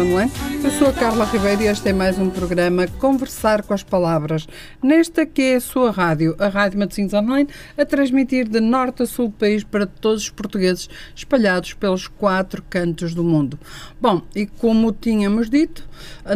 Online. 0.00 0.32
Eu 0.64 0.70
sou 0.70 0.88
a 0.88 0.92
Carla 0.92 1.24
Ribeiro 1.26 1.62
e 1.62 1.66
este 1.66 1.90
é 1.90 1.92
mais 1.92 2.18
um 2.18 2.30
programa 2.30 2.86
Conversar 2.98 3.62
com 3.62 3.74
as 3.74 3.82
Palavras. 3.82 4.46
Nesta 4.82 5.26
que 5.26 5.42
é 5.42 5.56
a 5.56 5.60
sua 5.60 5.90
rádio, 5.90 6.34
a 6.38 6.48
Rádio 6.48 6.78
Matosinhos 6.78 7.12
Online, 7.12 7.48
a 7.76 7.84
transmitir 7.84 8.48
de 8.48 8.60
norte 8.60 9.02
a 9.02 9.06
sul 9.06 9.28
do 9.28 9.34
país 9.34 9.62
para 9.62 9.86
todos 9.86 10.22
os 10.22 10.30
portugueses 10.30 10.88
espalhados 11.14 11.74
pelos 11.74 12.08
quatro 12.08 12.62
cantos 12.68 13.14
do 13.14 13.22
mundo. 13.22 13.58
Bom, 14.00 14.22
e 14.34 14.46
como 14.46 14.90
tínhamos 14.92 15.50
dito, 15.50 15.86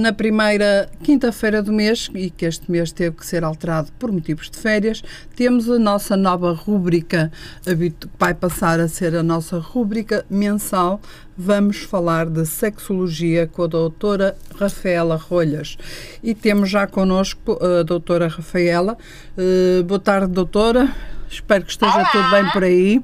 na 0.00 0.12
primeira 0.12 0.90
quinta-feira 1.02 1.62
do 1.62 1.72
mês, 1.72 2.10
e 2.14 2.30
que 2.30 2.44
este 2.44 2.70
mês 2.70 2.92
teve 2.92 3.16
que 3.16 3.26
ser 3.26 3.44
alterado 3.44 3.90
por 3.98 4.12
motivos 4.12 4.50
de 4.50 4.58
férias, 4.58 5.02
temos 5.34 5.70
a 5.70 5.78
nossa 5.78 6.16
nova 6.16 6.52
rúbrica, 6.52 7.32
que 7.64 8.08
vai 8.18 8.34
passar 8.34 8.78
a 8.78 8.88
ser 8.88 9.14
a 9.16 9.22
nossa 9.22 9.58
rúbrica 9.58 10.24
mensal. 10.28 11.00
Vamos 11.36 11.78
falar 11.78 12.26
de 12.26 12.46
sexologia 12.46 13.48
com 13.48 13.64
a 13.64 13.66
doutora 13.66 14.36
Rafaela 14.56 15.16
Rolhas. 15.16 15.76
E 16.22 16.32
temos 16.32 16.70
já 16.70 16.86
connosco 16.86 17.58
a 17.60 17.82
doutora 17.82 18.28
Rafaela. 18.28 18.96
Eh, 19.36 19.82
boa 19.82 19.98
tarde, 19.98 20.32
doutora. 20.32 20.94
Espero 21.28 21.64
que 21.64 21.72
esteja 21.72 21.96
Olá. 21.96 22.08
tudo 22.12 22.30
bem 22.30 22.50
por 22.50 22.62
aí. 22.62 23.02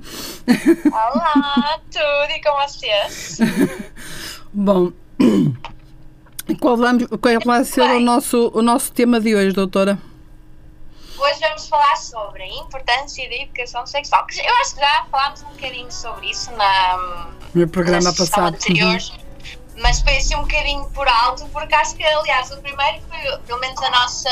Olá, 0.93 1.81
tudo 1.91 2.31
e 2.31 2.41
com 2.41 2.69
vocês? 2.69 3.39
Bom, 4.55 4.93
qual, 6.61 6.77
vamos, 6.77 7.07
qual 7.21 7.41
vai 7.45 7.65
ser 7.65 7.81
o 7.81 7.99
nosso, 7.99 8.53
o 8.55 8.63
nosso 8.63 8.93
tema 8.93 9.21
de 9.21 9.35
hoje, 9.35 9.53
doutora? 9.53 9.99
Hoje 11.21 11.39
vamos 11.41 11.69
falar 11.69 11.97
sobre 11.97 12.43
a 12.43 12.47
importância 12.49 13.29
da 13.29 13.35
educação 13.37 13.87
sexual. 13.87 14.27
Eu 14.43 14.55
acho 14.63 14.75
que 14.75 14.81
já 14.81 15.07
falámos 15.11 15.43
um 15.43 15.49
bocadinho 15.49 15.91
sobre 15.93 16.31
isso 16.31 16.51
na, 16.53 17.29
No 17.55 17.69
programa 17.69 18.13
passado. 18.15 18.55
anterior, 18.55 18.95
Uhum. 18.95 19.30
Mas 19.81 20.01
foi 20.03 20.17
assim 20.19 20.37
um 20.37 20.43
bocadinho 20.43 20.85
por 20.91 21.09
alto, 21.09 21.47
porque 21.53 21.75
acho 21.75 21.97
que, 21.97 22.05
aliás, 22.05 22.51
o 22.51 22.59
primeiro 22.59 23.01
foi, 23.09 23.39
pelo 23.47 23.61
menos 23.61 23.81
a 23.83 23.91
nossa. 23.91 24.29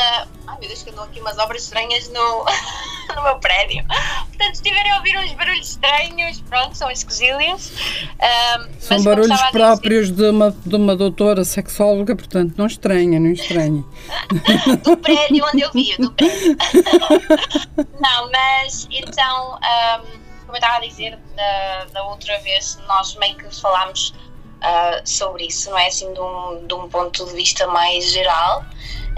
Ai 0.46 0.58
meu 0.60 0.68
Deus, 0.68 0.82
que 0.82 0.90
andam 0.90 1.04
aqui 1.04 1.20
umas 1.20 1.38
obras 1.38 1.62
estranhas 1.62 2.08
no, 2.10 2.44
no 3.16 3.22
meu 3.22 3.38
prédio. 3.38 3.84
Portanto, 3.86 4.56
se 4.56 4.62
estiverem 4.62 4.92
a 4.92 4.96
ouvir 4.96 5.18
uns 5.18 5.32
barulhos 5.32 5.70
estranhos, 5.70 6.40
pronto, 6.42 6.76
são 6.76 6.88
as 6.88 7.02
quesilhas. 7.02 7.72
Ahm, 8.20 8.68
São 8.78 9.02
barulhos 9.02 9.42
próprios 9.50 10.10
de 10.10 10.30
uma, 10.30 10.50
de 10.50 10.76
uma 10.76 10.94
doutora 10.94 11.44
sexóloga, 11.44 12.14
portanto, 12.14 12.54
não 12.56 12.66
estranha, 12.66 13.18
não 13.18 13.30
estranha. 13.30 13.84
do 14.84 14.96
prédio 14.96 15.44
onde 15.46 15.62
eu 15.62 15.72
vivo, 15.72 16.02
do 16.02 16.12
prédio. 16.12 16.56
Não, 18.00 18.30
mas 18.30 18.86
então, 18.90 19.58
ahm, 19.62 20.02
como 20.46 20.56
eu 20.56 20.60
estava 20.60 20.76
a 20.76 20.80
dizer 20.80 21.18
da, 21.36 21.84
da 21.92 22.04
outra 22.04 22.38
vez, 22.40 22.78
nós 22.86 23.14
meio 23.16 23.36
que 23.36 23.60
falámos 23.60 24.14
ah, 24.60 25.00
sobre 25.04 25.46
isso, 25.46 25.70
não 25.70 25.78
é? 25.78 25.86
Assim, 25.86 26.12
de 26.12 26.20
um, 26.20 26.66
de 26.66 26.74
um 26.74 26.88
ponto 26.88 27.24
de 27.26 27.32
vista 27.32 27.66
mais 27.68 28.10
geral. 28.12 28.64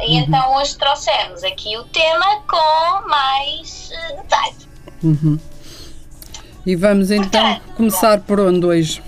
E 0.01 0.17
então 0.17 0.57
hoje 0.57 0.77
trouxemos 0.77 1.45
aqui 1.45 1.77
o 1.77 1.85
tema 1.85 2.43
com 2.49 3.09
mais 3.09 3.91
eh, 3.93 4.17
detalhe. 4.17 4.57
Uhum. 5.03 5.39
E 6.65 6.77
vamos 6.77 7.11
então 7.11 7.31
Portanto, 7.31 7.77
começar 7.77 8.21
por 8.21 8.41
onde 8.41 8.65
hoje? 8.67 9.03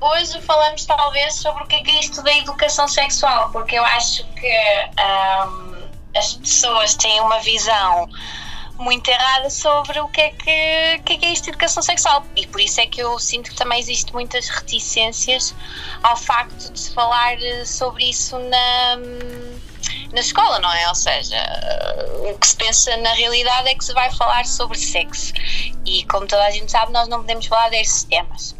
Hoje 0.00 0.40
falamos 0.42 0.84
talvez 0.86 1.34
sobre 1.34 1.64
o 1.64 1.66
que 1.66 1.76
é, 1.76 1.82
é 1.82 2.00
isto 2.00 2.22
da 2.22 2.34
educação 2.36 2.86
sexual, 2.86 3.50
porque 3.50 3.76
eu 3.76 3.84
acho 3.84 4.24
que 4.34 4.52
ahm, 4.96 5.74
as 6.16 6.34
pessoas 6.34 6.94
têm 6.94 7.20
uma 7.20 7.40
visão 7.40 8.08
muito 8.78 9.08
errada 9.08 9.50
sobre 9.50 10.00
o 10.00 10.08
que 10.08 10.20
é 10.20 10.30
que, 10.30 10.50
é, 10.50 10.98
que 10.98 11.26
é 11.26 11.32
isto 11.32 11.44
de 11.44 11.50
educação 11.50 11.82
sexual. 11.82 12.24
E 12.36 12.46
por 12.46 12.60
isso 12.60 12.80
é 12.80 12.86
que 12.86 13.00
eu 13.02 13.18
sinto 13.18 13.50
que 13.50 13.56
também 13.56 13.78
existe 13.78 14.12
muitas 14.12 14.48
reticências 14.48 15.54
ao 16.02 16.16
facto 16.16 16.72
de 16.72 16.78
se 16.78 16.92
falar 16.92 17.34
eh, 17.42 17.64
sobre 17.64 18.08
isso 18.08 18.38
na, 18.38 18.96
na 20.12 20.20
escola, 20.20 20.58
não 20.60 20.72
é? 20.72 20.88
Ou 20.88 20.94
seja, 20.94 21.36
o 22.30 22.38
que 22.38 22.46
se 22.46 22.56
pensa 22.56 22.96
na 22.98 23.12
realidade 23.14 23.68
é 23.68 23.74
que 23.74 23.84
se 23.84 23.92
vai 23.92 24.10
falar 24.12 24.46
sobre 24.46 24.78
sexo. 24.78 25.32
E 25.84 26.04
como 26.04 26.26
toda 26.26 26.44
a 26.44 26.50
gente 26.50 26.70
sabe, 26.70 26.92
nós 26.92 27.08
não 27.08 27.20
podemos 27.20 27.46
falar 27.46 27.70
desses 27.70 28.04
temas. 28.04 28.54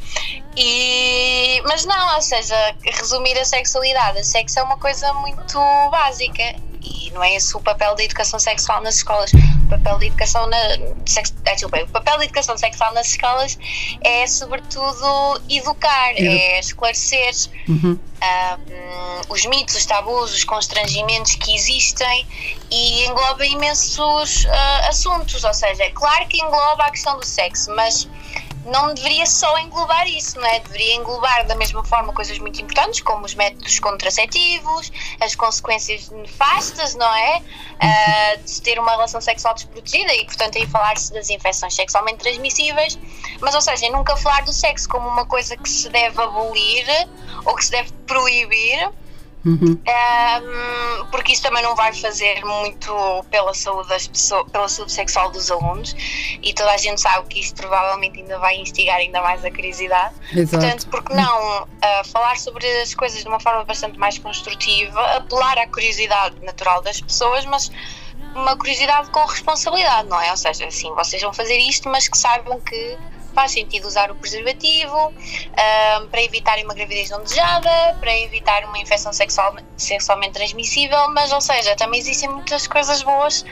E, 0.57 1.63
mas 1.65 1.85
não, 1.85 2.17
ou 2.17 2.23
seja, 2.23 2.75
resumir 2.83 3.39
a 3.39 3.45
sexualidade. 3.45 4.19
A 4.19 4.25
sexo 4.25 4.59
é 4.59 4.63
uma 4.63 4.79
coisa 4.79 5.13
muito 5.15 5.59
básica 5.91 6.68
e 6.83 7.11
não 7.13 7.23
é 7.23 7.35
esse 7.35 7.57
o 7.57 7.61
papel 7.61 7.95
da 7.95 8.03
educação 8.05 8.39
sexual 8.39 8.81
nas 8.83 8.97
escolas. 8.97 9.31
O 9.33 9.69
papel 9.69 9.99
da 9.99 10.07
educação 10.07 10.47
na 10.47 10.59
sex, 11.07 11.35
ah, 11.47 11.53
desculpa, 11.53 11.79
o 11.83 11.89
papel 11.89 12.19
da 12.19 12.25
educação 12.25 12.57
sexual 12.57 12.93
nas 12.95 13.09
escolas 13.09 13.59
é 14.03 14.27
sobretudo 14.27 15.41
educar, 15.49 16.11
Edu- 16.13 16.27
é 16.31 16.59
esclarecer 16.61 17.31
Uhum. 17.69 17.99
ah, 18.21 18.59
hum, 18.69 19.21
os 19.29 19.45
mitos, 19.47 19.75
os 19.75 19.85
tabus, 19.87 20.33
os 20.33 20.45
constrangimentos 20.45 21.35
que 21.35 21.55
existem 21.55 22.27
e 22.71 23.05
engloba 23.07 23.45
imensos 23.45 24.47
ah, 24.47 24.89
assuntos. 24.89 25.45
Ou 25.45 25.53
seja, 25.55 25.85
é 25.85 25.91
claro 25.91 26.27
que 26.27 26.39
engloba 26.39 26.85
a 26.85 26.91
questão 26.91 27.19
do 27.19 27.27
sexo, 27.27 27.71
mas 27.75 28.09
não 28.69 28.95
deveria 28.95 29.27
só 29.27 29.59
englobar 29.59 30.07
isso, 30.07 30.39
não 30.39 30.47
é? 30.47 30.61
Deveria 30.61 30.95
englobar 30.97 31.47
da 31.47 31.55
mesma 31.55 31.85
forma 31.85 32.13
coisas 32.13 32.39
muito 32.39 32.61
importantes, 32.61 33.01
como 33.01 33.25
os 33.25 33.35
métodos 33.35 33.79
contraceptivos, 33.79 34.93
as 35.21 35.35
consequências 35.35 36.11
nefastas, 36.11 36.95
não 36.95 37.15
é? 37.15 37.43
Ah, 37.81 38.37
de 38.45 38.61
ter 38.63 38.79
uma 38.79 38.91
relação 38.91 39.21
sexual 39.21 39.55
desprotegida 39.55 40.15
e, 40.15 40.25
portanto, 40.25 40.59
aí 40.59 40.67
falar-se 40.67 41.13
das 41.13 41.31
infecções 41.31 41.75
sexualmente 41.75 42.19
transmissíveis, 42.19 42.99
mas, 43.41 43.55
ou 43.55 43.61
seja, 43.61 43.89
nunca 43.91 44.17
falar 44.17 44.43
do 44.43 44.53
sexo 44.53 44.89
como 44.89 45.09
uma 45.09 45.27
coisa 45.27 45.57
que 45.57 45.69
se 45.69 45.89
deve 45.89 46.21
abolir 46.21 46.87
ou 47.45 47.55
que 47.55 47.65
se 47.65 47.71
deve 47.71 47.93
proibir, 48.07 48.91
Uhum. 49.49 49.79
um, 49.81 51.07
porque 51.11 51.33
isso 51.33 51.43
também 51.43 51.63
não 51.63 51.75
vai 51.75 51.93
fazer 51.95 52.45
muito 52.45 53.25
pela 53.31 53.55
saúde 53.55 53.89
das 53.89 54.07
pessoas, 54.07 54.51
pela 54.51 54.69
saúde 54.69 54.93
sexual 54.93 55.31
dos 55.31 55.51
alunos 55.51 55.97
e 56.43 56.53
toda 56.53 56.71
a 56.73 56.77
gente 56.77 57.01
sabe 57.01 57.27
que 57.29 57.41
isso 57.41 57.55
provavelmente 57.55 58.21
ainda 58.21 58.39
vai 58.39 58.57
instigar 58.57 58.97
ainda 58.97 59.23
mais 59.23 59.43
a 59.45 59.51
curiosidade. 59.51 60.15
Exato. 60.33 60.63
Portanto, 60.63 60.89
porque 60.91 61.15
não 61.15 61.63
uh, 61.63 61.69
falar 62.13 62.37
sobre 62.37 62.67
as 62.83 62.95
coisas 62.95 63.23
de 63.23 63.29
uma 63.29 63.41
forma 63.41 63.65
bastante 63.65 63.99
mais 63.99 64.19
construtiva, 64.19 65.01
apelar 65.17 65.57
à 65.57 65.67
curiosidade 65.67 66.37
natural 66.45 66.83
das 66.83 67.01
pessoas, 67.01 67.47
mas 67.47 67.71
uma 68.35 68.57
curiosidade 68.57 69.09
com 69.11 69.25
responsabilidade, 69.25 70.09
não 70.09 70.21
é? 70.21 70.31
Ou 70.31 70.37
seja, 70.37 70.67
assim, 70.67 70.93
vocês 70.95 71.23
vão 71.23 71.33
fazer 71.33 71.57
isto, 71.57 71.89
mas 71.89 72.07
que 72.07 72.19
saibam 72.19 72.61
que 72.61 72.99
faz 73.39 73.53
sentido 73.53 73.87
usar 73.87 74.11
o 74.11 74.17
preservativo 74.17 75.13
ah, 75.57 76.03
para 76.11 76.21
evitarem 76.25 76.65
uma 76.65 76.75
gravidez 76.75 77.09
não 77.09 77.23
desejada, 77.23 77.97
para 78.01 78.19
evitar 78.19 78.65
uma 78.65 78.79
infecção 78.79 79.13
sexual, 79.13 79.55
sexualmente 79.77 80.33
transmissível, 80.33 81.09
mas, 81.15 81.31
ou 81.31 81.41
seja, 81.41 81.77
também 81.77 82.01
existem 82.01 82.29
muitas 82.29 82.67
coisas 82.67 83.01
boas 83.01 83.45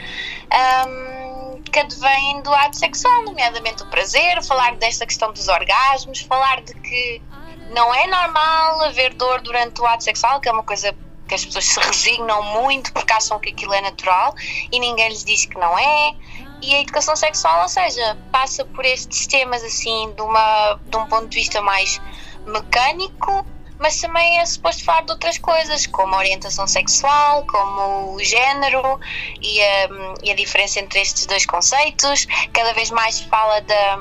ahm, 0.51 1.63
que 1.71 1.79
advêm 1.79 2.43
do 2.43 2.53
ato 2.53 2.77
sexual, 2.77 3.23
nomeadamente 3.23 3.85
o 3.85 3.87
prazer, 3.87 4.43
falar 4.43 4.75
desta 4.75 5.07
questão 5.07 5.33
dos 5.33 5.47
orgasmos, 5.47 6.21
falar 6.23 6.63
de 6.63 6.75
que 6.75 7.23
não 7.71 7.95
é 7.95 8.09
normal 8.09 8.83
haver 8.83 9.15
dor 9.15 9.41
durante 9.41 9.81
o 9.81 9.87
ato 9.87 10.03
sexual, 10.03 10.41
que 10.41 10.49
é 10.49 10.53
uma 10.53 10.65
coisa 10.65 10.93
que 11.29 11.35
as 11.35 11.45
pessoas 11.45 11.65
se 11.65 11.81
resignam 11.81 12.43
muito 12.43 12.93
porque 12.93 13.13
acham 13.13 13.39
que 13.39 13.51
aquilo 13.51 13.75
é 13.75 13.81
natural 13.81 14.35
e 14.71 14.81
ninguém 14.81 15.09
lhes 15.09 15.25
diz 15.25 15.45
que 15.45 15.59
não 15.59 15.79
é. 15.79 16.15
E 16.63 16.75
a 16.75 16.81
educação 16.81 17.15
sexual, 17.15 17.63
ou 17.63 17.69
seja, 17.69 18.17
passa 18.33 18.65
por 18.65 18.85
estes 18.85 19.27
temas 19.27 19.63
assim 19.63 20.13
de, 20.15 20.23
uma, 20.23 20.79
de 20.87 20.97
um 20.97 21.07
ponto 21.07 21.29
de 21.29 21.37
vista 21.37 21.61
mais 21.61 22.01
mecânico, 22.47 23.47
mas 23.79 24.01
também 24.01 24.39
é 24.39 24.47
suposto 24.47 24.83
falar 24.85 25.03
de 25.03 25.13
outras 25.13 25.37
coisas, 25.39 25.87
como 25.87 26.15
a 26.15 26.19
orientação 26.19 26.67
sexual, 26.67 27.45
como 27.47 28.15
o 28.15 28.25
género 28.25 28.99
e 29.43 29.63
a, 29.63 29.89
e 30.23 30.31
a 30.31 30.35
diferença 30.35 30.81
entre 30.81 31.01
estes 31.01 31.27
dois 31.27 31.45
conceitos. 31.45 32.27
Cada 32.53 32.73
vez 32.73 32.91
mais 32.91 33.21
fala 33.21 33.61
da 33.61 33.99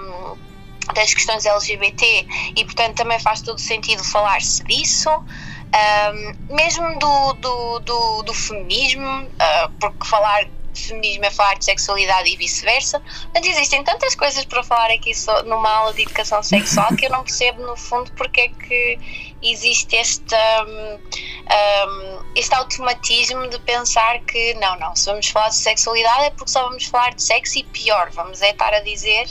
das 0.94 1.14
questões 1.14 1.46
LGBT 1.46 2.28
e, 2.56 2.64
portanto, 2.64 2.98
também 2.98 3.20
faz 3.20 3.42
todo 3.42 3.60
sentido 3.60 4.04
falar-se 4.04 4.64
disso. 4.66 5.10
Um, 5.10 6.56
mesmo 6.56 7.00
do, 7.00 7.34
do, 7.34 7.80
do, 7.80 8.24
do 8.24 8.34
feminismo, 8.34 9.24
uh, 9.24 9.72
porque 9.80 10.06
falar 10.06 10.46
feminismo 10.80 11.26
é 11.26 11.32
falar 11.32 11.56
de 11.56 11.66
sexualidade 11.66 12.30
e 12.30 12.38
vice-versa. 12.38 13.00
Portanto, 13.00 13.46
existem 13.46 13.84
tantas 13.84 14.16
coisas 14.16 14.46
para 14.46 14.64
falar 14.64 14.92
aqui 14.92 15.14
só 15.14 15.44
numa 15.44 15.70
aula 15.70 15.94
de 15.94 16.04
educação 16.04 16.42
sexual 16.44 16.96
que 16.96 17.06
eu 17.06 17.10
não 17.10 17.24
percebo, 17.24 17.62
no 17.66 17.76
fundo, 17.76 18.12
porque 18.14 18.42
é 18.42 18.48
que 18.50 19.00
existe 19.42 19.96
este, 19.96 20.36
um, 20.36 20.96
um, 20.96 22.32
este 22.36 22.54
automatismo 22.56 23.48
de 23.48 23.60
pensar 23.60 24.20
que 24.20 24.54
não, 24.56 24.78
não, 24.80 24.96
se 24.96 25.06
vamos 25.06 25.28
falar 25.30 25.50
de 25.50 25.56
sexualidade 25.56 26.24
é 26.26 26.30
porque 26.32 26.52
só 26.52 26.64
vamos 26.64 26.86
falar 26.86 27.14
de 27.14 27.22
sexo 27.22 27.60
e 27.60 27.64
pior, 27.64 28.10
vamos 28.12 28.42
é 28.42 28.52
estar 28.52 28.74
a 28.74 28.80
dizer 28.80 29.28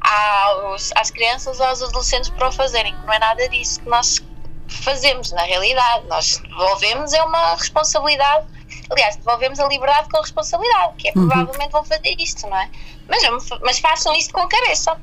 aos, 0.00 0.92
às 0.96 1.10
crianças 1.10 1.60
ou 1.60 1.66
aos 1.66 1.82
adolescentes 1.82 2.30
para 2.30 2.48
o 2.48 2.52
fazerem, 2.52 2.94
que 2.94 3.06
não 3.06 3.12
é 3.12 3.18
nada 3.18 3.48
disso 3.48 3.80
que 3.80 3.88
nós 3.88 4.20
fazemos 4.68 5.30
na 5.32 5.42
realidade. 5.42 6.06
Nós 6.06 6.38
devolvemos 6.38 7.12
é 7.12 7.22
uma 7.22 7.54
responsabilidade, 7.54 8.46
aliás, 8.92 9.16
devolvemos 9.16 9.58
a 9.58 9.66
liberdade 9.68 10.08
com 10.10 10.18
a 10.18 10.20
responsabilidade, 10.20 10.92
que 10.98 11.08
é 11.08 11.12
provavelmente 11.12 11.70
vão 11.70 11.84
fazer 11.84 12.14
isto, 12.18 12.42
não 12.48 12.56
é? 12.56 12.68
Mas, 13.08 13.22
mas 13.62 13.78
façam 13.78 14.14
isto 14.14 14.32
com 14.32 14.40
a 14.40 14.48
cabeça. 14.48 14.96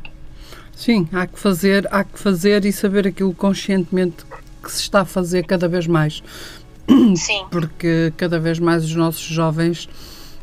Sim, 0.75 1.07
há 1.11 1.27
que 1.27 1.37
fazer, 1.37 1.87
há 1.91 2.03
que 2.03 2.17
fazer 2.17 2.63
e 2.65 2.71
saber 2.71 3.07
aquilo 3.07 3.33
conscientemente 3.33 4.23
que 4.63 4.71
se 4.71 4.81
está 4.81 5.01
a 5.01 5.05
fazer 5.05 5.45
cada 5.45 5.67
vez 5.67 5.85
mais. 5.87 6.23
Sim. 7.15 7.45
Porque 7.51 8.13
cada 8.17 8.39
vez 8.39 8.59
mais 8.59 8.83
os 8.85 8.95
nossos 8.95 9.21
jovens, 9.23 9.87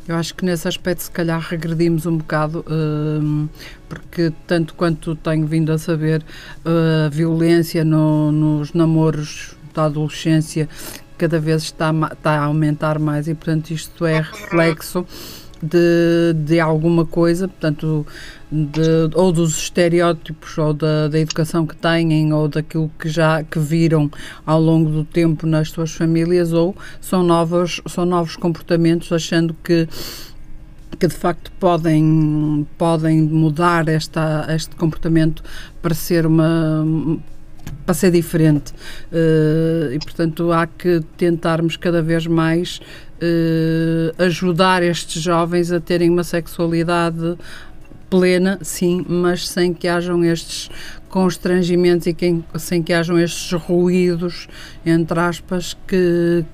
eu 0.06 0.14
acho 0.14 0.34
que 0.34 0.44
nesse 0.44 0.68
aspecto 0.68 1.02
se 1.02 1.10
calhar 1.10 1.40
regredimos 1.40 2.06
um 2.06 2.18
bocado, 2.18 2.64
hum, 2.68 3.48
porque 3.88 4.32
tanto 4.46 4.74
quanto 4.74 5.16
tenho 5.16 5.46
vindo 5.46 5.72
a 5.72 5.78
saber, 5.78 6.22
uh, 6.64 7.06
a 7.06 7.08
violência 7.08 7.84
no- 7.84 8.30
nos 8.30 8.72
namoros 8.72 9.56
da 9.74 9.84
adolescência 9.86 10.68
cada 11.16 11.38
vez 11.40 11.62
está, 11.62 11.92
está 12.12 12.32
a 12.32 12.44
aumentar 12.44 12.98
mais 12.98 13.28
e 13.28 13.34
portanto 13.34 13.70
isto 13.70 14.04
é 14.06 14.20
reflexo 14.20 15.06
de, 15.62 16.34
de 16.34 16.60
alguma 16.60 17.04
coisa, 17.04 17.48
portanto, 17.48 18.06
de, 18.50 19.10
ou 19.14 19.32
dos 19.32 19.56
estereótipos, 19.56 20.56
ou 20.58 20.72
da, 20.72 21.08
da 21.08 21.18
educação 21.18 21.66
que 21.66 21.74
têm, 21.76 22.32
ou 22.32 22.48
daquilo 22.48 22.90
que 22.98 23.08
já 23.08 23.42
que 23.42 23.58
viram 23.58 24.10
ao 24.44 24.60
longo 24.60 24.90
do 24.90 25.04
tempo 25.04 25.46
nas 25.46 25.70
suas 25.70 25.92
famílias, 25.92 26.52
ou 26.52 26.74
são 27.00 27.22
novos, 27.22 27.80
são 27.86 28.04
novos 28.04 28.36
comportamentos, 28.36 29.10
achando 29.12 29.54
que 29.62 29.88
que 30.98 31.08
de 31.08 31.14
facto 31.14 31.52
podem, 31.60 32.66
podem 32.78 33.20
mudar 33.20 33.86
esta, 33.86 34.46
este 34.48 34.74
comportamento 34.76 35.42
para 35.82 35.94
ser 35.94 36.24
uma 36.24 36.86
para 37.84 37.94
ser 37.94 38.10
diferente 38.10 38.72
Eh, 39.12 39.94
e 39.94 39.98
portanto 39.98 40.52
há 40.52 40.66
que 40.66 41.00
tentarmos 41.16 41.76
cada 41.76 42.02
vez 42.02 42.26
mais 42.26 42.80
eh, 43.20 44.12
ajudar 44.18 44.82
estes 44.82 45.22
jovens 45.22 45.70
a 45.72 45.80
terem 45.80 46.10
uma 46.10 46.24
sexualidade 46.24 47.38
plena, 48.10 48.58
sim, 48.62 49.04
mas 49.08 49.48
sem 49.48 49.72
que 49.72 49.88
hajam 49.88 50.24
estes 50.24 50.70
constrangimentos 51.08 52.06
e 52.06 52.14
que, 52.14 52.42
sem 52.56 52.82
que 52.82 52.92
hajam 52.92 53.18
estes 53.18 53.52
ruídos, 53.52 54.48
entre 54.84 55.18
aspas, 55.18 55.76
que, 55.86 56.44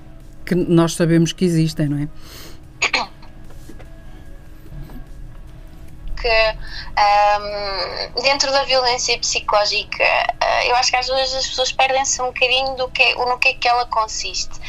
que 0.45 0.55
nós 0.55 0.95
sabemos 0.95 1.33
que 1.33 1.45
existem, 1.45 1.87
não 1.89 1.97
é? 1.97 2.07
ahm, 6.97 8.21
dentro 8.21 8.51
da 8.51 8.63
violência 8.63 9.17
psicológica 9.19 10.03
ah, 10.39 10.65
eu 10.65 10.75
acho 10.75 10.91
que 10.91 10.97
às 10.97 11.07
vezes 11.07 11.35
as 11.35 11.47
pessoas 11.47 11.71
perdem-se 11.71 12.21
um 12.21 12.27
bocadinho 12.27 12.75
do 12.75 12.87
que, 12.89 13.15
no 13.15 13.37
que 13.37 13.49
é 13.49 13.53
que 13.53 13.67
ela 13.67 13.85
consiste 13.85 14.59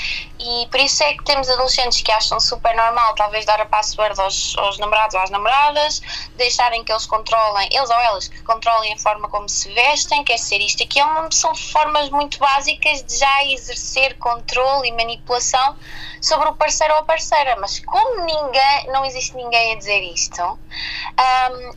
e 0.47 0.67
por 0.69 0.79
isso 0.81 1.03
é 1.03 1.15
que 1.15 1.25
temos 1.25 1.49
adolescentes 1.49 2.03
que 2.03 2.13
acham 2.13 2.39
super 2.39 2.77
normal 2.77 3.15
talvez 3.15 3.45
dar 3.47 3.61
a 3.61 3.67
password 3.67 4.21
aos, 4.21 4.55
aos 4.59 4.79
namorados 4.79 5.15
ou 5.15 5.21
às 5.23 5.31
namoradas 5.31 6.03
deixarem 6.37 6.85
que 6.85 6.93
eles 6.93 7.07
controlem, 7.07 7.69
eles 7.73 7.89
ou 7.89 7.97
elas 8.01 8.29
que 8.29 8.43
controlem 8.43 8.93
a 8.93 8.99
forma 8.99 9.29
como 9.29 9.49
se 9.49 9.73
vestem, 9.73 10.23
quer 10.25 10.39
ser 10.39 10.59
isto 10.61 10.83
aqui 10.83 11.01
é 11.01 11.05
são 11.31 11.55
formas 11.55 12.11
muito 12.11 12.39
básicas 12.39 13.03
de 13.03 13.19
já 13.19 13.45
exercer 13.47 14.17
controle 14.19 14.89
e 14.89 14.93
manipulação 14.93 15.77
sobre 16.21 16.49
o 16.49 16.55
parceiro 16.55 16.95
ou 16.95 17.01
a 17.01 17.05
parceira, 17.05 17.57
mas 17.61 17.79
como 17.81 18.25
ninguém, 18.25 18.87
não 18.89 19.05
existe 19.05 19.37
ninguém 19.37 19.73
a 19.73 19.77
dizer 19.77 20.01
isto, 20.01 20.43
um, 20.43 20.59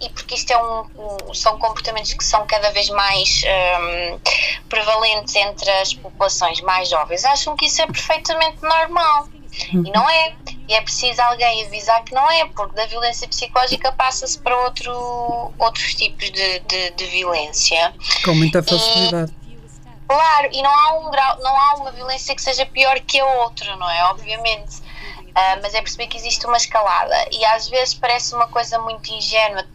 e 0.01 0.09
porque 0.09 0.35
isto 0.35 0.51
é 0.51 0.57
um, 0.63 0.85
um- 1.29 1.33
são 1.33 1.57
comportamentos 1.59 2.13
que 2.13 2.23
são 2.23 2.45
cada 2.47 2.71
vez 2.71 2.89
mais 2.89 3.43
prevalentes 4.69 5.35
entre 5.35 5.69
as 5.69 5.93
populações 5.93 6.61
mais 6.61 6.89
jovens, 6.89 7.23
acham 7.25 7.55
que 7.55 7.65
isso 7.65 7.81
é 7.81 7.87
perfeitamente 7.87 8.56
normal. 8.65 9.27
E 9.71 9.91
não 9.91 10.09
é. 10.09 10.35
E 10.67 10.73
é 10.73 10.81
preciso 10.81 11.21
alguém 11.21 11.65
avisar 11.65 12.03
que 12.03 12.13
não 12.13 12.29
é, 12.29 12.45
porque 12.45 12.75
da 12.75 12.85
violência 12.85 13.27
psicológica 13.27 13.91
passa-se 13.91 14.37
para 14.39 14.55
outro, 14.63 15.53
outros 15.57 15.95
tipos 15.95 16.31
de, 16.31 16.59
de, 16.59 16.91
de 16.91 17.05
violência. 17.05 17.93
Com 18.23 18.35
muita 18.35 18.61
facilidade. 18.61 19.33
Claro, 20.07 20.49
e 20.53 20.61
não 20.61 20.71
há 20.71 20.99
um 20.99 21.11
grau, 21.11 21.37
não 21.39 21.57
há 21.57 21.75
uma 21.75 21.91
violência 21.91 22.33
que 22.35 22.41
seja 22.41 22.65
pior 22.65 22.99
que 23.01 23.19
a 23.19 23.25
outra, 23.25 23.75
não 23.75 23.89
é? 23.89 24.05
Obviamente. 24.05 24.81
Ah, 25.35 25.59
mas 25.61 25.73
é 25.75 25.81
perceber 25.81 26.07
que 26.07 26.17
existe 26.17 26.45
uma 26.47 26.57
escalada 26.57 27.15
e 27.31 27.45
às 27.45 27.69
vezes 27.69 27.93
parece 27.93 28.33
uma 28.33 28.47
coisa 28.47 28.79
muito 28.79 29.11
ingênua 29.11 29.65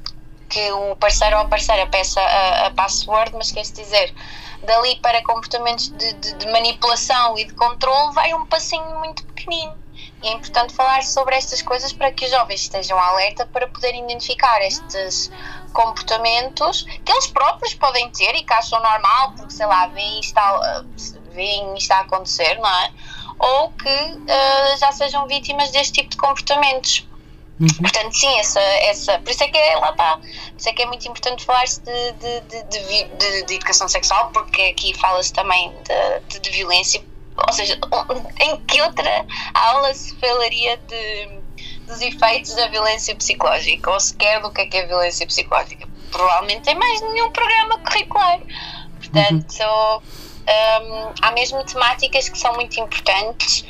que 0.48 0.72
o 0.72 0.96
parceiro 0.96 1.36
ou 1.36 1.42
a 1.42 1.44
parceira 1.44 1.86
peça 1.86 2.20
a, 2.20 2.66
a 2.66 2.70
password, 2.72 3.32
mas 3.34 3.52
quer 3.52 3.62
dizer, 3.62 4.12
dali 4.62 4.96
para 4.96 5.22
comportamentos 5.22 5.88
de, 5.96 6.12
de- 6.14 6.34
de 6.34 6.46
manipulação 6.50 7.36
e 7.38 7.44
de 7.44 7.54
controle 7.54 8.14
vai 8.14 8.32
um 8.34 8.46
passinho 8.46 8.98
muito 8.98 9.24
pequenino. 9.26 9.74
E 10.22 10.28
é 10.28 10.32
importante 10.32 10.72
falar 10.74 11.02
sobre 11.02 11.34
estas 11.36 11.62
coisas 11.62 11.92
para 11.92 12.12
que 12.12 12.24
os 12.24 12.30
jovens 12.30 12.60
estejam 12.62 12.98
alerta 12.98 13.44
para 13.46 13.66
poderem 13.66 14.04
identificar 14.04 14.60
estes 14.62 15.30
comportamentos 15.72 16.82
que 17.04 17.10
eles 17.12 17.26
próprios 17.28 17.74
podem 17.74 18.08
ter 18.10 18.34
e 18.36 18.44
que 18.44 18.52
acham 18.52 18.80
normal, 18.80 19.32
porque 19.36 19.52
sei 19.52 19.66
lá, 19.66 19.86
veem 19.88 20.20
isto 20.20 20.38
a, 20.38 20.84
veem 21.32 21.74
isto 21.76 21.90
a 21.92 22.00
acontecer, 22.00 22.54
não 22.58 22.68
é? 22.70 22.92
Ou 23.38 23.70
que 23.72 23.88
ah, 24.28 24.76
já 24.78 24.92
sejam 24.92 25.26
vítimas 25.26 25.70
deste 25.72 25.94
tipo 25.94 26.10
de 26.10 26.16
comportamentos. 26.16 27.08
Portanto, 27.80 28.12
sim, 28.16 28.38
essa, 28.38 28.60
essa, 28.60 29.18
por 29.20 29.30
isso 29.30 29.44
é 29.44 29.48
que 29.48 29.56
é, 29.58 29.76
lá 29.76 29.90
está, 29.90 30.16
por 30.16 30.56
isso 30.58 30.68
é 30.68 30.72
que 30.72 30.82
é 30.82 30.86
muito 30.86 31.06
importante 31.06 31.44
falar-se 31.44 31.80
de, 31.82 32.12
de, 32.12 32.40
de, 32.40 32.62
de 32.64 33.44
de- 33.44 33.54
educação 33.54 33.88
sexual, 33.88 34.30
porque 34.32 34.62
aqui 34.62 34.94
fala-se 34.98 35.32
também 35.32 35.72
de, 36.40 36.50
violência, 36.50 37.02
ou 37.46 37.52
seja, 37.52 37.78
em 38.40 38.56
que 38.62 38.80
outra 38.82 39.26
aula 39.54 39.94
se 39.94 40.14
falaria 40.16 40.76
de, 40.76 41.28
dos 41.86 42.00
efeitos 42.00 42.54
da 42.54 42.68
violência 42.68 43.14
psicológica, 43.14 43.90
ou 43.90 44.00
sequer 44.00 44.40
do 44.40 44.50
que 44.52 44.62
é 44.62 44.66
que 44.66 44.76
é 44.78 44.86
violência 44.86 45.26
psicológica? 45.26 45.86
Provavelmente 46.10 46.68
em 46.68 46.74
mais 46.74 47.00
nenhum 47.00 47.30
programa 47.30 47.78
curricular. 47.78 48.40
Portanto, 48.98 50.02
hum, 50.02 51.12
há 51.22 51.30
mesmo 51.32 51.64
temáticas 51.64 52.28
que 52.28 52.38
são 52.38 52.52
muito 52.54 52.78
importantes, 52.80 53.64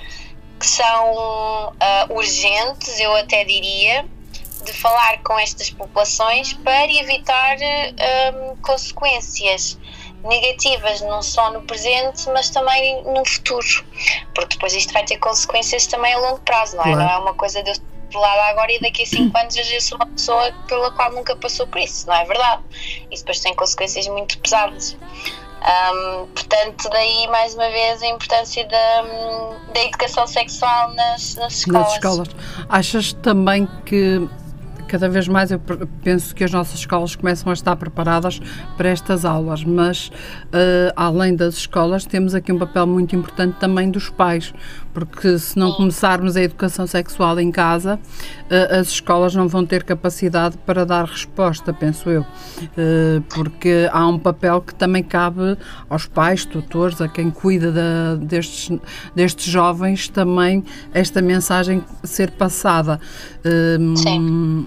que 0.63 0.67
são 0.69 1.75
ah, 1.81 2.07
urgentes, 2.11 3.01
eu 3.01 3.13
até 3.17 3.45
diria, 3.45 4.07
de 4.65 4.73
falar 4.73 5.21
com 5.25 5.37
estas 5.37 5.71
populações 5.71 6.53
para 6.53 6.87
evitar 6.93 7.57
hum, 7.57 8.57
consequências 8.63 9.77
negativas, 10.23 11.01
não 11.01 11.21
só 11.21 11.51
no 11.51 11.63
presente, 11.63 12.29
mas 12.31 12.49
também 12.49 13.03
no 13.03 13.25
futuro. 13.27 13.85
Porque 14.33 14.55
depois 14.55 14.73
isto 14.73 14.93
vai 14.93 15.05
ter 15.05 15.19
consequências 15.19 15.89
também 15.89 16.15
a 16.15 16.19
longo 16.19 16.39
prazo, 16.39 16.77
não 16.77 16.85
é? 16.85 16.93
Claro. 16.93 17.01
Não 17.01 17.11
é 17.11 17.19
uma 17.19 17.35
coisa 17.35 17.61
de 17.61 17.73
eu 18.15 18.21
lá 18.21 18.51
agora 18.51 18.71
e 18.71 18.79
daqui 18.79 19.03
a 19.03 19.07
5 19.07 19.37
anos 19.37 19.57
eu 19.57 19.65
já 19.65 19.81
sou 19.81 19.97
uma 19.97 20.07
pessoa 20.07 20.53
pela 20.69 20.93
qual 20.93 21.11
nunca 21.11 21.35
passou 21.35 21.67
por 21.67 21.81
isso, 21.81 22.07
não 22.07 22.15
é 22.15 22.25
verdade? 22.25 22.63
Isso 23.11 23.25
depois 23.25 23.41
tem 23.41 23.55
consequências 23.55 24.07
muito 24.07 24.39
pesadas. 24.39 24.97
Hum, 25.63 26.27
portanto, 26.35 26.89
daí 26.91 27.29
mais 27.29 27.55
uma 27.55 27.69
vez 27.69 28.03
a 28.03 28.07
importância 28.07 28.67
da, 28.67 29.03
da 29.73 29.85
educação 29.85 30.27
sexual 30.27 30.93
nas, 30.95 31.37
nas 31.37 31.59
escolas. 31.59 31.83
nas 31.83 31.93
escolas. 31.95 32.29
Achas 32.69 33.13
também 33.13 33.69
que 33.87 34.29
cada 34.93 35.09
vez 35.09 35.27
mais 35.27 35.51
eu 35.51 35.59
penso 36.05 36.35
que 36.35 36.45
as 36.45 36.51
nossas 36.53 36.81
escolas 36.81 37.17
começam 37.17 37.49
a 37.49 37.55
estar 37.55 37.75
preparadas 37.77 38.39
para 38.77 38.91
estas 38.91 39.25
aulas, 39.25 39.65
mas 39.65 40.13
eh, 40.53 40.93
além 40.95 41.35
das 41.35 41.55
escolas 41.55 42.05
temos 42.05 42.35
aqui 42.35 42.53
um 42.53 42.59
papel 42.59 42.87
muito 42.87 43.17
importante 43.17 43.57
também 43.59 43.91
dos 43.91 44.11
pais, 44.11 44.53
porque 44.93 45.39
se 45.39 45.59
não 45.59 45.73
começarmos 45.73 46.37
a 46.37 46.43
educação 46.43 46.87
sexual 46.87 47.39
em 47.41 47.51
casa, 47.51 47.99
eh, 48.51 48.77
as 48.79 48.89
escolas 48.89 49.35
não 49.35 49.49
vão 49.49 49.65
ter 49.65 49.83
capacidade 49.85 50.57
para 50.67 50.85
dar 50.85 51.05
resposta, 51.07 51.73
penso 51.73 52.11
eu, 52.11 52.27
Eh, 52.77 53.21
porque 53.35 53.89
há 53.91 54.07
um 54.07 54.19
papel 54.19 54.61
que 54.61 54.75
também 54.75 55.03
cabe 55.03 55.57
aos 55.89 56.07
pais, 56.07 56.45
tutores, 56.45 57.01
a 57.01 57.09
quem 57.09 57.31
cuida 57.31 57.73
da- 57.73 58.15
destes, 58.17 58.71
destes 59.15 59.45
jovens, 59.47 60.09
também 60.09 60.63
esta 60.93 61.23
mensagem 61.23 61.83
ser 62.05 62.31
passada. 62.33 63.01
Hum, 63.45 63.97
Sim. 63.97 64.67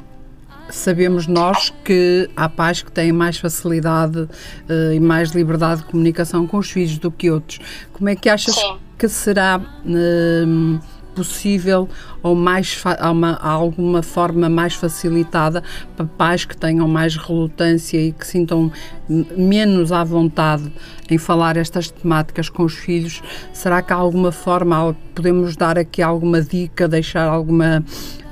Sabemos 0.68 1.28
nós 1.28 1.72
que 1.84 2.28
há 2.36 2.50
pais 2.50 2.82
que 2.82 2.92
têm 2.92 3.12
mais 3.12 3.38
facilidade 3.38 4.28
eh, 4.68 4.96
e 4.96 5.00
mais 5.00 5.30
liberdade 5.30 5.82
de 5.82 5.88
comunicação 5.88 6.48
com 6.48 6.58
os 6.58 6.72
filhos 6.72 6.98
do 6.98 7.12
que 7.12 7.30
outros. 7.30 7.60
Como 7.94 8.10
é 8.10 8.16
que 8.16 8.28
achas 8.28 8.56
Sim. 8.56 8.78
Que 8.98 9.08
será 9.08 9.62
hum, 9.86 10.80
possível 11.16 11.88
ou 12.22 12.36
mais 12.36 12.84
uma, 13.10 13.34
alguma 13.38 14.04
forma 14.04 14.50
mais 14.50 14.76
facilitada 14.76 15.64
para 15.96 16.06
pais 16.06 16.44
que 16.44 16.56
tenham 16.56 16.88
mais 16.88 17.16
relutância 17.16 17.98
e 17.98 18.12
que 18.12 18.28
sintam 18.28 18.72
menos 19.08 19.92
à 19.92 20.04
vontade 20.04 20.72
em 21.10 21.18
falar 21.18 21.56
estas 21.56 21.90
temáticas 21.90 22.50
com 22.50 22.64
os 22.64 22.74
filhos? 22.74 23.24
Será 23.54 23.82
que 23.82 23.94
há 23.94 23.96
alguma 23.96 24.32
forma, 24.32 24.96
podemos 25.16 25.56
dar 25.56 25.80
aqui 25.80 26.02
alguma 26.02 26.42
dica, 26.42 26.88
deixar 26.88 27.28
alguma 27.28 27.84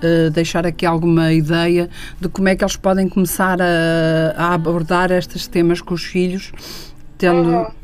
uh, 0.04 0.30
deixar 0.32 0.68
aqui 0.68 0.86
alguma 0.86 1.32
ideia 1.32 1.90
de 2.20 2.28
como 2.28 2.50
é 2.50 2.56
que 2.56 2.64
eles 2.64 2.76
podem 2.76 3.08
começar 3.08 3.60
a, 3.62 4.34
a 4.36 4.54
abordar 4.54 5.12
estes 5.12 5.48
temas 5.48 5.82
com 5.82 5.94
os 5.94 6.04
filhos, 6.04 6.52
tendo 7.18 7.50
uhum. 7.50 7.83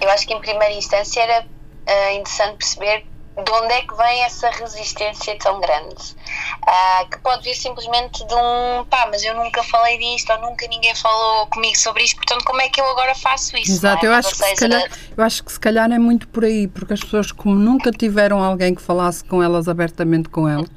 Eu 0.00 0.10
acho 0.10 0.26
que 0.26 0.34
em 0.34 0.40
primeira 0.40 0.74
instância 0.74 1.20
era 1.20 1.44
uh, 1.44 2.14
interessante 2.14 2.56
perceber 2.56 3.04
de 3.44 3.52
onde 3.52 3.72
é 3.72 3.82
que 3.82 3.94
vem 3.96 4.22
essa 4.24 4.50
resistência 4.50 5.36
tão 5.38 5.60
grande? 5.60 5.94
Uh, 5.94 7.08
que 7.10 7.18
pode 7.20 7.44
vir 7.44 7.54
simplesmente 7.54 8.26
de 8.26 8.34
um 8.34 8.84
pá, 8.84 9.08
mas 9.10 9.22
eu 9.24 9.34
nunca 9.34 9.62
falei 9.62 9.98
disto, 9.98 10.30
ou 10.32 10.40
nunca 10.40 10.66
ninguém 10.68 10.94
falou 10.94 11.46
comigo 11.46 11.76
sobre 11.76 12.04
isto, 12.04 12.16
portanto, 12.16 12.44
como 12.44 12.60
é 12.60 12.68
que 12.68 12.80
eu 12.80 12.84
agora 12.90 13.14
faço 13.14 13.56
isso? 13.56 13.72
Exato, 13.72 14.04
é? 14.04 14.08
eu, 14.08 14.12
acho 14.12 14.30
que 14.30 14.36
seja, 14.36 14.54
se 14.54 14.60
calhar, 14.60 14.90
eu 15.16 15.24
acho 15.24 15.44
que 15.44 15.52
se 15.52 15.60
calhar 15.60 15.90
é 15.90 15.98
muito 15.98 16.28
por 16.28 16.44
aí, 16.44 16.68
porque 16.68 16.92
as 16.92 17.00
pessoas, 17.00 17.32
como 17.32 17.54
nunca 17.54 17.90
tiveram 17.90 18.42
alguém 18.42 18.74
que 18.74 18.82
falasse 18.82 19.24
com 19.24 19.42
elas 19.42 19.68
abertamente 19.68 20.28
com 20.28 20.48
elas, 20.48 20.68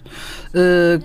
uh, 0.54 1.04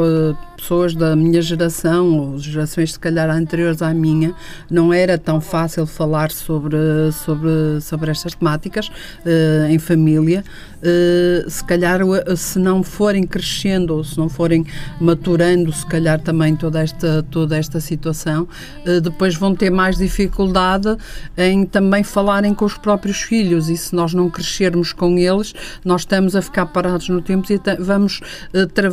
uh, 0.00 0.36
pessoas 0.66 0.96
da 0.96 1.14
minha 1.14 1.40
geração, 1.40 2.18
ou 2.18 2.38
gerações 2.40 2.94
se 2.94 2.98
calhar 2.98 3.30
anteriores 3.30 3.82
à 3.82 3.94
minha, 3.94 4.34
não 4.68 4.92
era 4.92 5.16
tão 5.16 5.40
fácil 5.40 5.86
falar 5.86 6.32
sobre, 6.32 6.76
sobre, 7.12 7.80
sobre 7.80 8.10
estas 8.10 8.34
temáticas 8.34 8.88
uh, 8.88 9.70
em 9.70 9.78
família. 9.78 10.42
Uh, 10.78 11.48
se 11.48 11.62
calhar, 11.64 12.00
se 12.36 12.58
não 12.58 12.82
forem 12.82 13.22
crescendo 13.22 13.94
ou 13.94 14.02
se 14.02 14.18
não 14.18 14.28
forem 14.28 14.66
maturando, 15.00 15.72
se 15.72 15.86
calhar 15.86 16.20
também 16.20 16.56
toda 16.56 16.82
esta, 16.82 17.22
toda 17.30 17.56
esta 17.56 17.78
situação, 17.78 18.48
uh, 18.84 19.00
depois 19.00 19.36
vão 19.36 19.54
ter 19.54 19.70
mais 19.70 19.96
dificuldade 19.96 20.96
em 21.36 21.64
também 21.64 22.02
falarem 22.02 22.52
com 22.52 22.64
os 22.64 22.76
próprios 22.76 23.22
filhos. 23.22 23.68
E 23.68 23.76
se 23.76 23.94
nós 23.94 24.12
não 24.12 24.28
crescermos 24.28 24.92
com 24.92 25.16
eles, 25.16 25.54
nós 25.84 26.00
estamos 26.00 26.34
a 26.34 26.42
ficar 26.42 26.66
parados 26.66 27.08
no 27.08 27.22
tempo 27.22 27.46
e 27.52 27.60
vamos, 27.78 28.20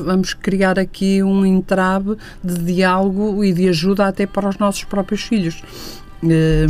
vamos 0.06 0.36
criar 0.36 0.78
aqui 0.78 1.24
um 1.24 1.63
entrave 1.64 2.18
de 2.44 2.58
diálogo 2.64 3.44
e 3.44 3.54
de 3.54 3.70
ajuda 3.70 4.08
até 4.08 4.28
para 4.28 4.50
os 4.50 4.58
nossos 4.58 4.84
próprios 4.84 5.24
filhos. 5.24 5.64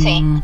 Sim. 0.00 0.42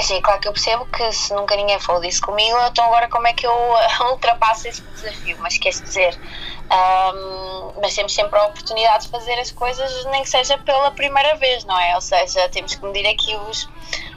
Sim, 0.00 0.20
claro 0.20 0.40
que 0.40 0.48
eu 0.48 0.52
percebo 0.52 0.86
que 0.86 1.12
se 1.12 1.32
nunca 1.32 1.54
ninguém 1.54 1.78
falou 1.78 2.02
disso 2.02 2.20
comigo, 2.20 2.56
então 2.68 2.84
agora 2.84 3.08
como 3.08 3.28
é 3.28 3.32
que 3.32 3.46
eu 3.46 3.54
ultrapasso 4.10 4.66
esse 4.66 4.82
desafio? 4.82 5.36
Mas 5.38 5.56
quer 5.56 5.70
dizer, 5.70 6.18
um, 6.64 7.80
mas 7.80 7.94
temos 7.94 8.12
sempre 8.12 8.38
a 8.38 8.46
oportunidade 8.46 9.04
de 9.04 9.10
fazer 9.10 9.34
as 9.34 9.52
coisas, 9.52 10.04
nem 10.06 10.22
que 10.24 10.28
seja 10.28 10.58
pela 10.58 10.90
primeira 10.90 11.36
vez, 11.36 11.64
não 11.64 11.78
é? 11.78 11.94
Ou 11.94 12.00
seja, 12.00 12.48
temos 12.48 12.74
que 12.74 12.84
medir 12.84 13.06
aqui 13.06 13.36
os, 13.48 13.68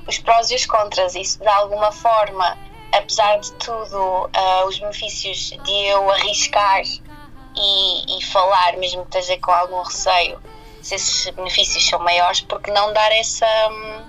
os 0.07 0.17
prós 0.17 0.49
e 0.49 0.55
os 0.55 0.65
contras. 0.65 1.13
Isso 1.13 1.39
de 1.39 1.47
alguma 1.47 1.91
forma, 1.91 2.57
apesar 2.91 3.37
de 3.37 3.51
tudo, 3.53 3.97
uh, 3.97 4.67
os 4.67 4.79
benefícios 4.79 5.51
de 5.63 5.85
eu 5.85 6.09
arriscar 6.09 6.81
e, 7.57 8.17
e 8.17 8.25
falar, 8.25 8.77
mesmo 8.77 9.05
que 9.05 9.17
esteja 9.17 9.39
com 9.41 9.51
algum 9.51 9.81
receio, 9.81 10.39
se 10.81 10.95
esses 10.95 11.29
benefícios 11.31 11.87
são 11.87 11.99
maiores, 11.99 12.41
porque 12.41 12.71
não 12.71 12.93
dar 12.93 13.11
essa 13.11 13.45
hum, 13.69 14.05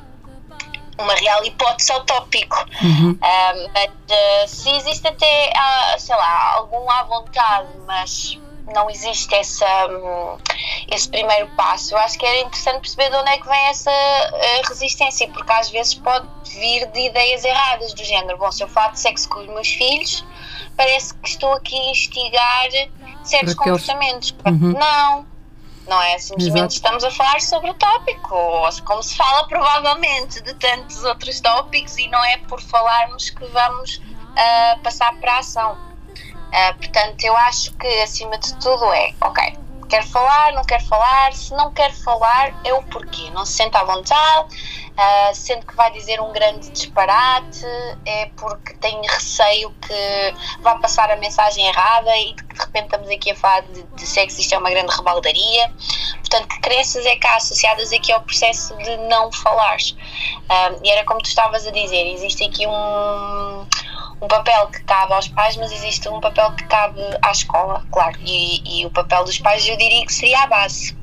uma 0.98 1.14
real 1.14 1.44
hipótese 1.44 1.92
ao 1.92 2.04
tópico. 2.04 2.56
Uhum. 2.82 3.10
Um, 3.10 3.18
mas 3.18 3.86
uh, 3.86 4.48
se 4.48 4.70
existe 4.70 5.06
até, 5.06 5.52
uh, 5.52 6.00
sei 6.00 6.16
lá, 6.16 6.54
algum 6.54 6.90
à 6.90 7.04
vontade, 7.04 7.68
mas 7.86 8.38
não 8.74 8.90
existe 8.90 9.34
essa, 9.34 9.86
um, 9.86 10.36
esse 10.90 11.08
primeiro 11.08 11.48
passo, 11.56 11.94
eu 11.94 11.98
acho 11.98 12.18
que 12.18 12.26
era 12.26 12.40
interessante 12.40 12.80
perceber 12.80 13.10
de 13.10 13.16
onde 13.16 13.30
é 13.30 13.38
que 13.38 13.48
vem 13.48 13.66
essa 13.66 13.90
uh, 13.90 14.68
resistência, 14.68 15.28
porque 15.28 15.52
às 15.52 15.70
vezes 15.70 15.94
pode 15.94 16.26
vir 16.44 16.86
de 16.88 17.00
ideias 17.06 17.44
erradas, 17.44 17.94
do 17.94 18.04
género, 18.04 18.36
bom, 18.36 18.50
se 18.52 18.62
eu 18.62 18.68
falo 18.68 18.92
de 18.92 19.00
sexo 19.00 19.28
com 19.28 19.40
os 19.40 19.46
meus 19.46 19.68
filhos, 19.68 20.24
parece 20.78 21.12
que 21.14 21.28
estou 21.28 21.52
aqui 21.54 21.76
a 21.76 21.90
instigar 21.90 22.68
certos 23.24 23.54
comportamentos. 23.54 24.32
Uhum. 24.46 24.72
Não, 24.78 25.26
não 25.88 26.00
é? 26.00 26.16
Simplesmente 26.18 26.72
Exato. 26.72 26.74
estamos 26.74 27.04
a 27.04 27.10
falar 27.10 27.40
sobre 27.40 27.70
o 27.70 27.74
tópico, 27.74 28.62
como 28.84 29.02
se 29.02 29.16
fala 29.16 29.46
provavelmente 29.48 30.40
de 30.40 30.54
tantos 30.54 31.02
outros 31.02 31.40
tópicos, 31.40 31.98
e 31.98 32.06
não 32.08 32.24
é 32.24 32.36
por 32.38 32.62
falarmos 32.62 33.28
que 33.30 33.44
vamos 33.46 33.96
uh, 33.96 34.78
passar 34.84 35.12
para 35.18 35.34
a 35.34 35.38
ação. 35.40 35.72
Uh, 35.72 36.74
portanto, 36.78 37.24
eu 37.24 37.36
acho 37.36 37.74
que 37.74 37.88
acima 38.00 38.38
de 38.38 38.54
tudo 38.60 38.90
é, 38.92 39.12
ok, 39.20 39.58
quer 39.88 40.06
falar, 40.06 40.52
não 40.52 40.62
quer 40.62 40.80
falar, 40.80 41.32
se 41.32 41.52
não 41.54 41.72
quer 41.72 41.92
falar, 41.92 42.54
é 42.64 42.72
o 42.72 42.82
porquê, 42.84 43.30
não 43.30 43.44
se 43.44 43.54
sente 43.54 43.76
à 43.76 43.82
vontade, 43.82 44.87
uh, 44.98 45.34
sente 45.34 45.64
que 45.64 45.74
vai 45.74 45.90
dizer 45.92 46.20
um 46.20 46.32
grande 46.32 46.70
disparate, 46.70 47.64
é 48.04 48.26
porque 48.36 48.74
tem 48.74 49.00
receio 49.06 49.70
que 49.80 50.34
vá 50.60 50.74
passar 50.76 51.10
a 51.10 51.16
mensagem 51.16 51.66
errada 51.66 52.16
e 52.16 52.34
de 52.34 52.48
de 52.58 52.64
repente 52.64 52.84
estamos 52.86 53.08
aqui 53.08 53.30
a 53.30 53.36
falar 53.36 53.60
de, 53.62 53.82
de 53.84 54.06
sexo, 54.06 54.40
isto 54.40 54.52
é 54.54 54.58
uma 54.58 54.70
grande 54.70 54.94
rebaldaria. 54.94 55.72
Portanto, 56.18 56.48
que 56.48 56.60
crenças 56.60 57.06
é 57.06 57.16
há 57.24 57.36
associadas 57.36 57.92
aqui 57.92 58.12
ao 58.12 58.20
processo 58.20 58.76
de 58.78 58.96
não 59.08 59.30
falar? 59.30 59.76
Uh, 59.76 60.80
e 60.82 60.90
era 60.90 61.04
como 61.04 61.20
tu 61.20 61.26
estavas 61.26 61.66
a 61.66 61.70
dizer, 61.70 62.12
existe 62.12 62.44
aqui 62.44 62.66
um 62.66 63.66
um 64.20 64.26
papel 64.26 64.66
que 64.66 64.82
cabe 64.82 65.12
aos 65.12 65.28
pais, 65.28 65.56
mas 65.56 65.70
existe 65.70 66.08
um 66.08 66.20
papel 66.20 66.50
que 66.52 66.64
cabe 66.64 67.00
à 67.22 67.30
escola, 67.30 67.86
claro. 67.92 68.18
E, 68.20 68.80
e 68.80 68.84
o 68.84 68.90
papel 68.90 69.24
dos 69.24 69.38
pais 69.38 69.66
eu 69.68 69.76
diria 69.76 70.04
que 70.04 70.12
seria 70.12 70.42
a 70.42 70.46
base, 70.48 70.96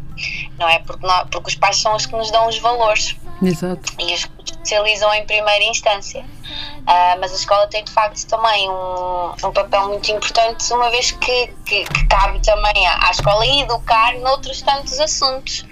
não 0.60 0.68
é? 0.68 0.80
Porque, 0.80 1.08
porque 1.32 1.48
os 1.48 1.56
pais 1.56 1.78
são 1.78 1.96
os 1.96 2.06
que 2.06 2.14
nos 2.14 2.30
dão 2.30 2.50
os 2.50 2.58
valores. 2.58 3.16
Exato. 3.42 3.94
E 4.00 4.14
os 4.14 4.26
que 4.26 4.44
especializam 4.46 5.14
em 5.14 5.26
primeira 5.26 5.64
instância. 5.66 6.22
Uh, 6.22 7.20
mas 7.20 7.32
a 7.32 7.36
escola 7.36 7.68
tem 7.68 7.84
de 7.84 7.92
facto 7.92 8.26
também 8.28 8.70
um, 8.70 9.32
um 9.44 9.52
papel 9.52 9.88
muito 9.88 10.12
importante, 10.12 10.72
uma 10.74 10.90
vez 10.90 11.12
que, 11.12 11.48
que, 11.66 11.84
que 11.84 12.08
cabe 12.08 12.40
também 12.42 12.88
à, 12.88 13.08
à 13.08 13.12
escola 13.12 13.46
educar 13.46 14.18
noutros 14.20 14.62
tantos 14.62 15.00
assuntos. 15.00 15.66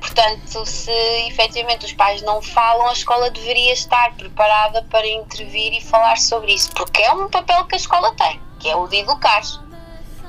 Portanto, 0.00 0.64
se 0.64 0.92
efetivamente 1.26 1.84
os 1.84 1.92
pais 1.92 2.22
não 2.22 2.40
falam, 2.40 2.88
a 2.88 2.92
escola 2.92 3.30
deveria 3.30 3.72
estar 3.72 4.14
preparada 4.14 4.82
para 4.90 5.06
intervir 5.06 5.72
e 5.72 5.80
falar 5.80 6.18
sobre 6.18 6.54
isso, 6.54 6.70
porque 6.72 7.02
é 7.02 7.12
um 7.12 7.28
papel 7.28 7.64
que 7.64 7.74
a 7.74 7.78
escola 7.78 8.14
tem, 8.14 8.40
que 8.60 8.68
é 8.68 8.76
o 8.76 8.86
de 8.86 8.98
educar. 8.98 9.42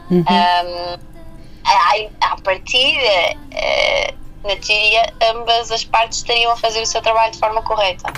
Uhum. 0.10 0.26
Um, 0.28 1.00
a, 1.64 2.32
a 2.32 2.42
partir, 2.42 2.98
uh, 2.98 4.18
na 4.44 4.56
teoria, 4.56 5.14
ambas 5.32 5.72
as 5.72 5.84
partes 5.84 6.20
estariam 6.20 6.52
a 6.52 6.56
fazer 6.58 6.82
o 6.82 6.86
seu 6.86 7.02
trabalho 7.02 7.32
de 7.32 7.40
forma 7.40 7.62
correta. 7.62 8.12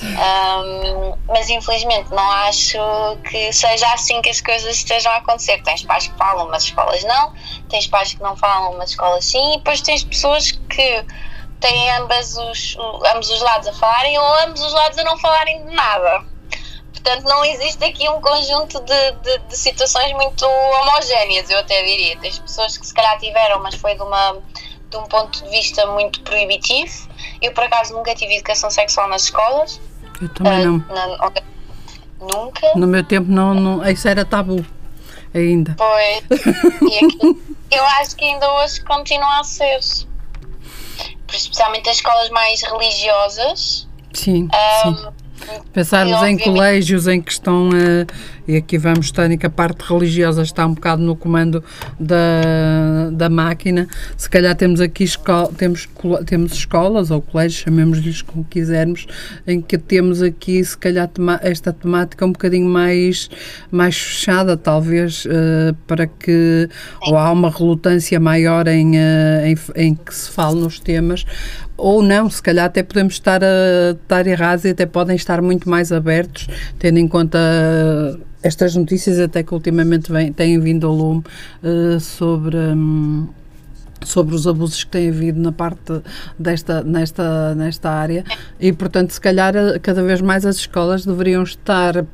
Um, 0.00 1.16
mas 1.26 1.48
infelizmente 1.48 2.10
não 2.10 2.30
acho 2.30 2.78
que 3.28 3.52
seja 3.52 3.92
assim 3.92 4.22
que 4.22 4.30
as 4.30 4.40
coisas 4.40 4.76
estejam 4.76 5.12
a 5.12 5.16
acontecer. 5.16 5.62
Tens 5.62 5.82
pais 5.82 6.06
que 6.06 6.16
falam, 6.16 6.48
mas 6.48 6.64
escolas 6.64 7.02
não, 7.04 7.32
tens 7.68 7.86
pais 7.86 8.14
que 8.14 8.22
não 8.22 8.36
falam, 8.36 8.76
mas 8.76 8.90
escolas 8.90 9.24
sim, 9.24 9.54
e 9.54 9.56
depois 9.58 9.80
tens 9.80 10.04
pessoas 10.04 10.52
que 10.52 11.04
têm 11.60 11.90
ambas 11.92 12.36
os, 12.36 12.76
ambos 13.14 13.30
os 13.30 13.40
lados 13.40 13.68
a 13.68 13.72
falarem 13.72 14.18
ou 14.18 14.34
ambos 14.40 14.60
os 14.60 14.72
lados 14.72 14.98
a 14.98 15.04
não 15.04 15.18
falarem 15.18 15.64
de 15.66 15.74
nada. 15.74 16.24
Portanto, 16.92 17.24
não 17.24 17.44
existe 17.44 17.84
aqui 17.84 18.08
um 18.08 18.20
conjunto 18.20 18.80
de, 18.80 19.12
de, 19.12 19.38
de, 19.38 19.56
situações 19.56 20.12
muito 20.14 20.44
homogéneas, 20.44 21.48
eu 21.48 21.58
até 21.58 21.82
diria. 21.82 22.18
Tens 22.18 22.38
pessoas 22.38 22.76
que 22.76 22.86
se 22.86 22.92
calhar 22.92 23.18
tiveram, 23.18 23.62
mas 23.62 23.76
foi 23.76 23.94
de, 23.94 24.02
uma, 24.02 24.36
de 24.90 24.96
um 24.96 25.04
ponto 25.04 25.42
de 25.42 25.50
vista 25.50 25.86
muito 25.86 26.20
proibitivo. 26.22 27.08
Eu, 27.42 27.52
por 27.52 27.64
acaso, 27.64 27.94
nunca 27.94 28.14
tive 28.14 28.36
educação 28.36 28.70
sexual 28.70 29.08
nas 29.08 29.24
escolas. 29.24 29.80
Eu 30.20 30.28
também 30.30 30.66
uh, 30.66 30.72
não. 30.72 30.78
Na, 30.88 31.32
nunca. 32.20 32.72
No 32.74 32.86
meu 32.86 33.04
tempo, 33.04 33.30
não, 33.30 33.54
não, 33.54 33.88
isso 33.88 34.08
era 34.08 34.24
tabu 34.24 34.64
ainda. 35.34 35.76
Pois. 35.76 36.24
E 36.80 37.04
aqui, 37.04 37.58
eu 37.70 37.84
acho 38.00 38.16
que 38.16 38.24
ainda 38.24 38.50
hoje 38.54 38.80
continua 38.82 39.40
a 39.40 39.44
ser. 39.44 39.78
Especialmente 41.30 41.88
as 41.90 41.96
escolas 41.96 42.30
mais 42.30 42.62
religiosas. 42.62 43.86
Sim, 44.14 44.48
um, 44.86 44.94
sim. 44.94 45.12
Pensarmos 45.72 46.22
em 46.22 46.38
colégios 46.38 47.06
em 47.06 47.20
que 47.20 47.30
estão, 47.30 47.68
uh, 47.68 48.06
e 48.48 48.56
aqui 48.56 48.78
vamos 48.78 49.12
ter 49.12 49.36
que 49.36 49.44
a 49.44 49.50
parte 49.50 49.82
religiosa 49.82 50.42
está 50.42 50.66
um 50.66 50.72
bocado 50.72 51.02
no 51.02 51.14
comando 51.14 51.62
da, 52.00 53.10
da 53.12 53.28
máquina, 53.28 53.86
se 54.16 54.28
calhar 54.30 54.56
temos 54.56 54.80
aqui 54.80 55.04
escola, 55.04 55.52
temos, 55.52 55.86
temos 56.24 56.52
escolas 56.54 57.10
ou 57.10 57.20
colégios, 57.20 57.60
chamemos-lhes 57.60 58.22
como 58.22 58.42
quisermos, 58.44 59.06
em 59.46 59.60
que 59.60 59.76
temos 59.76 60.22
aqui 60.22 60.64
se 60.64 60.78
calhar 60.78 61.10
esta 61.42 61.74
temática 61.74 62.24
um 62.24 62.32
bocadinho 62.32 62.68
mais, 62.68 63.28
mais 63.70 63.98
fechada, 63.98 64.56
talvez, 64.56 65.26
uh, 65.26 65.74
para 65.86 66.06
que, 66.06 66.70
ou 67.02 67.18
há 67.18 67.30
uma 67.30 67.50
relutância 67.50 68.18
maior 68.18 68.66
em, 68.66 68.96
uh, 68.96 69.44
em, 69.44 69.58
em 69.76 69.94
que 69.94 70.14
se 70.14 70.30
fale 70.30 70.58
nos 70.58 70.80
temas, 70.80 71.26
ou 71.76 72.02
não, 72.02 72.30
se 72.30 72.42
calhar 72.42 72.64
até 72.64 72.82
podemos 72.82 73.12
estar, 73.14 73.42
a, 73.44 73.92
estar 73.92 74.26
errados 74.26 74.64
e 74.64 74.70
até 74.70 74.86
podem 74.86 75.16
estar 75.16 75.42
muito 75.42 75.68
mais 75.68 75.92
abertos, 75.92 76.48
tendo 76.78 76.98
em 76.98 77.06
conta 77.06 77.38
estas 78.42 78.74
notícias 78.76 79.18
até 79.18 79.42
que 79.42 79.52
ultimamente 79.52 80.10
vem, 80.12 80.32
têm 80.32 80.58
vindo 80.58 80.86
ao 80.86 80.94
lume 80.94 81.24
uh, 81.62 82.00
sobre. 82.00 82.56
Um, 82.56 83.28
sobre 84.04 84.32
os 84.32 84.46
abusos 84.46 84.84
que 84.84 84.90
tem 84.90 85.08
havido 85.08 85.40
na 85.40 85.50
parte 85.50 86.00
desta 86.38 86.84
nesta 86.84 87.52
nesta 87.56 87.90
área 87.90 88.24
e 88.60 88.72
portanto 88.72 89.10
se 89.10 89.20
calhar 89.20 89.52
cada 89.82 90.04
vez 90.04 90.20
mais 90.20 90.46
as 90.46 90.54
escolas 90.54 91.04
deveriam 91.04 91.42
estar 91.42 92.06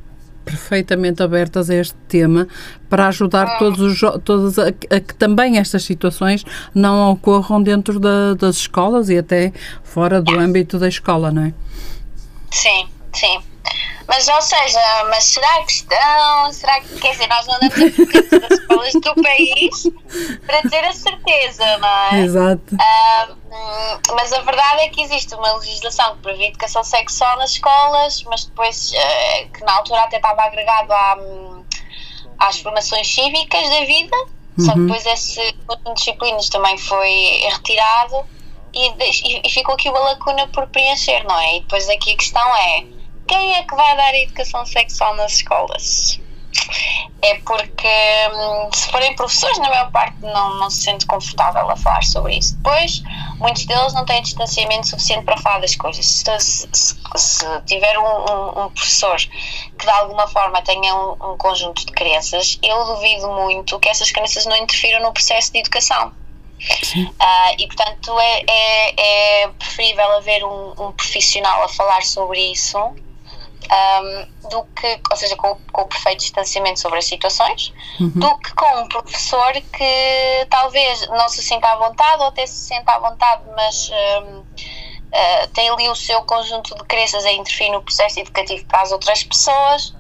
perfeitamente 0.45 1.23
abertas 1.23 1.71
a 1.71 1.75
este 1.75 1.97
tema 2.09 2.47
para 2.88 3.09
ajudar 3.09 3.59
todos 3.59 3.81
os 3.81 4.00
todos 4.23 4.59
a, 4.59 4.69
a, 4.69 5.00
que 5.00 5.14
também 5.14 5.59
estas 5.59 5.85
situações 5.85 6.45
não 6.75 7.12
ocorram 7.12 7.62
dentro 7.62 7.99
da, 7.99 8.35
das 8.35 8.57
escolas 8.57 9.09
e 9.09 9.19
até 9.19 9.52
fora 9.83 10.21
do 10.21 10.38
âmbito 10.38 10.78
da 10.78 10.88
escola, 10.88 11.31
não 11.33 11.43
é? 11.43 11.54
Sim, 12.50 12.87
sim. 13.12 13.40
Mas, 14.06 14.28
ou 14.28 14.42
seja, 14.42 14.80
mas 15.08 15.25
será 15.25 15.62
que 15.64 15.73
estão? 15.73 16.52
Será 16.52 16.80
que, 16.80 17.00
quer 17.00 17.12
dizer, 17.12 17.26
nós 17.28 17.46
não 17.46 17.56
andamos 17.56 17.76
a 17.78 18.38
das 18.38 18.58
escolas 18.58 18.92
do 18.92 19.14
país 19.23 19.90
para 20.46 20.62
ter 20.68 20.84
a 20.84 20.92
certeza, 20.92 21.78
não 21.78 21.88
é? 21.88 22.20
Exato. 22.20 22.76
Mas 24.14 24.32
a 24.32 24.40
verdade 24.40 24.82
é 24.82 24.88
que 24.88 25.00
existe 25.00 25.34
uma 25.34 25.54
legislação 25.54 26.16
que 26.16 26.23
prevê 26.23 26.49
educação 26.49 26.84
sexual 26.84 27.38
nas 27.38 27.52
escolas, 27.52 28.23
mas 28.25 28.44
depois, 28.44 28.92
uh, 28.92 29.52
que 29.52 29.64
na 29.64 29.73
altura 29.75 30.02
até 30.02 30.16
estava 30.16 30.42
agregado 30.42 30.92
à, 30.92 31.16
às 32.40 32.58
formações 32.61 33.12
cívicas 33.12 33.68
da 33.70 33.84
vida, 33.84 34.16
uhum. 34.58 34.64
só 34.64 34.73
que 34.73 34.80
depois 34.80 35.06
esse 35.06 35.52
conjunto 35.66 35.88
de 35.88 35.94
disciplinas 35.94 36.49
também 36.49 36.76
foi 36.76 37.46
retirado 37.50 38.25
e, 38.75 38.92
e 39.44 39.50
ficou 39.50 39.75
aqui 39.75 39.88
uma 39.88 40.00
lacuna 40.00 40.46
por 40.49 40.66
preencher, 40.66 41.25
não 41.25 41.38
é? 41.38 41.56
E 41.56 41.61
depois 41.61 41.88
aqui 41.88 42.12
a 42.12 42.16
questão 42.16 42.56
é 42.56 42.84
quem 43.26 43.54
é 43.54 43.62
que 43.62 43.75
vai 43.75 43.97
dar 43.97 44.09
a 44.09 44.19
educação 44.19 44.64
sexual 44.66 45.14
nas 45.16 45.33
escolas? 45.33 46.21
É 47.21 47.35
porque 47.40 47.88
hum, 48.33 48.71
se 48.73 48.90
forem 48.90 49.14
professores, 49.16 49.59
na 49.59 49.69
maior 49.69 49.90
parte 49.90 50.16
não, 50.21 50.59
não 50.59 50.71
se 50.71 50.83
sente 50.83 51.07
confortável 51.07 51.69
a 51.69 51.76
falar 51.76 52.02
sobre 52.04 52.37
isso. 52.37 52.54
Depois, 52.57 53.02
muitos 53.38 53.64
deles 53.64 53.93
não 53.95 54.04
têm 54.04 54.23
distanciamento 54.23 54.88
suficiente 54.88 55.25
para 55.25 55.37
falar 55.38 55.59
das 55.59 55.75
coisas. 55.75 56.04
Se, 56.04 56.25
se, 56.38 56.69
se 57.16 57.61
tiver 57.62 57.99
um, 57.99 58.02
um, 58.02 58.64
um, 58.64 58.71
professor 58.71 59.16
que 59.16 59.85
de 59.85 59.90
alguma 59.90 60.28
forma 60.28 60.62
tenha 60.62 60.95
um, 60.95 61.33
um 61.33 61.37
conjunto 61.37 61.85
de 61.85 61.93
crianças, 61.93 62.59
eu 62.62 62.85
duvido 62.85 63.28
muito 63.33 63.78
que 63.81 63.88
essas 63.88 64.11
crianças 64.11 64.47
não 64.47 64.57
interfiram 64.57 65.02
no 65.02 65.12
processo 65.12 65.52
de 65.52 65.59
educação. 65.59 66.12
Uh, 66.95 67.54
e 67.59 67.66
portanto 67.66 68.19
é, 68.21 68.45
é, 68.49 69.43
é, 69.43 69.49
preferível 69.49 70.16
haver 70.16 70.45
um, 70.45 70.71
um, 70.78 70.93
profissional 70.93 71.64
a 71.64 71.69
falar 71.69 72.02
sobre 72.02 72.52
isso 72.52 72.78
um, 73.71 74.49
do 74.49 74.64
que, 74.74 75.00
ou 75.11 75.16
seja, 75.16 75.37
com, 75.37 75.57
com, 75.72 75.83
o 75.83 75.87
perfeito 75.87 76.20
distanciamento 76.20 76.81
sobre 76.81 76.98
as 76.98 77.07
situações, 77.07 77.72
uhum. 78.00 78.11
do 78.14 78.38
que 78.38 78.55
com 78.55 78.81
um 78.81 78.88
professor 78.88 79.53
que 79.53 80.46
talvez 80.50 81.07
não 81.09 81.29
se 81.29 81.42
sinta 81.42 81.68
à 81.68 81.77
vontade 81.77 82.22
ou 82.22 82.29
até 82.29 82.46
se 82.46 82.57
sinta 82.57 82.92
à 82.92 82.98
vontade, 82.98 83.42
mas 83.57 83.90
um, 83.90 84.38
uh, 84.38 84.44
ah, 85.12 85.48
tem 85.53 85.68
ali 85.68 85.88
o 85.88 85.94
seu 85.94 86.22
conjunto 86.22 86.74
de 86.74 86.85
crenças 86.85 87.24
a 87.24 87.33
interferir 87.33 87.70
no 87.70 87.83
processo 87.83 88.20
educativo 88.20 88.64
para 88.66 88.83
as 88.83 88.92
outras 88.92 89.22
pessoas. 89.24 89.94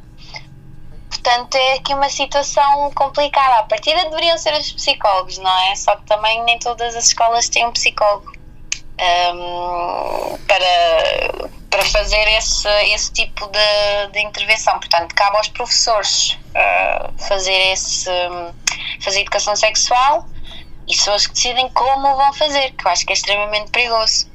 Portanto, 1.08 1.54
é 1.54 1.74
aqui 1.74 1.94
uma 1.94 2.10
situação 2.10 2.90
complicada. 2.90 3.60
A 3.60 3.62
partida 3.62 4.04
deveriam 4.10 4.36
ser 4.36 4.52
os 4.58 4.72
psicólogos, 4.72 5.38
não 5.38 5.58
é? 5.70 5.76
Só 5.76 5.96
que 5.96 6.04
também 6.04 6.42
nem 6.44 6.58
todas 6.58 6.94
as 6.94 7.06
escolas 7.06 7.48
têm 7.48 7.66
um 7.66 7.72
psicólogo 7.72 8.32
um, 9.00 10.38
para 10.46 11.50
para 11.74 11.84
fazer 11.86 12.24
esse, 12.38 12.68
esse 12.94 13.12
tipo 13.12 13.48
de, 13.48 14.12
de 14.12 14.20
intervenção. 14.20 14.78
Portanto, 14.78 15.12
cabe 15.12 15.36
aos 15.38 15.48
professores 15.48 16.38
uh, 16.54 17.12
fazer, 17.18 17.72
esse, 17.72 18.08
fazer 19.00 19.22
educação 19.22 19.56
sexual 19.56 20.28
e 20.86 20.94
são 20.94 21.16
os 21.16 21.26
que 21.26 21.34
decidem 21.34 21.68
como 21.70 22.14
vão 22.16 22.32
fazer, 22.34 22.70
que 22.72 22.86
eu 22.86 22.92
acho 22.92 23.04
que 23.04 23.12
é 23.12 23.14
extremamente 23.14 23.72
perigoso. 23.72 24.28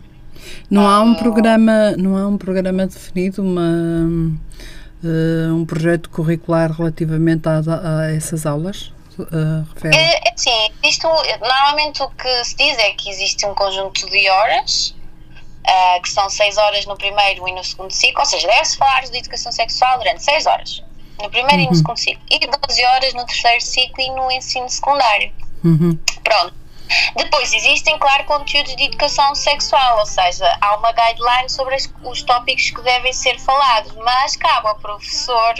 Não 0.69 0.85
há 0.85 0.99
um 0.99 1.15
programa, 1.15 1.91
não 1.97 2.17
há 2.17 2.27
um 2.27 2.37
programa 2.37 2.85
definido, 2.85 3.41
uma, 3.41 3.61
uh, 5.01 5.55
um 5.55 5.65
projeto 5.65 6.09
curricular 6.09 6.73
relativamente 6.73 7.47
a, 7.47 7.61
a 8.01 8.13
essas 8.13 8.45
aulas? 8.45 8.91
Uh, 9.17 9.65
é, 9.93 10.29
é, 10.29 10.33
sim, 10.35 10.71
existe 10.83 11.03
normalmente 11.03 12.03
o 12.03 12.09
que 12.09 12.43
se 12.43 12.55
diz 12.57 12.77
é 12.77 12.91
que 12.91 13.09
existe 13.09 13.45
um 13.45 13.53
conjunto 13.53 14.09
de 14.09 14.29
horas 14.29 14.95
uh, 15.69 16.01
que 16.01 16.09
são 16.09 16.29
6 16.29 16.57
horas 16.57 16.85
no 16.85 16.97
primeiro 16.97 17.47
e 17.47 17.51
no 17.51 17.63
segundo 17.63 17.91
ciclo, 17.91 18.19
ou 18.19 18.25
seja, 18.25 18.47
deve-se 18.47 18.77
falar 18.77 19.01
de 19.01 19.17
educação 19.17 19.51
sexual 19.51 19.97
durante 19.97 20.23
6 20.23 20.45
horas, 20.45 20.83
no 21.21 21.29
primeiro 21.29 21.57
uhum. 21.57 21.61
e 21.61 21.65
no 21.65 21.69
uhum. 21.71 21.75
segundo 21.75 21.97
ciclo, 21.97 22.23
e 22.29 22.39
12 22.39 22.85
horas 22.85 23.13
no 23.13 23.25
terceiro 23.25 23.61
ciclo 23.61 24.03
e 24.03 24.09
no 24.11 24.31
ensino 24.31 24.69
secundário. 24.69 25.31
Uhum. 25.63 25.97
Pronto. 26.23 26.59
Depois 27.15 27.53
existem, 27.53 27.99
claro, 27.99 28.23
conteúdos 28.23 28.75
de 28.75 28.85
educação 28.85 29.35
sexual, 29.35 29.99
ou 29.99 30.05
seja, 30.07 30.57
há 30.59 30.75
uma 30.75 30.91
guideline 30.91 31.47
sobre 31.47 31.75
as, 31.75 31.87
os 32.03 32.23
tópicos 32.23 32.71
que 32.71 32.81
devem 32.81 33.13
ser 33.13 33.39
falados, 33.39 33.93
mas 33.97 34.35
cabe 34.35 34.67
ao 34.67 34.75
professor 34.75 35.53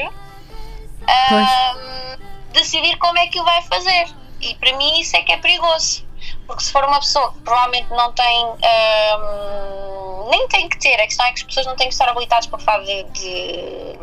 uh, 1.04 2.20
decidir 2.52 2.98
como 2.98 3.20
é 3.20 3.28
que 3.28 3.40
o 3.40 3.44
vai 3.44 3.62
fazer. 3.62 4.08
E 4.42 4.56
para 4.56 4.76
mim 4.76 5.00
isso 5.00 5.16
é 5.18 5.22
que 5.22 5.32
é 5.32 5.38
perigoso. 5.38 6.04
Porque 6.48 6.64
se 6.64 6.72
for 6.72 6.84
uma 6.84 7.00
pessoa 7.00 7.32
que 7.34 7.40
provavelmente 7.40 7.90
não 7.90 8.12
tem. 8.14 8.46
Um, 8.46 10.30
nem 10.30 10.48
tem 10.48 10.70
que 10.70 10.78
ter, 10.80 10.94
a 10.96 11.06
questão 11.06 11.26
é 11.26 11.30
que 11.32 11.40
as 11.40 11.44
pessoas 11.44 11.66
não 11.66 11.76
têm 11.76 11.88
que 11.88 11.94
estar 11.94 12.08
habilitadas 12.08 12.46
para 12.46 12.60
falar 12.60 12.84
de, 12.84 13.04
de, 13.04 13.98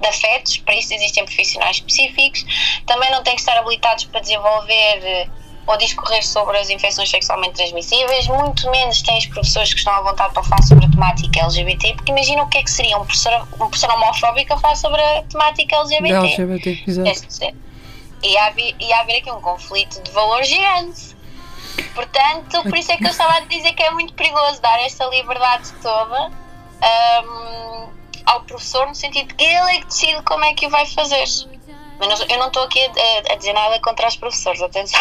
de 0.00 0.08
afetos, 0.08 0.58
para 0.58 0.74
isso 0.74 0.92
existem 0.92 1.24
profissionais 1.24 1.76
específicos. 1.76 2.44
Também 2.84 3.10
não 3.12 3.22
têm 3.22 3.34
que 3.34 3.40
estar 3.40 3.56
habilitados 3.56 4.06
para 4.06 4.20
desenvolver 4.20 5.30
ou 5.66 5.76
discorrer 5.76 6.24
sobre 6.24 6.56
as 6.58 6.70
infecções 6.70 7.10
sexualmente 7.10 7.54
transmissíveis, 7.54 8.28
muito 8.28 8.70
menos 8.70 9.02
têm 9.02 9.18
os 9.18 9.26
professores 9.26 9.72
que 9.72 9.78
estão 9.78 9.92
à 9.94 10.00
vontade 10.00 10.32
para 10.32 10.42
falar 10.44 10.62
sobre 10.62 10.86
a 10.86 10.88
temática 10.88 11.40
LGBT, 11.40 11.94
porque 11.94 12.12
imagina 12.12 12.42
o 12.42 12.48
que 12.48 12.58
é 12.58 12.62
que 12.62 12.70
seria 12.70 12.96
um 12.96 13.04
professor, 13.04 13.32
um 13.54 13.68
professor 13.68 13.90
homofóbico 13.90 14.54
a 14.54 14.58
falar 14.58 14.76
sobre 14.76 15.02
a 15.02 15.22
temática 15.22 15.76
LGBT. 15.76 16.42
LGBT, 16.42 16.84
exato. 16.86 17.56
E 18.22 18.38
há, 18.38 18.52
e 18.56 18.92
há 18.92 19.00
haver 19.00 19.18
aqui 19.18 19.30
um 19.30 19.40
conflito 19.40 20.02
de 20.02 20.10
valor 20.12 20.42
gigante. 20.44 21.15
Portanto, 21.94 22.62
por 22.62 22.76
isso 22.76 22.92
é 22.92 22.96
que 22.96 23.04
eu 23.04 23.10
estava 23.10 23.34
a 23.34 23.40
dizer 23.40 23.72
que 23.72 23.82
é 23.82 23.90
muito 23.90 24.14
perigoso 24.14 24.60
dar 24.60 24.78
esta 24.80 25.06
liberdade 25.06 25.72
toda 25.82 26.30
um, 27.26 27.88
ao 28.24 28.40
professor, 28.42 28.86
no 28.86 28.94
sentido 28.94 29.28
de 29.28 29.34
que 29.34 29.44
ele 29.44 29.76
é 29.76 29.80
que 29.80 29.86
decide 29.86 30.22
como 30.22 30.44
é 30.44 30.54
que 30.54 30.66
o 30.66 30.70
vai 30.70 30.86
fazer. 30.86 31.24
Mas 31.98 32.20
eu 32.28 32.38
não 32.38 32.48
estou 32.48 32.64
aqui 32.64 32.80
a, 32.80 33.32
a, 33.32 33.36
dizer 33.36 33.54
nada 33.54 33.80
contra 33.80 34.06
os 34.08 34.16
professores, 34.16 34.60
atenção. 34.60 35.00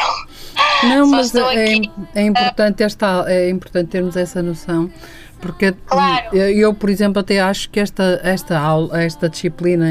Não, 0.83 1.07
mas 1.07 1.35
é, 1.35 1.41
aqui, 1.41 1.91
é, 2.13 2.21
importante 2.21 2.83
esta, 2.83 3.25
é 3.27 3.49
importante 3.49 3.89
termos 3.89 4.15
essa 4.15 4.41
noção 4.41 4.89
porque 5.45 5.75
claro. 5.85 6.35
eu, 6.35 6.73
por 6.73 6.89
exemplo, 6.89 7.19
até 7.19 7.39
acho 7.39 7.69
que 7.69 7.79
esta, 7.79 8.19
esta 8.23 8.57
aula, 8.57 9.03
esta 9.03 9.29
disciplina, 9.29 9.85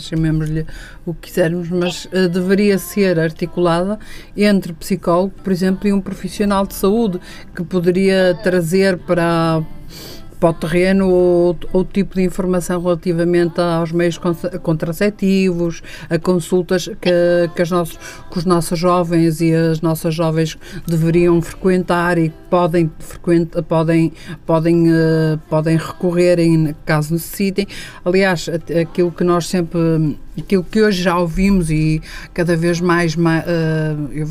chamemos-lhe 0.00 0.66
o 1.04 1.14
que 1.14 1.28
quisermos, 1.28 1.70
mas 1.70 2.06
uh, 2.06 2.28
deveria 2.28 2.76
ser 2.76 3.20
articulada 3.20 4.00
entre 4.36 4.72
psicólogo, 4.72 5.32
por 5.44 5.52
exemplo, 5.52 5.86
e 5.86 5.92
um 5.92 6.00
profissional 6.00 6.66
de 6.66 6.74
saúde 6.74 7.20
que 7.54 7.62
poderia 7.62 8.34
trazer 8.42 8.98
para 8.98 9.62
para 10.46 10.50
o 10.50 10.54
terreno 10.54 11.08
outro 11.72 11.92
tipo 11.92 12.14
de 12.14 12.22
informação 12.22 12.80
relativamente 12.80 13.60
aos 13.60 13.90
meios 13.90 14.18
contraceptivos, 14.62 15.82
a 16.08 16.18
consultas 16.18 16.88
que, 17.00 17.50
que, 17.54 17.70
nossos, 17.70 17.98
que 18.30 18.38
os 18.38 18.44
nossos 18.44 18.78
jovens 18.78 19.40
e 19.40 19.52
as 19.52 19.80
nossas 19.80 20.14
jovens 20.14 20.56
deveriam 20.86 21.42
frequentar 21.42 22.16
e 22.16 22.32
podem, 22.48 22.90
frequentar, 22.98 23.62
podem, 23.62 24.12
podem, 24.44 24.88
uh, 24.88 25.38
podem 25.48 25.76
recorrer 25.76 26.38
em 26.38 26.74
caso 26.84 27.14
necessitem. 27.14 27.66
Aliás, 28.04 28.48
aquilo 28.80 29.10
que 29.10 29.24
nós 29.24 29.48
sempre, 29.48 30.16
aquilo 30.38 30.62
que 30.62 30.80
hoje 30.80 31.02
já 31.02 31.18
ouvimos 31.18 31.70
e 31.70 32.00
cada 32.32 32.56
vez 32.56 32.80
mais, 32.80 33.16
uh, 33.16 33.18
eu 34.12 34.26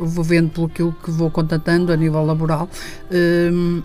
vou 0.00 0.24
vendo 0.24 0.50
pelo 0.50 0.92
que 0.92 1.10
vou 1.10 1.30
contatando 1.30 1.92
a 1.92 1.96
nível 1.96 2.24
laboral, 2.24 2.68
uh, 3.10 3.82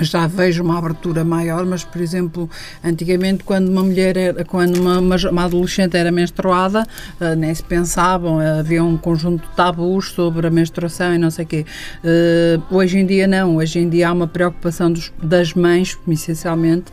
já 0.00 0.26
vejo 0.26 0.62
uma 0.62 0.78
abertura 0.78 1.24
maior, 1.24 1.64
mas 1.66 1.84
por 1.84 2.00
exemplo, 2.00 2.48
antigamente 2.82 3.44
quando 3.44 3.68
uma 3.68 3.82
mulher 3.82 4.16
era, 4.16 4.44
quando 4.44 4.78
uma, 4.78 4.98
uma, 4.98 5.44
adolescente 5.44 5.96
era 5.96 6.10
menstruada, 6.10 6.86
uh, 7.20 7.36
nem 7.36 7.54
se 7.54 7.62
pensavam, 7.62 8.38
uh, 8.38 8.60
havia 8.60 8.82
um 8.82 8.96
conjunto 8.96 9.42
de 9.42 9.54
tabus 9.54 10.10
sobre 10.10 10.46
a 10.46 10.50
menstruação 10.50 11.14
e 11.14 11.18
não 11.18 11.30
sei 11.30 11.44
o 11.44 11.48
quê. 11.48 11.66
Uh, 12.02 12.74
hoje 12.74 12.98
em 12.98 13.06
dia 13.06 13.26
não, 13.26 13.56
hoje 13.56 13.78
em 13.78 13.88
dia 13.88 14.08
há 14.08 14.12
uma 14.12 14.26
preocupação 14.26 14.92
dos, 14.92 15.12
das 15.22 15.54
mães, 15.54 15.98
essencialmente, 16.08 16.92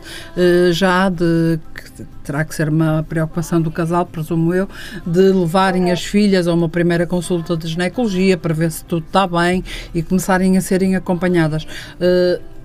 já 0.72 1.08
de 1.08 1.58
que 1.74 2.04
terá 2.24 2.44
que 2.44 2.54
ser 2.54 2.68
uma 2.68 3.04
preocupação 3.08 3.60
do 3.60 3.70
casal, 3.70 4.06
presumo 4.06 4.54
eu, 4.54 4.68
de 5.06 5.20
levarem 5.20 5.90
as 5.90 6.04
filhas 6.04 6.46
a 6.46 6.54
uma 6.54 6.68
primeira 6.68 7.06
consulta 7.06 7.56
de 7.56 7.68
ginecologia 7.68 8.36
para 8.36 8.54
ver 8.54 8.70
se 8.70 8.84
tudo 8.84 9.04
está 9.06 9.26
bem 9.26 9.64
e 9.94 10.02
começarem 10.02 10.56
a 10.56 10.60
serem 10.60 10.96
acompanhadas. 10.96 11.66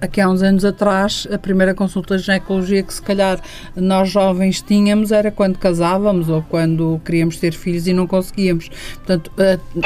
Aqui 0.02 0.20
há 0.20 0.30
uns 0.30 0.44
anos 0.44 0.66
atrás, 0.66 1.26
a 1.32 1.38
primeira 1.38 1.74
consulta 1.74 2.18
de 2.18 2.24
ginecologia 2.24 2.84
que 2.84 2.94
se 2.94 3.02
calhar 3.02 3.40
nós 3.76 4.10
jovens 4.10 4.62
tínhamos 4.62 5.12
era 5.12 5.32
quando 5.32 5.58
casávamos 5.58 6.28
ou 6.28 6.42
quando 6.44 7.00
queríamos 7.06 7.38
ter 7.38 7.54
filhos 7.54 7.88
e 7.88 7.94
não 7.94 8.06
conseguíamos. 8.06 8.70
Portanto, 8.96 9.32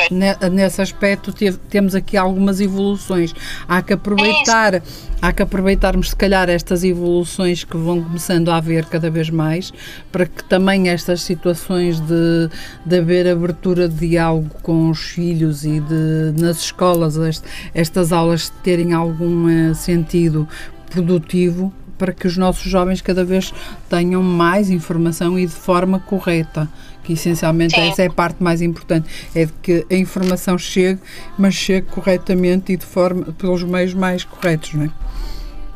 ne, 0.09 0.35
nesse 0.49 0.81
aspecto 0.81 1.31
temos 1.69 1.93
aqui 1.93 2.17
algumas 2.17 2.59
evoluções. 2.59 3.35
Há 3.67 3.83
que 3.83 3.93
aproveitar, 3.93 4.81
há 5.21 5.31
que 5.31 5.43
aproveitarmos 5.43 6.09
se 6.09 6.15
calhar 6.15 6.49
estas 6.49 6.83
evoluções 6.83 7.63
que 7.63 7.77
vão 7.77 8.03
começando 8.03 8.49
a 8.49 8.57
haver 8.57 8.85
cada 8.85 9.11
vez 9.11 9.29
mais, 9.29 9.71
para 10.11 10.25
que 10.25 10.43
também 10.43 10.89
estas 10.89 11.21
situações 11.21 11.99
de, 11.99 12.49
de 12.83 12.97
haver 12.97 13.27
abertura 13.27 13.87
de 13.87 14.07
diálogo 14.07 14.49
com 14.63 14.89
os 14.89 14.99
filhos 14.99 15.63
e 15.63 15.79
de 15.79 16.33
nas 16.41 16.57
escolas 16.61 17.15
este, 17.15 17.47
estas 17.75 18.11
aulas 18.11 18.49
terem 18.63 18.93
algum 18.93 19.45
uh, 19.45 19.75
sentido 19.99 20.47
produtivo 20.89 21.73
para 21.97 22.13
que 22.13 22.25
os 22.25 22.38
nossos 22.38 22.63
jovens 22.63 23.01
cada 23.01 23.25
vez 23.25 23.53
tenham 23.89 24.23
mais 24.23 24.69
informação 24.69 25.38
e 25.38 25.45
de 25.45 25.53
forma 25.53 25.99
correta. 25.99 26.69
Que 27.03 27.13
essencialmente 27.13 27.75
Sim. 27.75 27.89
essa 27.89 28.03
é 28.03 28.07
a 28.07 28.12
parte 28.12 28.41
mais 28.41 28.62
importante, 28.62 29.09
é 29.35 29.45
de 29.45 29.51
que 29.53 29.85
a 29.89 29.95
informação 29.95 30.57
chegue, 30.57 31.01
mas 31.38 31.55
chegue 31.55 31.88
corretamente 31.88 32.71
e 32.71 32.77
de 32.77 32.85
forma 32.85 33.33
pelos 33.33 33.63
meios 33.63 33.93
mais 33.93 34.23
corretos, 34.23 34.73
não 34.73 34.85
é? 34.85 34.89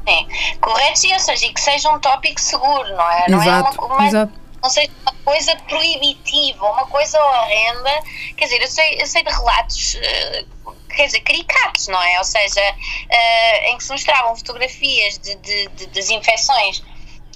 Sim, 0.08 0.28
corretos 0.62 1.04
e, 1.04 1.14
ou 1.14 1.20
seja, 1.20 1.46
e 1.46 1.54
que 1.54 1.60
seja 1.60 1.90
um 1.92 2.00
tópico 2.00 2.40
seguro, 2.40 2.88
não 2.90 3.12
é? 3.12 3.26
Não 3.30 3.42
exato, 3.42 3.82
é 3.82 3.86
uma, 3.86 3.96
uma, 3.96 4.08
exato. 4.08 4.34
Não 4.62 4.70
seja 4.70 4.92
uma 5.02 5.14
coisa 5.26 5.56
proibitiva, 5.68 6.66
uma 6.66 6.86
coisa 6.86 7.18
horrenda. 7.20 7.92
Quer 8.38 8.46
dizer, 8.46 8.62
eu 8.62 8.68
sei, 8.68 9.02
eu 9.02 9.08
sei 9.08 9.24
de 9.24 9.32
relatos 9.32 9.96
uh, 9.96 10.74
quer 10.96 11.06
dizer, 11.08 11.22
caricatos, 11.22 11.88
não 11.88 12.02
é? 12.02 12.18
Ou 12.20 12.24
seja, 12.24 12.62
uh, 12.62 13.70
em 13.70 13.78
que 13.78 13.84
se 13.84 13.92
mostravam 13.92 14.36
fotografias 14.36 15.18
de, 15.18 15.36
de, 15.36 15.68
de 15.70 15.88
desinfecções 15.88 16.84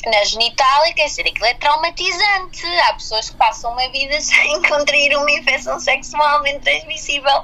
na 0.06 0.24
genitália, 0.24 0.93
quer 0.93 1.06
dizer, 1.06 1.28
aquilo 1.28 1.46
é 1.46 1.54
traumatizante. 1.56 2.65
Há 2.88 2.93
pessoas 2.93 3.30
que 3.30 3.36
passam 3.36 3.72
uma 3.72 3.89
vida 3.89 4.20
sem 4.22 4.62
contrair 4.63 5.15
uma 5.17 5.32
infecção 5.32 5.80
sexualmente 5.80 6.60
transmissível. 6.60 7.43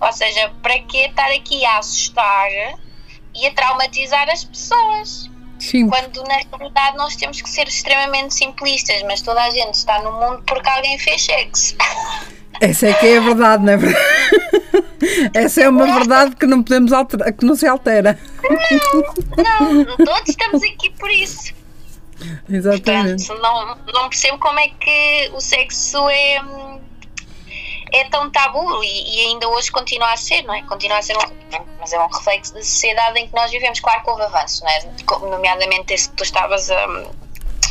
Ou 0.00 0.12
seja, 0.12 0.52
para 0.62 0.78
que 0.80 0.98
estar 0.98 1.30
aqui 1.30 1.64
a 1.64 1.78
assustar 1.78 2.50
e 3.34 3.46
a 3.46 3.54
traumatizar 3.54 4.28
as 4.28 4.44
pessoas? 4.44 5.30
Sim. 5.58 5.88
Quando 5.88 6.22
na 6.24 6.36
realidade 6.36 6.96
nós 6.96 7.16
temos 7.16 7.40
que 7.40 7.48
ser 7.48 7.66
extremamente 7.68 8.34
simplistas, 8.34 9.02
mas 9.04 9.22
toda 9.22 9.42
a 9.42 9.50
gente 9.50 9.74
está 9.74 10.02
no 10.02 10.12
mundo 10.12 10.42
porque 10.46 10.68
alguém 10.68 10.98
fez 10.98 11.24
sexo. 11.24 11.76
Essa 12.60 12.88
é 12.88 12.94
que 12.94 13.06
é 13.06 13.18
a 13.18 13.20
verdade, 13.20 13.64
não 13.64 13.72
é 13.72 13.76
verdade? 13.76 14.04
Essa 15.34 15.62
é 15.62 15.68
uma 15.68 15.86
verdade 15.86 16.36
que 16.36 16.46
não 16.46 16.62
podemos 16.62 16.92
alterar, 16.92 17.32
que 17.32 17.44
não 17.44 17.54
se 17.54 17.66
altera. 17.66 18.18
Não, 19.36 19.72
não, 19.72 19.96
todos 19.96 20.28
estamos 20.28 20.62
aqui 20.62 20.90
por 20.90 21.10
isso. 21.10 21.52
Exatamente. 22.48 23.26
Portanto, 23.26 23.42
não, 23.42 23.76
não 23.92 24.08
percebo 24.08 24.38
como 24.38 24.58
é 24.58 24.68
que 24.68 25.30
o 25.34 25.40
sexo 25.40 26.08
é, 26.08 26.40
é 27.92 28.04
tão 28.10 28.30
tabu 28.30 28.82
e, 28.82 29.16
e, 29.16 29.26
ainda 29.26 29.48
hoje 29.48 29.70
continua 29.70 30.12
a 30.12 30.16
ser, 30.16 30.42
não 30.42 30.54
é? 30.54 30.62
Continua 30.62 30.98
a 30.98 31.02
ser 31.02 31.16
um, 31.16 31.64
mas 31.78 31.92
é 31.92 31.98
um 31.98 32.06
reflexo 32.06 32.54
da 32.54 32.62
sociedade 32.62 33.18
em 33.18 33.28
que 33.28 33.34
nós 33.34 33.50
vivemos. 33.50 33.80
Claro 33.80 34.02
que 34.02 34.10
houve 34.10 34.22
avanço, 34.22 34.64
não 34.64 34.70
é? 34.70 35.30
Nomeadamente 35.30 35.92
esse 35.92 36.08
que 36.08 36.16
tu 36.16 36.24
estavas 36.24 36.70
a 36.70 36.86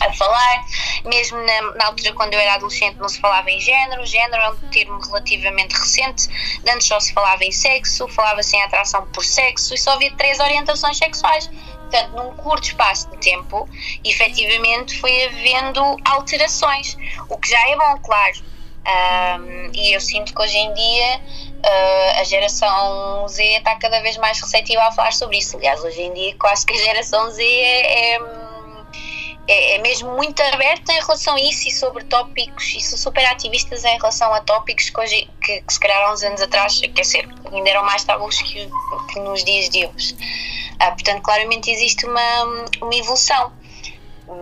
a 0.02 0.12
falar. 0.14 0.66
Mesmo 1.06 1.38
na, 1.38 1.62
na, 1.74 1.86
altura, 1.88 2.14
quando 2.14 2.34
eu 2.34 2.40
era 2.40 2.56
adolescente, 2.56 2.98
não 2.98 3.10
se 3.10 3.20
falava 3.20 3.50
em 3.50 3.60
género. 3.60 4.06
Género 4.06 4.42
é 4.42 4.50
um 4.50 4.56
termo 4.70 5.00
relativamente 5.00 5.74
recente. 5.74 6.28
Antes 6.68 6.88
só 6.88 7.00
se 7.00 7.14
falava 7.14 7.44
em 7.44 7.52
sexo, 7.52 8.08
falava-se 8.08 8.56
em 8.56 8.64
atração 8.64 9.06
por 9.08 9.24
sexo 9.24 9.74
e 9.74 9.78
só 9.78 9.94
havia 9.94 10.12
três 10.16 10.40
orientações 10.40 10.98
sexuais. 10.98 11.50
Portanto, 11.94 12.12
num 12.16 12.36
curto 12.36 12.68
espaço 12.68 13.10
de 13.12 13.18
tempo, 13.18 13.70
efetivamente 14.04 15.00
foi 15.00 15.26
havendo 15.26 15.98
alterações, 16.06 16.98
o 17.30 17.38
que 17.38 17.50
já 17.50 17.70
é 17.70 17.76
bom, 17.76 18.00
claro. 18.00 18.54
Um, 18.86 19.72
e 19.74 19.94
eu 19.94 20.02
sinto 20.02 20.34
que 20.34 20.42
hoje 20.42 20.58
em 20.58 20.74
dia 20.74 21.18
uh, 21.18 22.20
a 22.20 22.24
geração 22.26 23.26
Z 23.30 23.42
está 23.42 23.76
cada 23.76 24.02
vez 24.02 24.18
mais 24.18 24.42
receptiva 24.42 24.82
a 24.84 24.92
falar 24.92 25.14
sobre 25.14 25.38
isso. 25.38 25.56
Aliás, 25.56 25.82
hoje 25.84 26.02
em 26.02 26.14
dia 26.14 26.36
quase 26.38 26.66
que 26.66 26.74
a 26.74 26.84
geração 26.84 27.30
Z 27.32 27.44
é, 27.44 28.16
é 28.16 28.20
é, 29.48 29.76
é, 29.76 29.78
mesmo 29.80 30.16
muito 30.16 30.42
aberta 30.42 30.94
em 30.94 31.00
relação 31.00 31.36
a 31.36 31.42
isso 31.42 31.68
e 31.68 31.72
sobre 31.72 32.04
tópicos, 32.06 32.74
e 32.76 32.82
são 32.82 32.98
super 32.98 33.26
ativistas 33.26 33.84
em 33.84 33.98
relação 33.98 34.34
a 34.34 34.40
tópicos 34.40 34.90
que, 34.90 35.00
hoje, 35.00 35.30
que, 35.42 35.62
que 35.62 35.74
se 35.74 35.80
há 35.86 36.14
uns 36.14 36.24
anos 36.24 36.42
atrás, 36.42 36.80
quer 36.80 37.02
dizer, 37.02 37.30
ainda 37.52 37.70
eram 37.70 37.84
mais 37.84 38.04
tabus 38.04 38.42
que, 38.42 38.70
que 39.12 39.20
nos 39.20 39.44
dias 39.44 39.70
de 39.70 39.86
hoje. 39.86 40.16
Ah, 40.80 40.92
portanto, 40.92 41.22
claramente 41.22 41.70
existe 41.70 42.06
uma, 42.06 42.44
uma 42.82 42.96
evolução, 42.96 43.52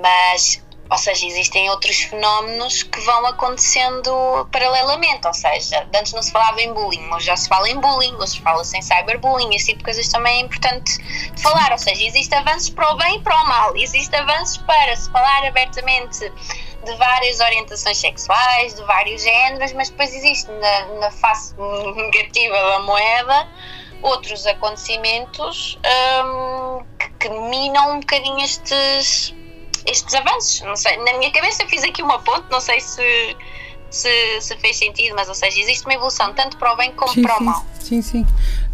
mas 0.01 0.61
ou 0.91 0.97
seja, 0.97 1.25
existem 1.25 1.69
outros 1.69 2.01
fenómenos 2.01 2.83
que 2.83 2.99
vão 2.99 3.25
acontecendo 3.25 4.11
paralelamente. 4.51 5.25
Ou 5.25 5.33
seja, 5.33 5.87
antes 5.95 6.11
não 6.11 6.21
se 6.21 6.33
falava 6.33 6.61
em 6.61 6.73
bullying, 6.73 7.09
hoje 7.13 7.27
já 7.27 7.37
se 7.37 7.47
fala 7.47 7.69
em 7.69 7.79
bullying, 7.79 8.13
hoje 8.15 8.41
fala-se 8.41 8.77
em 8.77 8.81
cyberbullying. 8.81 9.55
Esse 9.55 9.67
tipo 9.67 9.77
de 9.77 9.85
coisas 9.85 10.09
também 10.09 10.39
é 10.39 10.41
importante 10.41 10.97
de 11.33 11.41
falar. 11.41 11.71
Ou 11.71 11.77
seja, 11.77 12.03
existem 12.03 12.39
avanços 12.39 12.71
para 12.71 12.91
o 12.91 12.97
bem 12.97 13.15
e 13.15 13.21
para 13.21 13.41
o 13.41 13.47
mal. 13.47 13.73
Existem 13.77 14.19
avanços 14.19 14.57
para 14.57 14.93
se 14.97 15.09
falar 15.09 15.47
abertamente 15.47 16.29
de 16.83 16.95
várias 16.97 17.39
orientações 17.39 17.97
sexuais, 17.97 18.75
de 18.75 18.83
vários 18.83 19.23
géneros, 19.23 19.71
mas 19.71 19.89
depois 19.89 20.13
existe 20.13 20.51
na, 20.51 20.85
na 20.99 21.11
face 21.11 21.55
negativa 21.95 22.53
da 22.53 22.79
moeda 22.79 23.47
outros 24.01 24.45
acontecimentos 24.45 25.79
hum, 26.25 26.83
que, 26.99 27.09
que 27.11 27.29
minam 27.29 27.93
um 27.93 27.99
bocadinho 28.01 28.39
estes 28.39 29.33
estes 29.85 30.13
avanços. 30.13 30.61
Não 30.61 30.75
sei, 30.75 30.97
na 30.97 31.17
minha 31.17 31.31
cabeça 31.31 31.65
fiz 31.67 31.83
aqui 31.83 32.01
uma 32.01 32.19
ponte, 32.19 32.45
não 32.51 32.59
sei 32.59 32.79
se, 32.79 33.35
se, 33.89 34.41
se 34.41 34.55
fez 34.57 34.77
sentido, 34.77 35.15
mas 35.15 35.27
ou 35.27 35.35
seja, 35.35 35.59
existe 35.59 35.85
uma 35.85 35.93
evolução 35.93 36.33
tanto 36.33 36.57
para 36.57 36.73
o 36.73 36.77
bem 36.77 36.91
como 36.93 37.13
sim, 37.13 37.21
para 37.21 37.35
sim, 37.35 37.43
o 37.43 37.45
mal. 37.45 37.65
Sim, 37.79 38.01
sim. 38.01 38.21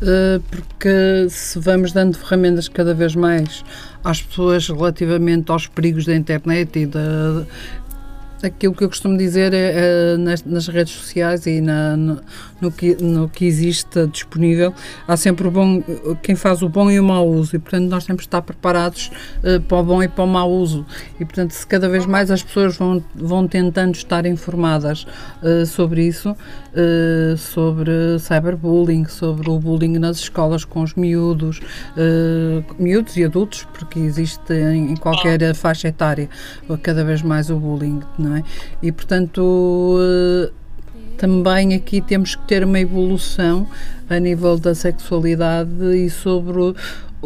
Uh, 0.02 0.40
porque 0.50 1.28
se 1.30 1.60
vamos 1.60 1.92
dando 1.92 2.18
ferramentas 2.18 2.68
cada 2.68 2.94
vez 2.94 3.16
mais 3.16 3.64
às 4.04 4.22
pessoas 4.22 4.68
relativamente 4.68 5.52
aos 5.52 5.68
perigos 5.68 6.06
da 6.06 6.16
internet 6.16 6.80
e 6.80 6.86
da, 6.86 7.46
Aquilo 8.44 8.76
que 8.76 8.84
eu 8.84 8.88
costumo 8.88 9.18
dizer 9.18 9.52
é, 9.52 10.14
é 10.14 10.18
nas, 10.18 10.44
nas, 10.44 10.68
redes 10.68 10.94
sociais 10.94 11.48
e 11.48 11.60
na, 11.60 11.98
no, 11.98 12.22
no, 12.62 12.72
que, 12.72 12.96
no 13.02 13.30
que 13.30 13.46
existe 13.46 14.08
disponível, 14.08 14.74
há 15.08 15.18
sempre 15.18 15.48
o 15.48 15.52
bom, 15.52 15.82
quem 16.22 16.36
faz 16.36 16.62
o 16.62 16.70
bom 16.70 16.90
e 16.90 17.00
o 17.00 17.04
mau 17.04 17.28
uso, 17.28 17.56
e 17.56 17.60
portanto 17.60 17.90
nós 17.90 18.06
temos 18.06 18.22
que 18.22 18.28
estar 18.28 18.42
preparados 18.42 19.12
uh, 19.44 19.62
para 19.62 19.78
o 19.78 19.84
bom 19.84 20.02
e 20.02 20.08
para 20.08 20.24
o 20.24 20.28
mau 20.28 20.52
uso. 20.52 20.86
E 21.20 21.26
portanto, 21.26 21.52
se 21.52 21.66
cada 21.66 21.88
vez 21.90 22.06
mais 22.06 22.32
as 22.32 22.44
pessoas 22.44 22.78
vão, 22.78 23.04
vão 23.16 23.48
tentando 23.48 23.96
estar 23.96 24.26
informadas 24.26 25.06
uh, 25.42 25.66
sobre 25.66 26.06
isso, 26.06 26.32
uh, 26.32 27.38
sobre 27.38 27.92
cyberbullying, 28.20 29.06
sobre 29.06 29.50
o 29.50 29.60
bullying 29.60 29.98
nas 29.98 30.18
escolas 30.18 30.66
com 30.66 30.82
os 30.82 30.94
miúdos, 30.94 31.60
miúdos 32.80 33.18
e 33.18 33.24
adultos, 33.24 33.68
porque 33.74 34.00
existe 34.00 34.54
em, 34.54 34.92
em 34.92 34.96
qualquer 34.96 35.54
faixa 35.56 35.88
etária 35.88 36.30
cada 36.82 37.04
vez 37.04 37.22
mais 37.22 37.50
o 37.50 37.58
bullying 37.58 38.02
não 38.18 38.36
é? 38.36 38.44
E 38.82 38.92
portanto 38.92 39.42
também 41.18 41.74
aqui 41.74 42.00
temos 42.00 42.36
que 42.36 42.48
ter 42.48 42.64
uma 42.64 42.80
evolução 42.80 43.68
a 44.10 44.20
nível 44.20 44.58
da 44.58 44.74
sexualidade 44.74 45.72
e 45.96 46.10
sobre 46.10 46.76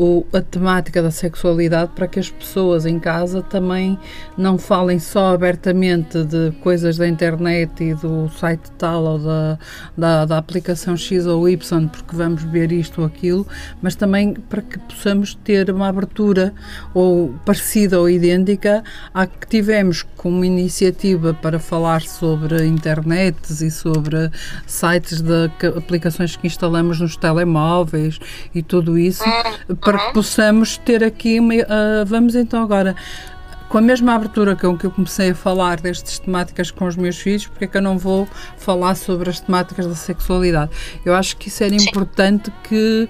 o, 0.01 0.25
a 0.33 0.41
temática 0.41 0.99
da 0.99 1.11
sexualidade 1.11 1.91
para 1.93 2.07
que 2.07 2.19
as 2.19 2.27
pessoas 2.27 2.87
em 2.87 2.99
casa 2.99 3.43
também 3.43 3.99
não 4.35 4.57
falem 4.57 4.97
só 4.97 5.35
abertamente 5.35 6.23
de 6.23 6.51
coisas 6.59 6.97
da 6.97 7.07
internet 7.07 7.83
e 7.83 7.93
do 7.93 8.27
site 8.29 8.71
tal 8.79 9.03
ou 9.03 9.19
da, 9.19 9.59
da, 9.95 10.25
da 10.25 10.37
aplicação 10.39 10.97
X 10.97 11.27
ou 11.27 11.47
Y, 11.47 11.87
porque 11.87 12.15
vamos 12.15 12.41
ver 12.41 12.71
isto 12.71 13.01
ou 13.01 13.07
aquilo, 13.07 13.45
mas 13.79 13.93
também 13.93 14.33
para 14.33 14.63
que 14.63 14.79
possamos 14.79 15.35
ter 15.35 15.69
uma 15.69 15.89
abertura 15.89 16.51
ou 16.95 17.35
parecida 17.45 17.99
ou 17.99 18.09
idêntica 18.09 18.83
à 19.13 19.27
que 19.27 19.45
tivemos 19.45 20.01
como 20.17 20.43
iniciativa 20.43 21.31
para 21.31 21.59
falar 21.59 22.01
sobre 22.01 22.65
internet 22.65 23.37
e 23.51 23.69
sobre 23.69 24.31
sites 24.65 25.21
de 25.21 25.45
aplicações 25.77 26.35
que 26.35 26.47
instalamos 26.47 26.99
nos 26.99 27.15
telemóveis 27.15 28.19
e 28.55 28.63
tudo 28.63 28.97
isso 28.97 29.23
hum 29.69 29.90
para 29.91 30.07
que 30.07 30.13
possamos 30.13 30.77
ter 30.77 31.03
aqui 31.03 31.39
uma, 31.39 31.53
uh, 31.53 32.05
vamos 32.05 32.35
então 32.35 32.61
agora 32.61 32.95
com 33.71 33.77
a 33.77 33.81
mesma 33.81 34.13
abertura 34.13 34.53
com 34.53 34.77
que 34.77 34.85
eu 34.85 34.91
comecei 34.91 35.29
a 35.31 35.35
falar 35.35 35.79
destas 35.79 36.19
temáticas 36.19 36.71
com 36.71 36.85
os 36.85 36.97
meus 36.97 37.17
filhos, 37.17 37.47
porque 37.47 37.63
é 37.63 37.67
que 37.67 37.77
eu 37.77 37.81
não 37.81 37.97
vou 37.97 38.27
falar 38.57 38.95
sobre 38.95 39.29
as 39.29 39.39
temáticas 39.39 39.87
da 39.87 39.95
sexualidade? 39.95 40.71
Eu 41.05 41.15
acho 41.15 41.37
que 41.37 41.47
isso 41.47 41.63
era 41.63 41.79
Sim. 41.79 41.87
importante 41.87 42.51
que 42.63 43.07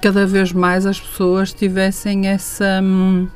cada 0.00 0.26
vez 0.26 0.50
mais 0.50 0.86
as 0.86 0.98
pessoas 0.98 1.52
tivessem 1.52 2.26
essa 2.26 2.80
hum, 2.82 3.28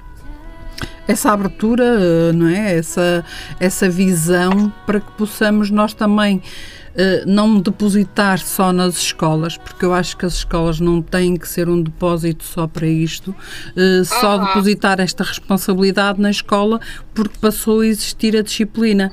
essa 1.07 1.31
abertura, 1.33 2.33
não 2.33 2.49
é? 2.49 2.79
Essa 2.79 3.23
essa 3.61 3.91
visão 3.91 4.73
para 4.87 4.99
que 4.99 5.13
possamos 5.13 5.71
nós 5.71 5.93
também 5.93 6.41
eh, 6.41 6.82
não 7.27 7.59
depositar 7.61 8.39
só 8.39 8.73
nas 8.73 8.99
escolas, 8.99 9.57
porque 9.57 9.85
eu 9.85 9.95
acho 9.95 10.17
que 10.17 10.27
as 10.27 10.35
escolas 10.35 10.79
não 10.81 11.01
têm 11.01 11.37
que 11.37 11.49
ser 11.49 11.69
um 11.69 11.83
depósito 11.83 12.45
só 12.45 12.67
para 12.67 12.87
isto, 12.87 13.35
eh, 13.77 14.03
só 14.05 14.37
Uhum. 14.39 14.45
depositar 14.47 15.01
esta 15.01 15.25
responsabilidade 15.25 16.21
na 16.21 16.31
escola 16.31 16.81
porque 17.15 17.39
passou 17.41 17.81
a 17.81 17.87
existir 17.87 18.37
a 18.37 18.43
disciplina. 18.43 19.11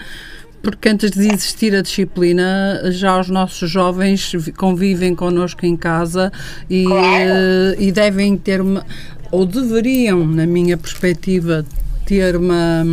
Porque 0.61 0.89
antes 0.89 1.11
de 1.11 1.25
existir 1.31 1.73
a 1.73 1.81
disciplina, 1.81 2.81
já 2.91 3.17
os 3.17 3.29
nossos 3.29 3.69
jovens 3.71 4.29
vi- 4.33 4.51
convivem 4.51 5.15
connosco 5.15 5.65
em 5.65 5.77
casa 5.77 6.33
e, 6.69 6.83
Claro. 6.83 7.01
eh, 7.01 7.75
e 7.79 7.91
devem 7.93 8.35
ter 8.37 8.59
uma, 8.59 8.85
ou 9.31 9.45
deveriam, 9.45 10.25
na 10.27 10.45
minha 10.45 10.75
perspectiva, 10.75 11.65
ter 12.09 12.35
uma, 12.35 12.83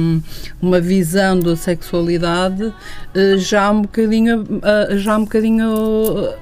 uma 0.61 0.79
visão 0.79 1.41
da 1.41 1.57
sexualidade 1.57 2.71
eh, 3.15 3.39
já 3.39 3.71
um 3.71 3.81
bocadinho, 3.81 4.45
eh, 4.63 4.99
já 4.99 5.17
um 5.17 5.25
bocadinho 5.25 6.19
eh, 6.19 6.37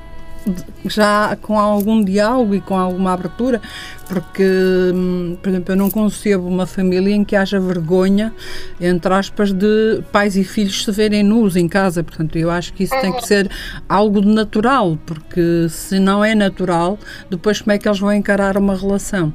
já 0.87 1.39
com 1.41 1.57
algum 1.57 2.03
diálogo 2.05 2.53
e 2.53 2.61
com 2.61 2.77
alguma 2.77 3.13
abertura, 3.13 3.63
porque, 4.09 4.43
hum, 4.93 5.37
por 5.41 5.51
exemplo, 5.51 5.73
eu 5.73 5.77
não 5.77 5.89
concebo 5.89 6.49
uma 6.49 6.67
família 6.67 7.15
em 7.15 7.25
que 7.25 7.37
haja 7.37 7.61
vergonha, 7.61 8.35
entre 8.81 9.15
aspas, 9.15 9.53
de 9.53 10.03
pais 10.11 10.37
e 10.37 10.43
filhos 10.43 10.85
se 10.85 10.91
verem 10.91 11.23
nus 11.23 11.55
em 11.55 11.69
casa. 11.69 12.03
Portanto, 12.03 12.37
eu 12.37 12.51
acho 12.51 12.73
que 12.73 12.83
isso 12.83 13.01
tem 13.01 13.13
que 13.13 13.25
ser 13.25 13.49
algo 13.89 14.21
de 14.21 14.29
natural, 14.29 14.99
porque 15.07 15.69
se 15.71 16.01
não 16.01 16.25
é 16.25 16.35
natural, 16.35 16.99
depois 17.31 17.61
como 17.61 17.71
é 17.71 17.79
que 17.79 17.87
eles 17.87 18.01
vão 18.01 18.13
encarar 18.13 18.59
uma 18.59 18.75
relação? 18.75 19.33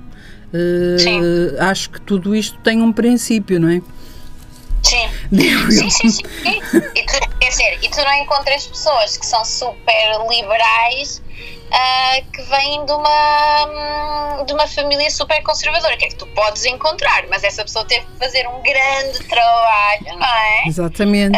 Sim. 0.97 1.21
acho 1.59 1.89
que 1.91 2.01
tudo 2.01 2.35
isto 2.35 2.57
tem 2.59 2.81
um 2.81 2.91
princípio, 2.91 3.59
não 3.59 3.69
é? 3.69 3.81
Sim. 4.83 5.09
Sim, 5.69 5.89
sim, 5.89 6.09
sim. 6.09 6.23
E 6.95 7.05
tu, 7.05 7.39
quer 7.39 7.49
dizer, 7.49 7.79
e 7.83 7.89
tu 7.89 7.97
não 7.97 8.13
encontras 8.15 8.65
pessoas 8.65 9.17
que 9.17 9.25
são 9.25 9.43
super 9.45 10.27
liberais 10.29 11.21
ah, 11.71 12.21
que 12.33 12.41
vêm 12.43 12.85
de 12.85 12.91
uma, 12.91 14.39
hum, 14.39 14.45
de 14.45 14.53
uma 14.53 14.67
família 14.67 15.09
super 15.11 15.41
conservadora, 15.43 15.95
que 15.97 16.05
é 16.05 16.07
que 16.09 16.15
tu 16.15 16.25
podes 16.27 16.65
encontrar, 16.65 17.25
mas 17.29 17.43
essa 17.43 17.63
pessoa 17.63 17.85
teve 17.85 18.05
que 18.05 18.17
fazer 18.17 18.47
um 18.47 18.61
grande 18.63 19.19
trabalho, 19.27 20.17
não 20.17 20.25
é? 20.25 20.67
Exatamente. 20.67 21.37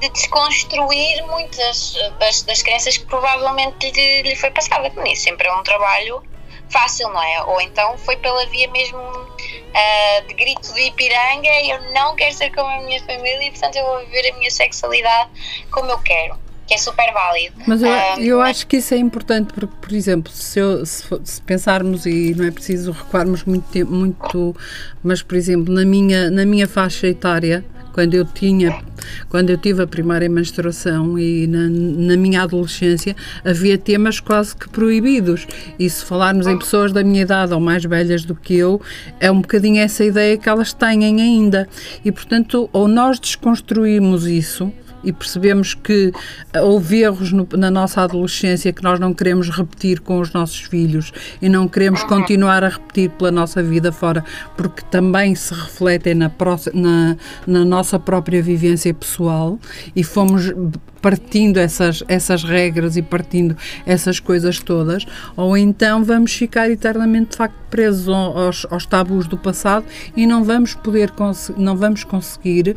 de 0.00 0.08
desconstruir 0.10 1.26
muitas 1.26 1.94
das, 2.20 2.42
das 2.42 2.62
crenças 2.62 2.98
que 2.98 3.06
provavelmente 3.06 3.90
lhe, 3.90 4.22
lhe 4.22 4.36
foi 4.36 4.50
passada. 4.50 4.92
Nem 4.96 5.16
sempre 5.16 5.48
é 5.48 5.54
um 5.54 5.62
trabalho 5.62 6.22
fácil, 6.70 7.08
não 7.08 7.22
é? 7.22 7.42
Ou 7.44 7.60
então 7.60 7.96
foi 7.98 8.16
pela 8.16 8.44
via 8.46 8.70
mesmo 8.70 8.98
ah, 8.98 10.20
de 10.26 10.34
grito 10.34 10.72
de 10.74 10.80
Ipiranga 10.82 11.48
eu 11.64 11.92
não 11.92 12.14
quero 12.16 12.34
ser 12.34 12.50
como 12.54 12.68
a 12.68 12.80
minha 12.82 13.00
família 13.04 13.46
e 13.46 13.50
portanto 13.50 13.76
eu 13.76 13.84
vou 13.86 13.98
viver 14.00 14.30
a 14.32 14.36
minha 14.38 14.50
sexualidade 14.50 15.30
como 15.70 15.90
eu 15.90 15.98
quero, 15.98 16.36
que 16.66 16.74
é 16.74 16.78
super 16.78 17.12
válido. 17.12 17.54
Mas 17.66 17.82
eu, 17.82 17.90
Ah, 17.90 18.14
eu 18.18 18.40
acho 18.42 18.66
que 18.66 18.76
isso 18.78 18.92
é 18.94 18.96
importante 18.96 19.52
porque, 19.52 19.74
por 19.80 19.92
exemplo, 19.92 20.32
se, 20.32 20.58
eu- 20.58 20.84
se 20.84 21.04
se 21.24 21.40
pensarmos 21.42 22.04
e 22.06 22.34
não 22.36 22.44
é 22.46 22.50
preciso 22.50 22.92
recuarmos 22.92 23.44
muito 23.44 23.68
tempo, 23.70 23.90
muito, 23.92 24.54
mas 25.02 25.22
por 25.22 25.36
exemplo, 25.36 25.72
na 25.72 25.84
minha, 25.84 26.30
na 26.30 26.44
minha 26.44 26.66
faixa 26.68 27.06
etária, 27.06 27.64
quando 27.98 28.14
eu 28.14 28.24
tinha, 28.24 28.80
quando 29.28 29.50
eu 29.50 29.58
tive 29.58 29.82
a 29.82 29.86
primeira 29.86 30.28
menstruação 30.28 31.18
e 31.18 31.48
na, 31.48 31.68
na 31.68 32.16
minha 32.16 32.42
adolescência, 32.42 33.16
havia 33.44 33.76
temas 33.76 34.20
quase 34.20 34.54
que 34.54 34.68
proibidos. 34.68 35.48
E 35.80 35.90
se 35.90 36.04
falarmos 36.04 36.46
em 36.46 36.56
pessoas 36.56 36.92
da 36.92 37.02
minha 37.02 37.22
idade 37.22 37.52
ou 37.52 37.58
mais 37.58 37.84
velhas 37.84 38.24
do 38.24 38.36
que 38.36 38.54
eu, 38.54 38.80
é 39.18 39.28
um 39.32 39.40
bocadinho 39.40 39.80
essa 39.80 40.04
ideia 40.04 40.38
que 40.38 40.48
elas 40.48 40.72
têm 40.72 41.04
ainda. 41.06 41.68
E 42.04 42.12
portanto, 42.12 42.70
ou 42.72 42.86
nós 42.86 43.18
desconstruímos 43.18 44.28
isso 44.28 44.72
e 45.04 45.12
percebemos 45.12 45.74
que 45.74 46.12
eh, 46.52 46.60
houve 46.60 47.02
erros 47.02 47.32
no- 47.32 47.48
na 47.56 47.70
nossa 47.70 48.02
adolescência 48.02 48.72
que 48.72 48.82
nós 48.82 48.98
não 48.98 49.12
queremos 49.14 49.48
repetir 49.50 50.00
com 50.00 50.18
os 50.20 50.32
nossos 50.32 50.60
filhos 50.60 51.12
e 51.40 51.48
não 51.48 51.68
queremos 51.68 52.02
continuar 52.04 52.64
a 52.64 52.68
repetir 52.68 53.10
pela 53.10 53.30
nossa 53.30 53.62
vida 53.62 53.92
fora, 53.92 54.24
porque 54.56 54.82
também 54.90 55.34
se 55.34 55.52
refletem 55.54 56.14
na, 56.14 56.30
na, 56.74 57.16
na 57.46 57.64
nossa 57.64 57.98
própria 57.98 58.42
vivência 58.42 58.92
pessoal 58.92 59.58
e 59.94 60.02
fomos 60.04 60.52
partindo 61.00 61.58
essas, 61.58 62.02
essas 62.08 62.42
regras 62.42 62.96
e 62.96 63.02
partindo 63.02 63.56
essas 63.86 64.18
coisas 64.18 64.58
todas, 64.58 65.06
ou 65.36 65.56
então 65.56 66.02
vamos 66.02 66.32
ficar 66.32 66.68
eternamente 66.70 67.30
de 67.30 67.36
facto 67.36 67.54
presos 67.70 68.08
ao- 68.08 68.36
aos, 68.36 68.66
aos 68.68 68.84
tabus 68.84 69.26
do 69.28 69.38
passado 69.38 69.84
e 70.16 70.26
não 70.26 70.42
vamos 70.42 70.74
poder 70.74 71.12
não 71.56 71.76
vamos 71.76 72.02
conseguir 72.02 72.76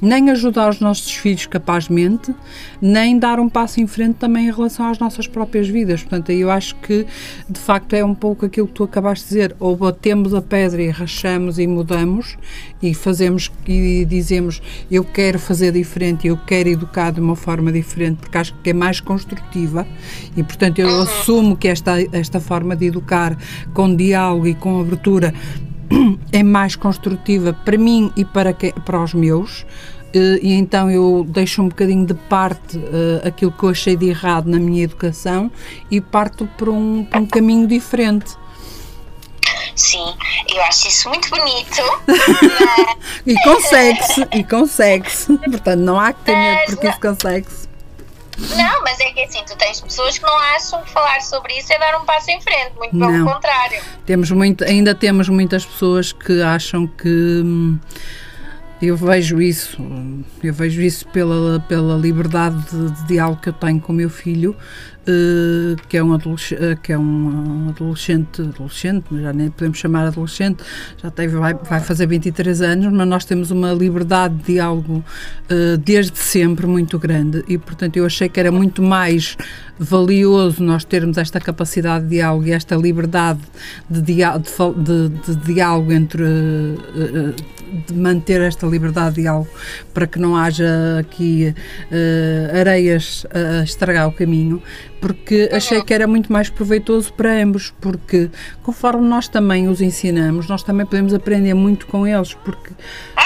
nem 0.00 0.30
ajudar 0.30 0.68
os 0.68 0.80
nossos 0.80 1.10
filhos 1.10 1.46
capazmente, 1.46 2.34
nem 2.80 3.18
dar 3.18 3.40
um 3.40 3.48
passo 3.48 3.80
em 3.80 3.86
frente 3.86 4.14
também 4.14 4.48
em 4.48 4.52
relação 4.52 4.86
às 4.86 4.98
nossas 4.98 5.26
próprias 5.26 5.68
vidas. 5.68 6.02
Portanto, 6.02 6.30
eu 6.30 6.50
acho 6.50 6.76
que 6.76 7.06
de 7.48 7.60
facto 7.60 7.94
é 7.94 8.04
um 8.04 8.14
pouco 8.14 8.46
aquilo 8.46 8.66
que 8.66 8.74
tu 8.74 8.84
acabaste 8.84 9.24
de 9.24 9.28
dizer, 9.28 9.56
ou 9.58 9.76
batemos 9.76 10.34
a 10.34 10.42
pedra 10.42 10.82
e 10.82 10.90
rachamos 10.90 11.58
e 11.58 11.66
mudamos 11.66 12.36
e 12.82 12.92
fazemos 12.92 13.50
e 13.66 14.04
dizemos 14.04 14.60
eu 14.90 15.04
quero 15.04 15.38
fazer 15.38 15.72
diferente, 15.72 16.26
eu 16.26 16.36
quero 16.36 16.68
educar 16.68 17.10
de 17.10 17.20
uma 17.20 17.36
forma 17.36 17.72
diferente, 17.72 18.18
porque 18.18 18.36
acho 18.38 18.54
que 18.62 18.70
é 18.70 18.74
mais 18.74 19.00
construtiva. 19.00 19.86
E 20.36 20.42
portanto 20.42 20.78
eu 20.78 21.02
assumo 21.02 21.56
que 21.56 21.68
esta, 21.68 21.96
esta 22.12 22.40
forma 22.40 22.76
de 22.76 22.86
educar 22.86 23.36
com 23.72 23.94
diálogo 23.94 24.46
e 24.46 24.54
com 24.54 24.80
abertura 24.80 25.32
é 26.32 26.42
mais 26.42 26.76
construtiva 26.76 27.52
para 27.64 27.76
mim 27.78 28.12
e 28.16 28.24
para, 28.24 28.52
que, 28.52 28.72
para 28.84 29.02
os 29.02 29.14
meus. 29.14 29.64
eh, 30.14 30.38
E 30.42 30.52
então 30.54 30.90
eu 30.90 31.24
deixo 31.28 31.62
um 31.62 31.68
bocadinho 31.68 32.06
de 32.06 32.14
parte 32.14 32.78
eh, 32.78 33.28
aquilo 33.28 33.52
que 33.52 33.62
eu 33.64 33.70
achei 33.70 33.96
de 33.96 34.08
errado 34.08 34.46
na 34.46 34.58
minha 34.58 34.82
educação 34.84 35.50
e 35.90 36.00
parto 36.00 36.48
para 36.56 36.70
um, 36.70 37.04
para 37.04 37.20
um 37.20 37.26
caminho 37.26 37.66
diferente. 37.66 38.34
Sim, 39.74 40.14
eu 40.48 40.62
acho 40.62 40.88
isso 40.88 41.08
muito 41.08 41.28
bonito. 41.30 41.82
E 43.26 43.34
consegue-se, 43.42 44.26
e 44.32 44.44
consegue-se. 44.44 45.36
Portanto, 45.38 45.80
não 45.80 45.98
há 45.98 46.12
que 46.12 46.22
ter 46.24 46.36
medo 46.36 46.66
porque 46.66 46.88
isso 46.88 47.00
consegue-se. 47.00 47.65
Não, 48.38 48.82
mas 48.82 49.00
é 49.00 49.10
que 49.12 49.22
assim, 49.22 49.42
tu 49.46 49.56
tens 49.56 49.80
pessoas 49.80 50.18
que 50.18 50.24
não 50.24 50.38
acham 50.38 50.82
que 50.82 50.90
falar 50.90 51.20
sobre 51.22 51.54
isso 51.58 51.72
é 51.72 51.78
dar 51.78 52.00
um 52.00 52.04
passo 52.04 52.30
em 52.30 52.40
frente, 52.40 52.72
muito 52.76 52.90
pelo 52.90 53.10
Não. 53.10 53.26
contrário. 53.32 53.80
Temos 54.04 54.30
muito, 54.30 54.64
ainda 54.64 54.94
temos 54.94 55.28
muitas 55.28 55.64
pessoas 55.64 56.12
que 56.12 56.42
acham 56.42 56.86
que 56.86 57.08
hum, 57.08 57.78
eu 58.80 58.94
vejo 58.96 59.40
isso, 59.40 59.78
eu 60.42 60.52
vejo 60.52 60.82
isso 60.82 61.08
pela, 61.08 61.60
pela 61.60 61.96
liberdade 61.96 62.56
de, 62.70 62.90
de 62.90 63.06
diálogo 63.06 63.40
que 63.40 63.48
eu 63.48 63.54
tenho 63.54 63.80
com 63.80 63.92
o 63.92 63.96
meu 63.96 64.10
filho, 64.10 64.54
eh, 65.06 65.76
que 65.88 65.96
é 65.96 66.02
um 66.02 66.16
que 66.82 66.92
é 66.92 66.98
um 66.98 67.68
adolescente, 67.68 68.42
adolescente, 68.42 69.04
já 69.20 69.32
nem 69.32 69.50
podemos 69.50 69.78
chamar 69.78 70.06
adolescente, 70.06 70.64
já 71.00 71.10
teve, 71.10 71.36
vai, 71.36 71.54
vai 71.54 71.80
fazer 71.80 72.06
23 72.06 72.60
anos, 72.62 72.92
mas 72.92 73.06
nós 73.06 73.24
temos 73.24 73.50
uma 73.50 73.72
liberdade 73.72 74.34
de 74.34 74.54
diálogo 74.54 75.04
eh, 75.48 75.76
desde 75.76 76.18
sempre 76.18 76.66
muito 76.66 76.98
grande 76.98 77.44
e 77.46 77.56
portanto 77.56 77.96
eu 77.96 78.04
achei 78.04 78.28
que 78.28 78.40
era 78.40 78.50
muito 78.50 78.82
mais 78.82 79.36
valioso 79.78 80.62
nós 80.62 80.84
termos 80.84 81.18
esta 81.18 81.40
capacidade 81.40 82.04
de 82.04 82.10
diálogo 82.16 82.46
e 82.46 82.52
esta 82.52 82.74
liberdade 82.76 83.40
de, 83.90 84.00
dia, 84.02 84.36
de, 84.38 85.08
de- 85.08 85.36
de 85.36 85.54
diálogo 85.54 85.92
entre 85.92 86.22
eh, 86.24 86.76
eh, 86.96 87.34
de 87.88 87.94
manter 87.94 88.40
esta 88.40 88.66
liberdade 88.66 89.16
de 89.16 89.22
diálogo 89.22 89.48
para 89.92 90.06
que 90.06 90.18
não 90.18 90.36
haja 90.36 90.98
aqui 91.00 91.52
eh, 91.90 92.58
areias 92.60 93.26
a 93.34 93.64
estragar 93.64 94.08
o 94.08 94.12
caminho 94.12 94.62
porque 95.00 95.50
achei 95.52 95.82
que 95.82 95.92
era 95.92 96.06
muito 96.06 96.32
mais 96.32 96.48
proveitoso 96.48 97.12
para 97.12 97.42
ambos 97.42 97.74
porque 97.80 98.30
conforme 98.62 99.06
nós 99.06 99.28
também 99.28 99.68
os 99.68 99.80
ensinamos 99.80 100.48
nós 100.48 100.62
também 100.62 100.86
podemos 100.86 101.12
aprender 101.12 101.54
muito 101.54 101.86
com 101.86 102.06
eles 102.06 102.32
porque 102.34 102.70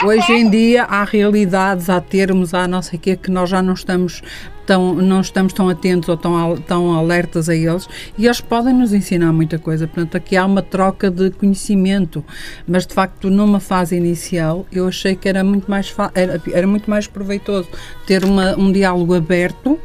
hoje 0.04 0.32
em 0.32 0.50
dia 0.50 0.84
há 0.84 1.04
realidades, 1.04 1.88
há 1.88 2.00
termos, 2.00 2.54
há 2.54 2.66
não 2.66 2.82
sei 2.82 2.98
o 2.98 3.02
que 3.02 3.16
que 3.16 3.30
nós 3.30 3.48
já 3.50 3.62
não 3.62 3.74
estamos 3.74 4.22
não 4.78 5.20
estamos 5.20 5.52
tão 5.52 5.68
atentos 5.68 6.09
ou 6.09 6.16
tão, 6.16 6.56
tão 6.59 6.92
alertas 6.92 7.48
a 7.48 7.54
eles 7.54 7.88
e 8.16 8.26
eles 8.26 8.40
podem 8.40 8.74
nos 8.74 8.92
ensinar 8.92 9.33
muita 9.33 9.59
coisa. 9.59 9.87
Portanto, 9.87 10.16
aqui 10.16 10.37
há 10.37 10.44
uma 10.44 10.62
troca 10.62 11.11
de 11.11 11.30
conhecimento, 11.30 12.24
mas 12.66 12.87
de 12.87 12.94
facto, 12.94 13.30
numa 13.30 13.61
fase 13.61 13.96
inicial, 13.96 14.66
eu 14.72 14.87
achei 14.87 15.14
que 15.14 15.28
era 15.28 15.42
muito 15.42 15.70
mais, 15.70 15.94
era, 16.14 16.40
era 16.52 16.66
muito 16.66 16.88
mais 16.88 17.06
proveitoso 17.06 17.68
ter 18.06 18.24
uma, 18.24 18.56
um 18.59 18.70
diálogo 18.70 19.14
aberto 19.14 19.78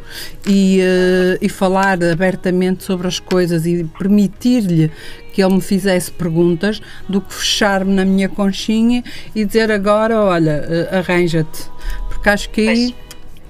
e, 0.47 0.79
eh, 0.81 1.37
e 1.41 1.49
falar 1.49 2.03
abertamente 2.03 2.83
sobre 2.83 3.07
as 3.07 3.19
coisas 3.19 3.65
e 3.65 3.83
permitir-lhe 3.97 4.91
que 5.33 5.43
ele 5.43 5.55
me 5.55 5.61
fizesse 5.61 6.11
perguntas 6.11 6.81
do 7.09 7.19
que 7.19 7.33
fechar-me 7.33 7.93
na 7.93 8.05
minha 8.05 8.29
conchinha 8.29 9.03
e 9.35 9.43
dizer 9.43 9.69
agora, 9.69 10.21
olha, 10.21 10.65
eh, 10.67 10.97
arranja-te. 10.97 11.69
Porque 12.09 12.29
acho 12.29 12.49
que 12.49 12.69
aí 12.69 12.95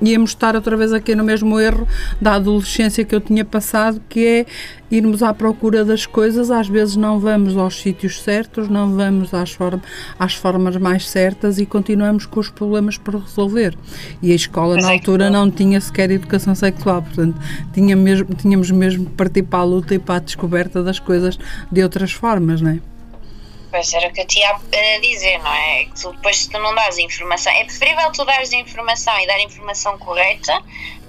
íamos 0.02 0.32
estar 0.32 0.56
outra 0.56 0.76
vez 0.76 0.94
aqui 0.94 1.16
no 1.16 1.24
mesmo 1.24 1.60
erro 1.60 1.88
da 2.20 2.34
adolescência 2.34 3.04
que 3.06 3.16
eu 3.16 3.22
tinha 3.22 3.46
passado, 3.46 4.02
que 4.10 4.26
é 4.26 4.46
irmos 4.92 5.24
à 5.24 5.34
procura 5.34 5.84
das 5.84 6.06
coisas, 6.06 6.52
às 6.52 6.68
vezes 6.68 6.96
não 6.96 7.20
vamos 7.20 7.58
aos 7.58 7.82
sítios 7.82 8.22
certos, 8.22 8.70
não 8.70 8.92
vamos 8.96 9.34
às, 9.34 9.52
form 9.52 9.80
às 10.20 10.36
formas 10.36 10.78
mais 10.78 11.10
certas 11.10 11.58
e 11.58 11.66
continuamos 11.66 12.26
com 12.26 12.40
os 12.40 12.50
problemas 12.50 12.98
por 12.98 13.16
resolver. 13.16 13.76
E 14.22 14.32
a 14.32 14.36
escola 14.36 14.78
na 14.78 14.90
altura 14.90 15.30
não 15.30 15.50
tinha 15.50 15.80
sequer 15.82 16.12
educação 16.12 16.54
sexual, 16.54 17.02
portanto 17.02 17.40
tinha 17.74 17.96
mesmo, 17.96 18.28
tínhamos 18.36 18.70
mesmo 18.72 19.06
que 19.06 19.12
partir 19.12 19.44
para 19.44 19.60
a 19.60 19.64
luta 19.64 19.96
e 19.96 20.00
para 20.00 20.16
a 20.16 20.20
descoberta 20.20 20.84
das 20.84 21.00
coisas 21.00 21.38
de 21.72 21.84
outras 21.84 22.12
formas, 22.12 22.62
não 22.62 22.72
é? 22.72 22.95
Pois 23.76 23.94
era 23.94 24.08
o 24.08 24.14
que 24.14 24.22
eu 24.22 24.26
tinha 24.26 24.52
a 24.52 25.00
dizer, 25.02 25.38
não 25.40 25.52
é? 25.54 25.84
Que 25.84 26.02
tu, 26.02 26.14
depois 26.14 26.38
se 26.38 26.50
tu 26.50 26.58
não 26.60 26.74
dás 26.74 26.98
informação, 26.98 27.52
é 27.52 27.66
preferível 27.66 28.10
tu 28.14 28.24
dares 28.24 28.54
informação 28.54 29.14
e 29.20 29.28
dar 29.28 29.38
informação 29.42 29.98
correta 29.98 30.62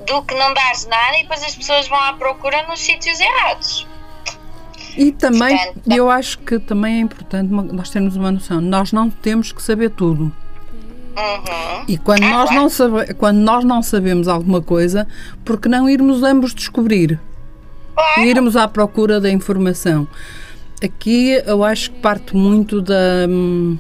do 0.05 0.21
que 0.25 0.35
não 0.35 0.53
dares 0.53 0.85
nada 0.87 1.17
e 1.17 1.23
depois 1.23 1.45
as 1.45 1.55
pessoas 1.55 1.87
vão 1.87 1.97
à 1.97 2.15
procura 2.15 2.67
nos 2.67 2.81
sítios 2.81 3.21
errados. 3.21 3.87
E 4.97 5.13
também, 5.13 5.57
Portanto, 5.57 5.93
eu 5.93 6.11
acho 6.11 6.41
que 6.41 6.59
também 6.59 6.97
é 6.97 7.01
importante 7.03 7.53
nós 7.53 7.89
termos 7.89 8.17
uma 8.17 8.33
noção, 8.33 8.61
nós 8.61 8.91
não 8.91 9.11
temos 9.11 9.53
que 9.53 9.63
saber 9.63 9.91
tudo. 9.91 10.25
Uhum. 11.17 11.85
E 11.87 11.97
quando 11.99 12.25
Ah, 12.25 12.31
nós, 12.31 12.49
claro. 12.49 12.63
não 12.63 12.69
sabe, 12.69 13.15
quando 13.15 13.37
nós 13.39 13.65
não 13.65 13.81
sabemos 13.81 14.27
alguma 14.27 14.61
coisa, 14.61 15.07
porque 15.45 15.69
não 15.69 15.89
irmos 15.89 16.25
ambos 16.25 16.53
descobrir? 16.53 17.21
Claro. 17.95 18.23
Irmos 18.23 18.57
à 18.57 18.67
procura 18.67 19.21
da 19.21 19.31
informação. 19.31 20.09
Aqui 20.83 21.41
eu 21.47 21.65
acho 21.65 21.91
que 21.91 21.99
parte 22.01 22.37
muito 22.37 22.81
da. 22.83 23.27
hum, 23.29 23.79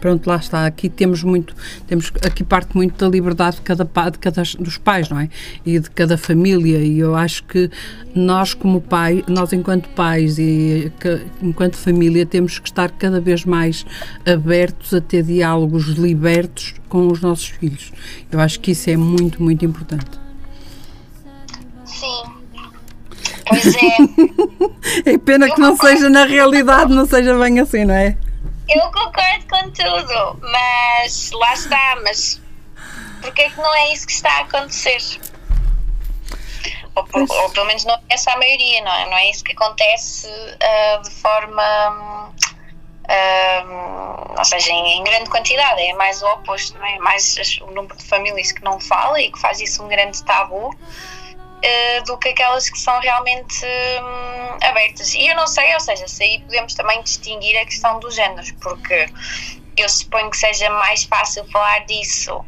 Pronto, 0.00 0.26
lá 0.28 0.36
está. 0.36 0.66
Aqui 0.66 0.88
temos 0.90 1.22
muito, 1.22 1.54
temos 1.86 2.12
aqui 2.24 2.44
parte 2.44 2.76
muito 2.76 3.02
da 3.02 3.08
liberdade 3.10 3.56
de 3.56 3.62
cada, 3.62 3.82
de 3.84 4.18
cada 4.18 4.42
dos 4.60 4.76
pais, 4.76 5.08
não 5.08 5.18
é? 5.18 5.28
E 5.64 5.78
de 5.80 5.90
cada 5.90 6.18
família. 6.18 6.78
E 6.78 6.98
eu 6.98 7.14
acho 7.16 7.42
que 7.44 7.70
nós 8.14 8.52
como 8.52 8.80
pai, 8.80 9.24
nós 9.26 9.52
enquanto 9.54 9.88
pais 9.90 10.38
e 10.38 10.92
que- 11.00 11.22
enquanto 11.42 11.76
família 11.76 12.26
temos 12.26 12.58
que 12.58 12.68
estar 12.68 12.90
cada 12.90 13.20
vez 13.20 13.44
mais 13.44 13.86
abertos 14.26 14.92
a 14.92 15.00
ter 15.00 15.22
diálogos 15.22 15.86
libertos 15.86 16.74
com 16.88 17.08
os 17.08 17.20
nossos 17.22 17.46
filhos. 17.48 17.90
Eu 18.30 18.38
acho 18.38 18.60
que 18.60 18.72
isso 18.72 18.90
é 18.90 18.96
muito, 18.96 19.42
muito 19.42 19.64
importante. 19.64 20.10
Sim. 21.86 22.35
Pois 23.48 23.74
é, 23.74 25.12
É 25.12 25.18
pena 25.24 25.48
que 25.52 25.60
não 25.60 25.76
seja 25.76 26.08
na 26.10 26.24
realidade, 26.24 26.92
não 26.92 27.06
seja 27.06 27.36
bem 27.38 27.60
assim, 27.60 27.84
não 27.84 27.94
é? 27.94 28.16
eu 28.68 28.80
concordo 28.90 29.46
com 29.48 29.70
tudo, 29.70 30.40
mas 30.42 31.30
lá 31.32 31.54
está, 31.54 31.96
mas 32.02 32.40
porquê 33.22 33.42
é 33.42 33.50
que 33.50 33.56
não 33.58 33.74
é 33.74 33.92
isso 33.92 34.06
que 34.06 34.12
está 34.12 34.30
a 34.38 34.40
acontecer? 34.40 34.98
Ou, 36.96 37.04
por- 37.04 37.30
ou 37.30 37.50
pelo 37.50 37.66
menos 37.66 37.84
não 37.84 37.94
é 37.94 38.00
essa 38.10 38.32
a 38.32 38.36
maioria, 38.38 38.82
não 38.82 38.92
é? 38.92 39.06
Não 39.10 39.16
é 39.18 39.30
isso 39.30 39.44
que 39.44 39.52
acontece 39.52 40.28
ah, 40.60 41.00
de 41.04 41.10
forma. 41.10 41.62
hum, 41.92 42.32
ah, 43.08 44.34
ou 44.38 44.44
seja, 44.44 44.70
em, 44.72 44.98
em 44.98 45.04
grande 45.04 45.30
quantidade, 45.30 45.80
é 45.80 45.92
mais 45.94 46.20
o 46.22 46.26
oposto, 46.26 46.76
não 46.78 46.84
é? 46.86 46.98
Mais 46.98 47.36
o 47.60 47.66
número 47.70 47.96
de 47.96 48.04
famílias 48.04 48.50
que 48.50 48.64
não 48.64 48.80
fala 48.80 49.20
e 49.20 49.30
que 49.30 49.38
faz 49.38 49.60
isso 49.60 49.82
um 49.84 49.88
grande 49.88 50.22
tabu 50.24 50.74
eh, 51.68 52.00
do 52.02 52.16
que 52.16 52.28
aquelas 52.28 52.70
que 52.70 52.78
são 52.78 52.96
realmente 53.00 53.66
hum, 53.66 54.58
abertas. 54.62 55.12
E 55.14 55.26
eu 55.26 55.34
não 55.34 55.48
sei, 55.48 55.74
ou 55.74 55.80
seja, 55.80 56.06
se 56.06 56.22
aí 56.22 56.38
podemos 56.42 56.74
também 56.74 57.02
distinguir 57.02 57.58
a 57.58 57.64
questão 57.64 57.98
dos 57.98 58.14
géneros, 58.14 58.52
porque 58.52 59.08
eu 59.76 59.88
suponho 59.88 60.30
que 60.30 60.36
seja 60.36 60.70
mais 60.70 61.02
fácil 61.02 61.44
falar 61.50 61.80
disso 61.86 62.40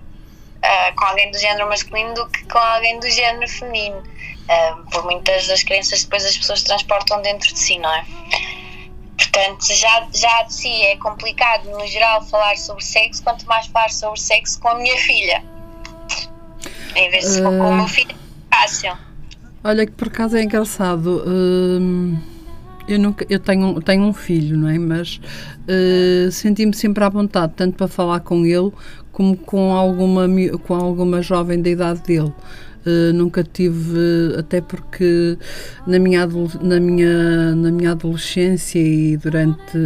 ah, 0.63 0.93
com 0.97 1.05
alguém 1.05 1.33
do 1.33 1.39
género 1.39 1.69
masculino 1.69 2.15
do 2.15 2.29
que 2.29 2.45
com 2.45 2.59
alguém 2.59 3.01
do 3.01 3.11
género 3.11 3.49
feminino. 3.49 4.05
Ah, 4.49 4.79
por 4.93 5.03
muitas 5.03 5.49
das 5.49 5.65
crenças 5.65 6.05
depois 6.05 6.25
as 6.25 6.37
pessoas 6.37 6.63
transportam 6.63 7.21
dentro 7.21 7.53
de 7.53 7.59
si, 7.59 7.77
não 7.77 7.93
é? 7.93 8.05
Portanto, 9.17 9.75
já, 9.75 10.09
já 10.15 10.43
de 10.45 10.55
si 10.55 10.83
é 10.85 10.97
complicado, 10.97 11.69
no 11.71 11.85
geral, 11.89 12.23
falar 12.25 12.57
sobre 12.57 12.85
sexo, 12.85 13.25
quanto 13.25 13.45
mais 13.47 13.67
falar 13.67 13.91
sobre 13.91 14.21
sexo 14.21 14.61
com 14.61 14.69
a 14.69 14.75
minha 14.77 14.97
filha. 14.97 15.43
Em 16.95 17.11
vez 17.11 17.33
de 17.33 17.43
for 17.43 17.51
com 17.51 17.69
o 17.69 17.75
meu 17.75 17.89
filho, 17.89 18.17
é 18.51 18.57
fácil. 18.57 19.08
Olha 19.63 19.85
que 19.85 19.93
por 19.93 20.09
acaso 20.09 20.37
é 20.37 20.43
engraçado. 20.43 21.23
hum, 21.27 22.17
eu 22.89 22.99
nunca, 22.99 23.27
eu 23.29 23.39
tenho, 23.39 23.81
tenho 23.83 24.05
um 24.05 24.15
filho, 24.15 24.57
não 24.57 24.69
é? 24.69 24.79
Mas 24.79 25.21
uh, 25.69 26.31
senti-me 26.33 26.75
sempre 26.75 27.05
à 27.05 27.09
vontade, 27.09 27.53
tanto 27.55 27.77
para 27.77 27.87
falar 27.87 28.21
com 28.21 28.47
ele 28.47 28.73
como 29.13 29.37
com 29.37 29.75
alguma, 29.75 30.27
com 30.63 30.75
alguma 30.75 31.21
jovem 31.21 31.61
da 31.61 31.69
idade 31.69 32.03
dele. 32.03 32.33
Uh, 32.89 33.13
nunca 33.13 33.45
tive, 33.45 34.35
até 34.39 34.63
porque 34.63 35.37
na 35.87 35.99
minha, 35.99 36.27
na, 36.63 36.81
minha, 36.81 37.55
na 37.55 37.71
minha 37.71 37.91
adolescência 37.91 38.79
e 38.79 39.17
durante, 39.19 39.77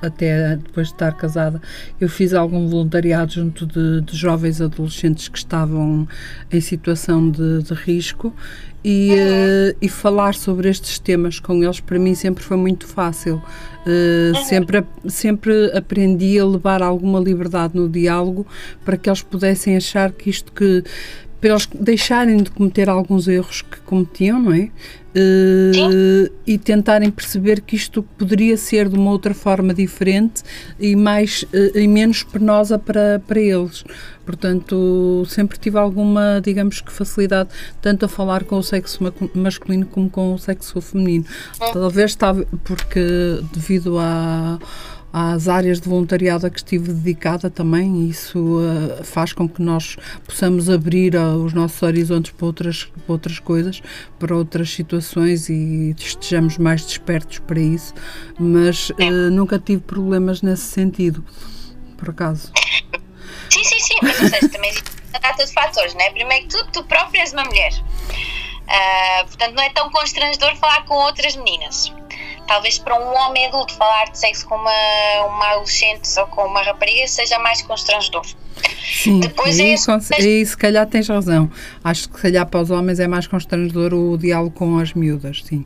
até 0.00 0.56
depois 0.56 0.88
de 0.88 0.92
estar 0.92 1.16
casada, 1.16 1.60
eu 2.00 2.08
fiz 2.08 2.34
algum 2.34 2.68
voluntariado 2.68 3.32
junto 3.32 3.66
de, 3.66 4.02
de 4.02 4.16
jovens 4.16 4.60
adolescentes 4.60 5.26
que 5.26 5.38
estavam 5.38 6.06
em 6.52 6.60
situação 6.60 7.28
de, 7.30 7.64
de 7.64 7.74
risco 7.74 8.32
e, 8.84 9.12
eh, 9.12 9.76
e 9.82 9.88
falar 9.88 10.34
sobre 10.34 10.68
estes 10.68 10.98
temas 10.98 11.40
com 11.40 11.62
eles 11.62 11.80
para 11.80 11.98
mim 11.98 12.14
sempre 12.14 12.44
foi 12.44 12.56
muito 12.56 12.86
fácil. 12.86 13.42
Eh, 13.86 14.32
sempre, 14.44 14.84
sempre 15.06 15.72
aprendi 15.76 16.38
a 16.38 16.44
levar 16.44 16.82
alguma 16.82 17.18
liberdade 17.18 17.74
no 17.76 17.88
diálogo 17.88 18.46
para 18.84 18.96
que 18.96 19.08
eles 19.08 19.22
pudessem 19.22 19.76
achar 19.76 20.12
que 20.12 20.30
isto 20.30 20.52
que 20.52 20.84
para 21.40 21.50
eles 21.50 21.68
deixarem 21.72 22.38
de 22.38 22.50
cometer 22.50 22.88
alguns 22.88 23.28
erros 23.28 23.62
que 23.62 23.78
cometiam, 23.80 24.40
não 24.42 24.52
é? 24.52 24.70
Eh, 25.14 26.30
e 26.46 26.58
tentarem 26.58 27.10
perceber 27.10 27.60
que 27.62 27.74
isto 27.74 28.02
poderia 28.02 28.56
ser 28.56 28.88
de 28.88 28.96
uma 28.96 29.10
outra 29.10 29.32
forma 29.34 29.72
diferente 29.74 30.42
e 30.78 30.94
mais 30.94 31.44
eh, 31.52 31.72
e 31.82 31.88
menos 31.88 32.22
penosa 32.22 32.78
para, 32.78 33.20
para 33.26 33.40
eles. 33.40 33.84
Portanto, 34.24 35.24
sempre 35.28 35.58
tive 35.58 35.78
alguma, 35.78 36.40
digamos 36.44 36.80
que 36.80 36.92
facilidade 36.92 37.48
tanto 37.80 38.04
a 38.04 38.08
falar 38.08 38.44
com 38.44 38.58
o 38.58 38.62
sexo 38.62 39.02
ma- 39.02 39.12
masculino 39.34 39.86
como 39.86 40.10
com 40.10 40.34
o 40.34 40.38
sexo 40.38 40.80
feminino. 40.80 41.24
Talvez 41.72 42.10
estava 42.10 42.44
porque 42.62 43.00
devido 43.52 43.98
a 43.98 44.58
às 45.12 45.48
áreas 45.48 45.80
de 45.80 45.88
voluntariado 45.88 46.46
a 46.46 46.50
que 46.50 46.58
estive 46.58 46.92
dedicada 46.92 47.48
também, 47.48 48.08
isso 48.08 48.60
eh, 48.60 49.04
faz 49.04 49.32
com 49.32 49.48
que 49.48 49.62
nós 49.62 49.96
possamos 50.26 50.68
abrir 50.68 51.16
ah, 51.16 51.34
os 51.36 51.52
nossos 51.52 51.82
horizontes 51.82 52.30
para 52.32 52.46
outras, 52.46 52.84
para 52.84 53.12
outras 53.12 53.38
coisas, 53.38 53.82
para 54.18 54.36
outras 54.36 54.70
situações 54.70 55.48
e 55.48 55.94
estejamos 55.98 56.58
mais 56.58 56.84
despertos 56.84 57.38
para 57.38 57.60
isso, 57.60 57.94
mas 58.38 58.92
eh, 58.98 59.10
nunca 59.10 59.58
tive 59.58 59.80
problemas 59.82 60.42
nesse 60.42 60.64
sentido, 60.64 61.24
por 61.96 62.10
acaso. 62.10 62.52
Sim, 63.50 63.64
sim, 63.64 63.80
sim, 63.80 63.94
mas 64.02 64.20
ou 64.20 64.28
seja, 64.28 64.48
também 64.50 64.70
existe 64.70 64.90
uma 65.10 65.20
data 65.20 65.46
de 65.46 65.52
fatores, 65.52 65.94
não 65.94 66.00
é? 66.02 66.10
Primeiro 66.10 66.46
que 66.46 66.50
tudo, 66.54 66.70
tu 66.70 66.84
própria 66.84 67.22
és 67.22 67.32
uma 67.32 67.44
mulher. 67.44 67.72
Ah, 68.68 69.24
portanto, 69.26 69.54
não 69.54 69.62
é 69.62 69.70
tão 69.70 69.90
constrangedor 69.90 70.54
falar 70.56 70.84
com 70.84 70.94
outras 70.94 71.34
meninas. 71.36 71.90
Talvez 72.48 72.78
para 72.78 72.98
um 72.98 73.14
homem 73.16 73.46
adulto 73.46 73.74
falar 73.74 74.06
de 74.10 74.18
sexo 74.18 74.46
com 74.48 74.56
uma, 74.56 74.70
uma 75.26 75.50
adolescente 75.52 76.08
ou 76.18 76.26
com 76.26 76.44
uma 76.46 76.62
rapariga 76.62 77.06
seja 77.06 77.38
mais 77.38 77.62
constrangedor. 77.62 78.24
Sim, 78.82 79.20
Depois 79.20 79.60
aí, 79.60 79.74
é 79.74 79.76
cons- 79.84 80.10
aí 80.12 80.44
se 80.44 80.56
calhar 80.56 80.86
tens 80.86 81.06
razão. 81.08 81.50
Acho 81.84 82.08
que 82.08 82.16
se 82.16 82.22
calhar 82.22 82.46
para 82.46 82.60
os 82.60 82.70
homens 82.70 82.98
é 82.98 83.06
mais 83.06 83.26
constrangedor 83.26 83.92
o 83.94 84.16
diálogo 84.18 84.50
com 84.56 84.78
as 84.78 84.92
miúdas, 84.94 85.42
sim. 85.44 85.64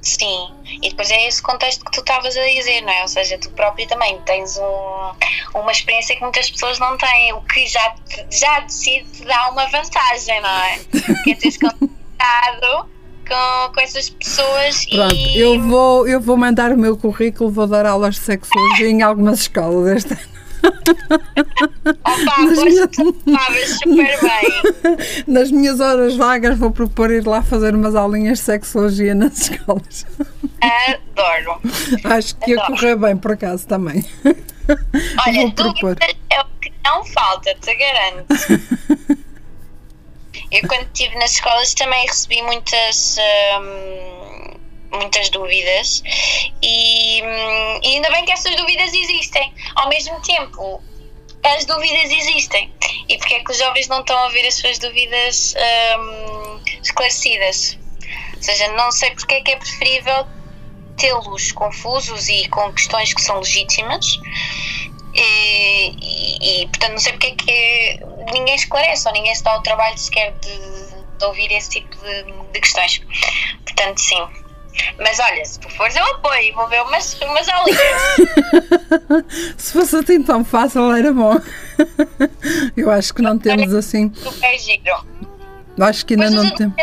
Sim, 0.00 0.50
e 0.82 0.88
depois 0.90 1.08
é 1.12 1.28
esse 1.28 1.40
contexto 1.40 1.84
que 1.84 1.92
tu 1.92 2.00
estavas 2.00 2.36
a 2.36 2.44
dizer, 2.44 2.80
não 2.80 2.92
é? 2.92 3.02
Ou 3.02 3.08
seja, 3.08 3.38
tu 3.38 3.48
próprio 3.50 3.86
também 3.86 4.18
tens 4.22 4.58
um, 4.58 5.12
uma 5.60 5.70
experiência 5.70 6.16
que 6.16 6.22
muitas 6.22 6.50
pessoas 6.50 6.76
não 6.80 6.96
têm, 6.98 7.32
o 7.34 7.40
que 7.42 7.68
já, 7.68 7.90
te- 7.90 8.26
já 8.36 8.58
de 8.60 8.72
si 8.72 9.06
te 9.12 9.24
dá 9.24 9.50
uma 9.50 9.64
vantagem, 9.68 10.40
não 10.40 10.48
é? 10.48 10.78
Que 11.22 11.30
é 11.32 11.34
teres 11.36 11.56
contato 11.56 12.88
com, 13.28 13.72
com 13.74 13.80
essas 13.80 14.08
pessoas 14.10 14.84
Pronto, 14.86 15.14
e. 15.14 15.38
eu 15.38 15.60
vou, 15.60 16.06
eu 16.08 16.20
vou 16.20 16.36
mandar 16.36 16.72
o 16.72 16.78
meu 16.78 16.96
currículo, 16.96 17.50
vou 17.50 17.66
dar 17.66 17.86
aulas 17.86 18.14
de 18.16 18.20
sexologia 18.22 18.88
em 18.88 19.02
algumas 19.02 19.40
escolas 19.40 20.04
ano. 20.04 20.18
Opa, 21.84 22.36
Mas 22.38 22.58
pois 22.58 22.74
minha- 22.74 22.86
tu 22.88 23.16
estavas 23.26 23.68
super 23.70 24.20
bem. 24.20 25.24
Nas 25.26 25.50
minhas 25.50 25.80
horas 25.80 26.14
vagas 26.14 26.56
vou 26.56 26.70
propor 26.70 27.10
ir 27.10 27.26
lá 27.26 27.42
fazer 27.42 27.74
umas 27.74 27.94
aulinhas 27.96 28.38
de 28.38 28.44
sexologia 28.44 29.12
nas 29.14 29.50
escolas. 29.50 30.06
Adoro. 30.60 31.60
Acho 32.04 32.36
que 32.36 32.52
ia 32.52 32.60
Adoro. 32.62 32.74
correr 32.78 32.96
bem, 32.96 33.16
por 33.16 33.32
acaso, 33.32 33.66
também. 33.66 34.04
Olha, 35.26 35.40
Vou 35.40 35.52
propor. 35.52 35.96
é 36.30 36.40
o 36.40 36.44
que 36.60 36.72
não 36.84 37.04
falta, 37.06 37.52
te 37.60 37.74
garanto. 37.74 39.22
Eu, 40.52 40.68
quando 40.68 40.84
estive 40.84 41.16
nas 41.16 41.32
escolas, 41.32 41.74
também 41.74 42.06
recebi 42.06 42.42
muitas. 42.42 43.16
hum, 43.60 44.32
muitas 44.92 45.30
dúvidas 45.30 46.02
e, 46.62 47.22
hum, 47.22 47.80
e 47.82 47.94
ainda 47.94 48.10
bem 48.10 48.26
que 48.26 48.32
essas 48.32 48.54
dúvidas 48.56 48.92
existem. 48.92 49.52
Ao 49.74 49.88
mesmo 49.88 50.20
tempo, 50.20 50.82
as 51.42 51.64
dúvidas 51.64 52.10
existem. 52.10 52.70
E 53.08 53.16
porque 53.16 53.34
é 53.34 53.40
que 53.40 53.50
os 53.50 53.58
jovens 53.58 53.88
não 53.88 54.00
estão 54.00 54.18
a 54.18 54.28
ver 54.28 54.46
as 54.46 54.54
suas 54.54 54.78
dúvidas 54.78 55.54
hum, 55.98 56.60
esclarecidas? 56.82 57.78
Ou 58.36 58.42
seja, 58.42 58.68
não 58.72 58.90
sei 58.92 59.10
porque 59.12 59.34
é 59.34 59.40
que 59.40 59.52
é 59.52 59.56
preferível 59.56 60.26
tê-los 60.96 61.52
confusos 61.52 62.28
e 62.28 62.48
com 62.48 62.72
questões 62.72 63.14
que 63.14 63.22
são 63.22 63.38
legítimas. 63.38 64.18
E, 65.14 65.90
e, 66.00 66.62
e, 66.62 66.66
portanto, 66.68 66.92
não 66.92 66.98
sei 66.98 67.12
porque 67.12 67.26
é 67.26 67.34
que 67.34 68.00
ninguém 68.32 68.54
esclarece 68.54 69.06
ou 69.08 69.14
ninguém 69.14 69.34
se 69.34 69.44
dá 69.44 69.56
o 69.58 69.62
trabalho 69.62 69.96
sequer 69.98 70.32
de, 70.40 70.58
de 71.18 71.24
ouvir 71.24 71.52
esse 71.52 71.70
tipo 71.70 71.96
de, 71.96 72.24
de 72.52 72.60
questões. 72.60 73.02
Portanto, 73.64 74.00
sim. 74.00 74.26
Mas 74.98 75.18
olha, 75.20 75.44
se 75.44 75.60
tu 75.60 75.68
fores, 75.70 75.94
eu 75.94 76.04
apoio, 76.04 76.54
vou 76.54 76.66
ver 76.68 76.82
umas, 76.82 77.20
umas 77.20 77.48
aulinhas. 77.48 77.82
Se 79.58 79.72
fosse 79.72 79.96
assim 79.96 80.22
tão 80.22 80.42
fácil, 80.42 80.90
era 80.92 81.12
bom. 81.12 81.38
Eu 82.74 82.90
acho 82.90 83.12
que 83.12 83.20
não 83.20 83.38
temos 83.38 83.74
assim. 83.74 84.10
Super 84.14 84.58
giro. 84.58 85.06
Acho 85.78 86.06
que 86.06 86.14
ainda 86.14 86.30
não 86.30 86.54
temos. 86.54 86.74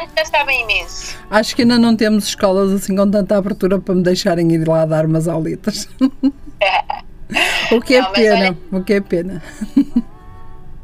Acho 1.30 1.55
que 1.55 1.61
ainda 1.61 1.80
não 1.80 1.95
temos 1.95 2.25
escolas 2.25 2.71
assim 2.71 2.95
com 2.95 3.09
tanta 3.09 3.38
abertura 3.38 3.80
para 3.80 3.95
me 3.95 4.03
deixarem 4.03 4.51
ir 4.51 4.67
lá 4.67 4.86
dar 4.86 5.05
umas 5.05 5.27
aulitas. 5.27 5.88
O 7.71 7.82
que 7.82 7.95
é 7.95 8.01
Não, 8.01 8.09
mas 8.09 8.17
pena, 8.19 8.57
o 8.71 8.84
que 8.84 8.93
é 8.93 9.01
pena. 9.01 9.43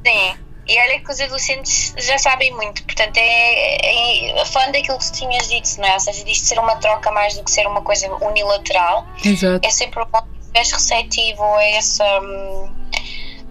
Sim. 0.06 0.36
E 0.68 0.80
olha 0.80 1.00
que 1.00 1.12
os 1.12 1.20
adolescentes 1.20 1.94
já 1.98 2.18
sabem 2.18 2.52
muito, 2.54 2.84
portanto, 2.84 3.18
é, 3.18 4.40
é 4.42 4.46
falando 4.46 4.72
daquilo 4.74 4.98
que 4.98 5.06
tu 5.06 5.14
tinhas 5.14 5.48
dito, 5.48 5.70
não 5.80 5.88
é? 5.88 5.94
Ou 5.94 6.00
seja, 6.00 6.24
disto 6.24 6.46
ser 6.46 6.58
uma 6.60 6.76
troca 6.78 7.12
mais 7.12 7.36
do 7.36 7.44
que 7.44 7.52
ser 7.52 7.68
uma 7.68 7.82
coisa 7.84 8.12
unilateral, 8.16 9.06
Exato. 9.24 9.66
é 9.66 9.70
sempre 9.70 10.04
bom 10.06 10.22
que 10.24 10.40
estiveres 10.40 10.72
receptivo 10.72 11.44
a 11.44 11.64
essa. 11.66 12.04
hum, 12.22 12.70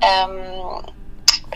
hum, 0.03 0.83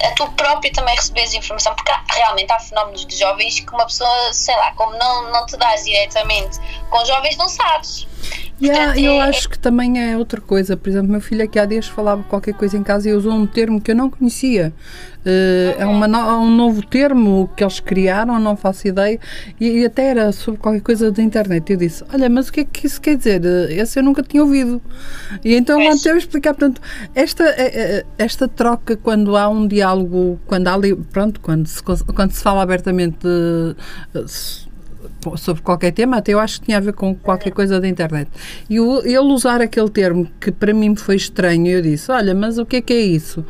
a 0.01 0.11
tu 0.15 0.31
próprio 0.33 0.73
também 0.73 0.95
receberes 0.95 1.35
informação, 1.35 1.75
porque 1.75 1.91
há- 1.91 2.05
realmente 2.09 2.53
há 2.53 2.61
fenómenos 2.61 3.05
de 3.05 3.17
jovens 3.19 3.59
que 3.59 3.73
uma 3.75 3.85
pessoa, 3.85 4.33
sei 4.33 4.55
lá, 4.55 4.71
como 4.73 4.97
não, 4.97 5.29
não 5.33 5.45
te 5.45 5.57
dás 5.57 5.83
diretamente 5.85 6.57
com 6.89 7.05
jovens, 7.05 7.37
não 7.37 7.49
sabes. 7.49 8.07
Yeah, 8.61 8.99
eu 9.01 9.13
é- 9.13 9.21
acho 9.23 9.49
que 9.49 9.59
também 9.59 10.01
é 10.03 10.17
outra 10.17 10.41
coisa. 10.41 10.77
Por 10.77 10.89
exemplo, 10.89 11.11
meu 11.13 11.21
filho 11.21 11.45
aqui 11.45 11.59
há 11.59 11.65
dias 11.65 11.87
falava 11.87 12.23
qualquer 12.25 12.55
coisa 12.55 12.77
em 12.77 12.83
casa 12.83 13.09
e 13.09 13.13
usou 13.13 13.33
um 13.33 13.47
termo 13.47 13.81
que 13.81 13.91
eu 13.93 13.95
não 13.95 14.11
conhecia. 14.11 14.73
Eh, 15.25 15.77
é 15.79 15.87
uma 15.87 16.09
no- 16.09 16.41
um 16.41 16.51
novo 16.57 16.85
termo 16.87 17.51
que 17.57 17.63
eles 17.63 17.81
criaram, 17.81 18.39
não 18.41 18.57
faço 18.57 18.89
ideia, 18.89 19.19
e, 19.61 19.81
e 19.81 19.85
até 19.85 20.07
era 20.11 20.33
sobre 20.33 20.61
qualquer 20.61 20.81
coisa 20.81 21.11
da 21.13 21.23
internet. 21.23 21.71
Eu 21.73 21.77
disse: 21.77 22.05
Olha, 22.13 22.29
mas 22.29 22.49
o 22.49 22.53
que 22.53 22.61
é 22.61 22.65
que 22.65 22.87
isso 22.87 23.01
quer 23.01 23.17
dizer? 23.17 23.45
Eh, 23.45 23.75
Esse 23.75 23.99
eu 23.99 24.03
nunca 24.03 24.23
tinha 24.23 24.43
ouvido. 24.43 24.81
E 25.45 25.55
então 25.55 25.79
lá 25.79 25.91
a 25.93 26.19
explicar. 26.19 26.55
Portanto, 26.55 26.81
esta, 27.15 27.45
eh, 27.45 28.05
esta 28.19 28.49
troca, 28.49 28.97
quando 28.97 29.37
há 29.37 29.49
um 29.49 29.67
diálogo, 29.69 30.41
quando 30.47 30.69
há 30.69 30.77
pronto, 31.13 31.41
quando 31.41 31.67
se, 31.67 31.83
quando 31.83 32.33
se 32.33 32.43
fala 32.43 32.63
abertamente 32.63 33.19
de, 33.23 33.77
sobre 35.37 35.63
qualquer 35.63 35.93
tema, 35.93 36.19
até 36.19 36.33
eu 36.33 36.41
acho 36.41 36.61
que 36.61 36.67
tinha 36.67 36.79
a 36.79 36.81
ver 36.81 36.93
com 36.93 37.15
qualquer 37.15 37.51
coisa 37.51 37.81
da 37.81 37.89
internet. 37.89 38.31
E 38.69 38.77
ele 38.77 39.33
usar 39.33 39.61
aquele 39.61 39.89
termo 39.89 40.29
que 40.41 40.51
para 40.51 40.73
mim 40.73 40.95
foi 40.95 41.17
estranho, 41.17 41.67
eu 41.67 41.83
disse: 41.83 42.11
Olha, 42.11 42.35
mas 42.35 42.59
o 42.59 42.65
que 42.65 42.77
é 42.77 42.81
que 42.81 42.93
é 42.93 43.01
isso? 43.01 43.45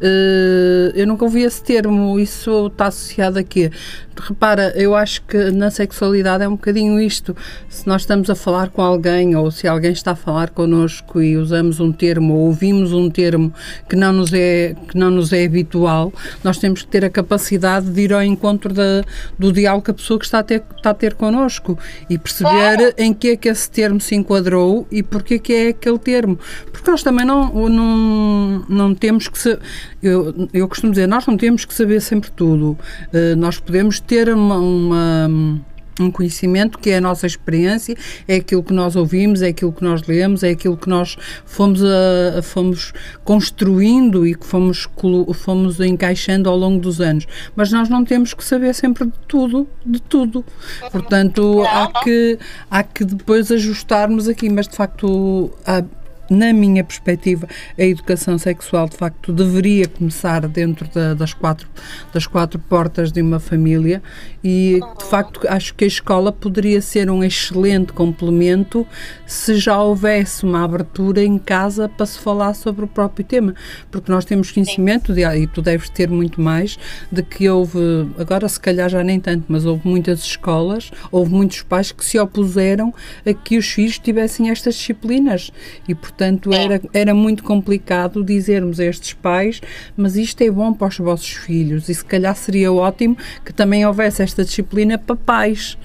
Eh, 0.00 0.92
eu 0.94 1.06
nunca 1.06 1.24
ouvi 1.24 1.42
esse 1.42 1.62
termo, 1.62 2.18
isso 2.18 2.66
está 2.66 2.86
associado 2.86 3.38
a 3.38 3.42
quê? 3.42 3.70
Repara, 4.16 4.72
eu 4.76 4.94
acho 4.94 5.22
que 5.22 5.50
na 5.50 5.70
sexualidade 5.70 6.44
é 6.44 6.48
um 6.48 6.52
bocadinho 6.52 7.00
isto. 7.00 7.36
Se 7.68 7.86
nós 7.86 8.02
estamos 8.02 8.30
a 8.30 8.34
falar 8.34 8.70
com 8.70 8.80
alguém 8.80 9.34
ou 9.34 9.50
se 9.50 9.66
alguém 9.66 9.92
está 9.92 10.12
a 10.12 10.16
falar 10.16 10.50
connosco 10.50 11.20
e 11.20 11.36
usamos 11.36 11.80
um 11.80 11.90
termo 11.90 12.34
ou 12.34 12.46
ouvimos 12.46 12.92
um 12.92 13.10
termo 13.10 13.52
que 13.88 13.96
não 13.96 14.12
nos 14.12 14.32
é, 14.32 14.76
que 14.88 14.96
não 14.96 15.10
nos 15.10 15.32
é 15.32 15.44
habitual, 15.44 16.12
nós 16.44 16.58
temos 16.58 16.82
que 16.82 16.88
ter 16.88 17.04
a 17.04 17.10
capacidade 17.10 17.90
de 17.90 18.02
ir 18.02 18.12
ao 18.12 18.22
encontro 18.22 18.72
da, 18.72 19.02
do 19.38 19.52
diálogo 19.52 19.84
que 19.86 19.90
a 19.90 19.94
pessoa 19.94 20.18
que 20.18 20.24
está 20.24 20.38
a 20.38 20.42
ter, 20.42 20.62
está 20.76 20.90
a 20.90 20.94
ter 20.94 21.13
connosco 21.14 21.78
e 22.10 22.18
perceber 22.18 22.94
em 22.98 23.12
que 23.14 23.28
é 23.30 23.36
que 23.36 23.48
esse 23.48 23.70
termo 23.70 24.00
se 24.00 24.14
enquadrou 24.14 24.86
e 24.90 25.02
porque 25.02 25.34
é 25.34 25.38
que 25.38 25.52
é 25.52 25.68
aquele 25.68 25.98
termo. 25.98 26.38
Porque 26.72 26.90
nós 26.90 27.02
também 27.02 27.24
não, 27.24 27.52
não, 27.68 28.64
não 28.68 28.94
temos 28.94 29.28
que. 29.28 29.58
Eu, 30.02 30.48
eu 30.52 30.68
costumo 30.68 30.92
dizer, 30.92 31.06
nós 31.08 31.26
não 31.26 31.36
temos 31.36 31.64
que 31.64 31.72
saber 31.74 32.00
sempre 32.00 32.30
tudo. 32.30 32.76
Eh, 33.12 33.34
nós 33.34 33.58
podemos 33.58 34.00
ter 34.00 34.28
uma- 34.28 34.58
uma 34.58 35.60
um 36.00 36.10
conhecimento 36.10 36.78
que 36.78 36.90
é 36.90 36.96
a 36.96 37.00
nossa 37.00 37.26
experiência, 37.26 37.96
é 38.26 38.36
aquilo 38.36 38.62
que 38.62 38.72
nós 38.72 38.96
ouvimos, 38.96 39.42
é 39.42 39.48
aquilo 39.48 39.72
que 39.72 39.84
nós 39.84 40.02
lemos, 40.06 40.42
é 40.42 40.50
aquilo 40.50 40.76
que 40.76 40.88
nós 40.88 41.16
fomos, 41.46 41.82
a, 41.84 42.38
a- 42.38 42.42
fomos 42.42 42.92
construindo 43.22 44.26
e 44.26 44.34
que 44.34 44.46
fomos, 44.46 44.88
fomos 45.34 45.78
encaixando 45.80 46.48
ao 46.48 46.56
longo 46.56 46.80
dos 46.80 47.00
anos. 47.00 47.26
Mas 47.54 47.70
nós 47.70 47.88
não 47.88 48.04
temos 48.04 48.32
que 48.34 48.44
saber 48.44 48.74
sempre 48.74 49.04
de 49.06 49.12
tudo, 49.28 49.68
de 49.84 50.00
tudo. 50.00 50.44
Portanto, 50.90 51.62
há 51.64 52.02
que, 52.02 52.38
há 52.70 52.82
que 52.82 53.04
depois 53.04 53.50
ajustarmos 53.52 54.28
aqui, 54.28 54.48
mas 54.48 54.66
de 54.68 54.76
facto. 54.76 55.50
há- 55.66 55.84
na 56.30 56.54
minha 56.54 56.82
perspectiva, 56.82 57.46
a 57.78 57.82
educação 57.84 58.38
sexual 58.38 58.88
de 58.88 58.96
facto 58.96 59.30
deveria 59.30 59.86
começar 59.86 60.48
dentro 60.48 60.88
da- 60.88 61.12
das, 61.12 61.34
quatro, 61.34 61.68
das 62.14 62.26
quatro 62.26 62.58
portas 62.58 63.12
de 63.12 63.20
uma 63.20 63.38
família 63.38 64.02
e 64.44 64.80
de 64.98 65.04
facto 65.04 65.40
acho 65.48 65.74
que 65.74 65.84
a 65.84 65.88
escola 65.88 66.30
poderia 66.30 66.80
ser 66.82 67.10
um 67.10 67.24
excelente 67.24 67.92
complemento 67.92 68.86
se 69.26 69.56
já 69.56 69.80
houvesse 69.80 70.44
uma 70.44 70.62
abertura 70.62 71.24
em 71.24 71.38
casa 71.38 71.88
para 71.88 72.06
se 72.06 72.18
falar 72.18 72.54
sobre 72.54 72.84
o 72.84 72.88
próprio 72.88 73.24
tema, 73.24 73.54
porque 73.90 74.12
nós 74.12 74.24
temos 74.24 74.52
conhecimento, 74.52 75.12
de, 75.12 75.22
e 75.24 75.46
tu 75.46 75.62
deves 75.62 75.88
ter 75.88 76.08
muito 76.08 76.40
mais, 76.40 76.78
de 77.10 77.22
que 77.22 77.48
houve, 77.48 77.78
agora 78.18 78.48
se 78.48 78.60
calhar 78.60 78.88
já 78.88 79.02
nem 79.02 79.18
tanto, 79.18 79.46
mas 79.48 79.64
houve 79.64 79.88
muitas 79.88 80.22
escolas, 80.22 80.90
houve 81.10 81.32
muitos 81.32 81.62
pais 81.62 81.90
que 81.90 82.04
se 82.04 82.18
opuseram 82.18 82.92
a 83.26 83.32
que 83.32 83.56
os 83.56 83.66
filhos 83.66 83.98
tivessem 83.98 84.50
estas 84.50 84.74
disciplinas. 84.74 85.50
E 85.88 85.94
portanto 85.94 86.52
era, 86.52 86.80
era 86.92 87.14
muito 87.14 87.42
complicado 87.42 88.22
dizermos 88.22 88.78
a 88.78 88.84
estes 88.84 89.12
pais 89.12 89.60
mas 89.96 90.16
isto 90.16 90.40
é 90.42 90.50
bom 90.50 90.72
para 90.72 90.88
os 90.88 90.98
vossos 90.98 91.32
filhos 91.32 91.88
e 91.88 91.94
se 91.94 92.04
calhar 92.04 92.34
seria 92.36 92.72
ótimo 92.72 93.16
que 93.44 93.52
também 93.52 93.86
houvesse 93.86 94.22
esta 94.22 94.33
disciplina 94.42 94.96
para 94.98 95.14
pais 95.16 95.76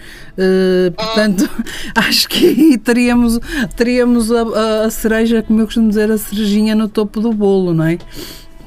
Uh, 0.41 0.89
portanto 0.93 1.50
acho 1.95 2.30
que 2.30 2.47
aí 2.47 2.78
teríamos, 2.78 3.38
teríamos 3.76 4.32
a, 4.32 4.41
a- 4.43 4.86
a 4.86 4.89
cereja, 4.89 5.43
como 5.43 5.60
eu 5.60 5.66
costumo 5.66 5.89
dizer, 5.89 6.10
a 6.10 6.18
cerejinha 6.18 6.74
no 6.76 6.88
topo 6.88 7.20
do 7.20 7.34
bolo, 7.34 7.74
não 7.74 7.84
é? 7.86 7.97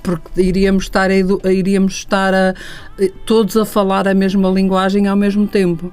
porque 0.03 0.43
iríamos 0.43 0.85
estar, 0.85 1.11
a, 1.11 1.51
iríamos 1.51 1.95
estar 1.95 2.35
a, 2.35 2.55
todos 3.25 3.57
a 3.57 3.65
falar 3.65 4.07
a 4.07 4.13
mesma 4.13 4.51
linguagem 4.51 5.07
ao 5.09 5.17
mesmo 5.17 5.47
tempo. 5.47 5.91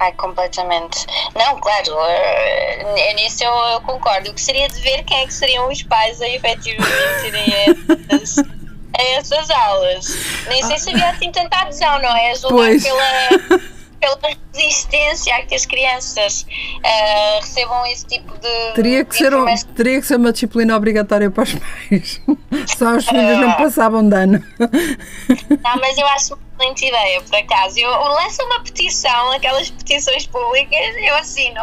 Ai, 0.00 0.12
completamente. 0.12 1.04
Não, 1.36 1.60
claro, 1.60 1.92
eh, 2.08 3.14
nisso 3.16 3.42
eu, 3.44 3.50
eu 3.52 3.80
concordo. 3.82 4.28
Eu 4.28 4.32
gostaria 4.32 4.68
de 4.68 4.80
ver 4.80 5.02
quem 5.02 5.18
é 5.22 5.26
que 5.26 5.34
seriam 5.34 5.68
os 5.70 5.82
pais 5.82 6.22
a 6.22 6.28
efetivamente 6.28 6.86
a 7.34 8.10
essas, 8.12 8.36
a 8.98 9.18
essas 9.18 9.50
aulas. 9.50 10.06
Nem 10.48 10.62
sei 10.64 10.78
se 10.78 10.90
havia 10.90 11.10
assim 11.10 11.30
tanta 11.30 11.56
adesão, 11.56 12.02
não 12.02 12.16
é? 12.16 12.34
Julgar 12.34 12.70
pela, 12.82 13.60
pela 14.00 14.36
resistência 14.52 15.36
a 15.36 15.42
que 15.42 15.54
as 15.54 15.64
crianças 15.64 16.46
eh, 16.82 17.38
recebam 17.40 17.86
esse 17.86 18.06
tipo 18.06 18.32
de. 18.38 18.72
Teria 18.74 19.04
que, 19.04 19.12
de 19.12 19.18
ser 19.18 19.34
um, 19.34 19.46
teria 19.74 20.00
que 20.00 20.06
ser 20.06 20.16
uma 20.16 20.32
disciplina 20.32 20.76
obrigatória 20.76 21.30
para 21.30 21.44
os 21.44 21.54
pais. 21.54 22.20
Só 22.76 22.96
os 22.96 23.06
filhos 23.06 23.38
não 23.38 23.52
passavam 23.52 24.08
dano. 24.08 24.42
Não, 24.58 25.76
mas 25.80 25.98
eu 25.98 26.06
acho 26.08 26.34
uma 26.34 26.42
excelente 26.58 26.86
ideia, 26.86 27.20
por 27.22 27.34
acaso. 27.36 27.78
Eu, 27.78 27.90
eu 27.90 28.12
lanço 28.12 28.42
uma 28.42 28.60
petição, 28.62 29.32
aquelas 29.32 29.70
petições 29.70 30.26
públicas, 30.26 30.96
eu 30.96 31.14
assino. 31.16 31.60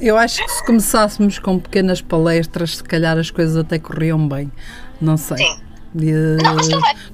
Eu 0.00 0.16
acho 0.16 0.44
que 0.44 0.50
se 0.50 0.64
começássemos 0.64 1.38
com 1.38 1.58
pequenas 1.58 2.00
palestras, 2.00 2.76
se 2.76 2.84
calhar 2.84 3.16
as 3.16 3.30
coisas 3.30 3.56
até 3.56 3.78
corriam 3.78 4.26
bem. 4.28 4.50
Não 5.02 5.16
sei. 5.18 5.36
Sim. 5.38 5.56
E, 5.94 6.10
Não, 6.42 6.54
mas 6.54 6.68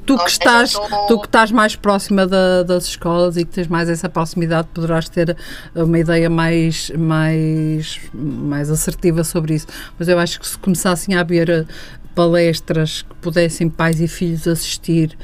tu 0.07 0.17
que 0.17 0.31
estás, 0.31 0.71
tu- 0.73 0.81
tu 1.09 1.19
que 1.19 1.27
estás 1.27 1.51
mais 1.51 1.75
próxima 1.75 2.29
da- 2.29 2.63
das 2.63 2.85
escolas 2.87 3.37
e 3.37 3.45
que 3.45 3.51
tens 3.51 3.67
mais 3.67 3.89
essa 3.89 4.09
proximidade, 4.09 4.69
poderás 4.73 5.09
ter 5.09 5.37
uma 5.75 5.99
ideia 5.99 6.31
mais, 6.31 6.89
mais, 6.97 7.99
mais 8.15 8.71
assertiva 8.71 9.25
sobre 9.25 9.55
isso. 9.55 9.67
Mas 9.99 10.07
eu 10.07 10.17
acho 10.17 10.39
que 10.39 10.47
se 10.47 10.57
começassem 10.59 11.17
a 11.17 11.21
haver 11.23 11.67
palestras 12.15 13.03
que 13.03 13.15
pudessem 13.17 13.69
pais 13.69 14.01
e 14.01 14.07
filhos 14.07 14.47
assistir, 14.47 15.17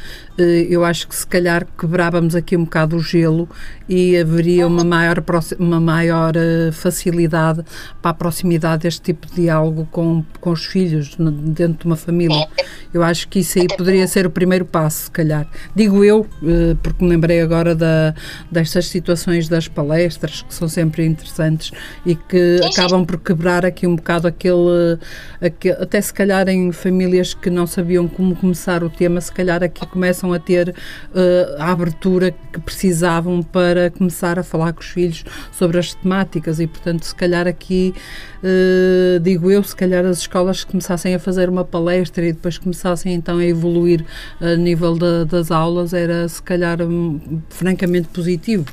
eu 0.42 0.84
acho 0.84 1.06
que 1.06 1.14
se 1.14 1.26
calhar 1.26 1.66
quebrávamos 1.78 2.34
aqui 2.34 2.56
um 2.56 2.64
bocado 2.64 2.96
o 2.96 3.00
gelo 3.00 3.48
e 3.88 4.16
haveria 4.16 4.66
uma 4.66 4.82
maior, 4.82 5.22
uma 5.58 5.80
maior 5.80 6.34
eh, 6.36 6.72
facilidade 6.72 7.62
para 8.00 8.10
a 8.10 8.14
proximidade 8.14 8.82
deste 8.82 9.00
tipo 9.00 9.26
de 9.26 9.42
diálogo 9.42 9.86
com, 9.90 10.24
com 10.40 10.50
os 10.50 10.64
filhos 10.64 11.16
dentro 11.18 11.80
de 11.80 11.86
uma 11.86 11.96
família. 11.96 12.48
Eu 12.92 13.02
acho 13.02 13.28
que 13.28 13.40
isso 13.40 13.58
aí 13.58 13.66
poderia 13.66 14.06
ser 14.06 14.26
o 14.26 14.30
primeiro 14.30 14.64
passo, 14.64 15.04
se 15.04 15.10
calhar. 15.10 15.46
Digo 15.74 16.02
eu, 16.04 16.26
eh, 16.42 16.76
porque 16.82 17.04
me 17.04 17.10
lembrei 17.10 17.40
agora 17.40 17.74
da, 17.74 18.14
destas 18.50 18.86
situações 18.86 19.48
das 19.48 19.68
palestras, 19.68 20.42
que 20.42 20.54
são 20.54 20.68
sempre 20.68 21.04
interessantes 21.04 21.70
e 22.04 22.14
que 22.14 22.60
acabam 22.64 23.04
por 23.04 23.18
quebrar 23.18 23.64
aqui 23.64 23.86
um 23.86 23.96
bocado 23.96 24.26
aquele, 24.26 24.98
aquele. 25.40 25.74
Até 25.74 26.00
se 26.00 26.12
calhar 26.12 26.48
em 26.48 26.72
famílias 26.72 27.34
que 27.34 27.50
não 27.50 27.66
sabiam 27.66 28.08
como 28.08 28.34
começar 28.34 28.82
o 28.82 28.90
tema, 28.90 29.20
se 29.20 29.32
calhar 29.32 29.62
aqui 29.62 29.86
começam 29.86 30.23
a 30.32 30.38
ter 30.38 30.74
eh, 31.14 31.56
a 31.58 31.70
abertura 31.70 32.32
que 32.52 32.60
precisavam 32.60 33.42
para 33.42 33.90
começar 33.90 34.38
a 34.38 34.42
falar 34.42 34.72
com 34.72 34.80
os 34.80 34.86
filhos 34.88 35.24
sobre 35.52 35.78
as 35.78 35.94
temáticas 35.94 36.60
e, 36.60 36.66
portanto, 36.66 37.04
se 37.04 37.14
calhar 37.14 37.46
aqui, 37.46 37.94
eh, 38.42 39.18
digo 39.22 39.50
eu, 39.50 39.62
se 39.62 39.74
calhar 39.74 40.04
as 40.04 40.18
escolas 40.18 40.64
começassem 40.64 41.14
a 41.14 41.18
fazer 41.18 41.48
uma 41.48 41.64
palestra 41.64 42.24
e 42.26 42.32
depois 42.32 42.58
começassem 42.58 43.14
então 43.14 43.38
a 43.38 43.44
evoluir 43.44 44.04
a 44.40 44.54
nível 44.56 44.96
da- 44.96 45.24
das 45.24 45.50
aulas, 45.50 45.92
era 45.92 46.28
se 46.28 46.42
calhar 46.42 46.80
hum, 46.82 47.40
francamente 47.48 48.08
positivo 48.08 48.66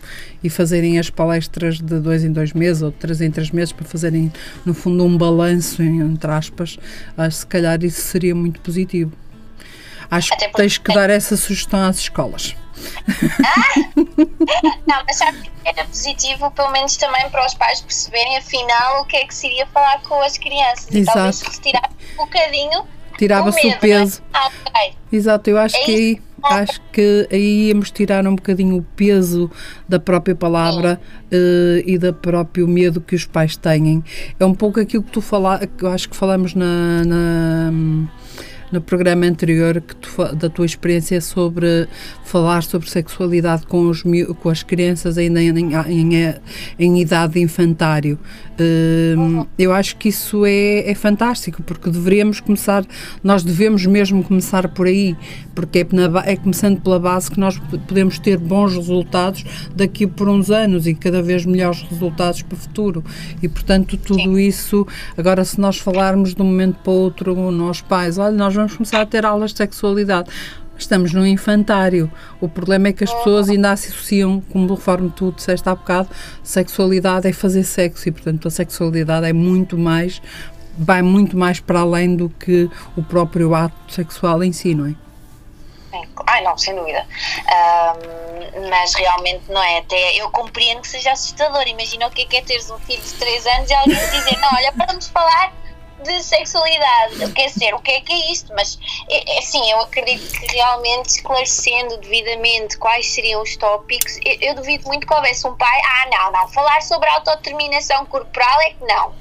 e 0.43 0.49
fazerem 0.49 0.97
as 0.99 1.09
palestras 1.09 1.79
de 1.79 1.99
dois 1.99 2.23
em 2.23 2.31
dois 2.31 2.53
meses 2.53 2.81
ou 2.81 2.91
de 2.91 2.97
três 2.97 3.21
em 3.21 3.29
três 3.31 3.51
meses 3.51 3.71
para 3.71 3.85
fazerem, 3.85 4.31
no 4.65 4.73
fundo, 4.73 5.03
um 5.03 5.17
balanço, 5.17 5.81
entre 5.83 6.31
aspas, 6.31 6.77
acho 7.17 7.37
se 7.37 7.47
calhar 7.47 7.83
isso 7.83 8.01
seria 8.01 8.35
muito 8.35 8.59
positivo. 8.61 9.11
Acho 10.11 10.33
Até 10.33 10.47
que 10.49 10.53
tens 10.55 10.77
que 10.77 10.93
dar 10.93 11.09
essa 11.09 11.37
sugestão 11.37 11.81
às 11.87 11.97
escolas. 11.97 12.53
Não, 14.87 15.03
mas 15.07 15.15
sabe 15.15 15.37
que 15.41 15.49
era 15.63 15.85
positivo, 15.85 16.51
pelo 16.51 16.71
menos 16.71 16.97
também 16.97 17.29
para 17.29 17.45
os 17.45 17.53
pais 17.53 17.81
perceberem 17.81 18.37
afinal 18.37 19.01
o 19.01 19.05
que 19.05 19.15
é 19.17 19.25
que 19.25 19.33
seria 19.33 19.65
falar 19.67 20.01
com 20.01 20.21
as 20.21 20.37
crianças. 20.37 20.87
E 20.91 20.99
Exato. 20.99 21.17
talvez 21.17 21.41
retirar 21.41 21.89
um 22.19 22.25
bocadinho 22.25 22.83
Tirava-se 23.17 23.67
o 23.67 23.79
peso. 23.79 24.21
é? 24.33 24.37
Ah, 24.37 24.47
ok. 24.67 24.93
Exato, 25.13 25.49
eu 25.49 25.57
acho 25.59 25.75
É 25.75 25.83
que 25.85 25.91
aí, 25.91 26.21
acho 26.43 26.81
que 26.91 27.27
aí 27.31 27.67
íamos 27.67 27.91
tirar 27.91 28.25
um 28.25 28.35
bocadinho 28.35 28.77
o 28.77 28.83
peso 28.83 29.51
da 29.87 29.99
própria 29.99 30.33
palavra 30.35 30.99
eh, 31.31 31.83
e 31.85 31.97
do 31.99 32.11
próprio 32.13 32.67
medo 32.67 32.99
que 32.99 33.13
os 33.15 33.25
pais 33.25 33.55
têm. 33.55 34.03
É 34.39 34.45
um 34.45 34.55
pouco 34.55 34.79
aquilo 34.79 35.03
que 35.03 35.11
tu 35.11 35.21
falaste, 35.21 35.67
que 35.67 35.83
eu 35.85 35.91
acho 35.91 36.09
que 36.09 36.15
falamos 36.15 36.55
na, 36.55 37.03
na- 37.05 37.71
no 38.71 38.79
programa 38.81 39.25
anterior 39.25 39.81
que 39.81 39.95
tu 39.95 40.09
da 40.35 40.49
tua 40.49 40.65
experiência 40.65 41.19
sobre 41.21 41.87
falar 42.23 42.63
sobre 42.63 42.89
sexualidade 42.89 43.65
com, 43.65 43.89
os, 43.89 44.03
com 44.41 44.49
as 44.49 44.63
crianças 44.63 45.17
ainda 45.17 45.41
em, 45.41 45.49
em, 45.49 46.15
em- 46.15 46.33
em 46.79 47.01
idade 47.01 47.33
de 47.33 47.39
infantário. 47.41 48.17
Hum, 49.17 49.45
eu 49.57 49.73
acho 49.73 49.95
que 49.97 50.09
isso 50.09 50.45
é, 50.45 50.89
é 50.89 50.93
fantástico, 50.93 51.63
porque 51.63 51.89
deveríamos 51.89 52.39
começar, 52.39 52.85
nós 53.23 53.43
devemos 53.43 53.85
mesmo 53.87 54.23
começar 54.23 54.67
por 54.69 54.85
aí, 54.85 55.15
porque 55.55 55.79
é, 55.79 55.87
na 55.91 56.21
é 56.25 56.35
começando 56.35 56.79
pela 56.79 56.99
base 56.99 57.31
que 57.31 57.39
nós 57.39 57.57
podemos 57.87 58.19
ter 58.19 58.37
bons 58.37 58.75
resultados 58.75 59.43
daqui 59.75 60.05
por 60.05 60.29
uns 60.29 60.51
anos 60.51 60.85
e 60.85 60.93
cada 60.93 61.23
vez 61.23 61.43
melhores 61.45 61.81
resultados 61.81 62.43
para 62.43 62.55
o 62.55 62.57
futuro. 62.57 63.03
E 63.41 63.47
portanto, 63.47 63.97
tudo 63.97 64.39
isso, 64.39 64.85
agora 65.17 65.43
se 65.43 65.59
nós 65.59 65.77
falarmos 65.79 66.35
de 66.35 66.41
um 66.41 66.45
momento 66.45 66.77
para 66.83 66.91
o 66.91 66.95
outro, 66.95 67.51
nós 67.51 67.81
pais, 67.81 68.17
olha, 68.19 68.35
nós 68.35 68.53
vamos 68.53 68.60
começar 68.67 69.01
a 69.01 69.05
ter 69.05 69.25
aulas 69.25 69.51
de 69.51 69.57
sexualidade. 69.57 70.29
Estamos 70.77 71.13
num 71.13 71.25
infantário. 71.25 72.11
O 72.39 72.49
problema 72.49 72.87
é 72.87 72.93
que 72.93 73.03
as 73.03 73.13
pessoas 73.13 73.49
ainda 73.49 73.71
associam, 73.71 74.41
como 74.51 74.67
conforme 74.67 75.11
tu 75.11 75.31
disseste 75.31 75.67
há 75.69 75.75
bocado, 75.75 76.09
sexualidade 76.43 77.27
é 77.27 77.33
fazer 77.33 77.63
sexo 77.63 78.09
e, 78.09 78.11
portanto, 78.11 78.47
a 78.47 78.51
sexualidade 78.51 79.27
é 79.27 79.33
muito 79.33 79.77
mais, 79.77 80.21
vai 80.77 81.01
muito 81.01 81.37
mais 81.37 81.59
para 81.59 81.81
além 81.81 82.15
do 82.15 82.29
que 82.29 82.69
o 82.97 83.03
próprio 83.03 83.53
ato 83.53 83.75
sexual 83.93 84.43
em 84.43 84.51
si, 84.51 84.73
não 84.73 84.87
é? 84.87 84.95
Ai, 86.27 86.41
não, 86.43 86.57
sem 86.57 86.75
dúvida. 86.75 87.05
Ahm, 87.47 88.69
mas 88.69 88.93
realmente 88.95 89.43
não 89.49 89.61
é. 89.61 89.79
Até 89.79 90.15
eu 90.15 90.29
compreendo 90.31 90.81
que 90.81 90.87
seja 90.87 91.11
assustador. 91.11 91.63
Imagina 91.67 92.07
o 92.07 92.11
que 92.11 92.21
é, 92.21 92.25
que 92.25 92.37
é 92.37 92.41
teres 92.41 92.69
um 92.69 92.79
filho 92.79 93.01
de 93.01 93.13
3 93.13 93.45
anos 93.47 93.69
e 93.69 93.73
alguém 93.73 93.95
dizer: 93.95 94.37
Não, 94.39 94.49
olha, 94.53 94.73
vamos 94.87 95.07
falar 95.07 95.53
de 96.03 96.23
sexualidade. 96.23 97.31
Quer 97.33 97.47
dizer, 97.47 97.73
o 97.73 97.79
que 97.79 97.91
é 97.91 98.01
que 98.01 98.13
é 98.13 98.31
isto? 98.31 98.53
Mas, 98.53 98.77
é, 99.09 99.35
é 99.35 99.39
assim, 99.39 99.69
eu 99.71 99.79
acredito 99.81 100.31
que 100.31 100.55
realmente 100.55 101.09
esclarecendo 101.09 101.97
devidamente 101.97 102.77
quais 102.77 103.13
seriam 103.13 103.41
os 103.41 103.55
tópicos, 103.57 104.17
eu, 104.25 104.37
eu 104.41 104.55
duvido 104.55 104.87
muito 104.87 105.07
que 105.07 105.13
houvesse 105.13 105.47
um 105.47 105.55
pai: 105.55 105.81
Ah, 105.83 106.09
não, 106.11 106.31
não, 106.31 106.47
falar 106.49 106.81
sobre 106.81 107.09
autodeterminação 107.09 108.05
corporal 108.05 108.61
é 108.61 108.71
que 108.71 108.83
não. 108.85 109.13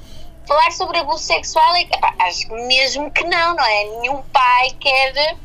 Falar 0.47 0.71
sobre 0.71 0.97
abuso 0.97 1.23
sexual 1.23 1.75
é 1.75 1.85
que. 1.85 1.95
epá, 1.95 2.13
acho 2.19 2.51
mesmo 2.51 3.09
que 3.11 3.23
não, 3.23 3.55
não 3.55 3.65
é? 3.65 3.83
Nenhum 3.85 4.21
pai 4.23 4.71
quer 4.79 5.37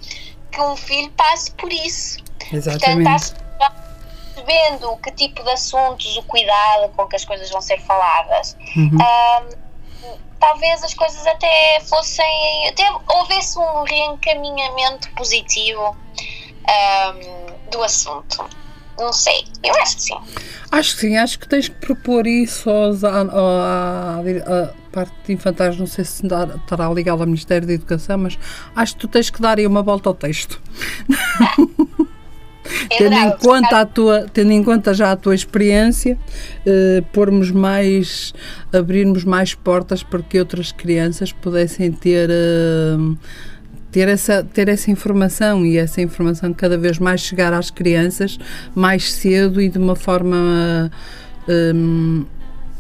que 0.51 0.61
um 0.61 0.75
filho 0.77 1.11
passe 1.13 1.51
por 1.53 1.73
isso. 1.73 2.19
Portanto, 2.51 3.07
acho 3.09 3.35
que 3.35 3.41
já 3.61 3.71
percebendo 4.35 4.97
que 4.99 5.11
tipo 5.13 5.43
de 5.43 5.51
assuntos, 5.51 6.17
o 6.17 6.23
cuidado 6.23 6.93
com 6.95 7.07
que 7.07 7.17
as 7.17 7.25
coisas 7.25 7.51
vão 7.51 7.61
ser 7.61 7.81
faladas, 7.81 8.57
Uhum. 8.77 8.99
Talvez 10.41 10.83
as 10.85 10.95
coisas 10.95 11.27
até 11.27 11.81
fossem. 11.89 12.69
até 12.69 12.85
houvesse 13.15 13.59
um 13.59 13.83
reencaminhamento 13.85 15.11
positivo 15.13 15.97
ahm, 16.69 17.71
do 17.71 17.83
assunto. 17.83 18.45
Não 18.99 19.13
sei, 19.13 19.45
eu 19.63 19.75
acho 19.83 19.97
que 19.97 20.03
sim. 20.03 20.19
Acho 20.73 20.95
que 20.95 21.01
sim, 21.03 21.17
acho 21.19 21.39
que 21.39 21.47
tens 21.47 21.69
que 21.69 21.75
propor 21.75 22.27
isso 22.27 22.71
aos, 22.71 23.05
à, 23.05 23.21
à- 23.21 24.21
à 24.21 24.73
parte 24.91 25.13
de 25.27 25.33
infantários, 25.35 25.79
não 25.79 25.87
sei 25.87 26.03
se 26.05 26.23
estará 26.27 26.89
ligado 26.89 27.21
ao 27.21 27.27
Ministério 27.27 27.67
da 27.67 27.75
Educação, 27.75 28.17
mas 28.17 28.39
acho 28.75 28.95
que 28.95 29.01
tu 29.01 29.09
tens 29.09 29.29
que 29.29 29.43
dar 29.43 29.59
aí 29.59 29.67
uma 29.67 29.83
volta 29.83 30.09
ao 30.09 30.15
texto. 30.15 30.61
É 32.91 32.99
Tendo 32.99 33.15
em, 33.15 33.31
conta 33.39 33.81
a 33.81 33.87
tua, 33.87 34.27
tendo 34.33 34.53
em 34.53 34.63
conta 34.63 34.93
já 34.95 35.13
a 35.13 35.17
tua 35.17 35.35
experiência, 35.35 36.19
eh, 36.65 37.03
pormos 37.13 37.51
mais, 37.51 38.33
abrirmos 38.73 39.25
mais 39.25 39.55
portas 39.55 40.03
para 40.03 40.23
que 40.23 40.39
outras 40.39 40.73
crianças 40.73 41.33
pudessem 41.33 41.93
ter, 41.93 42.29
eh, 42.31 42.97
ter, 43.91 44.09
essa, 44.09 44.43
ter 44.45 44.69
essa 44.69 44.91
informação 44.91 45.65
e 45.65 45.77
essa 45.77 46.01
informação 46.01 46.53
cada 46.53 46.77
vez 46.77 46.99
mais 46.99 47.21
chegar 47.21 47.53
às 47.53 47.71
crianças 47.71 48.39
mais 48.75 49.13
cedo 49.13 49.61
e 49.61 49.69
de 49.69 49.79
uma 49.79 49.97
forma. 49.97 50.91
eh, 51.49 51.73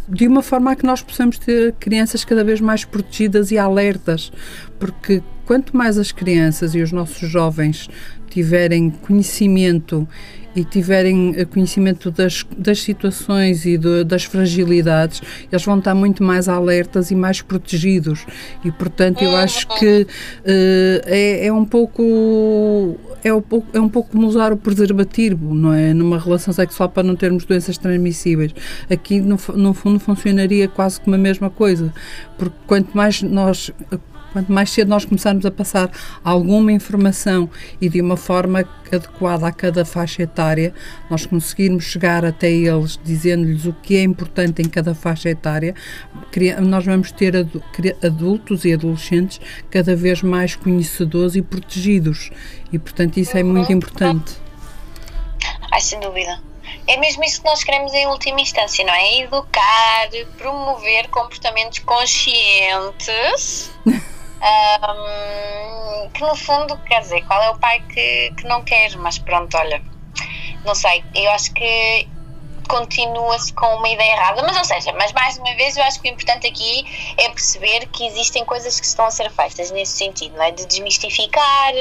de 0.08 0.28
uma 0.28 0.42
forma 0.42 0.70
a 0.70 0.76
que 0.76 0.86
nós 0.86 1.02
possamos 1.02 1.36
ter 1.36 1.72
crianças 1.80 2.24
cada 2.24 2.44
vez 2.44 2.60
mais 2.60 2.84
protegidas 2.84 3.50
e 3.50 3.58
alertas, 3.58 4.30
porque 4.78 5.20
quanto 5.46 5.76
mais 5.76 5.96
as 5.96 6.12
crianças 6.12 6.74
e 6.74 6.80
os 6.82 6.92
nossos 6.92 7.28
jovens 7.28 7.88
tiverem 8.28 8.90
conhecimento 8.90 10.06
e 10.54 10.64
tiverem 10.64 11.34
eh, 11.36 11.44
conhecimento 11.44 12.10
das, 12.10 12.44
das 12.56 12.82
situações 12.82 13.66
e 13.66 13.76
do- 13.76 14.02
das 14.04 14.24
fragilidades, 14.24 15.20
eles 15.52 15.62
vão 15.64 15.78
estar 15.78 15.94
muito 15.94 16.22
mais 16.24 16.48
alertas 16.48 17.10
e 17.10 17.14
mais 17.14 17.42
protegidos. 17.42 18.24
E, 18.64 18.72
portanto, 18.72 19.22
eu 19.22 19.36
acho 19.36 19.68
que 19.78 20.06
eh, 20.44 21.02
é, 21.04 21.46
é 21.46 21.52
um 21.52 21.64
pouco. 21.64 22.98
É 23.22 23.34
um, 23.34 23.42
pouco, 23.42 23.66
é 23.76 23.80
um 23.80 23.88
pouco 23.88 24.10
como 24.12 24.26
usar 24.26 24.52
o 24.52 24.56
preservativo, 24.56 25.52
não 25.52 25.72
é? 25.72 25.92
Numa 25.92 26.18
relação 26.18 26.54
sexual 26.54 26.88
para 26.88 27.02
não 27.02 27.16
termos 27.16 27.44
doenças 27.44 27.76
transmissíveis. 27.76 28.54
Aqui, 28.88 29.20
no, 29.20 29.36
no 29.56 29.74
fundo, 29.74 29.98
funcionaria 29.98 30.68
quase 30.68 31.00
como 31.00 31.16
a 31.16 31.18
mesma 31.18 31.50
coisa, 31.50 31.92
porque 32.38 32.56
quanto 32.66 32.96
mais 32.96 33.20
nós 33.22 33.72
Quanto 34.36 34.52
mais 34.52 34.68
cedo 34.68 34.88
nós 34.88 35.06
começarmos 35.06 35.46
a 35.46 35.50
passar 35.50 35.90
alguma 36.22 36.70
informação 36.70 37.48
e 37.80 37.88
de 37.88 38.02
uma 38.02 38.18
forma 38.18 38.68
adequada 38.92 39.46
a 39.46 39.50
cada 39.50 39.82
faixa 39.82 40.24
etária, 40.24 40.74
nós 41.08 41.24
conseguirmos 41.24 41.84
chegar 41.84 42.22
até 42.22 42.50
eles 42.50 43.00
dizendo-lhes 43.02 43.64
o 43.64 43.72
que 43.72 43.96
é 43.96 44.02
importante 44.02 44.60
em 44.60 44.68
cada 44.68 44.94
faixa 44.94 45.30
etária, 45.30 45.74
nós 46.60 46.84
vamos 46.84 47.10
ter 47.12 47.34
adultos 48.04 48.66
e 48.66 48.74
adolescentes 48.74 49.40
cada 49.70 49.96
vez 49.96 50.20
mais 50.20 50.54
conhecedores 50.54 51.34
e 51.34 51.40
protegidos. 51.40 52.30
E, 52.70 52.78
portanto, 52.78 53.16
isso 53.16 53.38
é 53.38 53.42
muito 53.42 53.72
importante. 53.72 54.34
Ai, 55.72 55.80
sem 55.80 55.98
dúvida. 55.98 56.38
É 56.86 56.98
mesmo 56.98 57.24
isso 57.24 57.40
que 57.40 57.48
nós 57.48 57.64
queremos 57.64 57.94
em 57.94 58.06
última 58.06 58.38
instância, 58.42 58.84
não 58.84 58.92
é? 58.92 59.20
Educar, 59.20 60.10
promover 60.36 61.08
comportamentos 61.08 61.78
conscientes. 61.78 63.70
ahm, 64.40 66.10
que 66.10 66.20
no 66.22 66.34
fundo, 66.36 66.76
quer 66.78 67.00
dizer, 67.00 67.22
qual 67.26 67.42
é 67.42 67.50
o 67.50 67.58
pai 67.58 67.80
que, 67.80 68.32
que 68.36 68.46
não 68.46 68.62
quer? 68.62 68.96
Mas 68.96 69.18
pronto, 69.18 69.56
olha, 69.56 69.82
não 70.64 70.74
sei, 70.74 71.04
eu 71.14 71.30
acho 71.30 71.52
que 71.52 72.08
continua-se 72.68 73.52
com 73.52 73.66
uma 73.76 73.88
ideia 73.88 74.12
errada, 74.12 74.42
mas 74.42 74.56
ou 74.56 74.64
seja, 74.64 74.92
mas 74.94 75.12
mais 75.12 75.38
uma 75.38 75.54
vez 75.54 75.76
eu 75.76 75.84
acho 75.84 76.00
que 76.00 76.08
o 76.08 76.12
importante 76.12 76.46
aqui 76.46 77.14
é 77.16 77.28
perceber 77.28 77.86
que 77.86 78.06
existem 78.06 78.44
coisas 78.44 78.80
que 78.80 78.86
estão 78.86 79.06
a 79.06 79.10
ser 79.10 79.30
feitas 79.30 79.70
nesse 79.70 79.96
sentido, 79.96 80.36
não 80.36 80.42
é? 80.42 80.50
De 80.50 80.66
desmistificar, 80.66 81.72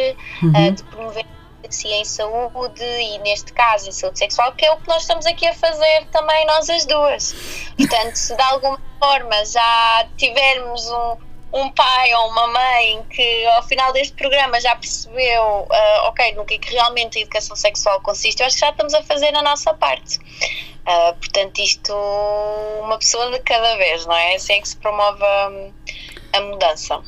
ah, 0.53 0.70
de 0.70 0.84
promover 0.84 1.26
se 1.70 1.88
em 1.88 2.06
saúde 2.06 2.84
e 2.84 3.18
neste 3.20 3.51
caso 3.51 3.89
em 3.89 3.91
saúde 3.91 4.20
sexual, 4.20 4.51
que 4.53 4.66
é 4.66 4.72
o 4.72 4.78
que 4.78 4.88
nós 4.88 5.01
estamos 5.01 5.26
aqui 5.26 5.47
a 5.47 5.53
fazer 5.53 6.06
também 6.12 6.45
nós 6.45 6.70
as 6.70 6.86
duas. 6.86 7.34
Portanto, 7.76 8.16
se 8.16 8.36
de 8.36 8.41
alguma 8.43 8.80
forma 8.99 9.45
já 9.45 10.08
tivermos 10.16 10.88
um, 10.89 11.18
um 11.56 11.70
pai 11.72 12.14
ou 12.16 12.30
uma 12.30 12.47
mãe 12.47 13.01
que 13.10 13.45
ao 13.45 13.64
final 13.64 13.93
deste 13.93 14.14
programa 14.14 14.60
já 14.60 14.76
percebeu, 14.76 15.41
uh, 15.41 16.08
ok, 16.08 16.36
no 16.36 16.43
que 16.43 16.56
é 16.56 16.58
que 16.58 16.74
realmente 16.74 17.18
a 17.18 17.22
educação 17.22 17.56
sexual 17.56 18.01
consiste, 18.01 18.41
eu 18.41 18.45
acho 18.45 18.56
que 18.58 18.62
já 18.62 18.72
estamos 18.72 18.93
a 18.93 19.01
fazer 19.03 19.34
a 19.34 19.41
nossa 19.41 19.74
parte. 19.74 20.18
Uh, 20.18 21.16
portanto, 21.16 21.60
isto, 21.60 21.93
uma 22.84 22.97
pessoa 22.99 23.32
de 23.32 23.39
cada 23.39 23.78
vez, 23.78 24.06
não 24.06 24.16
é? 24.16 24.36
Assim 24.36 24.53
é 24.53 24.62
que 24.62 24.68
se 24.68 24.76
promove 24.76 25.24
a, 25.24 25.51
a 26.34 26.41
mudança. 26.41 27.01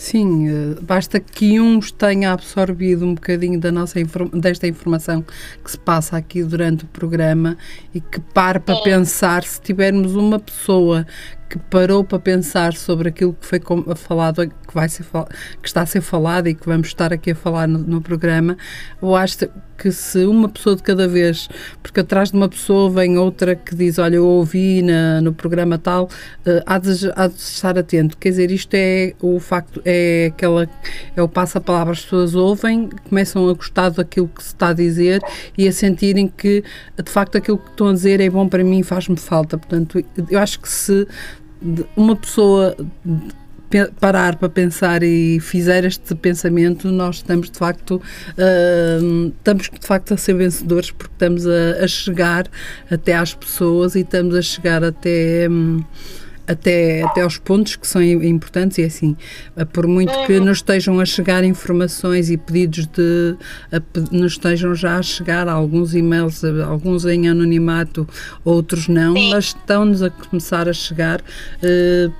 Sim, 0.00 0.48
eh, 0.48 0.80
basta 0.80 1.20
que 1.20 1.60
uns 1.60 1.92
tenha 1.92 2.32
absorvido 2.32 3.04
um 3.04 3.14
bocadinho 3.14 3.60
da 3.60 3.70
nossa 3.70 4.00
desta 4.32 4.66
informação 4.66 5.22
que 5.62 5.70
se 5.70 5.78
passa 5.78 6.16
aqui 6.16 6.42
durante 6.42 6.84
o 6.84 6.88
programa 6.88 7.58
e 7.94 8.00
que 8.00 8.18
pare 8.18 8.58
para 8.60 8.80
pensar 8.80 9.42
se 9.44 9.60
tivermos 9.60 10.14
uma 10.14 10.38
pessoa 10.38 11.06
que 11.50 11.58
parou 11.58 12.04
para 12.04 12.20
pensar 12.20 12.74
sobre 12.74 13.08
aquilo 13.08 13.34
que 13.34 13.44
foi 13.44 13.60
falado, 13.96 14.48
que, 14.48 14.72
vai 14.72 14.88
ser, 14.88 15.04
que 15.60 15.68
está 15.68 15.82
a 15.82 15.86
ser 15.86 16.00
falado 16.00 16.46
e 16.46 16.54
que 16.54 16.64
vamos 16.64 16.86
estar 16.86 17.12
aqui 17.12 17.32
a 17.32 17.34
falar 17.34 17.66
no, 17.66 17.80
no 17.80 18.00
programa, 18.00 18.56
eu 19.02 19.16
acho 19.16 19.48
que 19.76 19.90
se 19.90 20.26
uma 20.26 20.46
pessoa 20.48 20.76
de 20.76 20.82
cada 20.82 21.08
vez, 21.08 21.48
porque 21.82 22.00
atrás 22.00 22.30
de 22.30 22.36
uma 22.36 22.48
pessoa 22.50 22.90
vem 22.90 23.16
outra 23.16 23.56
que 23.56 23.74
diz, 23.74 23.98
olha, 23.98 24.16
eu 24.16 24.26
ouvi 24.26 24.82
na, 24.82 25.22
no 25.22 25.32
programa 25.32 25.78
tal, 25.78 26.04
uh, 26.04 26.62
há, 26.66 26.78
de, 26.78 27.10
há 27.16 27.26
de 27.26 27.34
estar 27.34 27.78
atento. 27.78 28.16
Quer 28.18 28.28
dizer, 28.28 28.50
isto 28.50 28.74
é 28.74 29.14
o 29.20 29.40
facto, 29.40 29.80
é 29.84 30.26
aquela, 30.26 30.68
é 31.16 31.22
o 31.22 31.28
passo-palavra, 31.28 31.94
as 31.94 32.02
pessoas 32.02 32.34
ouvem, 32.34 32.90
começam 33.08 33.48
a 33.48 33.54
gostar 33.54 33.88
daquilo 33.88 34.28
que 34.28 34.42
se 34.42 34.50
está 34.50 34.68
a 34.68 34.72
dizer 34.74 35.20
e 35.56 35.66
a 35.66 35.72
sentirem 35.72 36.28
que, 36.28 36.62
de 37.02 37.10
facto, 37.10 37.38
aquilo 37.38 37.56
que 37.56 37.70
estão 37.70 37.88
a 37.88 37.92
dizer 37.94 38.20
é 38.20 38.28
bom 38.28 38.46
para 38.46 38.62
mim 38.62 38.80
e 38.80 38.84
faz-me 38.84 39.16
falta. 39.16 39.56
Portanto, 39.56 40.04
eu 40.28 40.38
acho 40.38 40.60
que 40.60 40.68
se 40.68 41.08
uma 41.96 42.16
pessoa 42.16 42.76
parar 44.00 44.36
para 44.36 44.48
pensar 44.48 45.02
e 45.02 45.38
fizer 45.38 45.84
este 45.84 46.14
pensamento, 46.16 46.88
nós 46.88 47.16
estamos 47.16 47.50
de 47.50 47.56
facto 47.56 48.02
uh, 48.36 49.28
estamos 49.28 49.70
de 49.70 49.86
facto 49.86 50.14
a 50.14 50.16
ser 50.16 50.34
vencedores 50.34 50.90
porque 50.90 51.12
estamos 51.12 51.46
a, 51.46 51.84
a, 51.84 51.86
chegar 51.86 52.48
até 52.90 53.14
às 53.14 53.32
pessoas 53.32 53.94
e 53.94 54.00
estamos 54.00 54.34
a 54.34 54.42
chegar 54.42 54.82
até 54.82 55.46
um, 55.48 55.84
até, 56.50 57.02
até 57.02 57.22
aos 57.22 57.38
pontos 57.38 57.76
que 57.76 57.86
são 57.86 58.02
importantes 58.02 58.78
e 58.78 58.82
é 58.82 58.86
assim, 58.86 59.16
por 59.72 59.86
muito 59.86 60.12
que 60.26 60.38
uhum. 60.38 60.46
nos 60.46 60.58
estejam 60.58 60.98
a 60.98 61.04
chegar 61.04 61.44
informações 61.44 62.30
e 62.30 62.36
pedidos 62.36 62.86
de 62.86 63.36
a, 63.72 63.80
nos 64.10 64.32
estejam 64.32 64.74
já 64.74 64.98
a 64.98 65.02
chegar 65.02 65.48
alguns 65.48 65.94
e-mails, 65.94 66.42
alguns 66.44 67.04
em 67.04 67.28
anonimato, 67.28 68.08
outros 68.44 68.88
não, 68.88 69.14
Sim. 69.14 69.30
mas 69.30 69.44
estão-nos 69.46 70.02
a 70.02 70.10
começar 70.10 70.68
a 70.68 70.72
chegar 70.72 71.20
uh, 71.20 72.12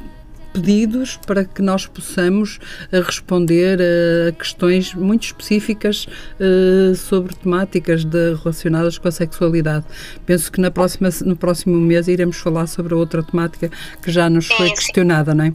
pedidos 0.53 1.16
para 1.26 1.44
que 1.44 1.62
nós 1.62 1.86
possamos 1.86 2.59
uh, 2.92 3.01
responder 3.03 3.78
a 3.80 4.32
questões 4.32 4.94
muito 4.94 5.24
específicas 5.24 6.07
uh, 6.07 6.94
sobre 6.94 7.34
temáticas 7.34 8.05
de, 8.05 8.34
relacionadas 8.34 8.98
com 8.98 9.09
a 9.09 9.12
sexualidade. 9.12 9.84
Penso 10.26 10.51
que 10.51 10.61
na 10.61 10.70
próxima, 10.70 11.09
no 11.24 11.36
próximo 11.36 11.76
mês 11.76 12.09
iremos 12.09 12.36
falar 12.38 12.66
sobre 12.66 12.94
outra 12.94 13.22
temática 13.22 13.70
que 14.03 14.11
já 14.11 14.28
nos 14.28 14.46
foi 14.46 14.70
questionada, 14.70 15.34
não 15.34 15.44
é? 15.44 15.53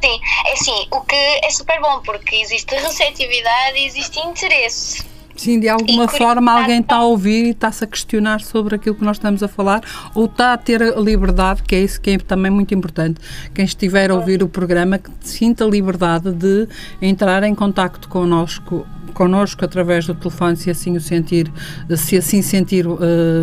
Sim, 0.00 0.20
é 0.46 0.52
assim, 0.52 0.86
o 0.92 1.00
que 1.00 1.16
é 1.16 1.50
super 1.50 1.80
bom 1.80 2.00
porque 2.02 2.36
existe 2.36 2.74
receptividade 2.74 3.78
e 3.78 3.86
existe 3.86 4.20
interesse. 4.20 5.17
Sim, 5.38 5.60
de 5.60 5.68
alguma 5.68 6.08
forma 6.08 6.50
alguém 6.50 6.80
está 6.80 6.96
a 6.96 7.04
ouvir 7.04 7.46
e 7.46 7.50
está-se 7.50 7.84
a 7.84 7.86
questionar 7.86 8.40
sobre 8.40 8.74
aquilo 8.74 8.96
que 8.96 9.04
nós 9.04 9.18
estamos 9.18 9.40
a 9.40 9.46
falar 9.46 9.80
ou 10.12 10.24
está 10.24 10.52
a 10.52 10.56
ter 10.56 10.82
a 10.82 11.00
liberdade, 11.00 11.62
que 11.62 11.76
é 11.76 11.80
isso 11.80 12.00
que 12.00 12.10
é 12.10 12.18
também 12.18 12.50
muito 12.50 12.74
importante. 12.74 13.20
Quem 13.54 13.64
estiver 13.64 14.10
a 14.10 14.16
ouvir 14.16 14.42
o 14.42 14.48
programa, 14.48 14.98
que 14.98 15.08
sinta 15.20 15.64
a 15.64 15.68
liberdade 15.68 16.32
de 16.32 16.66
entrar 17.00 17.44
em 17.44 17.54
contacto 17.54 18.08
connosco, 18.08 18.84
connosco 19.14 19.64
através 19.64 20.08
do 20.08 20.14
telefone, 20.14 20.56
se 20.56 20.70
assim 20.70 20.96
o 20.96 21.00
sentir, 21.00 21.52
se 21.96 22.16
assim 22.16 22.42
sentir 22.42 22.84
uh, 22.88 22.98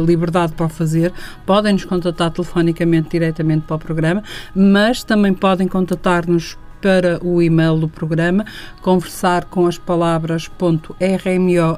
liberdade 0.06 0.52
para 0.52 0.66
o 0.66 0.70
fazer, 0.70 1.14
podem 1.46 1.72
nos 1.72 1.86
contatar 1.86 2.30
telefonicamente 2.30 3.08
diretamente 3.12 3.66
para 3.66 3.78
o 3.78 3.80
programa, 3.80 4.22
mas 4.54 5.02
também 5.02 5.34
podem 5.34 5.66
contatar-nos 5.66 6.58
para 6.86 7.18
o 7.26 7.42
e-mail 7.42 7.80
do 7.80 7.90
programa, 7.90 8.46
conversar 8.84 9.46
com 9.46 9.66
as 9.66 9.76
palavras 9.76 10.48
.rmo.gmail.com 11.00 11.76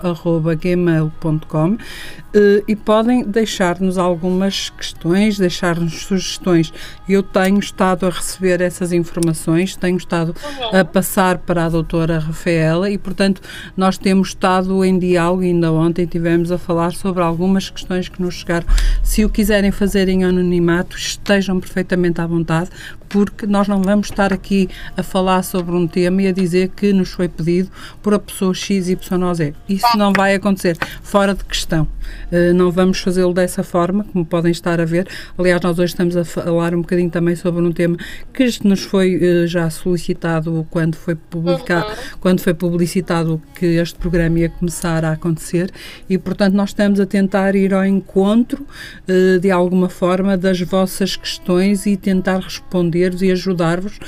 eh, 1.74 2.26
e 2.67 2.75
podem 2.75 3.23
deixar-nos 3.23 3.97
algumas 3.97 4.69
questões, 4.69 5.38
deixar-nos 5.38 6.03
sugestões. 6.03 6.73
Eu 7.07 7.23
tenho 7.23 7.59
estado 7.59 8.05
a 8.05 8.09
receber 8.09 8.61
essas 8.61 8.91
informações, 8.91 9.75
tenho 9.75 9.97
estado 9.97 10.35
a 10.73 10.83
passar 10.83 11.38
para 11.39 11.65
a 11.65 11.69
doutora 11.69 12.19
Rafaela 12.19 12.89
e, 12.89 12.97
portanto, 12.97 13.41
nós 13.75 13.97
temos 13.97 14.29
estado 14.29 14.83
em 14.83 14.97
diálogo, 14.97 15.41
ainda 15.43 15.71
ontem 15.71 16.05
tivemos 16.05 16.51
a 16.51 16.57
falar 16.57 16.93
sobre 16.93 17.23
algumas 17.23 17.69
questões 17.69 18.09
que 18.09 18.21
nos 18.21 18.35
chegaram. 18.35 18.67
Se 19.03 19.23
o 19.23 19.29
quiserem 19.29 19.71
fazer 19.71 20.09
em 20.09 20.23
anonimato, 20.23 20.97
estejam 20.97 21.59
perfeitamente 21.59 22.21
à 22.21 22.27
vontade, 22.27 22.69
porque 23.09 23.45
nós 23.45 23.67
não 23.67 23.81
vamos 23.81 24.09
estar 24.09 24.33
aqui 24.33 24.69
a 24.95 25.03
falar 25.03 25.43
sobre 25.43 25.75
um 25.75 25.88
tema 25.88 26.23
e 26.23 26.27
a 26.27 26.31
dizer 26.31 26.69
que 26.69 26.91
nos 26.93 27.09
foi 27.09 27.27
pedido 27.27 27.69
por 28.01 28.13
a 28.13 28.19
pessoa 28.19 28.53
X, 28.53 28.89
Y 28.89 29.33
Z. 29.33 29.53
Isso 29.67 29.97
não 29.97 30.11
vai 30.13 30.35
acontecer, 30.35 30.77
fora 31.01 31.33
de 31.33 31.43
questão. 31.43 31.88
Uh, 32.32 32.53
não 32.53 32.71
vamos 32.71 32.99
fazê-lo 32.99 33.34
dessa 33.34 33.63
forma, 33.63 34.03
como 34.05 34.25
podem 34.25 34.51
estar 34.51 34.80
a 34.80 34.86
ver. 34.86 35.07
Aliás, 35.38 35.61
nós 35.61 35.80
hoje 35.80 35.93
estamos 35.93 36.15
a 36.15 36.25
falar 36.25 36.73
um 36.73 36.82
bocadinho 36.82 37.09
também 37.09 37.36
sobre 37.36 37.61
um 37.61 37.71
tema 37.71 37.97
que 38.34 38.47
nos 38.63 38.84
foi 38.84 39.15
uh, 39.15 39.47
já 39.47 39.69
solicitado 39.69 40.67
quando 40.69 40.95
foi 40.95 41.15
publicado, 41.15 41.88
uhum. 41.88 42.17
quando 42.19 42.41
foi 42.41 42.53
publicitado 42.53 43.41
que 43.55 43.65
este 43.65 43.97
programa 43.97 44.39
ia 44.39 44.49
começar 44.49 45.05
a 45.05 45.13
acontecer 45.13 45.71
e, 46.09 46.17
portanto, 46.17 46.53
nós 46.53 46.69
estamos 46.69 46.99
a 46.99 47.05
tentar 47.05 47.55
ir 47.55 47.73
ao 47.73 47.86
encontro 47.86 48.65
uh, 49.07 49.39
de 49.39 49.51
alguma 49.51 49.89
forma 49.89 50.38
das 50.38 50.59
vossas 50.61 51.15
questões 51.15 51.86
e 51.86 51.95
tentar 51.95 52.39
responder 52.39 52.88
responder-vos 52.88 53.21
e 53.21 53.32
ajudar-vos 53.32 53.99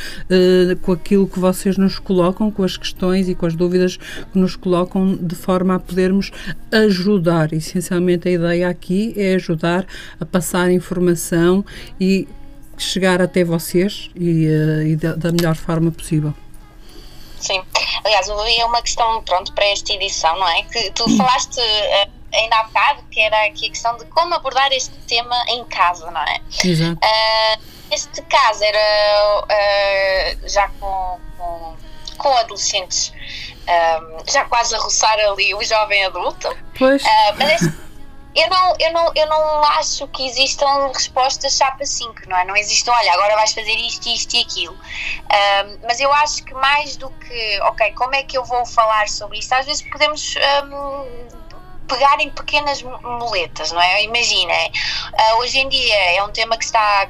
com 0.81 0.91
aquilo 0.91 1.27
que 1.27 1.39
vocês 1.39 1.77
nos 1.77 1.99
colocam, 1.99 2.51
com 2.51 2.63
as 2.63 2.77
questões 2.77 3.29
e 3.29 3.35
com 3.35 3.45
as 3.45 3.55
dúvidas 3.55 3.97
que 3.97 4.39
nos 4.39 4.55
colocam, 4.55 5.15
de 5.15 5.35
forma 5.35 5.75
a 5.75 5.79
podermos 5.79 6.31
ajudar. 6.71 7.53
Essencialmente, 7.53 8.08
a 8.13 8.31
ideia 8.31 8.69
aqui 8.69 9.13
é 9.17 9.35
ajudar 9.35 9.85
a 10.19 10.25
passar 10.25 10.71
informação 10.71 11.65
e 11.99 12.27
chegar 12.77 13.21
até 13.21 13.43
vocês 13.43 14.09
e, 14.15 14.47
uh, 14.47 14.81
e 14.83 14.95
da, 14.95 15.13
da 15.15 15.31
melhor 15.31 15.55
forma 15.55 15.91
possível. 15.91 16.33
Sim, 17.39 17.61
aliás, 18.03 18.27
é 18.27 18.65
uma 18.65 18.81
questão, 18.81 19.21
pronto, 19.23 19.53
para 19.53 19.65
esta 19.65 19.93
edição, 19.93 20.37
não 20.37 20.47
é? 20.47 20.63
Que 20.63 20.91
tu 20.91 21.05
falaste 21.17 21.59
uh, 21.59 22.11
ainda 22.33 22.55
há 22.57 22.63
bocado, 22.63 23.03
que 23.11 23.19
era 23.19 23.45
aqui 23.45 23.67
a 23.67 23.69
questão 23.69 23.97
de 23.97 24.05
como 24.05 24.33
abordar 24.33 24.71
este 24.71 24.95
tema 25.07 25.35
em 25.49 25.63
casa, 25.65 26.09
não 26.11 26.21
é? 26.21 26.41
Exato. 26.63 26.99
Uh, 27.03 27.79
Neste 27.89 28.21
caso 28.21 28.63
era 28.63 29.45
uh, 29.45 30.47
já 30.47 30.67
com, 30.79 31.19
com, 31.35 31.75
com 32.19 32.37
adolescentes, 32.37 33.11
já 34.31 34.45
quase 34.45 34.75
a 34.75 34.77
roçar 34.77 35.17
ali 35.19 35.55
o 35.55 35.63
jovem 35.63 36.05
adulto. 36.05 36.55
Pois. 36.77 37.01
Mas 37.37 37.61
eu 38.35 38.49
não, 38.49 38.75
eu, 38.79 38.93
não, 38.93 39.11
eu 39.15 39.27
não 39.27 39.63
acho 39.63 40.07
que 40.09 40.25
existam 40.25 40.87
respostas 40.93 41.57
chapa 41.57 41.85
5, 41.85 42.27
não 42.27 42.37
é? 42.37 42.45
Não 42.45 42.55
existam, 42.55 42.91
olha, 42.91 43.13
agora 43.13 43.35
vais 43.35 43.53
fazer 43.53 43.75
isto, 43.75 44.07
isto 44.07 44.35
e 44.35 44.41
aquilo. 44.41 44.73
Um, 44.73 45.79
mas 45.87 45.99
eu 45.99 46.11
acho 46.13 46.43
que 46.43 46.53
mais 46.53 46.95
do 46.95 47.09
que, 47.09 47.59
ok, 47.61 47.91
como 47.93 48.15
é 48.15 48.23
que 48.23 48.37
eu 48.37 48.45
vou 48.45 48.65
falar 48.65 49.07
sobre 49.09 49.39
isto? 49.39 49.53
Às 49.53 49.65
vezes 49.65 49.81
podemos. 49.81 50.35
Um, 50.63 51.39
pegar 51.89 52.21
em 52.21 52.29
pequenas 52.29 52.83
muletas, 52.83 53.71
não 53.71 53.81
é? 53.81 54.03
Imaginem, 54.03 54.71
uh, 55.31 55.37
hoje 55.37 55.57
em 55.57 55.67
dia 55.67 56.17
é 56.17 56.23
um 56.23 56.29
tema 56.29 56.55
que 56.55 56.63
está 56.63 57.09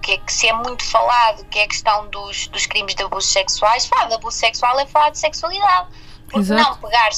que, 0.00 0.18
que 0.18 0.32
se 0.32 0.48
é 0.48 0.52
muito 0.52 0.84
falado, 0.84 1.44
que 1.46 1.58
é 1.58 1.64
a 1.64 1.68
questão 1.68 2.08
dos, 2.08 2.48
dos 2.48 2.66
crimes 2.66 2.94
de 2.94 3.02
abusos 3.02 3.32
sexuais, 3.32 3.86
falar 3.86 4.06
de 4.06 4.14
abuso 4.14 4.36
sexual 4.36 4.78
é 4.78 4.86
falar 4.86 5.10
de 5.10 5.18
sexualidade. 5.18 5.88
Porque 6.24 6.38
Exato. 6.38 6.62
não 6.62 6.76
pegar 6.76 7.10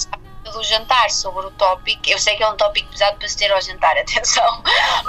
do 0.55 0.63
jantar 0.63 1.11
sobre 1.11 1.47
o 1.47 1.51
tópico, 1.51 2.03
eu 2.07 2.19
sei 2.19 2.37
que 2.37 2.43
é 2.43 2.49
um 2.49 2.57
tópico 2.57 2.89
pesado 2.91 3.17
para 3.19 3.29
se 3.29 3.37
ter 3.37 3.53
ao 3.53 3.61
jantar, 3.61 3.97
atenção, 3.99 4.63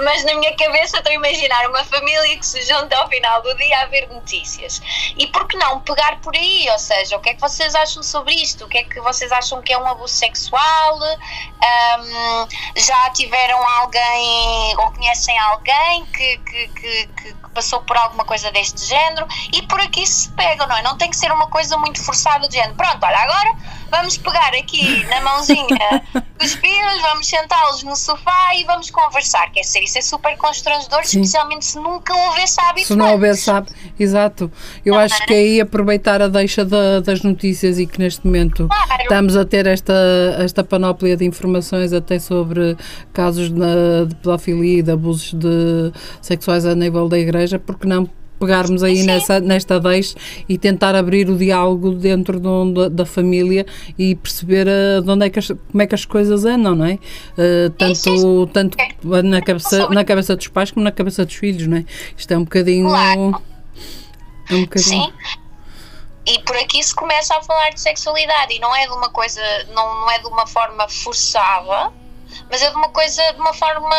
mas 0.03 0.23
na 0.25 0.33
minha 0.35 0.55
cabeça 0.57 0.97
estou 0.97 1.11
a 1.11 1.15
imaginar 1.15 1.69
uma 1.69 1.83
família 1.85 2.37
que 2.37 2.45
se 2.45 2.61
junta 2.63 2.97
ao 2.97 3.07
final 3.07 3.41
do 3.41 3.55
dia 3.55 3.81
a 3.81 3.85
ver 3.85 4.07
notícias. 4.09 4.81
E 5.15 5.27
por 5.27 5.47
que 5.47 5.55
não 5.57 5.79
pegar 5.81 6.19
por 6.21 6.35
aí? 6.35 6.67
Ou 6.69 6.79
seja, 6.79 7.15
o 7.15 7.19
que 7.19 7.29
é 7.29 7.33
que 7.35 7.41
vocês 7.41 7.75
acham 7.75 8.01
sobre 8.01 8.33
isto? 8.33 8.65
O 8.65 8.67
que 8.67 8.79
é 8.79 8.83
que 8.83 8.99
vocês 8.99 9.31
acham 9.31 9.61
que 9.61 9.71
é 9.71 9.77
um 9.77 9.87
abuso 9.87 10.13
sexual? 10.13 10.99
Um, 10.99 12.47
já 12.75 13.09
tiveram 13.11 13.61
alguém 13.79 14.75
ou 14.77 14.91
conhecem 14.91 15.37
alguém 15.37 16.05
que, 16.07 16.37
que, 16.39 16.67
que, 16.69 17.07
que 17.07 17.35
passou 17.53 17.81
por 17.81 17.97
alguma 17.97 18.25
coisa 18.25 18.51
deste 18.51 18.85
género 18.85 19.27
e 19.53 19.61
por 19.63 19.79
aqui 19.79 20.05
se 20.05 20.29
pega, 20.33 20.65
não 20.67 20.77
é? 20.77 20.81
Não 20.81 20.97
tem 20.97 21.09
que 21.09 21.15
ser 21.15 21.31
uma 21.31 21.47
coisa 21.47 21.77
muito 21.77 22.03
forçada 22.03 22.47
de 22.47 22.55
género. 22.55 22.75
Pronto, 22.75 23.03
olha, 23.03 23.17
agora 23.17 23.55
vamos 23.95 24.17
pegar 24.17 24.49
aqui 24.57 25.05
na 25.07 25.21
mãozinha 25.21 26.03
dos 26.39 26.53
filhos, 26.53 27.01
vamos 27.01 27.27
sentá-los 27.27 27.83
no 27.83 27.95
sofá 27.95 28.55
e 28.55 28.63
vamos 28.65 28.89
conversar. 28.91 29.49
Quer 29.51 29.61
dizer, 29.61 29.79
isso 29.83 29.97
é 29.97 30.01
super 30.01 30.37
constrangedor, 30.37 31.03
Sim. 31.05 31.21
especialmente 31.21 31.65
se 31.65 31.77
nunca 31.79 32.13
houve 32.13 32.41
esse 32.43 32.59
hábito. 32.61 32.87
Se 32.87 32.95
não 32.95 33.11
houver, 33.13 33.31
antes. 33.31 33.43
sabe. 33.43 33.69
Exato. 33.99 34.51
Eu 34.85 34.95
acho 34.95 35.25
que 35.25 35.33
é 35.33 35.37
aí 35.37 35.61
aproveitar 35.61 36.21
a 36.21 36.27
deixa 36.27 36.65
da- 36.65 36.99
das 36.99 37.21
notícias 37.21 37.79
e 37.79 37.85
que 37.87 37.99
neste 37.99 38.25
momento 38.25 38.67
Claro. 38.67 39.01
estamos 39.03 39.35
a 39.37 39.45
ter 39.45 39.65
esta, 39.67 39.93
esta 40.39 40.63
panóplia 40.63 41.15
de 41.15 41.25
informações 41.25 41.93
até 41.93 42.19
sobre 42.19 42.75
casos 43.13 43.49
de, 43.49 44.05
de 44.07 44.15
pedofilia 44.15 44.79
e 44.79 44.81
de 44.81 44.91
abusos 44.91 45.33
de 45.33 45.91
sexuais 46.21 46.65
a 46.65 46.75
nível 46.75 47.07
da 47.07 47.17
igreja, 47.17 47.57
porque 47.59 47.87
não 47.87 48.09
pegarmos 48.39 48.83
aí 48.83 48.97
Sim. 48.97 49.05
nessa, 49.05 49.39
nesta 49.39 49.79
deixa 49.79 50.15
e 50.47 50.57
tentar 50.57 50.95
abrir 50.95 51.29
o 51.29 51.37
diálogo 51.37 51.91
dentro 51.91 52.39
do- 52.39 52.89
da, 52.89 53.05
família 53.05 53.65
e 53.97 54.15
perceber 54.15 54.65
de 55.03 55.09
onde 55.09 55.25
é 55.25 55.29
que 55.29 55.39
as, 55.39 55.47
como 55.47 55.81
é 55.81 55.87
que 55.87 55.95
as 55.95 56.05
coisas 56.05 56.45
andam, 56.45 56.75
não 56.75 56.85
é? 56.85 56.99
Eh, 57.37 57.71
tanto 57.77 57.95
sim. 57.95 58.47
tanto 58.51 58.77
na 59.23 59.41
cabeça, 59.41 59.89
na 59.89 60.03
cabeça 60.03 60.35
dos 60.35 60.47
pais 60.47 60.71
como 60.71 60.83
na 60.83 60.91
cabeça 60.91 61.25
dos 61.25 61.35
filhos, 61.35 61.67
não 61.67 61.77
é? 61.77 61.85
Isto 62.17 62.33
é 62.33 62.37
um 62.37 62.43
bocadinho... 62.43 62.87
Claro. 62.87 63.41
É 64.49 64.55
um 64.55 64.61
bocadinho... 64.61 65.05
Sim. 65.05 65.13
E 66.27 66.39
por 66.39 66.55
aqui 66.57 66.81
se 66.83 66.93
começa 66.95 67.35
a 67.37 67.41
falar 67.43 67.69
de 67.69 67.79
sexualidade 67.79 68.53
e 68.55 68.59
não 68.59 68.75
é 68.75 68.87
de 68.87 68.93
uma 68.93 69.09
coisa, 69.09 69.41
não, 69.75 70.01
não 70.01 70.11
é 70.11 70.17
de 70.17 70.25
uma 70.25 70.47
forma 70.47 70.89
forçada, 70.89 71.93
mas 72.49 72.61
é 72.61 72.69
de 72.69 72.75
uma 72.75 72.89
coisa 72.89 73.21
de 73.33 73.39
uma 73.39 73.53
forma 73.53 73.95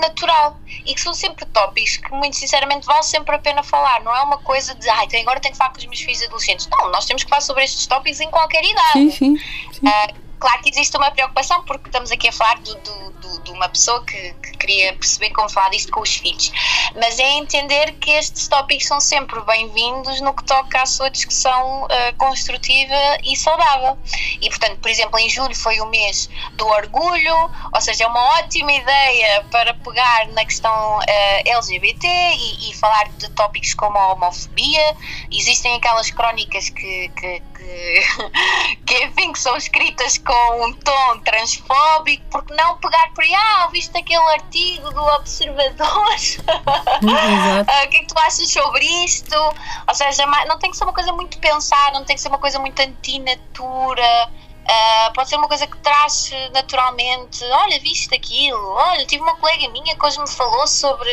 natural 0.00 0.58
e 0.86 0.94
que 0.94 1.00
são 1.00 1.14
sempre 1.14 1.44
tópicos 1.46 1.96
que 1.96 2.12
muito 2.12 2.36
sinceramente 2.36 2.86
vale 2.86 3.02
sempre 3.02 3.34
a 3.34 3.38
pena 3.38 3.62
falar, 3.62 4.02
não 4.02 4.14
é 4.14 4.22
uma 4.22 4.38
coisa 4.38 4.74
de 4.74 4.88
ai, 4.88 5.06
agora 5.20 5.40
tenho 5.40 5.52
que 5.52 5.58
falar 5.58 5.70
com 5.70 5.78
os 5.78 5.86
meus 5.86 6.00
filhos 6.00 6.22
adolescentes. 6.22 6.68
Não, 6.68 6.90
nós 6.90 7.06
temos 7.06 7.24
que 7.24 7.30
falar 7.30 7.42
sobre 7.42 7.64
estes 7.64 7.86
tópicos 7.86 8.20
em 8.20 8.30
qualquer 8.30 8.64
idade. 8.64 8.92
Sim, 8.92 9.10
sim. 9.10 9.36
sim. 9.72 9.86
Ah, 9.86 10.08
claro 10.40 10.60
que 10.62 10.70
existe 10.70 10.96
uma 10.96 11.10
preocupação 11.10 11.62
porque 11.64 11.88
estamos 11.88 12.10
aqui 12.10 12.28
a 12.28 12.32
falar 12.32 12.58
do- 12.60 12.74
do- 12.76 13.10
do- 13.20 13.40
de 13.42 13.50
uma 13.52 13.68
pessoa 13.68 14.04
que, 14.04 14.32
que 14.42 14.56
queria 14.58 14.92
perceber 14.94 15.30
como 15.30 15.48
falar 15.48 15.68
disto 15.70 15.92
com 15.92 16.00
os 16.00 16.16
filhos, 16.16 16.50
mas 16.96 17.18
é 17.18 17.28
entender 17.34 17.92
que 18.00 18.10
estes 18.10 18.48
tópicos 18.48 18.86
são 18.86 19.00
sempre 19.00 19.40
bem-vindos 19.42 20.20
no 20.20 20.34
que 20.34 20.42
toca 20.44 20.82
à 20.82 20.86
sua 20.86 21.10
discussão 21.10 21.86
ah, 21.90 22.12
construtiva 22.16 22.94
e 23.22 23.36
saudável. 23.36 23.98
E 24.40 24.48
portanto, 24.48 24.78
por 24.78 24.90
exemplo, 24.90 25.18
em 25.18 25.28
julho 25.28 25.54
foi 25.54 25.80
o 25.80 25.86
mês 25.86 26.28
do 26.54 26.66
orgulho, 26.66 27.50
ou 27.72 27.80
seja, 27.80 28.04
é 28.04 28.06
uma 28.06 28.22
ótima 28.38 28.72
ideia 28.72 29.44
para 29.50 29.74
pegar 29.74 30.26
na 30.28 30.44
questão 30.44 30.72
ah, 31.00 31.42
LGBT 31.44 32.06
e, 32.06 32.70
e 32.70 32.74
falar 32.74 33.08
de 33.18 33.28
tópicos 33.30 33.74
como 33.74 33.96
a 33.98 34.12
homofobia. 34.14 34.96
Existem 35.30 35.74
aquelas 35.76 36.10
crónicas 36.10 36.68
que, 36.70 37.08
que, 37.10 37.42
que, 37.56 38.00
que, 38.86 39.04
enfim, 39.04 39.32
que 39.32 39.38
são 39.38 39.56
escritas 39.56 40.18
com 40.30 40.64
um 40.66 40.72
tom 40.74 41.18
transfóbico, 41.24 42.22
porque 42.30 42.54
não 42.54 42.76
pegar 42.78 43.10
por 43.12 43.24
aí, 43.24 43.34
ah, 43.34 43.68
viste 43.72 43.98
aquele 43.98 44.22
artigo 44.34 44.88
do 44.92 45.02
Observador? 45.16 46.14
Exato. 46.14 46.44
Ah, 47.70 47.84
o 47.84 47.88
que 47.88 47.96
é 47.96 48.00
que 48.00 48.06
tu 48.06 48.18
achas 48.18 48.48
sobre 48.52 48.84
isto? 49.04 49.34
Ou 49.88 49.94
seja, 49.94 50.24
ma- 50.26 50.44
não 50.44 50.58
tem 50.58 50.70
que 50.70 50.76
ser 50.76 50.84
uma 50.84 50.92
coisa 50.92 51.12
muito 51.12 51.38
pensada, 51.38 51.98
não 51.98 52.04
tem 52.04 52.14
que 52.16 52.22
ser 52.22 52.28
uma 52.28 52.38
coisa 52.38 52.58
muito 52.60 52.80
antinatura. 52.80 54.28
Ah, 54.72 55.10
pode 55.12 55.28
ser 55.28 55.36
uma 55.36 55.48
coisa 55.48 55.66
que 55.66 55.76
traz 55.78 56.30
naturalmente. 56.54 57.44
Olha, 57.44 57.80
viste 57.80 58.14
aquilo? 58.14 58.56
Olha, 58.56 59.04
tive 59.04 59.20
uma 59.20 59.34
colega 59.34 59.68
minha 59.70 59.96
que 59.96 60.06
hoje 60.06 60.20
me 60.20 60.30
falou 60.30 60.64
sobre. 60.66 61.10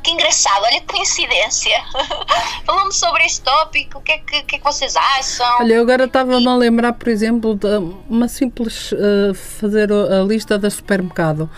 Que 0.00 0.12
engraçado, 0.12 0.62
olha 0.62 0.80
que 0.80 0.86
coincidência. 0.86 1.82
Falou-me 2.66 2.92
sobre 2.92 3.24
este 3.24 3.40
tópico, 3.40 3.98
o 3.98 4.02
que 4.02 4.12
é 4.12 4.18
que, 4.18 4.42
que, 4.42 4.56
é 4.56 4.58
que 4.58 4.64
vocês 4.64 4.94
acham? 4.94 5.46
Olha, 5.60 5.72
eu 5.72 5.82
agora 5.82 6.04
estava-me 6.04 6.46
a 6.46 6.54
lembrar, 6.54 6.92
por 6.92 7.08
exemplo, 7.08 7.54
de 7.54 7.66
uma 8.06 8.28
simples 8.28 8.92
eh, 8.92 9.32
fazer 9.32 9.90
a 9.90 10.22
lista 10.22 10.58
da 10.58 10.68
supermercado. 10.68 11.48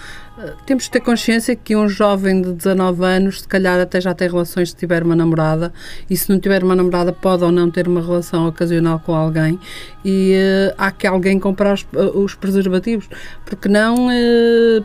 Temos 0.67 0.85
de 0.85 0.91
ter 0.91 1.01
consciência 1.01 1.57
que 1.57 1.75
um 1.75 1.89
jovem 1.89 2.43
de 2.43 2.53
19 2.53 3.05
anos, 3.05 3.41
se 3.41 3.49
calhar 3.49 3.81
até 3.81 4.01
já 4.01 4.13
tem 4.15 4.29
relações 4.29 4.71
se 4.71 4.77
tiver 4.77 5.03
uma 5.03 5.17
namorada, 5.17 5.73
e 6.11 6.17
se 6.17 6.31
não 6.31 6.39
tiver 6.39 6.63
uma 6.63 6.77
namorada, 6.77 7.13
pode 7.13 7.43
ou 7.43 7.51
não 7.51 7.71
ter 7.71 7.89
uma 7.89 8.03
relação 8.03 8.47
ocasional 8.47 9.01
com 9.01 9.15
alguém, 9.15 9.59
e 10.05 10.33
eh, 10.35 10.75
há 10.77 10.91
que 10.91 11.07
alguém 11.07 11.41
comprar 11.41 11.75
os, 11.75 11.87
eh, 11.95 12.11
os 12.15 12.35
preservativos, 12.35 13.09
porque 13.47 13.67
não 13.67 14.11
eh, 14.11 14.83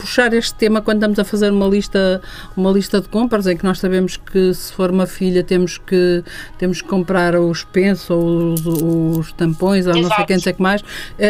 puxar 0.00 0.32
este 0.32 0.54
tema 0.54 0.80
quando 0.80 0.98
estamos 0.98 1.18
a 1.18 1.24
fazer 1.24 1.52
uma 1.52 1.66
lista 1.66 2.22
uma 2.56 2.70
lista 2.70 3.00
de 3.00 3.08
compras 3.08 3.46
em 3.46 3.56
que 3.56 3.64
nós 3.64 3.78
sabemos 3.78 4.16
que 4.16 4.54
se 4.54 4.72
for 4.72 4.90
uma 4.90 5.06
filha 5.06 5.44
temos 5.44 5.76
que 5.76 6.24
temos 6.58 6.80
que 6.80 6.88
comprar 6.88 7.36
os 7.36 7.64
pensos 7.64 8.08
ou 8.08 8.54
os, 8.54 8.66
os 8.66 9.32
tampões 9.32 9.86
ou 9.86 9.92
não 9.92 10.04
sei 10.04 10.06
Exato. 10.06 10.26
quem 10.26 10.38
sei 10.38 10.52
que 10.54 10.62
mais 10.62 10.82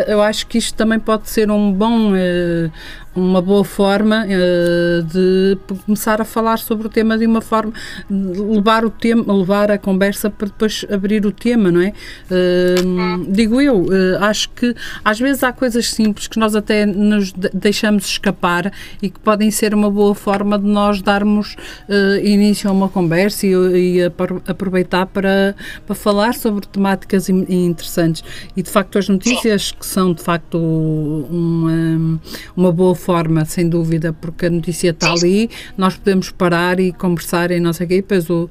eu 0.07 0.23
acho 0.23 0.47
que 0.47 0.57
isto 0.57 0.77
também 0.77 1.01
pode 1.01 1.29
ser 1.29 1.51
um 1.51 1.73
bom 1.73 2.13
uma 3.15 3.43
boa 3.43 3.65
forma 3.65 4.25
eh, 4.29 5.03
de 5.05 5.59
começar 5.85 6.21
a 6.21 6.25
falar 6.25 6.59
sobre 6.59 6.87
o 6.87 6.91
tema 6.91 7.19
de 7.19 7.27
uma 7.27 7.41
forma 7.41 7.73
de 8.09 8.41
levar 8.41 8.85
o 8.85 8.91
tema 8.91 9.33
levar 9.35 9.71
a 9.71 9.79
conversa 9.79 10.31
para 10.31 10.47
depois 10.47 10.85
abrir 10.91 11.27
o 11.27 11.33
tema 11.33 11.71
não 11.73 11.81
é 11.81 11.93
Eh, 12.31 12.75
digo 13.29 13.61
eu 13.61 13.87
eh, 13.93 14.17
acho 14.21 14.49
que 14.51 14.75
às 15.05 15.19
vezes 15.19 15.43
há 15.43 15.53
coisas 15.53 15.91
simples 15.91 16.29
que 16.29 16.39
nós 16.39 16.55
até 16.55 16.87
nos 16.87 17.33
de- 17.33 17.51
deixamos 17.53 18.05
escapar 18.07 18.73
e 19.03 19.11
que 19.11 19.19
podem 19.19 19.51
ser 19.51 19.75
uma 19.75 19.91
boa 19.91 20.15
forma 20.15 20.57
de 20.59 20.67
nós 20.67 21.03
darmos 21.03 21.57
eh, 21.89 22.21
início 22.25 22.71
a 22.71 22.73
uma 22.73 22.89
conversa 22.89 23.47
e, 23.47 23.51
e 23.97 24.05
apro- 24.05 24.41
aproveitar 24.47 25.07
para, 25.07 25.57
para 25.87 25.95
falar 25.97 26.35
sobre 26.35 26.67
temáticas 26.67 27.29
in- 27.29 27.47
interessantes. 27.49 28.23
E 28.57 28.63
de 28.63 28.71
facto, 28.71 28.99
as 28.99 29.09
notícias 29.09 29.73
que 29.73 29.85
são 29.85 30.13
de 30.13 30.23
facto 30.23 30.57
uma, 30.59 32.21
uma 32.57 32.73
boa 32.73 32.95
forma, 33.01 33.45
sem 33.45 33.69
dúvida, 33.69 34.13
porque 34.13 34.47
a 34.47 34.51
notícia 34.51 34.91
está 34.91 35.13
ali, 35.13 35.49
nós 35.77 35.97
podemos 35.97 36.31
parar 36.31 36.79
e 36.79 36.93
conversar 36.93 37.51
e 37.51 37.59
não 37.59 37.73
sei 37.73 37.87
o 37.87 37.89
quê. 37.89 37.95
E 37.97 38.03
depois, 38.03 38.29
o, 38.31 38.49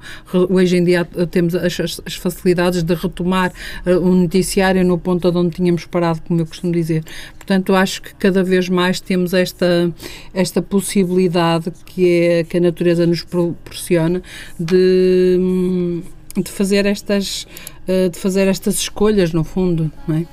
hoje 0.50 0.78
em 0.78 0.84
dia, 0.84 1.06
temos 1.32 1.56
as, 1.56 1.80
as- 1.80 2.16
facilidades 2.16 2.84
de 2.84 2.94
retomar 2.94 3.52
eh, 3.86 3.96
o 3.96 4.10
noticiário 4.14 4.84
no 4.86 4.98
ponto 4.98 5.30
onde 5.38 5.56
tínhamos 5.56 5.86
parado, 5.86 6.22
como 6.28 6.42
eu 6.42 6.46
costumo 6.46 6.74
dizer. 6.74 7.04
Portanto, 7.38 7.74
acho 7.76 8.02
que 8.02 8.14
cada 8.16 8.44
vez 8.44 8.68
mais 8.70 9.00
temos 9.00 9.34
esta, 9.34 9.92
esta 10.34 10.62
possibilidade 10.62 11.72
que, 11.86 12.20
é, 12.20 12.44
que 12.44 12.58
a 12.58 12.60
natureza 12.60 13.06
nos 13.08 13.24
proporciona 13.24 14.22
de, 14.60 15.38
hum, 15.40 16.02
de 16.36 16.50
fazer 16.52 16.86
estas 16.86 17.48
eh, 17.88 18.10
de 18.10 18.18
fazer 18.20 18.48
estas 18.48 18.76
escolhas 18.76 19.34
no 19.34 19.44
fundo, 19.44 19.92
não 20.08 20.16
é? 20.18 20.26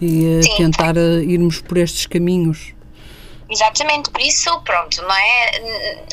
E 0.00 0.24
eh, 0.26 0.42
Sim. 0.42 0.56
tentar 0.56 0.96
irmos 0.96 1.60
por 1.60 1.76
estes 1.78 2.06
caminhos. 2.06 2.74
Exatamente, 3.48 4.10
por 4.10 4.20
isso, 4.20 4.60
pronto, 4.62 5.00
não 5.02 5.14
é? 5.14 5.50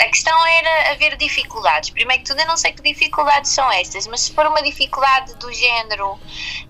A 0.01 0.05
questão 0.09 0.45
era 0.45 0.91
haver 0.91 1.17
dificuldades. 1.17 1.89
Primeiro 1.89 2.21
que 2.23 2.29
tudo, 2.29 2.39
eu 2.41 2.47
não 2.47 2.57
sei 2.57 2.71
que 2.73 2.83
dificuldades 2.83 3.51
são 3.51 3.71
estas, 3.71 4.05
mas 4.05 4.21
se 4.21 4.33
for 4.33 4.45
uma 4.45 4.61
dificuldade 4.61 5.33
do 5.39 5.51
género. 5.51 6.19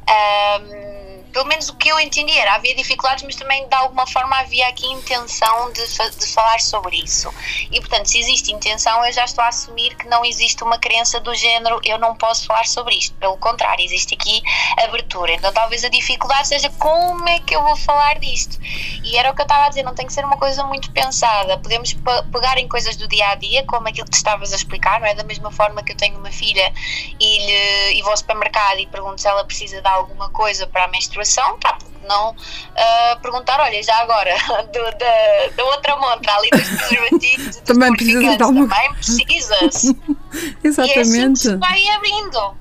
ahm, 0.09 1.03
pelo 1.34 1.46
menos 1.46 1.68
o 1.68 1.76
que 1.76 1.90
eu 1.90 2.00
entendi 2.00 2.38
era, 2.38 2.54
havia 2.54 2.76
dificuldades, 2.76 3.24
mas 3.24 3.36
também 3.36 3.68
de 3.68 3.76
alguma 3.76 4.06
forma 4.08 4.38
havia 4.38 4.68
aqui 4.68 4.86
intenção 4.88 5.72
de, 5.72 5.82
de 5.86 6.28
falar 6.28 6.62
sobre 6.62 6.98
isso. 6.98 7.34
E 7.72 7.80
portanto, 7.80 8.06
se 8.06 8.20
existe 8.20 8.52
intenção, 8.54 9.04
eu 9.06 9.12
já 9.12 9.26
estou 9.26 9.44
a 9.44 9.48
assumir 9.48 9.96
que 9.96 10.08
não 10.08 10.24
existe 10.24 10.64
uma 10.64 10.78
crença 10.78 11.20
do 11.20 11.34
género 11.34 11.80
eu 11.84 11.98
não 11.98 12.16
posso 12.16 12.46
falar 12.46 12.66
sobre 12.66 12.96
isto. 12.96 13.16
Pelo 13.16 13.38
contrário, 13.38 13.84
existe 13.84 14.14
aqui 14.14 14.42
abertura. 14.84 15.34
Então 15.34 15.52
talvez 15.52 15.84
a 15.84 15.90
dificuldade 15.90 16.48
seja 16.48 16.70
como 16.78 17.28
é 17.28 17.40
que 17.40 17.56
eu 17.56 17.64
vou 17.64 17.76
falar 17.76 18.20
disto. 18.20 18.58
E 19.04 19.18
era 19.18 19.32
o 19.32 19.36
que 19.36 19.42
eu 19.42 19.46
estava 19.46 19.66
a 19.66 19.70
dizer, 19.70 19.84
não 19.84 19.96
tem 19.96 20.06
que 20.06 20.14
ser 20.14 20.24
uma 20.24 20.38
coisa 20.38 20.64
muito 20.64 20.92
pensada. 20.92 21.58
Podemos 21.58 21.94
pe- 21.94 22.24
pegar 22.32 22.58
em 22.58 22.68
coisas 22.68 22.96
do 22.96 23.08
dia 23.08 23.30
a 23.30 23.36
dia, 23.36 23.66
como 23.66 23.88
aquilo 23.88 24.06
que 24.06 24.12
tu 24.12 24.18
estavas 24.18 24.54
a 24.54 24.56
explicar, 24.56 25.00
não 25.00 25.08
é? 25.08 25.16
Da 25.16 25.24
mesma 25.24 25.52
forma 25.52 25.82
que 25.84 25.92
eu 25.94 25.98
tenho 25.98 26.18
uma 26.18 26.32
filha 26.32 26.72
e, 27.20 27.46
lhe, 27.46 27.98
e 27.98 28.02
vou 28.02 28.12
ao 28.12 28.18
supermercado 28.18 28.80
e 28.80 28.86
pergunto 28.88 29.20
se 29.20 29.28
ela 29.28 29.44
precisa 29.44 29.82
de 29.82 29.88
alguma 29.88 30.30
coisa 30.30 30.68
para 30.68 30.84
a 30.86 30.88
menstruação, 30.88 31.22
tá, 31.59 31.74
porque 31.74 32.07
não 32.07 32.36
ah, 32.76 33.17
perguntar, 33.21 33.59
olha, 33.61 33.82
já 33.82 33.95
agora, 34.01 34.32
do- 34.74 34.97
da, 34.97 35.55
da 35.55 35.63
outra 35.63 35.95
montra 35.97 36.34
ali 36.36 36.49
dos 36.51 36.67
preservativos, 36.69 37.55
Também 37.57 37.93
de 37.93 38.03
lubrificantes, 38.05 38.41
alguma 38.41 38.67
Também 38.67 38.93
precisas. 38.95 39.84
E 40.63 40.67
é 40.67 40.69
assim 40.69 40.82
Exatamente. 41.24 41.55
vai 41.57 41.88
abrindo. 41.89 42.55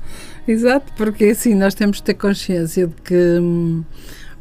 Exato, 0.46 0.92
porque 0.96 1.24
assim 1.26 1.54
nós 1.54 1.74
temos 1.74 1.96
de 1.98 2.02
ter 2.02 2.14
consciência 2.14 2.86
de 2.86 2.94
que 3.02 3.14
hum, 3.40 3.84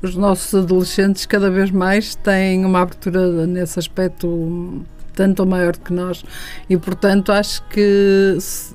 os 0.02 0.16
nossos 0.16 0.54
adolescentes 0.64 1.26
cada 1.26 1.50
vez 1.50 1.72
mais 1.72 2.16
têm 2.16 2.66
uma 2.66 2.82
abertura 2.82 3.46
nesse 3.48 3.78
aspecto 3.80 4.28
hum, 4.28 4.84
tanto 5.14 5.42
ou 5.42 5.46
maior 5.46 5.78
que 5.78 5.94
nós 5.94 6.24
e 6.70 6.76
portanto 6.78 7.32
acho 7.32 7.62
que 7.70 8.36
se- 8.40 8.74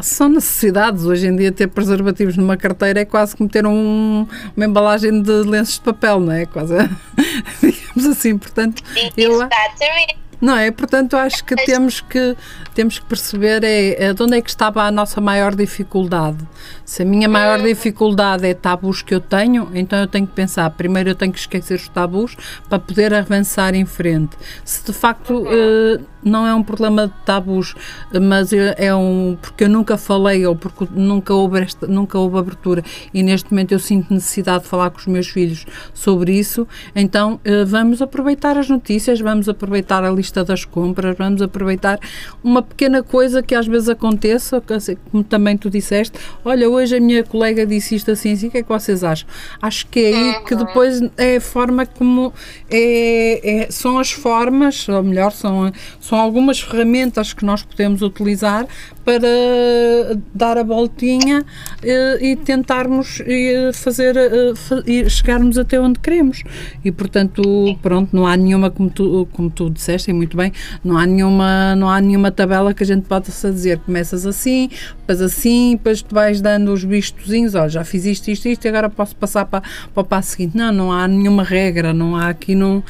são 0.00 0.28
necessidades 0.28 1.04
hoje 1.04 1.26
em 1.28 1.36
dia 1.36 1.52
ter 1.52 1.68
preservativos 1.68 2.36
numa 2.36 2.56
carteira 2.56 3.00
é 3.00 3.04
quase 3.04 3.36
como 3.36 3.48
ter 3.48 3.66
um- 3.66 4.26
uma 4.56 4.66
embalagem 4.66 5.22
de 5.22 5.30
lenços 5.30 5.74
de 5.74 5.80
papel, 5.82 6.20
não 6.20 6.32
é? 6.32 6.46
Quase 6.46 6.74
digamos 7.62 8.06
assim, 8.10 8.36
portanto 8.38 8.82
eu, 9.16 9.32
Exatamente. 9.34 10.16
Não 10.44 10.58
é? 10.58 10.70
Portanto, 10.70 11.16
acho 11.16 11.42
que 11.42 11.56
temos 11.56 12.02
que, 12.02 12.36
temos 12.74 12.98
que 12.98 13.06
perceber 13.06 13.64
é, 13.64 14.04
é 14.08 14.12
de 14.12 14.22
onde 14.22 14.36
é 14.36 14.42
que 14.42 14.50
estava 14.50 14.82
a 14.82 14.90
nossa 14.90 15.18
maior 15.18 15.54
dificuldade. 15.54 16.36
Se 16.84 17.00
a 17.02 17.04
minha 17.06 17.26
maior 17.26 17.60
Uhum. 17.60 17.64
dificuldade 17.66 18.46
é 18.46 18.52
tabus 18.52 19.00
que 19.00 19.14
eu 19.14 19.20
tenho, 19.20 19.70
então 19.74 19.98
eu 19.98 20.06
tenho 20.06 20.26
que 20.26 20.34
pensar, 20.34 20.68
primeiro 20.70 21.08
eu 21.08 21.14
tenho 21.14 21.32
que 21.32 21.38
esquecer 21.38 21.76
os 21.76 21.88
tabus 21.88 22.36
para 22.68 22.78
poder 22.78 23.14
avançar 23.14 23.74
em 23.74 23.86
frente. 23.86 24.36
Se 24.66 24.84
de 24.84 24.92
facto 24.92 25.32
Uhum. 25.32 25.46
eh, 25.50 26.00
não 26.22 26.46
é 26.46 26.54
um 26.54 26.62
problema 26.62 27.06
de 27.06 27.14
tabus, 27.24 27.74
mas 28.20 28.52
é 28.52 28.74
é 28.76 28.94
um 28.94 29.36
porque 29.40 29.64
eu 29.64 29.68
nunca 29.68 29.96
falei 29.96 30.44
ou 30.46 30.54
porque 30.56 30.86
nunca 30.90 31.32
houve, 31.34 31.60
esta, 31.60 31.86
nunca 31.86 32.18
houve 32.18 32.36
abertura 32.38 32.82
e 33.14 33.22
neste 33.22 33.50
momento 33.50 33.72
eu 33.72 33.78
sinto 33.78 34.12
necessidade 34.12 34.64
de 34.64 34.68
falar 34.68 34.90
com 34.90 34.98
os 34.98 35.06
meus 35.06 35.28
filhos 35.28 35.64
sobre 35.94 36.32
isso, 36.38 36.66
então 36.94 37.40
eh, 37.44 37.64
vamos 37.64 38.02
aproveitar 38.02 38.58
as 38.58 38.68
notícias, 38.68 39.20
vamos 39.20 39.48
aproveitar 39.48 40.02
a 40.04 40.10
lista 40.10 40.33
das 40.42 40.64
compras, 40.64 41.16
vamos 41.16 41.42
aproveitar 41.42 42.00
uma 42.42 42.62
pequena 42.62 43.02
coisa 43.02 43.42
que 43.42 43.54
às 43.54 43.66
vezes 43.66 43.88
aconteça, 43.88 44.62
assim, 44.70 44.96
como 45.10 45.22
também 45.22 45.56
tu 45.56 45.68
disseste, 45.70 46.18
olha, 46.44 46.68
hoje 46.68 46.96
a 46.96 47.00
minha 47.00 47.22
colega 47.22 47.66
disse 47.66 47.94
isto 47.94 48.10
assim, 48.10 48.32
assim, 48.32 48.48
o 48.48 48.50
que 48.50 48.58
é 48.58 48.62
que 48.62 48.68
vocês 48.68 49.04
acham? 49.04 49.28
Acho 49.60 49.86
que 49.86 50.00
é 50.00 50.14
aí 50.16 50.44
que 50.44 50.56
depois 50.56 51.00
é 51.16 51.36
a 51.36 51.40
forma 51.40 51.84
como 51.86 52.32
é, 52.70 53.62
é- 53.64 53.70
são 53.70 53.98
as 53.98 54.10
formas, 54.10 54.88
ou 54.88 55.02
melhor, 55.02 55.30
são, 55.32 55.70
são 56.00 56.18
algumas 56.18 56.60
ferramentas 56.60 57.32
que 57.32 57.44
nós 57.44 57.62
podemos 57.62 58.02
utilizar 58.02 58.66
para 59.04 60.18
dar 60.34 60.56
a 60.56 60.62
voltinha 60.62 61.44
eh, 61.82 62.18
e 62.20 62.36
tentarmos 62.36 63.20
eh, 63.26 63.70
fazer 63.74 64.16
eh, 64.16 64.52
e 64.86 65.08
chegarmos 65.10 65.58
até 65.58 65.78
onde 65.78 66.00
queremos. 66.00 66.42
E 66.82 66.90
portanto, 66.90 67.42
pronto, 67.82 68.16
não 68.16 68.26
há 68.26 68.36
nenhuma, 68.36 68.70
como 68.70 68.88
tu, 68.88 69.28
como 69.32 69.50
tu 69.50 69.68
disseste, 69.68 70.10
e 70.10 70.14
muito 70.14 70.36
bem, 70.36 70.52
não 70.82 70.96
há 70.96 71.06
nenhuma, 71.06 71.76
não 71.76 71.90
há 71.90 72.00
nenhuma 72.00 72.30
tabela 72.30 72.72
que 72.72 72.82
a 72.82 72.86
gente 72.86 73.02
possa 73.06 73.52
dizer. 73.52 73.78
Começas 73.80 74.24
assim, 74.24 74.70
depois 75.00 75.20
assim, 75.20 75.72
depois 75.72 76.00
tu 76.00 76.14
vais 76.14 76.40
dando 76.40 76.72
os 76.72 76.82
vistozinhos, 76.82 77.54
ó, 77.54 77.68
já 77.68 77.84
fiz 77.84 78.06
isto, 78.06 78.30
isto, 78.30 78.48
isto, 78.48 78.66
agora 78.66 78.88
posso 78.88 79.14
passar 79.16 79.44
para, 79.44 79.62
para 79.92 80.00
o 80.00 80.04
passo 80.04 80.30
seguinte. 80.30 80.56
Não, 80.56 80.72
não 80.72 80.92
há 80.92 81.06
nenhuma 81.06 81.42
regra, 81.42 81.92
não 81.92 82.16
há 82.16 82.28
aqui, 82.28 82.54
não, 82.54 82.82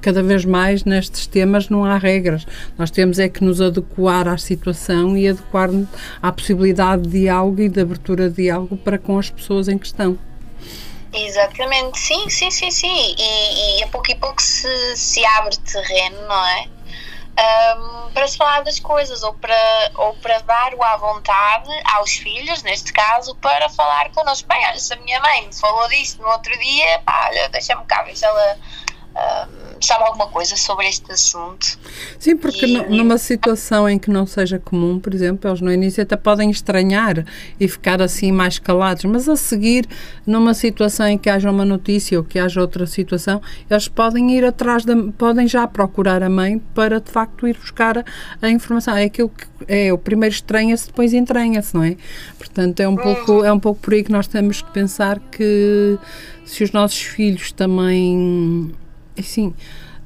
cada 0.00 0.22
vez 0.22 0.44
mais 0.44 0.84
nestes 0.84 1.28
temas 1.28 1.68
não 1.68 1.84
há 1.84 1.96
regras. 1.98 2.44
Nós 2.76 2.90
temos 2.90 3.20
é 3.20 3.28
que 3.28 3.44
nos 3.44 3.60
adequar 3.60 4.26
à 4.26 4.36
situação 4.36 5.19
e 5.20 5.28
adequar-nos 5.28 5.88
à 6.22 6.32
possibilidade 6.32 7.02
de 7.02 7.20
diálogo 7.20 7.60
e 7.60 7.68
de 7.68 7.80
abertura 7.80 8.28
de 8.28 8.36
diálogo 8.36 8.76
para 8.76 8.98
com 8.98 9.18
as 9.18 9.30
pessoas 9.30 9.68
em 9.68 9.78
questão. 9.78 10.18
Exatamente, 11.12 11.98
sim, 11.98 12.28
sim, 12.30 12.50
sim, 12.50 12.70
sim. 12.70 13.14
E, 13.18 13.80
e 13.80 13.82
a 13.82 13.88
pouco 13.88 14.10
e 14.10 14.14
pouco 14.14 14.40
se, 14.40 14.96
se 14.96 15.24
abre 15.24 15.56
terreno, 15.58 16.22
não 16.28 16.46
é? 16.46 16.68
Ahm, 17.36 18.12
para 18.12 18.28
se 18.28 18.36
falar 18.36 18.62
das 18.62 18.78
coisas 18.78 19.22
ou 19.22 19.32
para, 19.34 19.90
ou 19.94 20.14
para 20.16 20.38
dar 20.40 20.74
o 20.74 20.82
à 20.82 20.96
vontade 20.96 21.70
aos 21.94 22.12
filhos, 22.12 22.62
neste 22.62 22.92
caso, 22.92 23.34
para 23.36 23.68
falar 23.70 24.10
connosco. 24.10 24.46
Bem, 24.46 24.64
olha, 24.66 24.78
se 24.78 24.92
a 24.92 24.96
minha 24.96 25.20
mãe 25.20 25.46
me 25.46 25.54
falou 25.54 25.88
disto 25.88 26.20
no 26.22 26.28
outro 26.28 26.56
dia, 26.58 27.00
pá, 27.04 27.28
olha, 27.30 27.48
deixa-me 27.48 27.84
cá 27.86 28.02
ver 28.02 28.16
se 28.16 28.24
ela 28.24 28.58
sabe 29.82 30.04
alguma 30.04 30.26
coisa 30.28 30.56
sobre 30.56 30.86
este 30.88 31.10
assunto. 31.10 31.78
Sim, 32.18 32.36
porque 32.36 32.66
E- 32.66 32.74
nu- 32.74 32.90
numa 32.96 33.16
situação 33.16 33.88
em 33.88 33.98
que 33.98 34.10
não 34.10 34.26
seja 34.26 34.58
comum, 34.58 34.98
por 35.00 35.14
exemplo, 35.14 35.48
eles 35.48 35.60
no 35.62 35.72
início 35.72 36.02
até 36.02 36.16
podem 36.16 36.50
estranhar 36.50 37.24
e 37.58 37.66
ficar 37.66 38.02
assim 38.02 38.30
mais 38.30 38.58
calados, 38.58 39.04
mas 39.06 39.26
a 39.28 39.36
seguir, 39.36 39.86
numa 40.26 40.52
situação 40.52 41.06
em 41.08 41.16
que 41.16 41.30
haja 41.30 41.50
uma 41.50 41.64
notícia 41.64 42.18
ou 42.18 42.24
que 42.24 42.38
haja 42.38 42.60
outra 42.60 42.86
situação, 42.86 43.40
eles 43.70 43.88
podem 43.88 44.30
ir 44.36 44.44
atrás 44.44 44.84
da, 44.84 44.94
podem 45.16 45.48
já 45.48 45.66
procurar 45.66 46.22
a 46.22 46.28
mãe 46.28 46.58
para 46.74 47.00
de 47.00 47.10
facto 47.10 47.48
ir 47.48 47.56
buscar 47.56 47.98
a, 47.98 48.04
a 48.42 48.50
informação. 48.50 48.94
É 48.94 49.04
aquilo 49.04 49.30
que 49.30 49.46
é 49.66 49.90
o 49.92 49.96
primeiro 49.98 50.34
estranha-se, 50.34 50.86
depois 50.88 51.14
entranha-se, 51.14 51.74
não 51.74 51.82
é? 51.84 51.96
Portanto, 52.38 52.80
é 52.80 52.88
um 52.88 52.96
pouco 52.96 53.44
é 53.44 53.52
um 53.52 53.58
pouco 53.60 53.80
por 53.80 53.94
aí 53.94 54.04
que 54.04 54.12
nós 54.12 54.26
temos 54.26 54.60
que 54.60 54.70
pensar 54.72 55.18
que 55.18 55.98
se 56.44 56.62
os 56.64 56.70
nossos 56.72 57.00
filhos 57.00 57.50
também 57.52 58.72
assim 59.18 59.54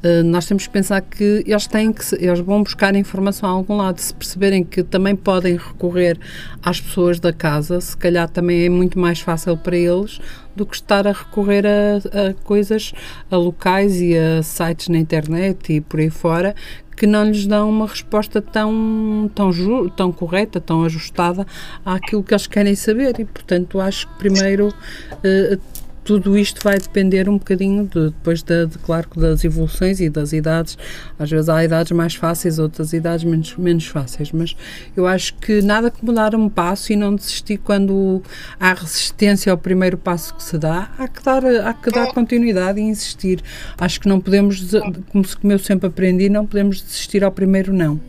Uh, 0.04 0.22
nós 0.22 0.44
temos 0.44 0.66
que 0.66 0.72
pensar 0.74 1.00
que 1.00 1.42
eles 1.46 1.66
têm 1.66 1.90
que 1.90 2.02
eles 2.16 2.40
vão 2.40 2.62
buscar 2.62 2.94
informação 2.94 3.48
a 3.48 3.52
algum 3.52 3.78
lado. 3.78 3.98
Se 3.98 4.12
perceberem 4.12 4.62
que 4.62 4.82
também 4.82 5.16
podem 5.16 5.56
recorrer 5.56 6.18
às 6.62 6.78
pessoas 6.78 7.18
da 7.18 7.32
casa 7.32 7.80
se 7.80 7.96
calhar 7.96 8.28
também 8.28 8.66
é 8.66 8.68
muito 8.68 8.98
mais 8.98 9.20
fácil 9.20 9.56
para 9.56 9.74
eles 9.74 10.20
do 10.54 10.66
que 10.66 10.76
estar 10.76 11.06
a 11.06 11.12
recorrer 11.12 11.64
a, 11.64 12.28
a 12.28 12.34
coisas 12.34 12.92
a 13.30 13.36
locais 13.38 13.98
e 13.98 14.14
a 14.14 14.42
sites 14.42 14.88
na 14.88 14.98
internet 14.98 15.72
e 15.72 15.80
por 15.80 15.98
aí 15.98 16.10
fora 16.10 16.54
que 16.94 17.06
não 17.06 17.24
lhes 17.24 17.46
dão 17.46 17.70
uma 17.70 17.86
resposta 17.86 18.42
tão 18.42 19.30
tão 19.34 19.50
tão 19.88 20.12
correta 20.12 20.60
tão 20.60 20.84
ajustada 20.84 21.46
àquilo 21.82 22.22
que 22.22 22.34
eles 22.34 22.46
querem 22.46 22.74
saber. 22.74 23.18
E 23.18 23.24
portanto 23.24 23.80
acho 23.80 24.06
que 24.08 24.18
primeiro 24.18 24.68
uh, 24.68 25.83
tudo 26.04 26.36
isto 26.36 26.62
vai 26.62 26.78
depender 26.78 27.28
um 27.28 27.38
bocadinho 27.38 27.86
de, 27.86 28.10
depois 28.10 28.42
da, 28.42 28.66
de, 28.66 28.78
claro, 28.78 29.08
das 29.16 29.44
evoluções 29.44 30.00
e 30.00 30.08
das 30.08 30.32
idades. 30.32 30.76
Às 31.18 31.30
vezes 31.30 31.48
há 31.48 31.64
idades 31.64 31.92
mais 31.92 32.14
fáceis, 32.14 32.58
outras 32.58 32.92
idades 32.92 33.24
menos, 33.24 33.56
menos 33.56 33.86
fáceis, 33.86 34.30
mas 34.30 34.56
eu 34.96 35.06
acho 35.06 35.34
que 35.34 35.62
nada 35.62 35.90
como 35.90 36.12
dar 36.12 36.34
um 36.34 36.48
passo 36.48 36.92
e 36.92 36.96
não 36.96 37.14
desistir 37.14 37.58
quando 37.58 38.22
há 38.60 38.74
resistência 38.74 39.50
ao 39.50 39.58
primeiro 39.58 39.96
passo 39.96 40.34
que 40.34 40.42
se 40.42 40.58
dá, 40.58 40.90
há 40.98 41.08
que 41.08 41.22
dar, 41.22 41.44
há 41.44 41.72
que 41.72 41.90
dar 41.90 42.12
continuidade 42.12 42.78
e 42.80 42.82
insistir. 42.82 43.42
Acho 43.78 44.00
que 44.00 44.08
não 44.08 44.20
podemos, 44.20 44.70
como 45.10 45.24
como 45.40 45.52
eu 45.52 45.58
sempre 45.58 45.86
aprendi, 45.88 46.28
não 46.28 46.46
podemos 46.46 46.80
desistir 46.80 47.24
ao 47.24 47.32
primeiro 47.32 47.72
não. 47.72 48.00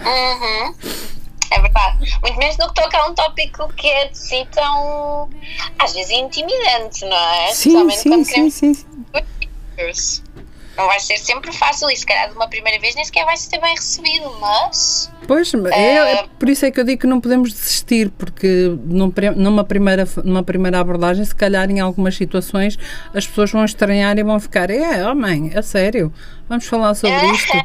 Uhum. 0.00 1.19
É 1.50 1.60
verdade. 1.60 2.18
Muito 2.22 2.38
menos 2.38 2.56
no 2.58 2.68
que 2.68 2.74
toca 2.74 2.98
a 2.98 3.06
um 3.06 3.14
tópico 3.14 3.68
que 3.74 3.88
é 3.88 4.08
de 4.08 4.16
si 4.16 4.46
tão, 4.52 5.28
às 5.78 5.92
vezes, 5.92 6.10
intimidante, 6.10 7.04
não 7.04 7.16
é? 7.16 7.52
Sim, 7.52 7.90
sim, 7.90 8.24
sim, 8.24 8.50
sim, 8.50 8.74
sim. 8.74 8.86
Não 10.76 10.86
vai 10.86 11.00
ser 11.00 11.18
sempre 11.18 11.52
fácil 11.52 11.90
e 11.90 11.96
se 11.96 12.06
calhar 12.06 12.28
de 12.28 12.34
uma 12.34 12.48
primeira 12.48 12.78
vez 12.80 12.94
nem 12.94 13.04
sequer 13.04 13.24
vai 13.24 13.36
ser 13.36 13.58
bem 13.60 13.74
recebido, 13.74 14.30
mas 14.40 15.10
Pois, 15.26 15.52
é, 15.54 16.12
é 16.12 16.24
por 16.38 16.48
isso 16.48 16.64
é 16.64 16.70
que 16.70 16.80
eu 16.80 16.84
digo 16.84 17.02
que 17.02 17.06
não 17.06 17.20
podemos 17.20 17.52
desistir, 17.52 18.10
porque 18.10 18.76
num 18.84 19.12
numa 19.36 19.62
primeira, 19.62 20.08
numa 20.24 20.42
primeira 20.42 20.80
abordagem, 20.80 21.24
se 21.24 21.34
calhar 21.34 21.70
em 21.70 21.80
algumas 21.80 22.16
situações, 22.16 22.78
as 23.14 23.26
pessoas 23.26 23.52
vão 23.52 23.64
estranhar 23.64 24.18
e 24.18 24.24
vão 24.24 24.40
ficar, 24.40 24.70
é, 24.70 25.06
oh 25.08 25.14
mãe, 25.14 25.52
é 25.54 25.62
sério, 25.62 26.12
vamos 26.50 26.66
falar 26.66 26.94
sobre 26.94 27.30
isto. 27.30 27.56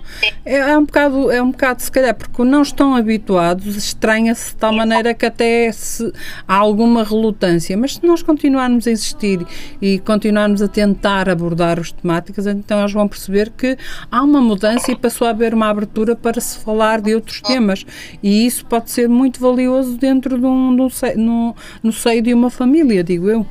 É, 0.45 0.57
é 0.57 0.77
um 0.77 0.85
bocado, 0.85 1.31
é 1.31 1.41
um 1.41 1.49
bocado, 1.49 1.81
se 1.81 1.91
calhar, 1.91 2.13
porque 2.13 2.43
não 2.43 2.61
estão 2.61 2.95
habituados, 2.95 3.75
estranha-se 3.75 4.51
de 4.51 4.57
tal 4.57 4.71
maneira 4.71 5.11
que 5.11 5.25
até 5.25 5.71
se, 5.71 6.13
há 6.47 6.55
alguma 6.55 7.03
relutância, 7.03 7.75
mas 7.75 7.95
se 7.95 8.05
nós 8.05 8.21
continuarmos 8.21 8.85
a 8.85 8.91
insistir 8.91 9.43
e 9.81 9.97
continuarmos 9.99 10.61
a 10.61 10.67
tentar 10.67 11.27
abordar 11.27 11.79
as 11.79 11.91
temáticas, 11.91 12.45
então 12.45 12.79
eles 12.79 12.93
vão 12.93 13.07
perceber 13.07 13.49
que 13.49 13.75
há 14.11 14.21
uma 14.21 14.39
mudança 14.39 14.91
e 14.91 14.95
passou 14.95 15.25
a 15.25 15.31
haver 15.31 15.55
uma 15.55 15.67
abertura 15.67 16.15
para 16.15 16.39
se 16.39 16.59
falar 16.59 17.01
de 17.01 17.15
outros 17.15 17.41
temas 17.41 17.83
e 18.21 18.45
isso 18.45 18.63
pode 18.67 18.91
ser 18.91 19.09
muito 19.09 19.39
valioso 19.39 19.97
dentro 19.97 20.37
de 20.37 20.45
um, 20.45 20.75
de 20.75 20.81
um 20.83 20.89
no, 21.15 21.55
no 21.81 21.91
seio 21.91 22.21
de 22.21 22.33
uma 22.35 22.51
família, 22.51 23.03
digo 23.03 23.27
eu. 23.29 23.45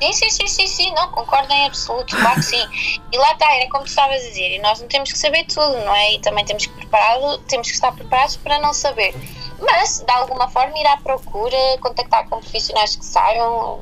Sim, 0.00 0.12
sim, 0.12 0.30
sim, 0.30 0.46
sim, 0.46 0.66
sim, 0.66 0.94
não, 0.94 1.10
concordo 1.10 1.50
em 1.52 1.66
absoluto, 1.66 2.14
claro 2.16 2.36
que 2.36 2.42
sim. 2.42 2.68
E 3.12 3.16
lá 3.16 3.32
está, 3.32 3.50
era 3.54 3.70
como 3.70 3.84
tu 3.84 3.88
estavas 3.88 4.16
a 4.22 4.28
dizer, 4.28 4.56
e 4.56 4.58
nós 4.58 4.78
não 4.80 4.88
temos 4.88 5.10
que 5.10 5.18
saber 5.18 5.44
tudo, 5.44 5.72
não 5.84 5.94
é? 5.94 6.14
E 6.14 6.20
também 6.20 6.44
temos 6.44 6.66
que, 6.66 6.72
preparado, 6.74 7.38
temos 7.48 7.68
que 7.68 7.74
estar 7.74 7.92
preparados 7.92 8.36
para 8.36 8.58
não 8.58 8.74
saber. 8.74 9.14
Mas, 9.58 10.00
de 10.00 10.12
alguma 10.12 10.48
forma, 10.48 10.78
ir 10.78 10.86
à 10.86 10.96
procura, 10.98 11.56
contactar 11.80 12.28
com 12.28 12.40
profissionais 12.40 12.96
que 12.96 13.04
saibam. 13.04 13.80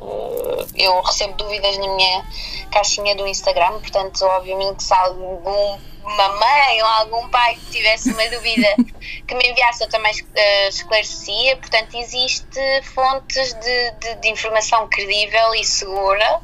Eu 0.75 1.01
recebo 1.03 1.35
dúvidas 1.35 1.77
na 1.79 1.89
minha 1.89 2.25
caixinha 2.71 3.15
do 3.17 3.27
Instagram, 3.27 3.81
portanto, 3.81 4.25
obviamente, 4.25 4.77
que 4.77 4.85
se 4.85 4.95
algum 4.95 5.79
uma 6.05 6.29
mãe 6.29 6.83
ou 6.83 6.89
algum 6.89 7.29
pai 7.31 7.55
que 7.55 7.79
tivesse 7.79 8.13
uma 8.13 8.29
dúvida 8.29 8.69
que 9.27 9.35
me 9.35 9.49
enviasse, 9.49 9.85
eu 9.85 9.89
também 9.89 10.13
eh, 10.35 10.69
esclarecia. 10.69 11.57
Portanto, 11.57 11.97
existe 11.97 12.61
fontes 12.83 13.55
de, 13.55 13.91
de, 13.93 14.15
de 14.17 14.29
informação 14.29 14.87
credível 14.89 15.55
e 15.55 15.65
segura 15.65 16.43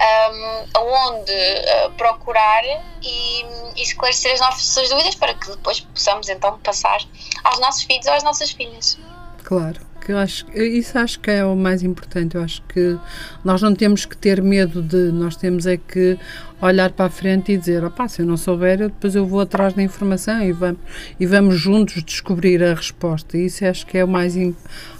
um, 0.00 0.80
onde 0.80 1.32
uh, 1.32 1.92
procurar 1.96 2.62
e, 3.02 3.44
e 3.76 3.82
esclarecer 3.82 4.32
as 4.32 4.40
nossas 4.40 4.88
dúvidas 4.88 5.14
para 5.14 5.34
que 5.34 5.50
depois 5.50 5.80
possamos 5.80 6.28
então 6.28 6.58
passar 6.60 7.00
aos 7.44 7.58
nossos 7.60 7.82
filhos 7.82 8.06
ou 8.06 8.12
às 8.14 8.22
nossas 8.22 8.50
filhas. 8.50 8.98
Claro, 9.44 9.80
que 10.00 10.12
eu 10.12 10.18
acho, 10.18 10.46
isso 10.56 10.98
acho 10.98 11.20
que 11.20 11.30
é 11.30 11.44
o 11.44 11.54
mais 11.54 11.82
importante. 11.82 12.36
Eu 12.36 12.42
acho 12.42 12.62
que 12.62 12.98
nós 13.44 13.60
não 13.60 13.74
temos 13.74 14.04
que 14.04 14.16
ter 14.16 14.42
medo 14.42 14.82
de, 14.82 15.12
nós 15.12 15.36
temos 15.36 15.66
é 15.66 15.76
que 15.76 16.18
olhar 16.60 16.90
para 16.90 17.06
a 17.06 17.10
frente 17.10 17.52
e 17.52 17.56
dizer, 17.56 17.84
opá, 17.84 18.06
se 18.08 18.22
eu 18.22 18.26
não 18.26 18.36
souber, 18.36 18.78
depois 18.78 19.14
eu 19.14 19.26
vou 19.26 19.40
atrás 19.40 19.72
da 19.74 19.82
informação 19.82 20.42
e 20.42 20.52
vamos, 20.52 20.78
e 21.18 21.26
vamos 21.26 21.56
juntos 21.56 22.02
descobrir 22.02 22.62
a 22.62 22.74
resposta. 22.74 23.36
Isso 23.38 23.64
acho 23.64 23.86
que 23.86 23.96
é 23.98 24.04
o 24.04 24.08
mais, 24.08 24.34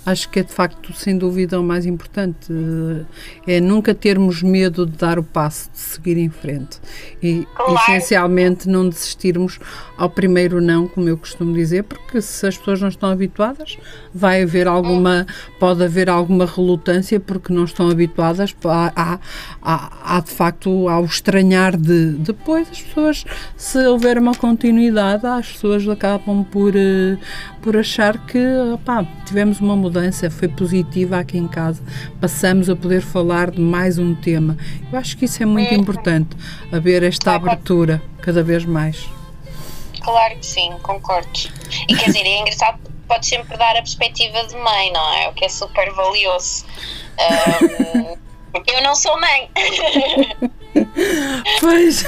acho 0.06 0.28
que 0.30 0.40
é 0.40 0.42
de 0.42 0.52
facto, 0.52 0.92
sem 0.94 1.16
dúvida, 1.18 1.60
o 1.60 1.62
mais 1.64 1.86
importante. 1.86 2.52
É 3.46 3.60
nunca 3.60 3.94
termos 3.94 4.42
medo 4.42 4.86
de 4.86 4.96
dar 4.96 5.18
o 5.18 5.22
passo, 5.22 5.70
de 5.72 5.78
seguir 5.78 6.16
em 6.18 6.30
frente. 6.30 6.78
E, 7.22 7.46
Claro. 7.54 7.74
essencialmente, 7.74 8.68
não 8.68 8.88
desistirmos 8.88 9.58
ao 9.96 10.08
primeiro 10.08 10.60
não, 10.60 10.88
como 10.88 11.08
eu 11.08 11.16
costumo 11.16 11.52
dizer, 11.54 11.84
porque 11.84 12.20
se 12.22 12.46
as 12.46 12.56
pessoas 12.56 12.80
não 12.80 12.88
estão 12.88 13.10
habituadas, 13.10 13.76
vai 14.14 14.42
haver 14.42 14.66
alguma, 14.66 15.26
pode 15.58 15.84
haver 15.84 16.08
alguma 16.08 16.46
relutância 16.46 17.20
porque 17.20 17.52
não 17.52 17.64
estão 17.64 17.90
habituadas, 17.90 18.54
há, 18.64 18.92
há, 18.96 19.18
há, 19.60 20.16
há, 20.16 20.20
de 20.20 20.30
facto, 20.30 20.88
ao 20.88 21.04
de 21.76 22.12
depois 22.18 22.68
as 22.70 22.80
pessoas, 22.80 23.24
se 23.56 23.78
houver 23.86 24.18
uma 24.18 24.34
continuidade, 24.34 25.26
as 25.26 25.48
pessoas 25.52 25.88
acabam 25.88 26.44
por, 26.44 26.74
eh, 26.76 27.18
por 27.60 27.76
achar 27.76 28.18
que 28.26 28.38
opá, 28.72 29.04
tivemos 29.26 29.60
uma 29.60 29.74
mudança, 29.74 30.30
foi 30.30 30.48
positiva 30.48 31.18
aqui 31.18 31.38
em 31.38 31.48
casa, 31.48 31.82
passamos 32.20 32.70
a 32.70 32.76
poder 32.76 33.00
falar 33.00 33.50
de 33.50 33.60
mais 33.60 33.98
um 33.98 34.14
tema. 34.14 34.56
Eu 34.92 34.98
acho 34.98 35.16
que 35.16 35.24
isso 35.24 35.42
é 35.42 35.46
muito 35.46 35.74
importante, 35.74 36.36
haver 36.72 37.02
esta 37.02 37.34
abertura 37.34 38.00
cada 38.22 38.42
vez 38.42 38.64
mais. 38.64 39.08
Claro 40.00 40.36
que 40.36 40.46
sim, 40.46 40.72
concordo. 40.82 41.28
E 41.88 41.94
quer 41.94 42.06
dizer, 42.06 42.24
é 42.24 42.40
engraçado 42.40 42.78
pode 43.10 43.26
sempre 43.26 43.56
dar 43.56 43.72
a 43.72 43.82
perspectiva 43.82 44.46
de 44.46 44.54
mãe, 44.54 44.92
não 44.92 45.14
é? 45.14 45.28
O 45.28 45.32
que 45.32 45.44
é 45.44 45.48
super 45.48 45.92
valioso. 45.92 46.64
Ahm, 47.18 48.16
porque 48.52 48.70
eu 48.72 48.82
não 48.84 48.94
sou 48.94 49.20
mãe. 49.20 49.50
Pois, 51.60 52.04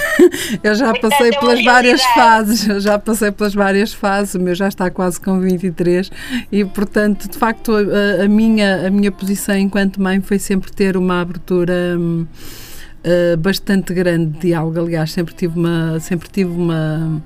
eu 0.62 0.74
já 0.74 0.90
Portanto, 0.92 1.10
passei 1.10 1.28
é 1.28 1.38
pelas 1.38 1.64
várias 1.64 2.00
realidade. 2.00 2.14
fases, 2.14 2.68
eu 2.68 2.80
já 2.80 2.98
passei 2.98 3.30
pelas 3.30 3.54
várias 3.54 3.92
fases, 3.92 4.34
o 4.34 4.40
meu 4.40 4.54
já 4.54 4.68
está 4.68 4.90
quase 4.90 5.20
com 5.20 5.40
23 5.40 6.10
e, 6.50 6.64
portanto, 6.64 7.28
de 7.28 7.36
facto, 7.36 7.72
a, 7.74 8.24
a 8.24 8.28
minha, 8.28 8.86
a 8.86 8.90
minha 8.90 9.10
posição 9.10 9.56
enquanto 9.56 10.00
mãe 10.00 10.20
foi 10.20 10.38
sempre 10.38 10.72
ter 10.72 10.96
uma 10.96 11.20
abertura 11.20 11.96
hum, 11.98 12.26
eh, 13.04 13.36
bastante 13.36 13.92
grande 13.92 14.32
de 14.32 14.38
diálogo, 14.48 14.78
aliás, 14.80 15.10
sempre 15.10 15.34
tive 15.34 15.58
uma, 15.58 15.98
sempre 15.98 16.28
tive 16.30 16.50
uma, 16.50 17.22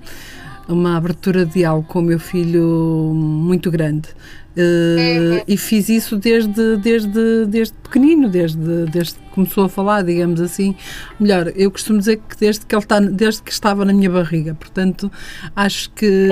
uma 0.68 0.96
abertura 0.96 1.44
de 1.44 1.52
diálogo 1.52 1.86
com 1.86 1.98
o 1.98 2.02
meu 2.02 2.18
filho 2.18 3.12
muito 3.14 3.70
grande. 3.70 4.08
Eh, 4.56 5.44
e 5.46 5.56
fiz 5.58 5.90
isso 5.90 6.16
desde, 6.16 6.78
desde, 6.78 7.44
desde 7.46 7.74
pequenino, 7.82 8.28
desde, 8.28 8.86
desde 8.86 9.25
começou 9.36 9.64
a 9.66 9.68
falar, 9.68 10.02
digamos 10.02 10.40
assim. 10.40 10.74
Melhor, 11.20 11.52
eu 11.54 11.70
costumo 11.70 12.00
dizer 12.00 12.16
que 12.28 12.36
desde 12.36 12.66
que 12.66 12.74
ele 12.74 12.82
está, 12.82 12.98
desde 12.98 13.42
que 13.42 13.52
estava 13.52 13.84
na 13.84 13.92
minha 13.92 14.10
barriga. 14.10 14.54
Portanto, 14.54 15.12
acho 15.54 15.90
que 15.90 16.28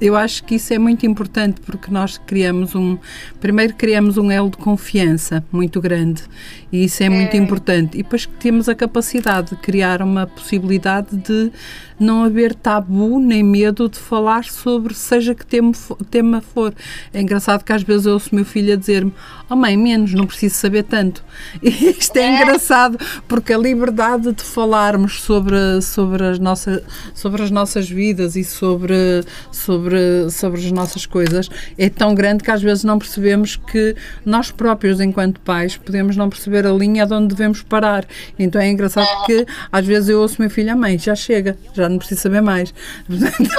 eu 0.00 0.14
acho 0.16 0.44
que 0.44 0.56
isso 0.56 0.74
é 0.74 0.78
muito 0.78 1.06
importante 1.06 1.60
porque 1.62 1.90
nós 1.90 2.18
criamos 2.18 2.74
um 2.74 2.98
primeiro 3.40 3.74
criamos 3.74 4.18
um 4.18 4.30
elo 4.30 4.50
de 4.50 4.58
confiança 4.58 5.42
muito 5.50 5.80
grande 5.80 6.24
e 6.70 6.84
isso 6.84 7.02
é 7.02 7.08
muito 7.08 7.36
importante. 7.36 7.94
E 7.98 8.02
depois 8.02 8.26
que 8.26 8.32
temos 8.34 8.68
a 8.68 8.74
capacidade 8.74 9.50
de 9.50 9.56
criar 9.56 10.02
uma 10.02 10.26
possibilidade 10.26 11.16
de 11.16 11.50
não 11.98 12.24
haver 12.24 12.52
tabu 12.56 13.20
nem 13.20 13.40
medo 13.42 13.88
de 13.88 13.98
falar 14.00 14.42
sobre 14.44 14.92
seja 14.94 15.32
que 15.32 15.46
tema, 15.46 15.72
fo- 15.72 15.96
tema 16.10 16.40
for. 16.40 16.74
É 17.12 17.20
engraçado 17.20 17.62
que 17.62 17.72
às 17.72 17.84
vezes 17.84 18.06
eu 18.06 18.14
ouço 18.14 18.34
meu 18.34 18.44
filho 18.44 18.72
a 18.72 18.76
dizer-me 18.76 19.12
oh 19.54 19.56
mãe, 19.56 19.76
menos, 19.76 20.12
não 20.12 20.26
preciso 20.26 20.56
saber 20.56 20.82
tanto. 20.82 21.24
Isto 21.62 22.16
é 22.16 22.34
engraçado 22.34 22.98
porque 23.28 23.52
a 23.52 23.58
liberdade 23.58 24.32
de 24.32 24.42
falarmos 24.42 25.22
sobre, 25.22 25.80
sobre, 25.80 26.24
as, 26.24 26.38
nossas, 26.38 26.82
sobre 27.14 27.42
as 27.42 27.50
nossas 27.50 27.88
vidas 27.88 28.36
e 28.36 28.44
sobre, 28.44 29.24
sobre, 29.50 30.30
sobre 30.30 30.60
as 30.60 30.72
nossas 30.72 31.06
coisas 31.06 31.48
é 31.78 31.88
tão 31.88 32.14
grande 32.14 32.42
que 32.42 32.50
às 32.50 32.62
vezes 32.62 32.84
não 32.84 32.98
percebemos 32.98 33.56
que 33.56 33.96
nós 34.24 34.50
próprios, 34.50 35.00
enquanto 35.00 35.40
pais, 35.40 35.76
podemos 35.76 36.16
não 36.16 36.28
perceber 36.28 36.66
a 36.66 36.72
linha 36.72 37.06
de 37.06 37.14
onde 37.14 37.28
devemos 37.34 37.62
parar. 37.62 38.04
Então 38.38 38.60
é 38.60 38.68
engraçado 38.68 39.08
que 39.26 39.46
às 39.70 39.86
vezes 39.86 40.08
eu 40.08 40.20
ouço 40.20 40.40
meu 40.40 40.50
filho, 40.50 40.72
a 40.72 40.76
mãe, 40.76 40.98
já 40.98 41.14
chega, 41.14 41.56
já 41.72 41.88
não 41.88 41.98
preciso 41.98 42.22
saber 42.22 42.42
mais. 42.42 42.74
Portanto, 43.06 43.50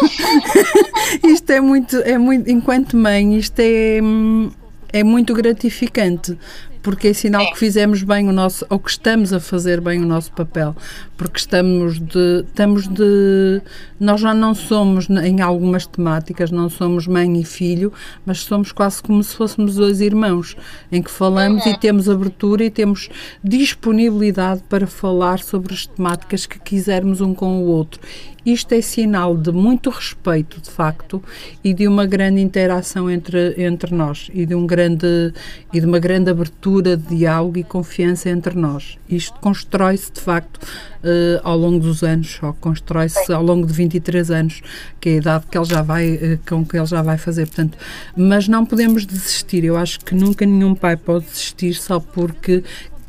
isto 1.25 1.49
é 1.51 1.61
muito, 1.61 1.97
é 1.97 2.17
muito, 2.17 2.49
enquanto 2.49 2.97
mãe, 2.97 3.37
isto 3.37 3.59
é, 3.59 3.99
hum, 4.01 4.51
é 4.95 5.03
muito 5.03 5.33
gratificante. 5.33 6.37
Porque 6.85 7.07
é 7.07 7.13
sinal 7.13 7.51
que 7.51 7.57
fizemos 7.57 8.03
bem 8.03 8.29
o 8.29 8.31
nosso, 8.31 8.63
ou 8.69 8.77
que 8.77 8.91
estamos 8.91 9.33
a 9.33 9.39
fazer 9.39 9.81
bem 9.81 10.03
o 10.03 10.05
nosso 10.05 10.31
papel. 10.33 10.75
Porque 11.17 11.39
estamos 11.39 11.99
de, 11.99 12.43
estamos 12.45 12.87
de, 12.87 13.59
nós 13.99 14.21
já 14.21 14.35
não 14.35 14.53
somos, 14.53 15.09
em 15.09 15.41
algumas 15.41 15.87
temáticas, 15.87 16.51
não 16.51 16.69
somos 16.69 17.07
mãe 17.07 17.41
e 17.41 17.43
filho, 17.43 17.91
mas 18.23 18.41
somos 18.41 18.71
quase 18.71 19.01
como 19.01 19.23
se 19.23 19.35
fôssemos 19.35 19.73
dois 19.73 19.99
irmãos, 19.99 20.55
em 20.91 21.01
que 21.01 21.09
falamos 21.09 21.65
e 21.65 21.75
temos 21.75 22.07
abertura 22.07 22.63
e 22.63 22.69
temos 22.69 23.09
disponibilidade 23.43 24.61
para 24.69 24.85
falar 24.85 25.39
sobre 25.39 25.73
as 25.73 25.87
temáticas 25.87 26.45
que 26.45 26.59
quisermos 26.59 27.19
um 27.19 27.33
com 27.33 27.63
o 27.63 27.65
outro. 27.65 27.99
Isto 28.45 28.75
é 28.75 28.81
sinal 28.81 29.35
de 29.35 29.51
muito 29.51 29.89
respeito, 29.89 30.61
de 30.61 30.69
facto, 30.69 31.23
e 31.63 31.73
de 31.73 31.87
uma 31.87 32.05
grande 32.05 32.39
interação 32.39 33.09
entre, 33.09 33.55
entre 33.57 33.91
nós 33.95 34.29
e 34.31 34.45
de, 34.45 34.53
um 34.53 34.67
grande, 34.67 35.33
e 35.73 35.79
de 35.79 35.85
uma 35.85 35.97
grande 35.97 36.29
abertura 36.29 36.74
de 36.81 36.97
diálogo 36.97 37.57
e 37.57 37.63
confiança 37.63 38.29
entre 38.29 38.55
nós. 38.55 38.97
Isto 39.09 39.39
constrói-se, 39.39 40.11
de 40.11 40.21
facto, 40.21 40.59
eh, 41.03 41.39
ao 41.43 41.57
longo 41.57 41.79
dos 41.79 42.03
anos, 42.03 42.39
ou 42.41 42.53
constrói-se 42.53 43.31
ao 43.31 43.43
longo 43.43 43.67
de 43.67 43.73
23 43.73 44.31
anos, 44.31 44.61
que 44.99 45.09
é 45.09 45.13
a 45.13 45.15
idade 45.17 45.45
que 45.49 45.57
ele 45.57 45.65
já 45.65 45.81
vai, 45.81 46.19
eh, 46.21 46.39
com 46.47 46.65
que 46.65 46.77
ele 46.77 46.85
já 46.85 47.01
vai 47.01 47.17
fazer. 47.17 47.45
Portanto, 47.45 47.77
mas 48.15 48.47
não 48.47 48.65
podemos 48.65 49.05
desistir. 49.05 49.63
Eu 49.63 49.77
acho 49.77 49.99
que 49.99 50.15
nunca 50.15 50.45
nenhum 50.45 50.73
pai 50.73 50.97
pode 50.97 51.25
desistir 51.25 51.73
só 51.75 51.99
porque 51.99 52.63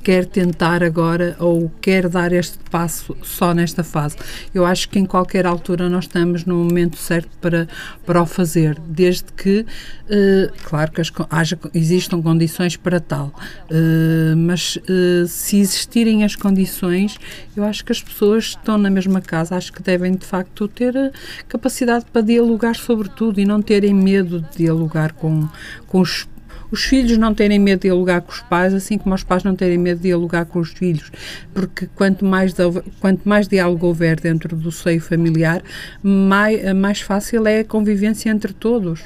quer 0.07 0.25
tentar 0.25 0.85
agora 0.85 1.35
ou 1.41 1.69
quer 1.81 2.09
dar 2.09 2.33
este 2.33 2.59
passo 2.71 3.17
só 3.25 3.53
nesta 3.53 3.83
fase. 3.83 4.15
Eu 4.55 4.65
acho 4.65 4.89
que 4.89 5.01
em 5.01 5.05
qualquer 5.05 5.45
altura 5.45 5.89
nós 5.89 6.05
estamos 6.05 6.45
no 6.45 6.55
momento 6.55 6.97
certo 6.97 7.29
para, 7.41 7.67
para 8.05 8.23
o 8.23 8.25
fazer, 8.25 8.79
desde 8.87 9.25
que, 9.33 9.67
eh, 10.09 10.53
claro 10.63 10.93
que 10.93 11.01
as 11.01 11.11
haja, 11.29 11.59
existam 11.75 12.23
condições 12.23 12.77
para 12.77 13.01
tal, 13.01 13.35
eh, 13.69 14.37
mas 14.37 14.79
eh, 14.89 15.27
se 15.27 15.59
existirem 15.59 16.23
as 16.23 16.37
condições, 16.37 17.19
eu 17.57 17.65
acho 17.65 17.85
que 17.85 17.91
as 17.91 18.01
pessoas 18.01 18.45
estão 18.45 18.79
na 18.79 18.89
mesma 18.89 19.21
casa, 19.21 19.57
acho 19.57 19.73
que 19.73 19.83
devem 19.83 20.15
de 20.15 20.25
facto 20.25 20.69
ter 20.69 20.97
a 20.97 21.11
capacidade 21.49 22.05
para 22.13 22.23
dialogar 22.23 22.77
sobre 22.77 23.09
tudo 23.09 23.41
e 23.41 23.45
não 23.45 23.61
terem 23.61 23.93
medo 23.93 24.41
de 24.41 24.59
dialogar 24.59 25.15
com, 25.15 25.49
com 25.89 25.99
os 25.99 26.29
os 26.71 26.85
filhos 26.85 27.17
não 27.19 27.35
terem 27.35 27.59
medo 27.59 27.81
de 27.81 27.89
dialogar 27.89 28.21
com 28.21 28.33
os 28.33 28.41
pais, 28.41 28.75
assim 28.75 28.99
como 28.99 29.15
os 29.15 29.23
pais 29.23 29.45
não 29.45 29.55
terem 29.55 29.79
medo 29.79 29.99
de 29.99 30.05
dialogar 30.05 30.45
com 30.47 30.59
os 30.59 30.71
filhos, 30.71 31.11
porque 31.55 31.89
quanto 31.95 32.25
mais, 32.25 32.55
quanto 33.01 33.29
mais 33.29 33.49
diálogo 33.49 33.87
houver 33.87 34.21
dentro 34.21 34.57
do 34.57 34.73
seio 34.73 35.01
familiar, 35.01 35.63
mais, 36.03 36.75
mais 36.75 37.01
fácil 37.01 37.47
é 37.47 37.61
a 37.61 37.65
convivência 37.65 38.31
entre 38.31 38.53
todos. 38.53 39.01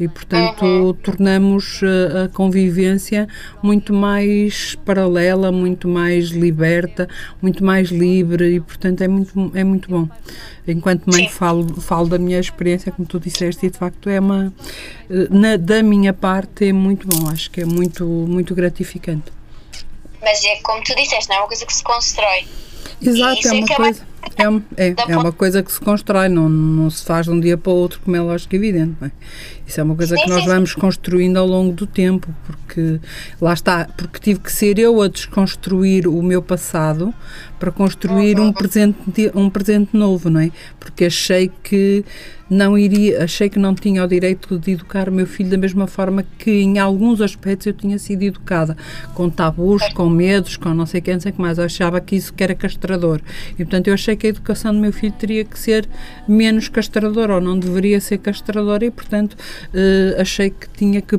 E, 0.00 0.06
portanto, 0.06 0.96
tornamos 1.02 1.80
eh, 1.82 2.24
a 2.24 2.28
convivência 2.28 3.26
muito 3.60 3.92
mais 3.92 4.76
paralela, 4.84 5.50
muito 5.50 5.88
mais 5.88 6.28
liberta, 6.28 7.08
muito 7.42 7.64
mais 7.64 7.88
livre 7.88 8.54
e, 8.54 8.60
portanto, 8.60 9.00
é 9.02 9.08
muito, 9.08 9.50
é 9.54 9.64
muito 9.64 9.88
bom. 9.90 10.08
Enquanto 10.68 11.06
mãe, 11.06 11.24
Sim. 11.24 11.28
falo, 11.30 11.80
falo 11.80 12.08
da 12.08 12.18
minha 12.18 12.38
experiência, 12.38 12.92
como 12.92 13.08
tu 13.08 13.18
disseste, 13.18 13.66
e 13.66 13.70
de 13.70 13.78
facto 13.78 14.08
é 14.08 14.20
uma. 14.20 14.52
eh, 15.10 15.26
na- 15.30 15.56
da 15.56 15.82
minha 15.82 16.12
parte, 16.12 16.68
é 16.68 16.72
muito 16.72 17.08
bom. 17.08 17.28
Acho 17.28 17.50
que 17.50 17.60
é 17.62 17.64
muito, 17.64 18.04
muito 18.06 18.54
gratificante. 18.54 19.32
Mas 20.22 20.44
é 20.44 20.56
como 20.62 20.82
tu 20.84 20.94
disseste, 20.94 21.28
não 21.28 21.36
é 21.36 21.38
uma 21.40 21.48
coisa 21.48 21.66
que 21.66 21.72
se 21.74 21.82
constrói. 21.82 22.46
Exato, 23.00 23.48
é 23.48 23.52
uma 23.52 23.66
é 23.70 23.74
coisa. 23.76 24.08
É, 24.76 24.88
é, 24.88 24.94
é 25.08 25.16
uma 25.16 25.32
coisa 25.32 25.62
que 25.62 25.72
se 25.72 25.80
constrói, 25.80 26.28
não, 26.28 26.48
não 26.48 26.90
se 26.90 27.04
faz 27.04 27.26
de 27.26 27.32
um 27.32 27.40
dia 27.40 27.56
para 27.56 27.72
o 27.72 27.74
outro, 27.76 28.00
como 28.04 28.16
é 28.16 28.20
lógico 28.20 28.54
e 28.54 28.58
evidente. 28.58 28.94
não 29.00 29.08
é? 29.08 29.12
Isso 29.68 29.80
é 29.80 29.84
uma 29.84 29.94
coisa 29.94 30.16
Sim, 30.16 30.22
que 30.22 30.30
nós 30.30 30.40
sim, 30.40 30.48
vamos 30.48 30.74
construindo 30.74 31.36
ao 31.36 31.46
longo 31.46 31.74
do 31.74 31.86
tempo, 31.86 32.34
porque 32.46 32.98
lá 33.38 33.52
está, 33.52 33.86
porque 33.94 34.18
tive 34.18 34.40
que 34.40 34.50
ser 34.50 34.78
eu 34.78 35.02
a 35.02 35.08
desconstruir 35.08 36.08
o 36.08 36.22
meu 36.22 36.40
passado 36.40 37.12
para 37.60 37.70
construir 37.70 38.40
um 38.40 38.50
presente, 38.50 38.96
um 39.34 39.50
presente 39.50 39.94
novo, 39.94 40.30
não 40.30 40.40
é? 40.40 40.50
Porque 40.80 41.04
achei 41.04 41.50
que 41.62 42.02
não 42.48 42.78
iria, 42.78 43.24
achei 43.24 43.50
que 43.50 43.58
não 43.58 43.74
tinha 43.74 44.02
o 44.02 44.08
direito 44.08 44.58
de 44.58 44.72
educar 44.72 45.08
o 45.08 45.12
meu 45.12 45.26
filho 45.26 45.50
da 45.50 45.58
mesma 45.58 45.86
forma 45.86 46.24
que 46.38 46.50
em 46.50 46.78
alguns 46.78 47.20
aspectos 47.20 47.66
eu 47.66 47.72
tinha 47.74 47.98
sido 47.98 48.22
educada, 48.22 48.76
com 49.14 49.28
tabus, 49.28 49.82
com 49.92 50.08
medos, 50.08 50.56
com 50.56 50.72
não 50.72 50.86
sei 50.86 51.00
quem, 51.00 51.14
não 51.14 51.20
sei 51.20 51.30
o 51.30 51.34
que 51.34 51.40
mais. 51.40 51.58
Eu 51.58 51.64
achava 51.64 52.00
que 52.00 52.16
isso 52.16 52.32
que 52.32 52.42
era 52.42 52.54
castrador. 52.54 53.20
E 53.52 53.56
portanto 53.56 53.88
eu 53.88 53.94
achei 53.94 54.16
que 54.16 54.26
a 54.26 54.30
educação 54.30 54.72
do 54.72 54.80
meu 54.80 54.92
filho 54.92 55.12
teria 55.12 55.44
que 55.44 55.58
ser 55.58 55.86
menos 56.26 56.68
castradora 56.68 57.34
ou 57.34 57.40
não 57.40 57.58
deveria 57.58 58.00
ser 58.00 58.18
castradora 58.18 58.84
e 58.84 58.90
portanto 58.90 59.36
eh, 59.74 60.16
achei 60.18 60.50
que 60.50 60.68
tinha 60.70 61.00
que 61.00 61.18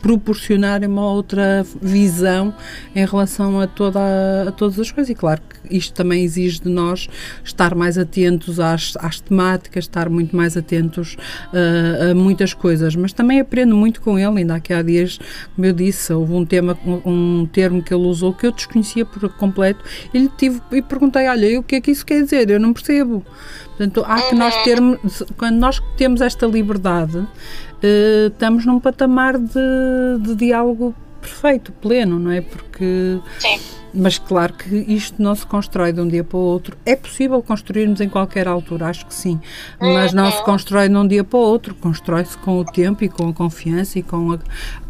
proporcionar 0.00 0.82
uma 0.84 1.10
outra 1.10 1.64
visão 1.80 2.54
em 2.94 3.04
relação 3.04 3.60
a, 3.60 3.66
toda 3.66 4.00
a, 4.00 4.48
a 4.48 4.52
todas 4.52 4.78
as 4.78 4.90
coisas. 4.90 5.10
E 5.10 5.14
claro 5.14 5.42
isto 5.70 5.94
também 5.94 6.22
exige 6.24 6.60
de 6.60 6.68
nós 6.68 7.08
estar 7.44 7.74
mais 7.74 7.96
atentos 7.96 8.58
às, 8.60 8.94
às 8.98 9.20
temáticas, 9.20 9.84
estar 9.84 10.08
muito 10.08 10.34
mais 10.34 10.56
atentos 10.56 11.16
uh, 11.52 12.10
a 12.10 12.14
muitas 12.14 12.54
coisas, 12.54 12.96
mas 12.96 13.12
também 13.12 13.40
aprendo 13.40 13.76
muito 13.76 14.00
com 14.00 14.18
ele. 14.18 14.40
Ainda 14.40 14.54
aqui 14.54 14.72
há 14.72 14.82
dias, 14.82 15.18
como 15.54 15.66
eu 15.66 15.72
disse, 15.72 16.12
houve 16.12 16.32
um, 16.32 16.44
tema, 16.44 16.78
um, 16.84 17.40
um 17.40 17.46
termo 17.46 17.82
que 17.82 17.92
ele 17.92 18.04
usou 18.04 18.32
que 18.32 18.46
eu 18.46 18.52
desconhecia 18.52 19.04
por 19.04 19.28
completo 19.34 19.84
e 20.12 20.18
lhe 20.18 20.30
tive 20.36 20.60
e 20.72 20.82
perguntei: 20.82 21.28
Olha, 21.28 21.60
o 21.60 21.62
que 21.62 21.76
é 21.76 21.80
que 21.80 21.90
isso 21.90 22.04
quer 22.04 22.22
dizer? 22.22 22.50
Eu 22.50 22.60
não 22.60 22.72
percebo. 22.72 23.24
Portanto, 23.68 24.04
há 24.06 24.20
que 24.28 24.34
nós 24.34 24.54
termos, 24.62 25.22
quando 25.38 25.56
nós 25.56 25.80
temos 25.96 26.20
esta 26.20 26.46
liberdade, 26.46 27.16
uh, 27.16 28.26
estamos 28.26 28.66
num 28.66 28.78
patamar 28.78 29.38
de, 29.38 30.18
de 30.20 30.34
diálogo 30.34 30.94
perfeito, 31.20 31.72
pleno, 31.72 32.18
não 32.18 32.30
é? 32.30 32.40
Porque. 32.40 33.20
Sim. 33.38 33.60
Mas 33.92 34.18
claro 34.18 34.54
que 34.54 34.72
isto 34.72 35.20
não 35.20 35.34
se 35.34 35.44
constrói 35.44 35.92
de 35.92 36.00
um 36.00 36.06
dia 36.06 36.22
para 36.22 36.36
o 36.36 36.40
outro. 36.40 36.76
É 36.86 36.94
possível 36.94 37.42
construirmos 37.42 38.00
em 38.00 38.08
qualquer 38.08 38.46
altura, 38.46 38.86
acho 38.86 39.04
que 39.04 39.12
sim. 39.12 39.40
Mas 39.80 40.12
não 40.12 40.30
se 40.30 40.42
constrói 40.44 40.88
de 40.88 40.94
um 40.94 41.06
dia 41.06 41.24
para 41.24 41.38
o 41.38 41.42
outro. 41.42 41.74
Constrói-se 41.74 42.38
com 42.38 42.60
o 42.60 42.64
tempo 42.64 43.02
e 43.02 43.08
com 43.08 43.28
a 43.28 43.32
confiança 43.32 43.98
e 43.98 44.02
com, 44.04 44.32
a, 44.32 44.38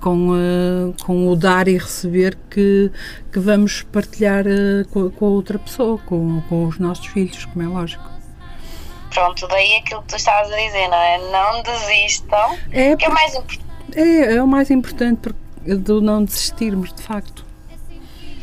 com, 0.00 0.32
a, 0.34 1.02
com 1.02 1.28
o 1.28 1.34
dar 1.34 1.66
e 1.66 1.78
receber 1.78 2.36
que, 2.50 2.92
que 3.32 3.38
vamos 3.38 3.82
partilhar 3.84 4.44
uh, 4.46 4.86
com, 4.90 5.10
com 5.10 5.26
a 5.26 5.30
outra 5.30 5.58
pessoa, 5.58 5.98
com, 6.04 6.42
com 6.42 6.66
os 6.66 6.78
nossos 6.78 7.06
filhos, 7.06 7.46
como 7.46 7.64
é 7.64 7.68
lógico. 7.68 8.04
Pronto, 9.10 9.48
daí 9.48 9.76
aquilo 9.76 10.02
que 10.02 10.08
tu 10.08 10.16
estavas 10.16 10.52
a 10.52 10.56
dizer, 10.56 10.88
não 10.88 10.96
é? 10.96 11.18
Não 11.32 11.62
desistam, 11.62 12.56
É, 12.70 12.94
que 12.96 13.04
é 13.04 13.08
o 13.08 13.12
mais 13.12 13.34
importante. 13.34 13.70
É, 13.96 14.34
é 14.34 14.42
o 14.42 14.46
mais 14.46 14.70
importante 14.70 15.18
porque, 15.20 15.40
de 15.62 16.00
não 16.00 16.24
desistirmos, 16.24 16.92
de 16.92 17.02
facto. 17.02 17.44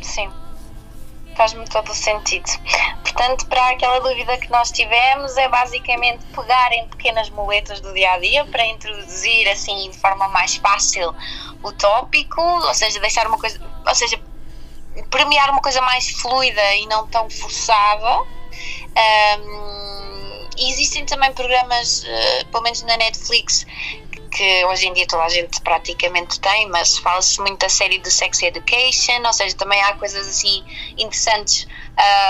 Sim, 0.02 0.30
faz-me 1.36 1.66
todo 1.68 1.90
o 1.90 1.94
sentido. 1.94 2.48
Portanto, 3.02 3.46
para 3.46 3.70
aquela 3.70 4.00
dúvida 4.00 4.38
que 4.38 4.50
nós 4.50 4.70
tivemos, 4.70 5.36
é 5.36 5.48
basicamente 5.48 6.24
pegar 6.26 6.72
em 6.72 6.86
pequenas 6.88 7.28
muletas 7.30 7.80
do 7.80 7.92
dia 7.92 8.12
a 8.12 8.18
dia 8.18 8.44
para 8.44 8.64
introduzir 8.66 9.48
assim 9.48 9.90
de 9.90 9.98
forma 9.98 10.28
mais 10.28 10.56
fácil 10.56 11.14
o 11.62 11.72
tópico, 11.72 12.40
ou 12.40 12.74
seja, 12.74 13.00
deixar 13.00 13.26
uma 13.26 13.38
coisa, 13.38 13.60
ou 13.86 13.94
seja, 13.94 14.20
premiar 15.10 15.50
uma 15.50 15.60
coisa 15.60 15.80
mais 15.80 16.08
fluida 16.10 16.74
e 16.76 16.86
não 16.86 17.06
tão 17.08 17.28
forçada. 17.28 18.22
Um, 19.40 20.48
existem 20.58 21.04
também 21.04 21.32
programas, 21.32 22.02
uh, 22.02 22.46
pelo 22.50 22.62
menos 22.62 22.82
na 22.82 22.96
Netflix, 22.96 23.66
que 24.30 24.64
hoje 24.66 24.86
em 24.86 24.92
dia 24.92 25.06
toda 25.06 25.24
a 25.24 25.28
gente 25.28 25.60
praticamente 25.60 26.40
tem, 26.40 26.68
mas 26.68 26.98
fala-se 26.98 27.40
muito 27.40 27.58
da 27.58 27.68
série 27.68 27.98
de 27.98 28.10
Sex 28.10 28.42
Education, 28.42 29.22
ou 29.24 29.32
seja, 29.32 29.56
também 29.56 29.80
há 29.82 29.94
coisas 29.94 30.26
assim 30.26 30.64
interessantes 30.96 31.66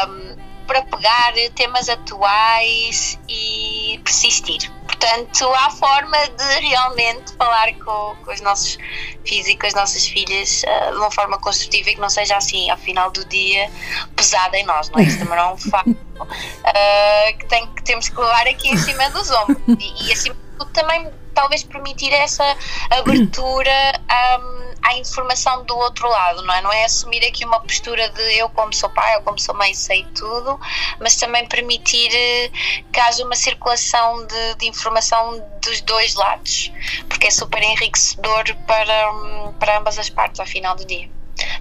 um, 0.08 0.48
para 0.66 0.82
pegar 0.82 1.32
temas 1.54 1.88
atuais 1.88 3.18
e 3.28 3.98
persistir. 4.04 4.70
Portanto, 4.84 5.48
há 5.54 5.70
forma 5.70 6.16
de 6.28 6.68
realmente 6.68 7.32
falar 7.36 7.72
com, 7.74 8.16
com 8.24 8.32
os 8.32 8.40
nossos 8.40 8.76
filhos 9.24 9.48
e 9.48 9.56
com 9.56 9.66
as 9.66 9.74
nossas 9.74 10.06
filhas 10.06 10.62
uh, 10.64 10.92
de 10.92 10.98
uma 10.98 11.10
forma 11.10 11.38
construtiva 11.38 11.90
e 11.90 11.94
que 11.94 12.00
não 12.00 12.10
seja 12.10 12.36
assim, 12.36 12.68
ao 12.68 12.76
final 12.76 13.10
do 13.10 13.24
dia, 13.24 13.70
pesada 14.14 14.58
em 14.58 14.64
nós, 14.64 14.90
não 14.90 14.98
é? 14.98 15.04
Isso 15.04 15.18
também 15.18 15.36
não 15.36 15.50
é 15.50 15.52
um 15.52 15.56
facto 15.70 15.90
uh, 15.90 17.38
que, 17.38 17.46
tem, 17.46 17.66
que 17.74 17.82
temos 17.84 18.08
que 18.08 18.20
levar 18.20 18.46
aqui 18.46 18.68
em 18.68 18.76
cima 18.76 19.08
dos 19.10 19.30
ombros. 19.30 19.58
E, 19.78 20.08
e 20.08 20.12
acima 20.12 20.34
de 20.34 20.58
tudo 20.58 20.70
também 20.72 21.10
talvez 21.34 21.62
permitir 21.62 22.12
essa 22.12 22.44
abertura 22.90 24.00
um, 24.40 24.68
à 24.82 24.94
informação 24.96 25.64
do 25.64 25.76
outro 25.76 26.08
lado, 26.08 26.42
não 26.42 26.54
é? 26.54 26.62
Não 26.62 26.72
é 26.72 26.84
assumir 26.84 27.24
aqui 27.24 27.44
uma 27.44 27.60
postura 27.60 28.08
de 28.10 28.38
eu 28.38 28.48
como 28.50 28.72
sou 28.72 28.88
pai 28.90 29.16
ou 29.16 29.22
como 29.22 29.38
sou 29.38 29.54
mãe 29.54 29.74
sei 29.74 30.04
tudo, 30.14 30.58
mas 31.00 31.16
também 31.16 31.46
permitir 31.46 32.10
eh, 32.14 32.50
que 32.92 33.00
haja 33.00 33.24
uma 33.24 33.36
circulação 33.36 34.26
de, 34.26 34.54
de 34.56 34.66
informação 34.66 35.42
dos 35.62 35.80
dois 35.82 36.14
lados, 36.14 36.72
porque 37.08 37.26
é 37.26 37.30
super 37.30 37.62
enriquecedor 37.62 38.44
para, 38.66 39.12
hum, 39.12 39.52
para 39.58 39.78
ambas 39.78 39.98
as 39.98 40.08
partes 40.08 40.40
ao 40.40 40.46
final 40.46 40.74
do 40.74 40.84
dia. 40.84 41.08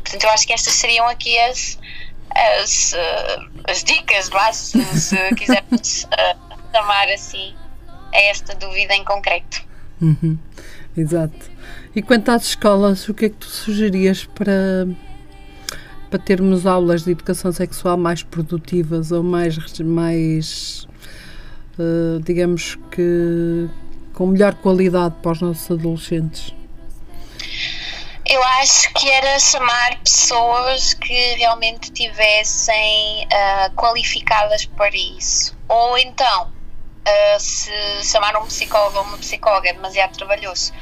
Portanto, 0.04 0.24
eu 0.24 0.30
acho 0.30 0.48
que 0.48 0.54
estas 0.54 0.74
seriam 0.74 1.08
aqui 1.08 1.38
as, 1.40 1.78
as, 2.62 2.94
eh, 2.94 3.38
as 3.68 3.84
dicas, 3.84 4.30
lá, 4.30 4.54
se, 4.54 4.84
se 5.00 5.36
quisermos 5.36 6.04
uh, 6.06 6.58
chamar 6.72 7.10
assim 7.10 7.56
a 8.14 8.22
esta 8.30 8.56
dúvida 8.56 8.94
em 8.94 9.04
concreto. 9.04 9.66
Uhum, 10.02 10.38
exato. 10.96 11.52
E 11.96 12.02
quanto 12.02 12.30
às 12.30 12.44
escolas, 12.44 13.08
o 13.10 13.14
que 13.14 13.26
é 13.26 13.30
que 13.30 13.36
tu 13.36 13.48
sugerias 13.48 14.26
para, 14.26 14.88
para 16.10 16.20
termos 16.20 16.66
aulas 16.66 17.04
de 17.04 17.12
educação 17.12 17.52
sexual 17.52 17.98
mais 17.98 18.22
produtivas 18.24 19.12
ou 19.12 19.24
mais, 19.24 19.58
mais 19.80 20.88
uh, 21.80 22.22
digamos 22.24 22.78
que 22.92 23.68
com 24.14 24.28
melhor 24.28 24.56
qualidade 24.56 25.16
para 25.22 25.32
os 25.32 25.42
nossos 25.42 25.72
adolescentes? 25.72 26.54
Eu 28.30 28.44
acho 28.44 28.94
que 28.94 29.10
era 29.10 29.40
chamar 29.40 30.00
pessoas 30.04 30.94
que 30.94 31.36
realmente 31.36 31.92
tivessem 31.92 33.26
uh, 33.26 33.72
qualificadas 33.76 34.66
para 34.66 34.96
isso. 34.96 35.56
Ou 35.70 35.98
então, 35.98 36.52
uh, 37.08 37.40
se 37.40 37.72
chamar 38.04 38.36
um 38.38 38.46
psicólogo 38.46 38.98
ou 38.98 39.04
uma 39.04 39.18
psicóloga 39.18 39.70
é 39.70 39.74
demasiado 39.74 40.18
trabalhoso, 40.18 40.74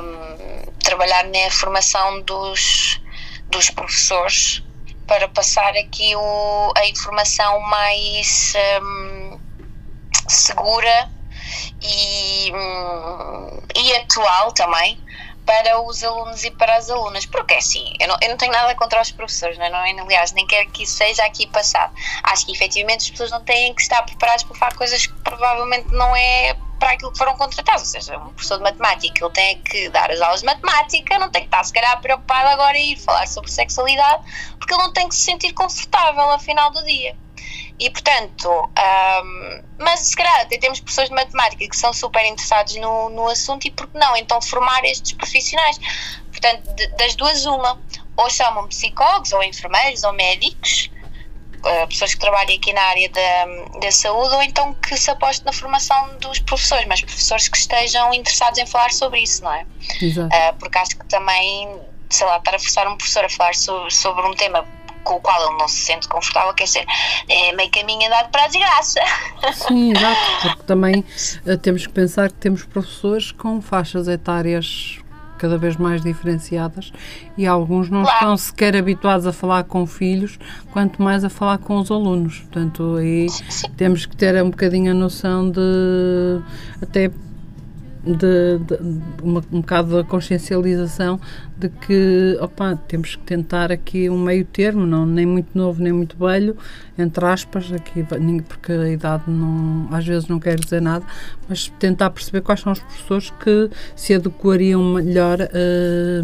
um, 0.00 0.72
trabalhar 0.82 1.24
na 1.24 1.50
formação 1.50 2.22
dos, 2.22 3.00
dos 3.48 3.70
professores 3.70 4.62
para 5.06 5.28
passar 5.28 5.70
aqui 5.76 6.14
o, 6.16 6.72
a 6.76 6.86
informação 6.86 7.60
mais 7.60 8.54
um, 8.82 9.40
segura 10.28 11.10
e, 11.82 12.52
um, 12.54 13.62
e 13.76 13.96
atual 13.96 14.52
também 14.52 14.98
para 15.44 15.80
os 15.82 16.02
alunos 16.02 16.44
e 16.44 16.50
para 16.50 16.76
as 16.76 16.88
alunas, 16.88 17.26
porque 17.26 17.54
é 17.54 17.58
assim, 17.58 17.94
eu 18.00 18.08
não, 18.08 18.16
eu 18.22 18.28
não 18.30 18.36
tenho 18.36 18.52
nada 18.52 18.74
contra 18.74 19.00
os 19.00 19.10
professores, 19.10 19.58
não 19.58 19.64
é? 19.64 19.70
Não, 19.70 19.78
é? 19.78 20.00
aliás, 20.00 20.32
nem 20.32 20.46
quero 20.46 20.70
que 20.70 20.84
isso 20.84 20.94
seja 20.94 21.24
aqui 21.24 21.46
passado. 21.46 21.92
Acho 22.22 22.46
que 22.46 22.52
efetivamente 22.52 23.00
as 23.04 23.10
pessoas 23.10 23.30
não 23.30 23.42
têm 23.44 23.74
que 23.74 23.82
estar 23.82 24.02
preparadas 24.02 24.42
para 24.44 24.56
fazer 24.56 24.76
coisas 24.76 25.06
que 25.06 25.14
provavelmente 25.20 25.92
não 25.92 26.14
é 26.14 26.56
para 26.78 26.92
aquilo 26.92 27.12
que 27.12 27.18
foram 27.18 27.36
contratados, 27.36 27.82
ou 27.82 27.86
seja, 27.86 28.18
um 28.18 28.32
professor 28.32 28.56
de 28.56 28.64
matemática, 28.64 29.24
ele 29.24 29.32
tem 29.32 29.62
que 29.62 29.88
dar 29.90 30.10
as 30.10 30.20
aulas 30.20 30.40
de 30.40 30.46
matemática, 30.46 31.16
não 31.16 31.30
tem 31.30 31.42
que 31.42 31.46
estar 31.46 31.62
se 31.62 31.72
calhar 31.72 32.00
preocupado 32.00 32.48
agora 32.48 32.76
em 32.76 32.94
ir 32.94 32.96
falar 32.96 33.28
sobre 33.28 33.52
sexualidade, 33.52 34.24
porque 34.58 34.74
ele 34.74 34.82
não 34.82 34.92
tem 34.92 35.08
que 35.08 35.14
se 35.14 35.20
sentir 35.20 35.52
confortável 35.52 36.22
ao 36.22 36.40
final 36.40 36.72
do 36.72 36.84
dia. 36.84 37.16
E 37.82 37.90
portanto, 37.90 38.48
um, 38.48 39.62
mas 39.76 39.98
se 39.98 40.14
calhar 40.14 40.42
até 40.42 40.56
temos 40.56 40.78
professores 40.78 41.10
de 41.10 41.16
matemática 41.16 41.68
que 41.68 41.76
são 41.76 41.92
super 41.92 42.24
interessados 42.24 42.76
no, 42.76 43.08
no 43.08 43.26
assunto 43.26 43.66
e 43.66 43.72
por 43.72 43.88
que 43.88 43.98
não? 43.98 44.16
Então 44.16 44.40
formar 44.40 44.84
estes 44.84 45.14
profissionais. 45.14 45.80
Portanto, 46.30 46.72
de, 46.76 46.86
das 46.96 47.16
duas, 47.16 47.44
uma, 47.44 47.76
ou 48.16 48.30
chamam 48.30 48.68
psicólogos, 48.68 49.32
ou 49.32 49.42
enfermeiros, 49.42 50.04
ou 50.04 50.12
médicos, 50.12 50.92
uh, 51.58 51.88
pessoas 51.88 52.14
que 52.14 52.20
trabalham 52.20 52.54
aqui 52.54 52.72
na 52.72 52.82
área 52.82 53.08
da, 53.08 53.80
da 53.80 53.90
saúde, 53.90 54.32
ou 54.36 54.42
então 54.44 54.74
que 54.74 54.96
se 54.96 55.10
apostem 55.10 55.46
na 55.46 55.52
formação 55.52 56.18
dos 56.18 56.38
professores, 56.38 56.86
mas 56.86 57.00
professores 57.00 57.48
que 57.48 57.56
estejam 57.56 58.14
interessados 58.14 58.60
em 58.60 58.66
falar 58.66 58.92
sobre 58.92 59.22
isso, 59.22 59.42
não 59.42 59.52
é? 59.52 59.66
Exato. 60.00 60.28
Uh, 60.32 60.56
porque 60.60 60.78
acho 60.78 60.96
que 60.96 61.04
também, 61.06 61.80
sei 62.08 62.28
lá, 62.28 62.36
estar 62.36 62.54
a 62.54 62.60
forçar 62.60 62.86
um 62.86 62.96
professor 62.96 63.24
a 63.24 63.28
falar 63.28 63.56
sobre, 63.56 63.90
sobre 63.90 64.24
um 64.24 64.34
tema 64.34 64.64
com 65.02 65.14
o 65.14 65.20
qual 65.20 65.48
ele 65.48 65.58
não 65.58 65.68
se 65.68 65.76
sente 65.84 66.08
confortável, 66.08 66.52
quer 66.54 66.64
dizer, 66.64 66.86
é 67.28 67.52
meio 67.54 67.70
caminho 67.70 68.06
andado 68.06 68.30
para 68.30 68.44
a 68.44 68.48
desgraça. 68.48 69.00
Sim, 69.54 69.92
exato, 69.92 70.20
porque 70.42 70.62
também 70.64 71.04
uh, 71.46 71.58
temos 71.58 71.86
que 71.86 71.92
pensar 71.92 72.28
que 72.30 72.38
temos 72.38 72.64
professores 72.64 73.32
com 73.32 73.60
faixas 73.60 74.08
etárias 74.08 74.98
cada 75.38 75.58
vez 75.58 75.76
mais 75.76 76.02
diferenciadas 76.02 76.92
e 77.36 77.44
alguns 77.48 77.90
não 77.90 78.02
Claro. 78.02 78.16
estão 78.16 78.36
sequer 78.36 78.76
habituados 78.76 79.26
a 79.26 79.32
falar 79.32 79.64
com 79.64 79.84
filhos, 79.86 80.38
quanto 80.72 81.02
mais 81.02 81.24
a 81.24 81.28
falar 81.28 81.58
com 81.58 81.78
os 81.78 81.90
alunos. 81.90 82.38
Portanto, 82.38 82.94
aí 82.96 83.26
temos 83.76 84.06
que 84.06 84.16
ter 84.16 84.40
um 84.40 84.50
bocadinho 84.50 84.92
a 84.92 84.94
noção 84.94 85.50
de 85.50 86.40
até 86.80 87.10
de, 88.04 88.58
de- 88.58 88.78
uma, 89.22 89.40
um 89.52 89.60
bocado 89.60 89.96
da 89.96 90.04
consciencialização 90.04 91.20
de 91.56 91.68
que 91.68 92.36
opa, 92.40 92.76
temos 92.88 93.14
que 93.16 93.22
tentar 93.22 93.70
aqui 93.70 94.10
um 94.10 94.18
meio 94.18 94.44
termo, 94.44 94.84
não, 94.86 95.06
nem 95.06 95.24
muito 95.24 95.56
novo 95.56 95.82
nem 95.82 95.92
muito 95.92 96.16
velho, 96.16 96.56
entre 96.98 97.24
aspas, 97.24 97.72
aqui, 97.72 98.04
porque 98.48 98.72
a 98.72 98.88
idade 98.88 99.24
não, 99.28 99.88
às 99.92 100.04
vezes 100.04 100.28
não 100.28 100.40
quer 100.40 100.58
dizer 100.58 100.82
nada, 100.82 101.04
mas 101.48 101.68
tentar 101.78 102.10
perceber 102.10 102.40
quais 102.40 102.60
são 102.60 102.72
os 102.72 102.80
professores 102.80 103.32
que 103.42 103.70
se 103.94 104.14
adequariam 104.14 104.82
melhor 104.94 105.38
a 105.40 106.22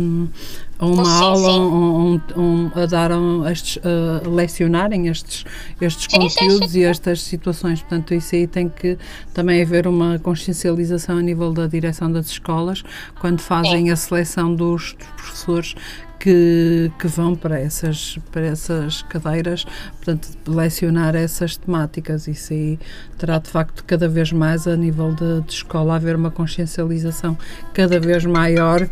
uma 0.81 1.05
Sim, 1.05 1.11
aula 1.25 1.53
sim. 1.53 1.61
um- 1.61 2.21
um- 2.37 2.71
a 2.75 2.87
dar 2.87 3.13
um, 3.13 3.47
estes, 3.49 3.79
a 3.85 4.29
lecionarem 4.29 5.09
estes, 5.09 5.45
estes 5.81 6.07
Sim, 6.11 6.29
sim, 6.29 6.39
conteúdos 6.47 6.77
e 6.77 6.85
estas 6.85 7.21
situações. 7.23 7.81
Portanto, 7.81 8.15
isso 8.15 8.35
aí 8.35 8.47
tem 8.47 8.69
que 8.69 8.97
também 9.35 9.61
haver 9.63 9.87
uma 9.89 10.19
consciencialização 10.19 11.19
a 11.19 11.23
nível 11.23 11.53
da 11.53 11.67
direção 11.67 12.11
das 12.11 12.27
escolas 12.27 12.83
quando 13.21 13.41
fazem 13.41 13.91
a 13.91 13.97
seleção 13.97 14.55
dos, 14.55 14.95
dos 14.95 15.07
professores 15.17 15.75
que, 16.21 16.91
que 16.99 17.07
vão 17.07 17.37
para 17.37 17.61
essas, 17.61 18.19
para 18.33 18.45
essas 18.47 19.03
cadeiras, 19.03 19.65
portanto, 19.99 20.29
lecionar 20.49 21.15
essas 21.15 21.57
temáticas. 21.57 22.27
Isso 22.27 22.53
aí 22.53 22.77
terá 23.17 23.39
de 23.39 23.49
facto 23.49 23.85
cada 23.85 24.09
vez 24.09 24.33
mais 24.33 24.67
a 24.67 24.77
nível 24.77 25.15
de, 25.15 25.43
de 25.43 25.53
escola 25.53 25.95
haver 25.95 26.17
uma 26.17 26.31
consciencialização 26.31 27.39
cada 27.73 28.01
vez 28.01 28.25
maior 28.25 28.89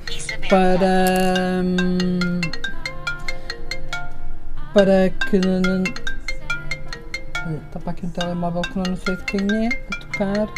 para 0.49 1.63
para 4.75 5.11
que 5.11 5.37
está 7.67 7.79
para 7.81 7.91
aqui 7.93 8.07
um 8.07 8.11
telemóvel 8.11 8.63
que 8.63 8.77
não 8.79 8.97
sei 8.97 9.17
de 9.17 9.25
quem 9.25 9.41
é 9.65 9.69
a 9.69 9.71
tocar 10.01 10.49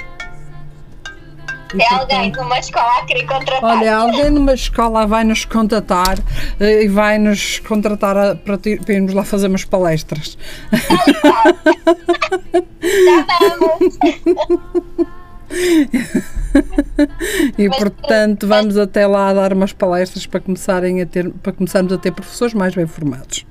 E, 1.74 1.82
É 1.82 1.94
alguém 1.94 2.32
numa 2.32 2.58
escola 2.58 2.98
a 2.98 3.04
querer 3.04 3.26
contratar. 3.26 3.62
Olha, 3.78 3.96
alguém 3.96 4.30
numa 4.30 4.54
escola 4.54 5.06
vai 5.06 5.22
nos 5.24 5.44
contatar 5.44 6.18
eh, 6.58 6.84
e 6.84 6.88
vai 6.88 7.18
nos 7.18 7.58
contratar 7.60 8.16
a- 8.16 8.34
para, 8.34 8.56
ti- 8.58 8.80
para 8.82 8.94
irmos 8.94 9.12
lá 9.14 9.22
fazer 9.24 9.48
umas 9.48 9.64
palestras. 9.66 10.38
Já 12.80 13.26
vamos. 13.60 13.98
E 17.58 17.68
Mas- 17.68 17.78
portanto 17.78 18.46
vamos 18.48 18.76
até 18.76 19.06
lá 19.06 19.32
dar 19.32 19.52
umas 19.52 19.72
palestras 19.72 20.26
para 20.26 20.40
começarem 20.40 21.00
a 21.02 21.06
ter 21.06 21.30
para 21.30 21.52
começarmos 21.52 21.92
a 21.92 21.98
ter 21.98 22.12
professores 22.12 22.54
mais 22.54 22.74
bem 22.74 22.86
formados. 22.86 23.44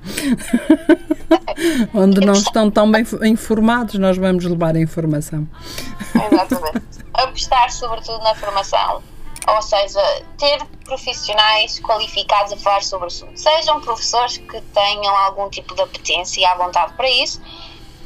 Onde 1.94 2.20
não 2.20 2.34
estão 2.34 2.70
tão 2.70 2.90
bem 2.90 3.04
fo- 3.04 3.24
informados, 3.24 3.94
nós 3.96 4.16
vamos 4.16 4.44
levar 4.44 4.76
a 4.76 4.80
informação. 4.80 5.46
Exatamente. 6.14 6.86
Apostar 7.14 7.70
sobretudo 7.72 8.22
na 8.22 8.34
formação. 8.34 9.02
Ou 9.48 9.62
seja, 9.62 10.00
ter 10.36 10.58
profissionais 10.84 11.80
qualificados 11.80 12.52
a 12.52 12.56
falar 12.58 12.82
sobre 12.82 13.04
o 13.04 13.08
assunto. 13.08 13.38
Sejam 13.40 13.80
professores 13.80 14.36
que 14.36 14.60
tenham 14.60 15.16
algum 15.16 15.48
tipo 15.48 15.74
de 15.74 15.80
apetência 15.82 16.40
e 16.40 16.44
à 16.44 16.54
vontade 16.54 16.92
para 16.94 17.08
isso. 17.10 17.40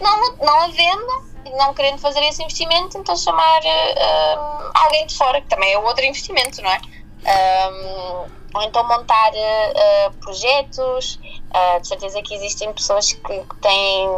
Não, 0.01 0.36
não 0.36 0.62
havendo 0.62 1.32
não 1.56 1.74
querendo 1.74 1.98
fazer 1.98 2.20
esse 2.24 2.43
investimento, 2.43 2.97
então 2.98 3.16
chamar 3.16 3.60
eh, 3.64 4.39
alguém 4.74 5.06
de 5.06 5.16
fora, 5.16 5.40
que 5.40 5.48
também 5.48 5.73
é 5.73 5.78
outro 5.78 6.05
investimento, 6.05 6.60
não 6.62 6.70
é? 6.70 6.81
Um, 7.24 8.27
ou 8.55 8.62
então 8.62 8.86
montar 8.86 9.31
eh, 9.35 9.73
eh, 9.74 10.10
projetos. 10.20 11.19
eh, 11.55 11.81
de 11.81 11.89
certeza 11.89 12.20
que 12.23 12.35
existem 12.35 12.73
pessoas 12.73 13.12
que, 13.12 13.43
têm 13.60 14.09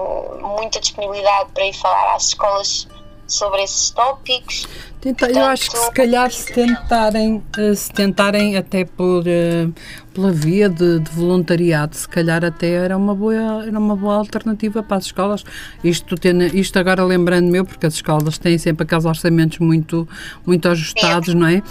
muita 0.41 0.81
disponibilidade 0.81 1.51
para 1.53 1.67
ir 1.67 1.73
falar 1.75 2.15
às 2.15 2.29
escolas 2.29 2.89
sobre 3.27 3.63
esses 3.63 3.91
tópicos. 3.91 4.67
Tenta- 5.01 5.31
eu 5.31 5.45
acho 5.47 5.71
que 5.71 5.79
se 5.79 5.91
calhar 5.93 6.31
se 6.31 6.53
tentarem, 6.53 7.43
eh, 7.59 7.75
se 7.75 7.91
tentarem 7.93 8.57
até 8.57 8.85
por 8.85 9.25
eh, 9.27 9.69
pela 10.15 10.31
via 10.31 10.69
de, 10.69 11.01
de 11.01 11.11
voluntariado, 11.11 11.97
se 11.97 12.09
calhar 12.09 12.45
até 12.45 12.71
era 12.71 12.97
uma 12.97 13.15
boa 13.15 13.65
era 13.67 13.79
uma 13.79 13.97
boa 13.97 14.15
alternativa 14.15 14.83
para 14.83 14.97
as 14.99 15.07
escolas. 15.07 15.45
Isto 15.83 16.15
tendo, 16.15 16.45
isto 16.57 16.79
agora 16.79 17.05
lembrando 17.05 17.51
meu 17.51 17.65
porque 17.65 17.87
as 17.87 17.95
escolas 17.95 18.39
têm 18.39 18.57
sempre 18.57 18.85
aqueles 18.85 19.05
orçamentos 19.05 19.59
muito 19.59 20.09
muito 20.47 20.69
ajustados, 20.69 21.35
não 21.35 21.47
é? 21.47 21.63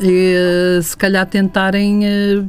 E, 0.00 0.80
se 0.82 0.96
calhar 0.96 1.24
tentarem 1.24 2.04
eh, 2.04 2.42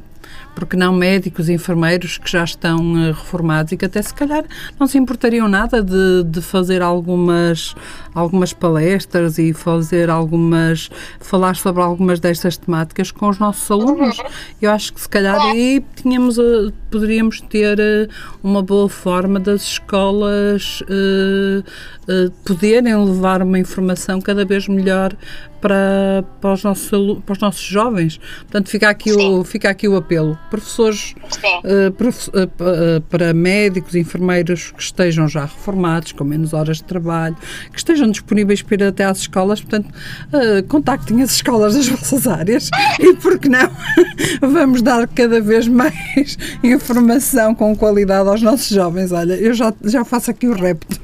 porque 0.56 0.78
não 0.78 0.94
médicos, 0.94 1.50
enfermeiros 1.50 2.18
que 2.18 2.32
já 2.32 2.44
estão 2.44 2.98
eh, 2.98 3.12
reformados 3.12 3.74
e 3.74 3.78
que 3.78 3.86
até 3.86 4.02
se 4.02 4.14
calhar 4.14 4.46
não 4.80 4.88
se 4.88 4.98
importariam 4.98 5.48
nada 5.48 5.84
de, 5.84 6.24
de 6.24 6.42
fazer 6.42 6.82
algumas, 6.82 7.76
algumas 8.14 8.54
palestras 8.54 9.38
e 9.38 9.54
fazer 9.54 10.10
algumas, 10.10 10.90
falar 11.20 11.56
sobre 11.56 11.84
algumas 11.84 12.20
destas 12.20 12.56
temáticas 12.58 13.12
com 13.12 13.30
os 13.30 13.38
nossos 13.38 13.70
alunos. 13.70 14.18
Eu 14.62 14.72
acho 14.72 14.94
que 14.94 15.02
se 15.02 15.10
calhar 15.10 15.40
aí 15.40 15.84
tínhamos, 15.96 16.40
eh, 16.40 16.72
poderíamos 16.90 17.42
ter 17.42 17.80
eh, 17.80 18.08
uma 18.42 18.62
boa 18.62 18.88
forma 18.88 19.40
das 19.40 19.62
escolas 19.64 20.82
eh, 20.90 21.64
eh, 22.08 22.30
poderem 22.46 22.96
levar 23.04 23.42
uma 23.42 23.58
informação 23.58 24.22
cada 24.22 24.46
vez 24.46 24.68
melhor 24.68 25.16
para, 25.62 26.24
para, 26.42 26.54
os 26.54 26.64
nossos, 26.64 27.20
para 27.26 27.34
os 27.34 27.40
nossos 27.40 27.64
jovens. 27.64 28.20
Portanto, 28.42 28.70
fica 28.70 28.90
aqui, 28.90 29.12
o, 29.12 29.44
fica 29.44 29.70
aqui 29.70 29.88
o 29.88 29.96
apelo. 29.96 30.38
Professores, 30.50 31.16
eh, 31.64 31.90
pa- 31.90 32.06
eh, 32.40 33.02
para 33.10 33.34
médicos, 33.34 33.96
enfermeiros 33.96 34.72
que 34.72 34.82
estejam 34.84 35.28
já 35.28 35.42
reformados, 35.46 36.12
com 36.12 36.24
menos 36.24 36.54
horas 36.54 36.78
de 36.78 36.84
trabalho, 36.84 37.36
que 37.72 37.78
estejam 37.78 38.10
disponíveis 38.10 38.62
para 38.62 38.76
ir 38.76 38.84
até 38.84 39.06
às 39.06 39.20
escolas, 39.20 39.60
portanto, 39.62 39.90
eh, 40.34 40.62
contactem 40.68 41.22
as 41.22 41.32
escolas 41.32 41.76
das 41.76 41.88
vossas 41.90 42.28
áreas 42.28 42.70
e, 43.00 43.14
por 43.16 43.40
que 43.40 43.50
não, 43.50 43.70
vamos 44.42 44.82
dar 44.82 45.08
cada 45.08 45.42
vez 45.42 45.68
mais 45.68 46.38
informação 46.64 47.56
com 47.56 47.76
qualidade 47.76 48.30
aos 48.30 48.42
nossos 48.42 48.70
jovens. 48.70 49.12
Olha, 49.12 49.34
eu 49.34 49.54
já, 49.54 49.74
já 49.84 50.06
faço 50.06 50.32
aqui 50.32 50.48
o 50.48 50.54
repto. 50.54 51.00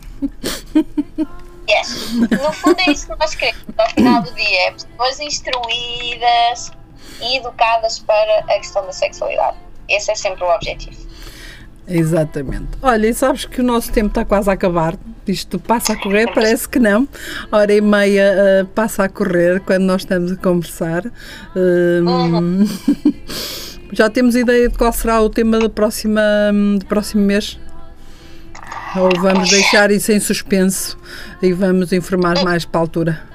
No 2.13 2.53
fundo 2.53 2.79
é 2.79 2.91
isso 2.91 3.07
que 3.07 3.19
nós 3.19 3.35
queremos 3.35 3.61
ao 3.77 3.89
final 3.89 4.21
do 4.21 4.33
dia, 4.33 4.67
é 4.67 4.71
pessoas 4.71 5.19
instruídas 5.19 6.71
e 7.21 7.37
educadas 7.37 7.99
para 7.99 8.39
a 8.39 8.57
questão 8.59 8.85
da 8.85 8.91
sexualidade. 8.91 9.57
Esse 9.87 10.11
é 10.11 10.15
sempre 10.15 10.43
o 10.43 10.49
objetivo. 10.53 10.97
Exatamente. 11.87 12.69
Olha, 12.81 13.07
e 13.07 13.13
sabes 13.13 13.45
que 13.45 13.59
o 13.59 13.63
nosso 13.63 13.91
tempo 13.91 14.07
está 14.07 14.23
quase 14.23 14.49
a 14.49 14.53
acabar. 14.53 14.95
Isto 15.27 15.59
passa 15.59 15.93
a 15.93 15.95
correr, 15.95 16.31
parece 16.33 16.67
que 16.67 16.79
não. 16.79 17.07
Hora 17.51 17.73
e 17.73 17.81
meia 17.81 18.33
eh, 18.35 18.65
passa 18.75 19.03
a 19.03 19.09
correr 19.09 19.59
quando 19.61 19.83
nós 19.83 20.01
estamos 20.01 20.31
a 20.31 20.35
conversar. 20.35 21.03
Hum, 21.55 22.65
já 23.91 24.09
temos 24.09 24.35
ideia 24.35 24.69
de 24.69 24.77
qual 24.77 24.93
será 24.93 25.21
o 25.21 25.29
tema 25.29 25.59
do, 25.59 25.69
próxima, 25.69 26.21
do 26.79 26.85
próximo 26.85 27.23
mês? 27.23 27.59
Ou 28.95 29.09
vamos 29.21 29.49
deixar 29.49 29.89
isso 29.91 30.11
em 30.11 30.19
suspenso 30.19 30.97
e 31.41 31.53
vamos 31.53 31.91
informar 31.93 32.43
mais 32.43 32.65
para 32.65 32.79
a 32.79 32.83
altura? 32.83 33.31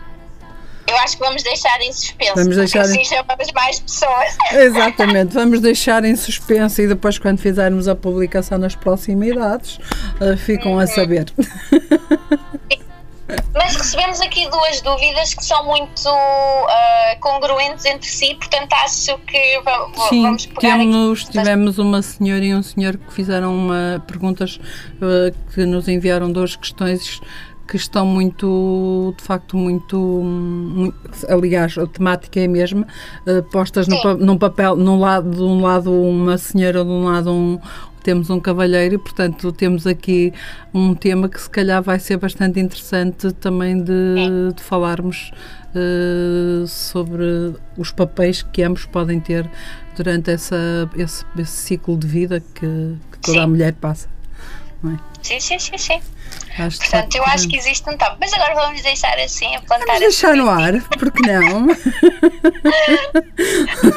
Eu 0.89 0.97
acho 0.99 1.17
que 1.17 1.25
vamos 1.25 1.43
deixar 1.43 1.81
em 1.81 1.93
suspenso. 1.93 2.35
Vamos 2.37 2.57
deixar 2.57 2.83
porque 2.83 2.97
em- 2.97 3.03
assim 3.03 3.15
chamamos 3.17 3.53
mais 3.53 3.81
pessoas. 3.81 4.37
Exatamente, 4.53 5.35
vamos 5.35 5.61
deixar 5.61 6.05
em 6.05 6.15
suspenso 6.15 6.81
e 6.81 6.87
depois, 6.87 7.19
quando 7.19 7.39
fizermos 7.39 7.89
a 7.89 7.97
publicação 7.97 8.57
nas 8.59 8.77
proximidades, 8.77 9.79
eh, 10.21 10.37
ficam 10.37 10.79
a 10.79 10.87
saber. 10.87 11.27
Mas 13.55 13.75
recebemos 13.75 14.21
aqui 14.21 14.49
duas 14.51 14.81
dúvidas 14.83 15.35
que 15.35 15.45
são 15.45 15.65
muito 15.65 16.09
ah, 16.09 17.17
congruentes 17.21 17.85
entre 17.85 18.09
si, 18.09 18.35
portanto 18.37 18.73
acho 18.85 19.19
que 19.27 19.61
va- 19.65 19.87
va- 19.97 20.09
Sim, 20.09 20.23
vamos 20.23 20.47
pegar 20.47 20.79
temos, 20.79 21.23
aqui. 21.23 21.33
tivemos 21.33 21.79
uma 21.79 22.03
senhora 22.03 22.45
e 22.45 22.55
um 22.55 22.63
senhor 22.63 22.97
que 22.97 23.13
fizeram 23.13 23.53
uma, 23.55 24.03
perguntas 24.07 24.61
eh, 25.03 25.35
que 25.55 25.65
nos 25.67 25.89
enviaram 25.89 26.31
duas 26.31 26.55
questões 26.55 27.21
que 27.69 27.77
estão 27.77 28.07
muito, 28.07 29.13
de 29.19 29.25
facto, 29.25 29.57
muito, 29.57 29.97
muito 29.99 30.97
aliás, 31.29 31.77
a 31.77 31.85
temática 31.89 32.39
é 32.39 32.45
a 32.45 32.49
mesma, 32.49 32.87
eh, 33.27 33.43
postas 33.51 33.89
no, 33.89 34.15
num 34.19 34.39
papel, 34.39 34.77
num 34.77 35.01
lado, 35.01 35.29
de 35.31 35.43
um 35.43 35.61
lado 35.61 35.93
uma 35.93 36.39
senhora, 36.39 36.85
de 36.85 36.91
um 36.91 37.05
lado 37.07 37.33
um, 37.33 37.59
temos 38.07 38.31
um 38.31 38.39
cavalheiro 38.39 38.95
e, 38.95 38.99
portanto, 38.99 39.51
temos 39.51 39.85
aqui 39.85 40.33
um 40.73 40.95
tema 40.95 41.29
que 41.29 41.41
se 41.41 41.51
calhar 41.51 41.83
vai 41.83 41.99
ser 41.99 42.17
bastante 42.19 42.61
interessante 42.61 43.33
também 43.33 43.83
de, 43.83 44.53
de 44.55 44.63
falarmos 44.63 45.33
eh, 45.75 46.65
sobre 46.69 47.57
os 47.77 47.91
papéis 47.91 48.45
que 48.45 48.63
ambos 48.63 48.87
podem 48.87 49.19
ter 49.19 49.51
durante 49.97 50.31
essa, 50.31 50.57
esse, 50.97 51.25
esse 51.37 51.51
ciclo 51.51 51.99
de 51.99 52.07
vida 52.07 52.39
que, 52.55 52.95
que 53.11 53.19
toda 53.19 53.41
a 53.41 53.43
Sim. 53.43 53.49
mulher 53.49 53.73
passa. 53.73 54.09
é? 54.85 54.97
Sim, 55.21 55.41
sim, 55.41 55.59
sim, 55.59 55.77
sim. 55.77 56.01
Acho 56.59 56.79
Portanto, 56.79 57.15
eu 57.17 57.25
acho 57.25 57.49
que 57.49 57.57
existe 57.57 57.89
um 57.89 57.97
top. 57.97 58.17
Mas 58.19 58.33
agora 58.33 58.55
vamos 58.55 58.81
deixar 58.83 59.19
assim, 59.19 59.55
a 59.57 59.61
plantar 59.61 59.87
Vamos 59.87 60.01
deixar 60.01 60.35
no 60.37 60.49
ar, 60.49 60.73
porque 60.99 61.31
não? 61.31 61.67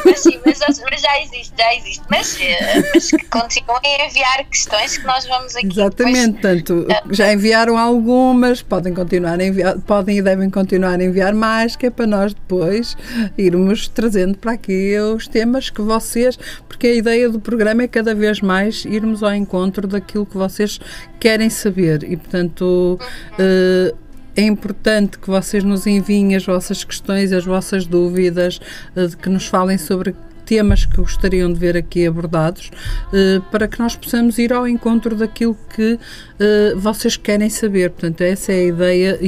Mas 0.05 0.19
sim, 0.19 0.39
mas, 0.45 0.59
mas 0.59 1.01
já 1.01 1.21
existe, 1.21 1.53
já 1.57 1.75
existe. 1.75 2.03
Mas, 2.09 2.37
eh, 2.41 2.91
mas 2.93 3.09
que 3.09 3.25
continuem 3.25 4.01
a 4.01 4.05
enviar 4.07 4.43
questões 4.45 4.97
que 4.97 5.05
nós 5.05 5.25
vamos 5.25 5.55
aqui. 5.55 5.67
Exatamente, 5.67 6.33
portanto, 6.33 6.87
já 7.11 7.31
enviaram 7.31 7.77
algumas, 7.77 8.61
podem 8.61 8.93
continuar 8.93 9.39
a 9.39 9.43
enviar, 9.43 9.79
podem 9.79 10.17
e 10.17 10.21
devem 10.21 10.49
continuar 10.49 10.99
a 10.99 11.03
enviar 11.03 11.33
mais, 11.33 11.75
que 11.75 11.85
é 11.85 11.89
para 11.89 12.05
nós 12.07 12.33
depois 12.33 12.97
irmos 13.37 13.87
trazendo 13.87 14.37
para 14.37 14.53
aqui 14.53 14.97
os 14.99 15.27
temas 15.27 15.69
que 15.69 15.81
vocês, 15.81 16.37
porque 16.67 16.87
a 16.87 16.93
ideia 16.93 17.29
do 17.29 17.39
programa 17.39 17.83
é 17.83 17.87
cada 17.87 18.13
vez 18.13 18.41
mais 18.41 18.85
irmos 18.85 19.23
ao 19.23 19.33
encontro 19.33 19.87
daquilo 19.87 20.25
que 20.25 20.37
vocês 20.37 20.79
querem 21.19 21.49
saber 21.49 22.03
e, 22.03 22.15
portanto, 22.29 22.99
eh, 23.39 23.93
é 24.35 24.43
importante 24.43 25.17
que 25.17 25.27
vocês 25.27 25.63
nos 25.63 25.87
enviem 25.87 26.35
as 26.35 26.45
vossas 26.45 26.83
questões, 26.83 27.33
as 27.33 27.43
vossas 27.43 27.87
dúvidas, 27.87 28.59
eh, 28.95 29.07
que 29.19 29.29
nos 29.29 29.47
falem 29.47 29.77
sobre 29.77 30.15
temas 30.49 30.83
que 30.83 30.97
gostariam 30.97 31.53
de 31.53 31.59
ver 31.59 31.77
aqui 31.77 32.07
abordados, 32.07 32.71
eh, 33.13 33.39
para 33.51 33.67
que 33.67 33.77
nós 33.77 33.95
possamos 33.95 34.39
ir 34.39 34.51
ao 34.51 34.67
encontro 34.67 35.15
daquilo 35.15 35.55
que 35.75 35.99
eh, 36.39 36.73
vocês 36.75 37.15
querem 37.15 37.51
saber. 37.51 37.91
Portanto, 37.91 38.21
essa 38.21 38.51
é 38.51 38.55
a 38.55 38.63
ideia, 38.63 39.19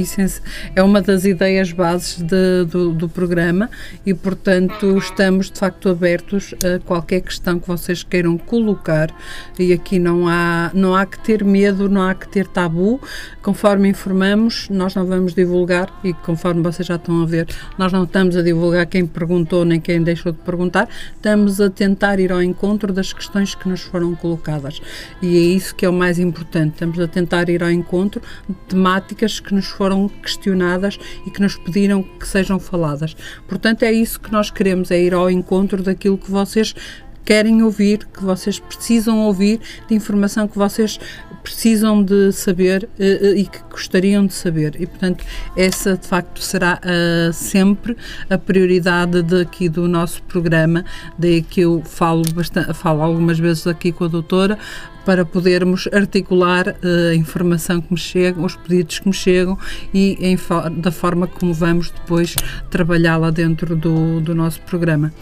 é 0.74 0.82
uma 0.82 1.00
das 1.00 1.24
ideias 1.24 1.70
bases 1.70 2.20
de, 2.20 2.64
do, 2.64 2.92
do 2.92 3.08
programa 3.08 3.70
e, 4.04 4.12
portanto, 4.12 4.98
estamos 4.98 5.48
de 5.48 5.60
facto 5.60 5.88
abertos 5.88 6.56
a 6.64 6.80
qualquer 6.80 7.20
questão 7.20 7.60
que 7.60 7.68
vocês 7.68 8.02
queiram 8.02 8.36
colocar 8.36 9.14
e 9.56 9.72
aqui 9.72 10.00
não 10.00 10.26
há, 10.26 10.72
não 10.74 10.96
há 10.96 11.06
que 11.06 11.20
ter 11.20 11.44
medo, 11.44 11.88
não 11.88 12.02
há 12.02 12.16
que 12.16 12.26
ter 12.28 12.48
tabu. 12.48 13.00
Conforme 13.42 13.90
informamos, 13.90 14.68
nós 14.70 14.96
não 14.96 15.06
vamos 15.06 15.34
divulgar 15.34 15.88
e 16.02 16.12
conforme 16.12 16.62
vocês 16.62 16.88
já 16.88 16.96
estão 16.96 17.22
a 17.22 17.26
ver, 17.26 17.46
nós 17.78 17.92
não 17.92 18.02
estamos 18.02 18.36
a 18.36 18.42
divulgar 18.42 18.86
quem 18.86 19.06
perguntou 19.06 19.64
nem 19.64 19.80
quem 19.80 20.02
deixou 20.02 20.32
de 20.32 20.38
perguntar, 20.38 20.88
estamos 21.14 21.60
a 21.60 21.70
tentar 21.70 22.18
ir 22.18 22.32
ao 22.32 22.42
encontro 22.42 22.92
das 22.92 23.12
questões 23.12 23.54
que 23.54 23.68
nos 23.68 23.80
foram 23.80 24.14
colocadas 24.14 24.80
e 25.20 25.36
é 25.36 25.40
isso 25.40 25.74
que 25.74 25.86
é 25.86 25.88
o 25.88 25.92
mais 25.92 26.18
importante. 26.18 26.74
Estamos 26.74 26.98
a 26.98 27.06
tentar 27.06 27.48
ir 27.48 27.62
ao 27.62 27.70
encontro 27.70 28.20
de 28.48 28.54
temáticas 28.68 29.40
que 29.40 29.54
nos 29.54 29.66
foram 29.66 30.08
questionadas 30.08 30.98
e 31.26 31.30
que 31.30 31.40
nos 31.40 31.56
pediram 31.56 32.02
que 32.02 32.26
sejam 32.26 32.58
faladas. 32.58 33.16
Portanto, 33.46 33.82
é 33.84 33.92
isso 33.92 34.20
que 34.20 34.32
nós 34.32 34.50
queremos, 34.50 34.90
é 34.90 35.00
ir 35.00 35.14
ao 35.14 35.30
encontro 35.30 35.82
daquilo 35.82 36.18
que 36.18 36.30
vocês 36.30 36.74
querem 37.24 37.62
ouvir, 37.62 38.06
que 38.06 38.22
vocês 38.22 38.58
precisam 38.58 39.20
ouvir, 39.20 39.60
de 39.88 39.94
informação 39.94 40.48
que 40.48 40.58
vocês 40.58 40.98
precisam 41.42 42.02
de 42.02 42.32
saber 42.32 42.88
uh, 42.98 43.36
e 43.36 43.44
que 43.44 43.58
gostariam 43.70 44.26
de 44.26 44.32
saber. 44.32 44.80
E, 44.80 44.86
portanto, 44.86 45.24
essa 45.56 45.96
de 45.96 46.06
facto 46.06 46.40
será 46.40 46.78
uh, 46.78 47.32
sempre 47.32 47.96
a 48.30 48.38
prioridade 48.38 49.22
daqui 49.22 49.68
do 49.68 49.88
nosso 49.88 50.22
programa. 50.22 50.84
Daí 51.18 51.42
que 51.42 51.62
eu 51.62 51.82
falo, 51.84 52.22
bastante, 52.32 52.72
falo 52.74 53.02
algumas 53.02 53.38
vezes 53.38 53.66
aqui 53.66 53.92
com 53.92 54.04
a 54.04 54.08
doutora 54.08 54.58
para 55.04 55.24
podermos 55.24 55.88
articular 55.92 56.68
uh, 56.68 57.10
a 57.10 57.14
informação 57.14 57.80
que 57.80 57.92
me 57.92 57.98
chega, 57.98 58.40
os 58.40 58.54
pedidos 58.54 59.00
que 59.00 59.08
me 59.08 59.14
chegam 59.14 59.58
e 59.92 60.16
em, 60.20 60.38
da 60.80 60.92
forma 60.92 61.26
como 61.26 61.52
vamos 61.52 61.90
depois 61.90 62.36
trabalhá-la 62.70 63.30
dentro 63.30 63.74
do, 63.74 64.20
do 64.20 64.34
nosso 64.34 64.60
programa. 64.60 65.12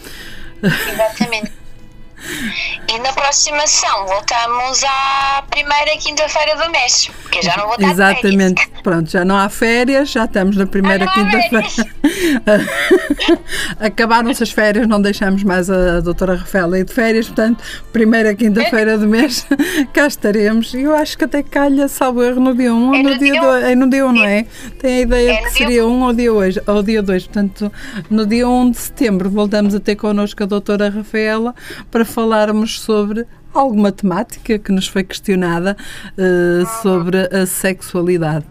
Exatamente. 0.63 1.60
E 2.89 2.99
na 2.99 3.13
próxima 3.13 3.63
ação 3.63 4.07
voltamos 4.07 4.83
à 4.85 5.45
primeira 5.49 5.97
quinta-feira 5.99 6.57
do 6.57 6.71
mês, 6.71 7.11
porque 7.23 7.43
já 7.43 7.57
não 7.57 7.69
vou 7.69 7.79
dar 7.79 7.89
Exatamente, 7.89 8.63
férias. 8.63 8.71
pronto, 8.83 9.11
já 9.11 9.25
não 9.25 9.37
há 9.37 9.49
férias, 9.49 10.11
já 10.11 10.25
estamos 10.25 10.57
na 10.57 10.67
primeira 10.67 11.07
quinta-feira. 11.07 11.69
Acabaram-se 13.79 14.43
as 14.43 14.51
férias, 14.51 14.87
não 14.87 15.01
deixamos 15.01 15.43
mais 15.45 15.71
a, 15.71 15.99
a 15.99 16.01
doutora 16.01 16.37
Rafaela 16.37 16.79
ir 16.79 16.85
de 16.85 16.93
férias, 16.93 17.27
portanto, 17.27 17.63
primeira 17.93 18.35
quinta-feira 18.35 18.99
do 18.99 19.07
mês, 19.07 19.47
cá 19.95 20.07
estaremos. 20.07 20.75
E 20.75 20.83
eu 20.83 20.95
acho 20.95 21.17
que 21.17 21.25
até 21.25 21.43
calha, 21.43 21.89
salvo 21.89 22.23
erro, 22.23 22.41
no 22.41 22.55
dia 22.55 22.75
1 22.75 22.77
um, 22.77 22.89
ou 22.89 22.95
é 22.95 23.03
no, 23.03 23.11
no 23.11 23.19
dia 23.19 23.41
2. 23.41 23.65
É 23.65 23.75
no 23.75 23.91
dia 23.91 24.07
1, 24.07 24.09
um, 24.09 24.13
não 24.13 24.25
é? 24.25 24.47
Tem 24.79 24.99
a 24.99 25.01
ideia 25.01 25.33
é 25.33 25.43
que 25.43 25.53
seria 25.53 25.87
1 25.87 25.91
um 25.91 26.03
ou 26.03 26.13
dia 26.13 26.33
2, 26.33 26.59
ou 26.67 26.83
dia 26.83 27.03
2. 27.03 27.27
Portanto, 27.27 27.73
no 28.11 28.27
dia 28.27 28.49
1 28.49 28.71
de 28.71 28.79
setembro 28.79 29.31
voltamos 29.31 29.75
a 29.75 29.81
ter 29.81 29.97
connosco 29.97 30.43
a 30.43 30.47
doutora 30.47 30.91
Rafaela 30.91 31.55
para 31.91 32.05
falarmos 32.11 32.81
sobre 32.81 33.27
alguma 33.55 33.91
temática 33.91 34.59
que 34.59 34.73
nos 34.73 34.87
foi 34.87 35.03
questionada 35.03 35.77
uh, 36.17 36.83
sobre 36.83 37.19
a 37.35 37.47
sexualidade. 37.47 38.45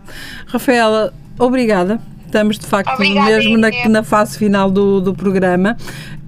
Rafaela, 0.48 1.14
obrigada. 1.38 2.00
Estamos 2.26 2.60
de 2.60 2.68
facto 2.68 2.94
Obrigada, 2.94 3.26
mesmo 3.26 3.58
na, 3.58 3.70
na, 3.90 4.04
fase 4.04 4.38
final 4.38 4.70
do, 4.70 5.02
do 5.02 5.16
programa 5.16 5.76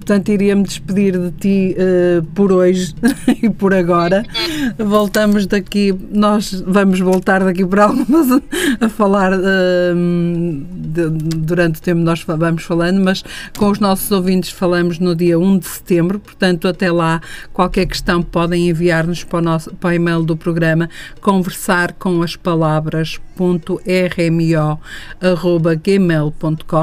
Portanto, 0.02 0.30
iria-me 0.30 0.64
despedir 0.64 1.16
de 1.16 1.30
ti 1.30 1.76
uh, 1.78 2.24
por 2.34 2.50
hoje 2.50 2.92
e 3.40 3.48
por 3.48 3.72
agora. 3.72 4.24
Voltamos 4.76 5.46
daqui, 5.46 5.96
nós 6.10 6.60
vamos 6.66 6.98
voltar 6.98 7.44
daqui 7.44 7.64
por 7.64 7.78
algumas 7.78 8.42
a 8.80 8.88
falar 8.88 9.32
uh, 9.32 9.94
de, 9.94 11.08
durante 11.08 11.78
o 11.78 11.82
tempo 11.82 12.00
nós 12.00 12.24
vamos 12.24 12.64
falando, 12.64 13.00
mas 13.00 13.22
com 13.56 13.70
os 13.70 13.78
nossos 13.78 14.10
ouvintes 14.10 14.50
falamos 14.50 14.98
no 14.98 15.14
dia 15.14 15.38
1 15.38 15.58
de 15.58 15.66
setembro, 15.66 16.18
portanto, 16.18 16.66
até 16.66 16.90
lá, 16.90 17.20
qualquer 17.52 17.86
questão 17.86 18.22
podem 18.22 18.70
enviar-nos 18.70 19.22
para 19.22 19.38
o, 19.38 19.74
para 19.76 19.90
o 19.90 19.92
e-mail 19.92 20.24
do 20.24 20.36
programa 20.36 20.90
conversar 21.20 21.92
com 21.92 22.22
as 22.22 22.34
palavras 22.34 23.20
rmo.gmail.com 23.86 24.50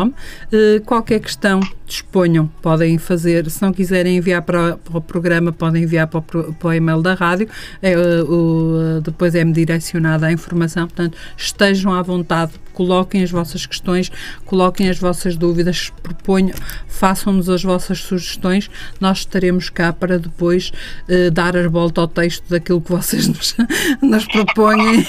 uh, 0.08 0.14
eh, 0.52 0.82
Qualquer 0.86 1.20
questão 1.20 1.60
disponham, 1.86 2.48
podem 2.62 2.98
fazer, 3.10 3.50
se 3.50 3.60
não 3.60 3.74
quiserem 3.74 4.18
enviar 4.18 4.44
para, 4.44 4.78
para 4.78 4.98
o 5.00 5.02
programa, 5.02 5.52
podem 5.52 5.82
enviar 5.82 6.06
para 6.06 6.20
o, 6.20 6.54
para 6.54 6.68
o 6.68 6.74
e-mail 6.74 7.02
da 7.02 7.16
rádio, 7.16 7.50
é, 7.82 7.98
o, 7.98 9.02
depois 9.04 9.34
é-me 9.34 9.52
direcionada 9.52 10.28
a 10.28 10.32
informação, 10.32 10.86
portanto, 10.86 11.18
estejam 11.36 11.92
à 11.92 12.04
vontade, 12.04 12.52
coloquem 12.72 13.24
as 13.24 13.32
vossas 13.32 13.66
questões, 13.66 14.12
coloquem 14.46 14.90
as 14.90 15.00
vossas 15.00 15.36
dúvidas, 15.36 15.92
proponham, 16.04 16.56
façam-nos 16.88 17.50
as 17.50 17.64
vossas 17.64 18.00
sugestões, 18.00 18.70
nós 19.02 19.20
estaremos 19.20 19.70
cá 19.70 19.92
para 19.92 20.20
depois 20.20 20.72
uh, 21.10 21.32
dar 21.32 21.58
a 21.58 21.68
volta 21.68 22.02
ao 22.02 22.08
texto 22.08 22.48
daquilo 22.48 22.80
que 22.80 22.92
vocês 22.92 23.28
nos, 23.28 23.56
nos 24.02 24.26
propõem. 24.26 25.04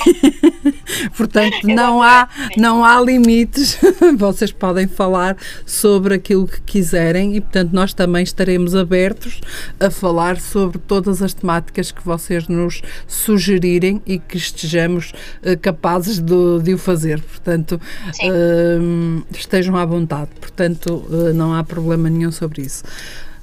portanto, 1.17 1.67
não 1.67 2.03
há, 2.03 2.29
não 2.57 2.85
há 2.85 3.01
limites, 3.01 3.79
vocês 4.17 4.51
podem 4.51 4.89
falar 4.89 5.37
sobre 5.65 6.15
aquilo 6.15 6.47
que 6.47 6.61
quiserem 6.63 7.37
e, 7.37 7.41
portanto, 7.41 7.73
nós 7.73 7.90
também 7.95 8.23
estaremos 8.23 8.75
abertos 8.75 9.41
a 9.79 9.91
falar 9.91 10.41
sobre 10.41 10.79
todas 10.79 11.23
as 11.23 11.35
temáticas 11.35 11.91
que 11.91 12.05
vocês 12.05 12.49
nos 12.49 12.83
sugerirem 13.07 14.03
e 14.07 14.19
que 14.19 14.37
estejamos 14.37 15.13
uh, 15.43 15.59
capazes 15.61 16.19
de, 16.19 16.63
de, 16.63 16.75
o 16.75 16.79
fazer. 16.79 17.21
Portanto, 17.23 17.81
uh, 18.23 19.27
estejam 19.31 19.77
à 19.77 19.85
vontade. 19.85 20.31
Portanto, 20.41 21.05
uh, 21.09 21.33
não 21.35 21.55
há 21.55 21.65
problema 21.65 22.09
nenhum 22.09 22.33
sobre 22.33 22.63
isso. 22.63 22.85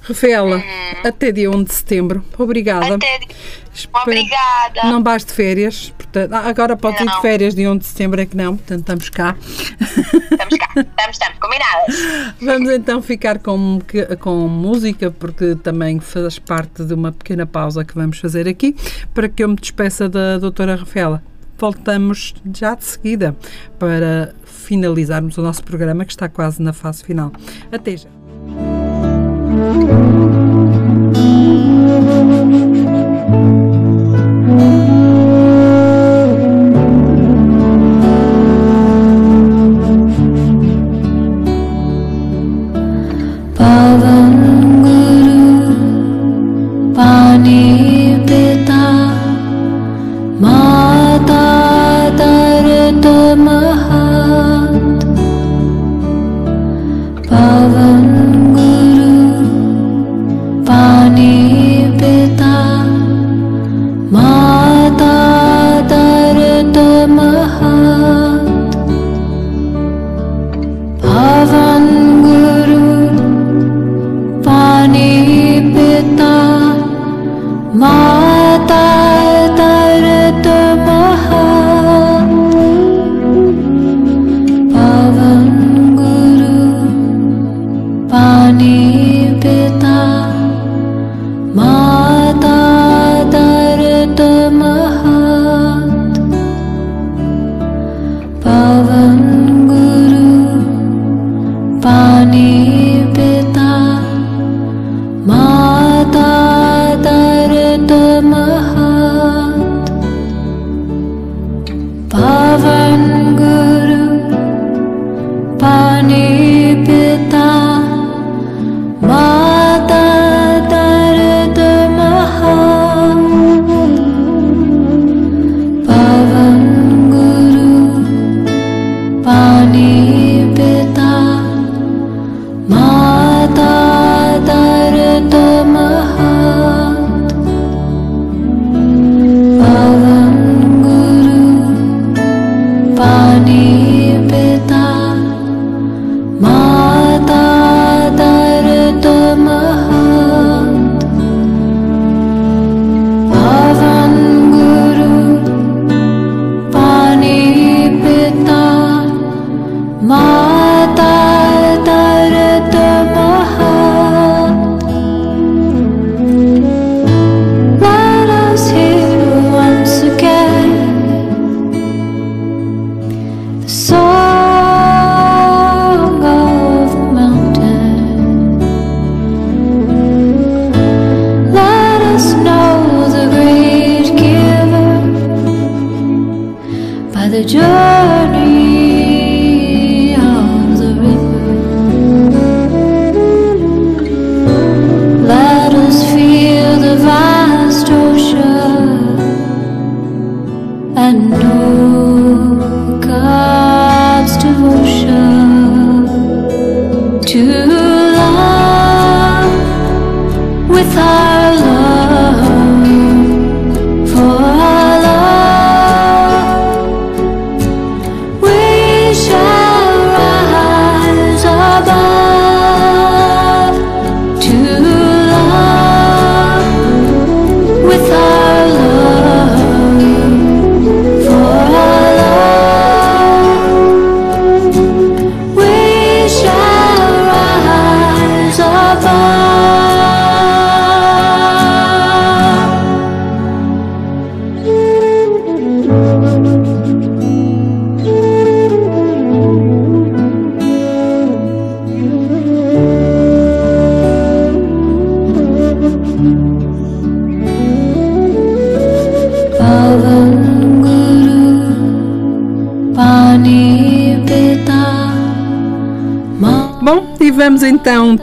Rafaela, 0.08 0.56
uhum. 0.56 0.62
até 1.04 1.30
dia 1.30 1.50
1 1.50 1.64
de 1.64 1.74
setembro. 1.74 2.24
Obrigada. 2.38 2.94
Até... 2.94 3.20
Obrigada. 3.92 4.84
Não 4.84 5.02
basta 5.02 5.28
de 5.28 5.36
férias. 5.36 5.92
Portanto, 5.96 6.32
ah, 6.32 6.48
agora 6.48 6.76
pode 6.76 7.02
ir 7.02 7.06
de 7.06 7.20
férias 7.20 7.54
de 7.54 7.68
1 7.68 7.76
de 7.76 7.86
setembro, 7.86 8.20
é 8.20 8.26
que 8.26 8.36
não. 8.36 8.56
Portanto, 8.56 8.80
estamos 8.80 9.10
cá. 9.10 9.36
Estamos 10.32 10.56
cá. 10.56 10.57
Estamos, 10.78 11.12
estamos 11.12 11.38
combinadas. 11.38 12.36
Vamos 12.40 12.70
então 12.70 13.02
ficar 13.02 13.38
com, 13.38 13.80
com 14.20 14.48
música, 14.48 15.10
porque 15.10 15.54
também 15.56 16.00
faz 16.00 16.38
parte 16.38 16.84
de 16.84 16.94
uma 16.94 17.12
pequena 17.12 17.46
pausa 17.46 17.84
que 17.84 17.94
vamos 17.94 18.18
fazer 18.18 18.48
aqui, 18.48 18.74
para 19.12 19.28
que 19.28 19.42
eu 19.42 19.48
me 19.48 19.56
despeça 19.56 20.08
da 20.08 20.38
doutora 20.38 20.76
Rafaela. 20.76 21.22
Voltamos 21.58 22.34
já 22.54 22.74
de 22.74 22.84
seguida 22.84 23.36
para 23.78 24.32
finalizarmos 24.44 25.36
o 25.38 25.42
nosso 25.42 25.64
programa, 25.64 26.04
que 26.04 26.12
está 26.12 26.28
quase 26.28 26.62
na 26.62 26.72
fase 26.72 27.02
final. 27.02 27.32
Até 27.72 27.96
já. 27.96 28.08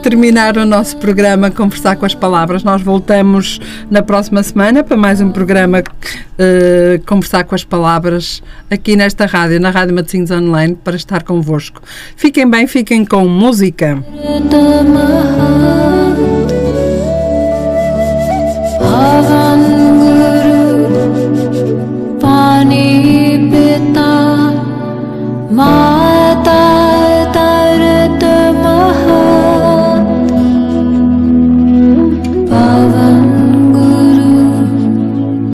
terminar 0.05 0.55
o 0.55 0.65
nosso 0.67 0.97
programa 0.97 1.49
Conversar 1.49 1.95
com 1.95 2.05
as 2.05 2.13
Palavras. 2.13 2.63
Nós 2.63 2.79
voltamos 2.79 3.59
na 3.89 4.03
próxima 4.03 4.43
semana 4.43 4.83
para 4.83 4.95
mais 4.95 5.19
um 5.19 5.31
programa 5.31 5.79
uh, 5.79 7.03
Conversar 7.07 7.43
com 7.43 7.55
as 7.55 7.63
Palavras 7.63 8.43
aqui 8.69 8.95
nesta 8.95 9.25
rádio, 9.25 9.59
na 9.59 9.71
Rádio 9.71 9.95
Matosinhos 9.95 10.29
Online, 10.29 10.75
para 10.75 10.95
estar 10.95 11.23
convosco. 11.23 11.81
Fiquem 12.15 12.47
bem, 12.47 12.67
fiquem 12.67 13.03
com 13.03 13.27
música. 13.27 13.95
Guru 25.55 25.94